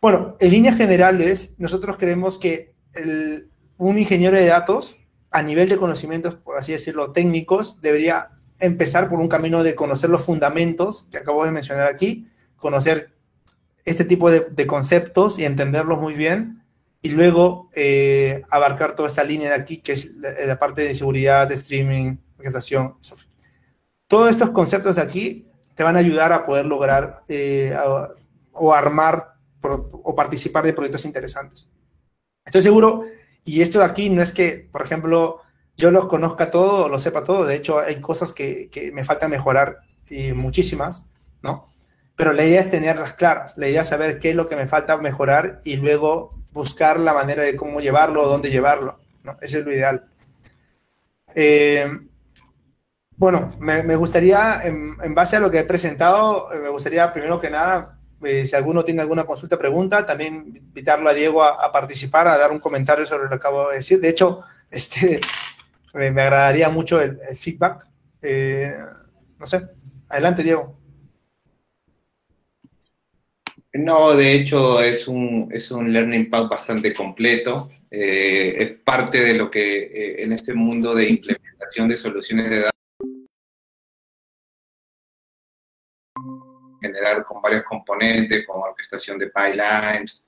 Bueno, 0.00 0.36
en 0.40 0.50
líneas 0.50 0.76
generales, 0.76 1.54
nosotros 1.58 1.96
creemos 1.96 2.38
que 2.38 2.74
el, 2.94 3.50
un 3.78 3.98
ingeniero 3.98 4.36
de 4.36 4.46
datos, 4.46 4.98
a 5.30 5.42
nivel 5.42 5.68
de 5.68 5.76
conocimientos, 5.76 6.34
por 6.34 6.56
así 6.56 6.72
decirlo, 6.72 7.12
técnicos, 7.12 7.80
debería 7.80 8.30
empezar 8.58 9.08
por 9.08 9.20
un 9.20 9.28
camino 9.28 9.62
de 9.62 9.74
conocer 9.74 10.10
los 10.10 10.22
fundamentos 10.22 11.06
que 11.10 11.18
acabo 11.18 11.44
de 11.44 11.52
mencionar 11.52 11.86
aquí, 11.86 12.28
conocer 12.56 13.12
este 13.84 14.04
tipo 14.04 14.30
de, 14.30 14.46
de 14.50 14.66
conceptos 14.66 15.38
y 15.38 15.44
entenderlos 15.44 16.00
muy 16.00 16.14
bien, 16.14 16.62
y 17.02 17.10
luego 17.10 17.70
eh, 17.74 18.42
abarcar 18.50 18.96
toda 18.96 19.08
esta 19.08 19.22
línea 19.22 19.50
de 19.50 19.54
aquí, 19.54 19.78
que 19.78 19.92
es 19.92 20.16
la, 20.16 20.32
la 20.44 20.58
parte 20.58 20.82
de 20.82 20.94
seguridad, 20.94 21.46
de 21.46 21.54
streaming, 21.54 22.16
orquestación. 22.36 22.96
Todos 24.08 24.30
estos 24.30 24.50
conceptos 24.50 24.96
de 24.96 25.02
aquí 25.02 25.46
te 25.74 25.84
van 25.84 25.96
a 25.96 26.00
ayudar 26.00 26.32
a 26.32 26.44
poder 26.44 26.66
lograr 26.66 27.22
eh, 27.28 27.76
a, 27.76 28.08
o 28.52 28.74
armar 28.74 29.35
pro, 29.66 30.00
o 30.02 30.14
participar 30.14 30.64
de 30.64 30.72
proyectos 30.72 31.04
interesantes. 31.04 31.70
Estoy 32.44 32.62
seguro, 32.62 33.04
y 33.44 33.62
esto 33.62 33.80
de 33.80 33.84
aquí 33.84 34.10
no 34.10 34.22
es 34.22 34.32
que, 34.32 34.68
por 34.70 34.82
ejemplo, 34.82 35.40
yo 35.76 35.90
los 35.90 36.06
conozca 36.06 36.50
todo 36.50 36.86
o 36.86 36.88
lo 36.88 36.98
sepa 36.98 37.24
todo, 37.24 37.44
de 37.44 37.56
hecho 37.56 37.78
hay 37.78 38.00
cosas 38.00 38.32
que, 38.32 38.70
que 38.70 38.92
me 38.92 39.04
falta 39.04 39.28
mejorar, 39.28 39.78
y 40.10 40.32
muchísimas, 40.32 41.06
¿no? 41.42 41.72
Pero 42.16 42.32
la 42.32 42.44
idea 42.44 42.60
es 42.60 42.70
tenerlas 42.70 43.12
claras, 43.12 43.58
la 43.58 43.68
idea 43.68 43.82
es 43.82 43.88
saber 43.88 44.18
qué 44.18 44.30
es 44.30 44.36
lo 44.36 44.48
que 44.48 44.56
me 44.56 44.66
falta 44.66 44.96
mejorar 44.96 45.60
y 45.64 45.76
luego 45.76 46.34
buscar 46.52 46.98
la 46.98 47.12
manera 47.12 47.44
de 47.44 47.56
cómo 47.56 47.80
llevarlo 47.80 48.22
o 48.22 48.28
dónde 48.28 48.50
llevarlo, 48.50 48.98
¿no? 49.22 49.36
Eso 49.40 49.58
es 49.58 49.64
lo 49.64 49.72
ideal. 49.72 50.08
Eh, 51.34 51.86
bueno, 53.16 53.54
me, 53.58 53.82
me 53.82 53.96
gustaría, 53.96 54.62
en, 54.62 54.96
en, 55.02 55.14
base 55.14 55.36
a 55.36 55.40
lo 55.40 55.50
que 55.50 55.58
he 55.58 55.64
presentado, 55.64 56.48
me 56.50 56.68
gustaría 56.68 57.12
primero 57.12 57.38
que 57.38 57.50
nada, 57.50 57.95
eh, 58.24 58.46
si 58.46 58.56
alguno 58.56 58.84
tiene 58.84 59.02
alguna 59.02 59.24
consulta, 59.24 59.58
pregunta, 59.58 60.06
también 60.06 60.52
invitarlo 60.56 61.08
a 61.10 61.14
Diego 61.14 61.42
a, 61.42 61.70
participar, 61.70 62.28
a 62.28 62.38
dar 62.38 62.50
un 62.50 62.58
comentario 62.58 63.04
sobre 63.04 63.24
lo 63.24 63.30
que 63.30 63.36
acabo 63.36 63.68
de 63.68 63.76
decir. 63.76 64.00
De 64.00 64.08
hecho, 64.08 64.42
este, 64.70 65.20
me, 65.92 66.06
agradaría 66.06 66.68
mucho 66.68 67.00
el, 67.00 67.18
feedback. 67.36 67.86
Eh, 68.22 68.74
no 69.38 69.46
sé, 69.46 69.68
adelante, 70.08 70.42
Diego. 70.42 70.78
No, 73.74 74.16
de 74.16 74.32
hecho 74.32 74.80
es 74.80 75.06
un, 75.06 75.50
es 75.52 75.70
un 75.70 75.92
Learning 75.92 76.30
Path 76.30 76.48
bastante 76.48 76.94
completo. 76.94 77.70
Eh, 77.90 78.54
es 78.58 78.70
parte 78.82 79.20
de 79.20 79.34
lo 79.34 79.50
que 79.50 80.16
en 80.22 80.32
este 80.32 80.54
mundo 80.54 80.94
de 80.94 81.10
implementación 81.10 81.86
de 81.86 81.98
soluciones 81.98 82.48
de 82.48 82.60
datos 82.60 82.75
generar 86.86 87.24
con 87.24 87.42
varios 87.42 87.64
componentes, 87.64 88.46
con 88.46 88.62
orquestación 88.62 89.18
de 89.18 89.26
pipelines, 89.26 90.26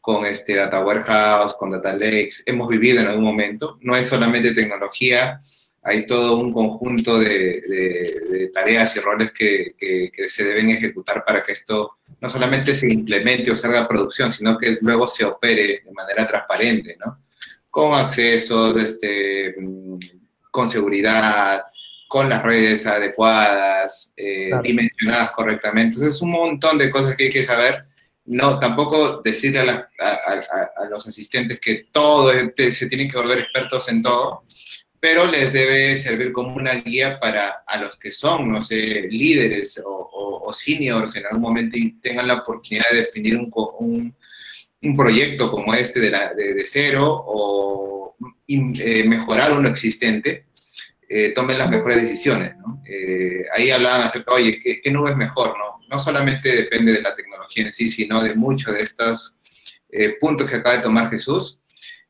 con 0.00 0.24
este 0.24 0.54
data 0.54 0.84
warehouse, 0.84 1.54
con 1.54 1.70
data 1.70 1.92
lakes, 1.92 2.42
hemos 2.46 2.68
vivido 2.68 3.00
en 3.00 3.08
algún 3.08 3.24
momento. 3.24 3.78
No 3.80 3.94
es 3.96 4.06
solamente 4.06 4.54
tecnología, 4.54 5.40
hay 5.82 6.06
todo 6.06 6.38
un 6.38 6.52
conjunto 6.52 7.18
de, 7.18 7.62
de, 7.62 8.20
de 8.30 8.48
tareas 8.48 8.94
y 8.96 9.00
roles 9.00 9.32
que, 9.32 9.74
que, 9.78 10.10
que, 10.12 10.28
se 10.28 10.44
deben 10.44 10.70
ejecutar 10.70 11.24
para 11.24 11.42
que 11.42 11.52
esto 11.52 11.98
no 12.20 12.28
solamente 12.28 12.74
se 12.74 12.92
implemente 12.92 13.50
o 13.50 13.56
salga 13.56 13.80
a 13.80 13.88
producción, 13.88 14.30
sino 14.30 14.58
que 14.58 14.78
luego 14.82 15.08
se 15.08 15.24
opere 15.24 15.82
de 15.84 15.92
manera 15.92 16.26
transparente, 16.26 16.96
¿no? 17.04 17.24
Con 17.70 17.94
accesos, 17.94 18.76
este, 18.76 19.54
con 20.50 20.70
seguridad, 20.70 21.62
con 22.10 22.28
las 22.28 22.42
redes 22.42 22.88
adecuadas, 22.88 24.12
eh, 24.16 24.48
claro. 24.48 24.62
dimensionadas 24.64 25.30
correctamente. 25.30 25.94
Entonces, 25.94 26.16
es 26.16 26.22
un 26.22 26.32
montón 26.32 26.76
de 26.76 26.90
cosas 26.90 27.14
que 27.14 27.26
hay 27.26 27.30
que 27.30 27.44
saber. 27.44 27.84
No, 28.24 28.58
tampoco 28.58 29.22
decirle 29.22 29.60
a, 29.60 29.64
la, 29.64 29.88
a, 30.00 30.10
a, 30.10 30.70
a 30.82 30.88
los 30.88 31.06
asistentes 31.06 31.60
que 31.60 31.86
todo 31.92 32.32
se 32.56 32.86
tienen 32.88 33.08
que 33.08 33.16
volver 33.16 33.38
expertos 33.38 33.88
en 33.88 34.02
todo, 34.02 34.42
pero 34.98 35.24
les 35.24 35.52
debe 35.52 35.96
servir 35.98 36.32
como 36.32 36.56
una 36.56 36.74
guía 36.74 37.20
para 37.20 37.62
a 37.64 37.78
los 37.78 37.96
que 37.96 38.10
son, 38.10 38.50
no 38.50 38.64
sé, 38.64 39.06
líderes 39.08 39.78
o, 39.78 39.88
o, 39.88 40.48
o 40.48 40.52
seniors 40.52 41.14
en 41.14 41.26
algún 41.26 41.42
momento 41.42 41.76
y 41.76 41.92
tengan 42.00 42.26
la 42.26 42.40
oportunidad 42.42 42.90
de 42.90 43.02
definir 43.02 43.36
un, 43.36 43.52
un, 43.78 44.16
un 44.82 44.96
proyecto 44.96 45.48
como 45.48 45.74
este 45.74 46.00
de, 46.00 46.10
la, 46.10 46.34
de, 46.34 46.54
de 46.54 46.64
cero 46.64 47.24
o 47.24 48.16
eh, 48.52 49.04
mejorar 49.04 49.52
uno 49.56 49.68
existente, 49.68 50.46
eh, 51.12 51.32
tomen 51.34 51.58
las 51.58 51.68
mejores 51.68 52.02
decisiones. 52.02 52.56
¿no? 52.58 52.80
Eh, 52.88 53.44
ahí 53.52 53.72
hablaban 53.72 54.02
acerca, 54.02 54.32
oye, 54.32 54.60
¿qué, 54.62 54.80
¿qué, 54.80 54.92
nube 54.92 55.10
es 55.10 55.16
mejor? 55.16 55.58
No? 55.58 55.80
no 55.88 55.98
solamente 55.98 56.54
depende 56.54 56.92
de 56.92 57.02
la 57.02 57.16
tecnología 57.16 57.66
en 57.66 57.72
sí, 57.72 57.88
sino 57.88 58.22
de 58.22 58.36
muchos 58.36 58.72
de 58.72 58.82
estos 58.82 59.36
eh, 59.90 60.18
puntos 60.20 60.48
que 60.48 60.58
acaba 60.58 60.76
de 60.76 60.82
tomar 60.82 61.10
Jesús, 61.10 61.58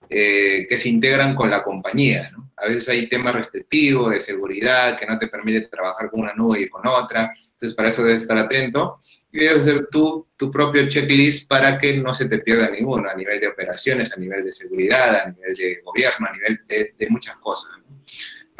que 0.07 0.77
se 0.77 0.89
integran 0.89 1.37
con 1.37 1.49
la 1.49 1.63
compañía. 1.63 2.31
¿no? 2.33 2.53
A 2.57 2.67
veces 2.67 2.89
hay 2.89 3.09
temas 3.09 3.33
restrictivos 3.33 4.13
de 4.13 4.21
seguridad 4.21 4.99
que 4.99 5.07
no 5.07 5.19
te 5.19 5.29
permite 5.29 5.63
trabajar 5.69 6.11
con 6.11 6.21
una 6.21 6.35
nube 6.35 6.61
y 6.61 6.69
con 6.69 6.85
otra. 6.87 7.33
Entonces, 7.53 7.75
para 7.77 7.91
eso 7.91 8.03
debes 8.03 8.23
estar 8.23 8.37
atento. 8.37 8.99
Y 9.33 9.39
debes 9.39 9.59
hacer 9.59 9.87
tu, 9.87 10.27
tu 10.37 10.51
propio 10.51 10.89
checklist 10.89 11.49
para 11.49 11.79
que 11.79 11.97
no 11.97 12.13
se 12.13 12.29
te 12.29 12.39
pierda 12.41 12.69
ninguno, 12.69 13.09
a 13.09 13.15
nivel 13.15 13.41
de 13.41 13.47
operaciones, 13.47 14.13
a 14.13 14.19
nivel 14.19 14.45
de 14.45 14.53
seguridad, 14.53 15.23
a 15.25 15.31
nivel 15.31 15.55
de 15.55 15.81
gobierno, 15.85 16.27
a 16.27 16.33
nivel 16.33 16.61
de, 16.67 16.95
de 16.99 17.09
muchas 17.09 17.37
cosas. 17.37 17.79
¿no? 17.79 17.91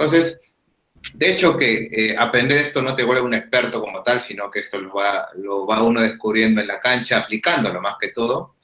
Entonces, 0.01 0.39
de 1.15 1.31
hecho 1.31 1.59
que 1.59 1.89
eh, 1.93 2.17
aprender 2.19 2.59
esto 2.59 2.81
no 2.81 2.95
te 2.95 3.05
vuelve 3.05 3.21
un 3.21 3.35
experto 3.35 3.83
como 3.83 4.03
tal, 4.03 4.19
sino 4.19 4.51
que 4.51 4.61
esto 4.61 4.81
lo 4.81 4.95
va, 4.95 5.29
lo 5.37 5.67
va 5.67 5.83
uno 5.83 6.01
descubriendo 6.01 6.63
en 6.63 6.67
la 6.67 6.81
cancha, 6.81 7.19
aplicándolo 7.19 7.83
más 7.83 7.97
que 8.01 8.09
todo. 8.09 8.57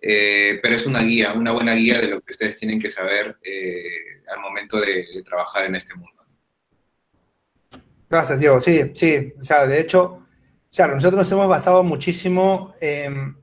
Eh, 0.00 0.60
pero 0.62 0.76
es 0.76 0.86
una 0.86 1.02
guía, 1.02 1.32
una 1.32 1.50
buena 1.50 1.74
guía 1.74 2.00
de 2.00 2.06
lo 2.06 2.20
que 2.20 2.30
ustedes 2.30 2.56
tienen 2.56 2.80
que 2.80 2.90
saber 2.90 3.36
eh, 3.42 4.22
al 4.32 4.38
momento 4.38 4.80
de, 4.80 5.04
trabajar 5.24 5.64
en 5.64 5.74
este 5.74 5.94
mundo. 5.94 6.22
Gracias, 8.08 8.38
Diego. 8.38 8.60
Sí, 8.60 8.92
sí. 8.94 9.34
O 9.36 9.42
sea, 9.42 9.66
de 9.66 9.80
hecho, 9.80 10.04
o 10.04 10.26
sea, 10.68 10.86
nosotros 10.86 11.18
nos 11.18 11.32
hemos 11.32 11.48
basado 11.48 11.82
muchísimo 11.82 12.74
en 12.80 13.34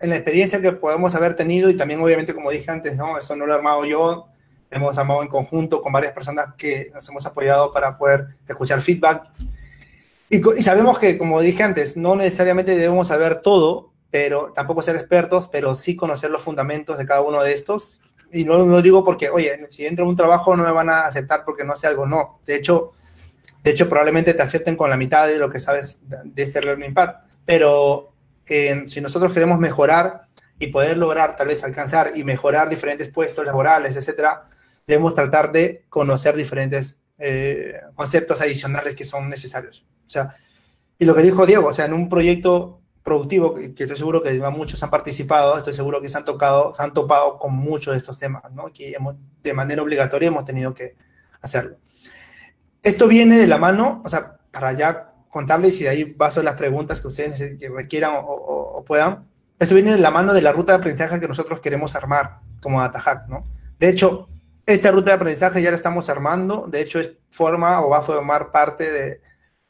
la 0.00 0.16
experiencia 0.16 0.60
que 0.60 0.72
podemos 0.72 1.14
haber 1.14 1.36
tenido 1.36 1.70
y 1.70 1.76
también, 1.76 2.00
obviamente, 2.00 2.34
como 2.34 2.50
dije 2.50 2.72
antes, 2.72 2.96
¿no? 2.96 3.16
Eso 3.16 3.36
no 3.36 3.46
lo 3.46 3.52
he 3.52 3.56
armado 3.56 3.84
yo, 3.84 4.28
hemos 4.70 4.98
armado 4.98 5.22
en 5.22 5.28
conjunto 5.28 5.80
con 5.80 5.92
varias 5.92 6.12
personas 6.12 6.54
que 6.56 6.90
nos 6.92 7.08
hemos 7.08 7.24
apoyado 7.26 7.72
para 7.72 7.96
poder 7.96 8.36
escuchar 8.46 8.80
feedback. 8.80 9.26
Y, 10.30 10.36
y, 10.36 10.62
sabemos 10.62 10.98
que, 10.98 11.16
como 11.16 11.40
dije 11.40 11.62
antes, 11.62 11.96
no 11.96 12.16
necesariamente 12.16 12.76
debemos 12.76 13.08
saber 13.08 13.40
todo, 13.40 13.92
pero 14.10 14.52
tampoco 14.52 14.82
ser 14.82 14.96
expertos, 14.96 15.48
pero 15.48 15.74
sí 15.74 15.96
conocer 15.96 16.30
los 16.30 16.42
fundamentos 16.42 16.98
de 16.98 17.06
cada 17.06 17.22
uno 17.22 17.42
de 17.42 17.52
estos. 17.52 18.00
Y 18.32 18.44
no 18.44 18.58
lo 18.58 18.66
no 18.66 18.82
digo 18.82 19.04
porque, 19.04 19.30
oye, 19.30 19.66
si 19.70 19.86
entro 19.86 20.04
en 20.04 20.10
un 20.10 20.16
trabajo 20.16 20.54
no 20.56 20.64
me 20.64 20.72
van 20.72 20.90
a 20.90 21.06
aceptar 21.06 21.44
porque 21.44 21.64
no 21.64 21.74
sé 21.74 21.86
algo, 21.86 22.06
no. 22.06 22.40
De 22.46 22.56
hecho, 22.56 22.92
de 23.62 23.70
hecho 23.70 23.88
probablemente 23.88 24.34
te 24.34 24.42
acepten 24.42 24.76
con 24.76 24.90
la 24.90 24.96
mitad 24.96 25.26
de 25.26 25.38
lo 25.38 25.50
que 25.50 25.58
sabes 25.58 26.00
de 26.02 26.42
este 26.42 26.60
Learning 26.60 26.94
Path. 26.94 27.22
Pero 27.46 28.12
eh, 28.48 28.84
si 28.86 29.00
nosotros 29.00 29.32
queremos 29.32 29.58
mejorar 29.58 30.28
y 30.58 30.68
poder 30.68 30.96
lograr 30.96 31.36
tal 31.36 31.48
vez 31.48 31.64
alcanzar 31.64 32.12
y 32.14 32.24
mejorar 32.24 32.68
diferentes 32.68 33.08
puestos 33.08 33.44
laborales, 33.44 33.96
etcétera, 33.96 34.48
debemos 34.88 35.14
tratar 35.14 35.52
de 35.52 35.84
conocer 35.90 36.34
diferentes 36.34 36.98
eh, 37.18 37.74
conceptos 37.94 38.40
adicionales 38.40 38.96
que 38.96 39.04
son 39.04 39.28
necesarios. 39.28 39.84
O 40.06 40.10
sea, 40.10 40.34
y 40.98 41.04
lo 41.04 41.14
que 41.14 41.22
dijo 41.22 41.46
Diego, 41.46 41.68
o 41.68 41.72
sea, 41.72 41.84
en 41.84 41.92
un 41.92 42.08
proyecto 42.08 42.80
productivo, 43.04 43.54
que, 43.54 43.74
estoy 43.76 43.96
seguro 43.96 44.22
que 44.22 44.32
muchos 44.50 44.82
han 44.82 44.90
participado, 44.90 45.58
estoy 45.58 45.74
seguro 45.74 46.00
que 46.00 46.08
se 46.08 46.16
han 46.16 46.24
tocado, 46.24 46.72
se 46.74 46.82
han 46.82 46.94
topado 46.94 47.38
con 47.38 47.54
muchos 47.54 47.92
de 47.92 47.98
estos 47.98 48.18
temas, 48.18 48.42
¿no? 48.52 48.72
Que 48.72 48.92
hemos, 48.92 49.14
de 49.42 49.52
manera 49.52 49.82
obligatoria 49.82 50.28
hemos 50.28 50.46
tenido 50.46 50.72
que 50.74 50.96
hacerlo. 51.42 51.76
Esto 52.82 53.08
viene 53.08 53.36
de 53.36 53.46
la 53.46 53.58
mano, 53.58 54.00
o 54.04 54.08
sea, 54.08 54.38
para 54.50 54.72
ya 54.72 55.12
contarles 55.28 55.78
y 55.80 55.84
de 55.84 55.90
ahí 55.90 56.04
paso 56.06 56.42
las 56.42 56.54
preguntas 56.54 57.02
que 57.02 57.08
ustedes 57.08 57.60
requieran 57.70 58.14
o, 58.14 58.20
o, 58.20 58.78
o, 58.78 58.84
puedan. 58.84 59.28
Esto 59.58 59.74
viene 59.74 59.92
de 59.92 59.98
la 59.98 60.10
mano 60.10 60.32
de 60.32 60.40
la 60.40 60.52
ruta 60.52 60.72
de 60.72 60.78
aprendizaje 60.78 61.20
que 61.20 61.28
nosotros 61.28 61.60
queremos 61.60 61.94
armar 61.94 62.40
como 62.62 62.80
DataHack, 62.80 63.28
¿no? 63.28 63.44
De 63.78 63.88
hecho, 63.88 64.28
esta 64.68 64.90
ruta 64.90 65.10
de 65.10 65.16
aprendizaje 65.16 65.62
ya 65.62 65.70
la 65.70 65.76
estamos 65.76 66.10
armando, 66.10 66.66
de 66.68 66.82
hecho 66.82 67.00
es 67.00 67.12
forma 67.30 67.80
o 67.80 67.88
va 67.88 67.98
a 67.98 68.02
formar 68.02 68.52
parte 68.52 68.92
de, 68.92 69.20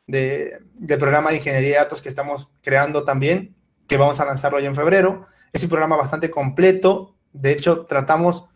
de, 0.09 0.59
del 0.75 0.99
programa 0.99 1.31
de 1.31 1.37
ingeniería 1.37 1.71
de 1.71 1.85
datos 1.85 2.03
que 2.03 2.09
estamos 2.09 2.49
creando 2.63 3.05
también, 3.05 3.55
que 3.87 3.97
vamos 3.97 4.19
a 4.19 4.25
lanzarlo 4.25 4.59
ya 4.59 4.67
en 4.67 4.75
febrero. 4.75 5.29
Es 5.53 5.63
un 5.63 5.69
programa 5.69 5.97
bastante 5.97 6.31
completo, 6.31 7.15
de 7.33 7.53
hecho 7.53 7.87
tratamos 7.87 8.47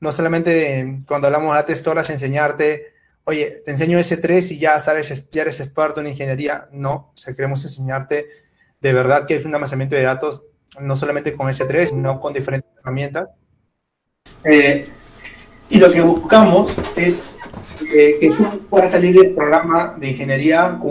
no 0.00 0.10
solamente 0.10 0.50
de, 0.50 1.02
cuando 1.06 1.26
hablamos 1.26 1.52
de 1.52 1.60
Data 1.60 1.74
Storage 1.74 2.14
enseñarte, 2.14 2.94
oye, 3.24 3.62
te 3.62 3.72
enseño 3.72 3.98
S3 3.98 4.52
y 4.52 4.58
ya 4.58 4.80
sabes, 4.80 5.28
ya 5.30 5.42
eres 5.42 5.60
experto 5.60 6.00
en 6.00 6.06
ingeniería, 6.06 6.66
no, 6.72 7.10
o 7.12 7.12
sea, 7.14 7.34
queremos 7.34 7.62
enseñarte 7.62 8.26
de 8.80 8.92
verdad 8.94 9.26
que 9.26 9.36
es 9.36 9.44
un 9.44 9.54
almacenamiento 9.54 9.96
de 9.96 10.02
datos 10.02 10.44
no 10.80 10.96
solamente 10.96 11.36
con 11.36 11.48
S3, 11.48 11.88
sino 11.88 12.20
con 12.20 12.32
diferentes 12.32 12.70
herramientas. 12.78 13.28
Eh, 14.44 14.88
y 15.70 15.78
lo 15.78 15.90
que 15.90 16.02
buscamos 16.02 16.74
es 16.96 17.22
eh, 17.94 18.18
que 18.20 18.30
tú 18.30 18.44
puedas 18.68 18.90
salir 18.90 19.16
del 19.16 19.34
programa 19.34 19.96
de 19.98 20.10
ingeniería 20.10 20.76
con 20.80 20.88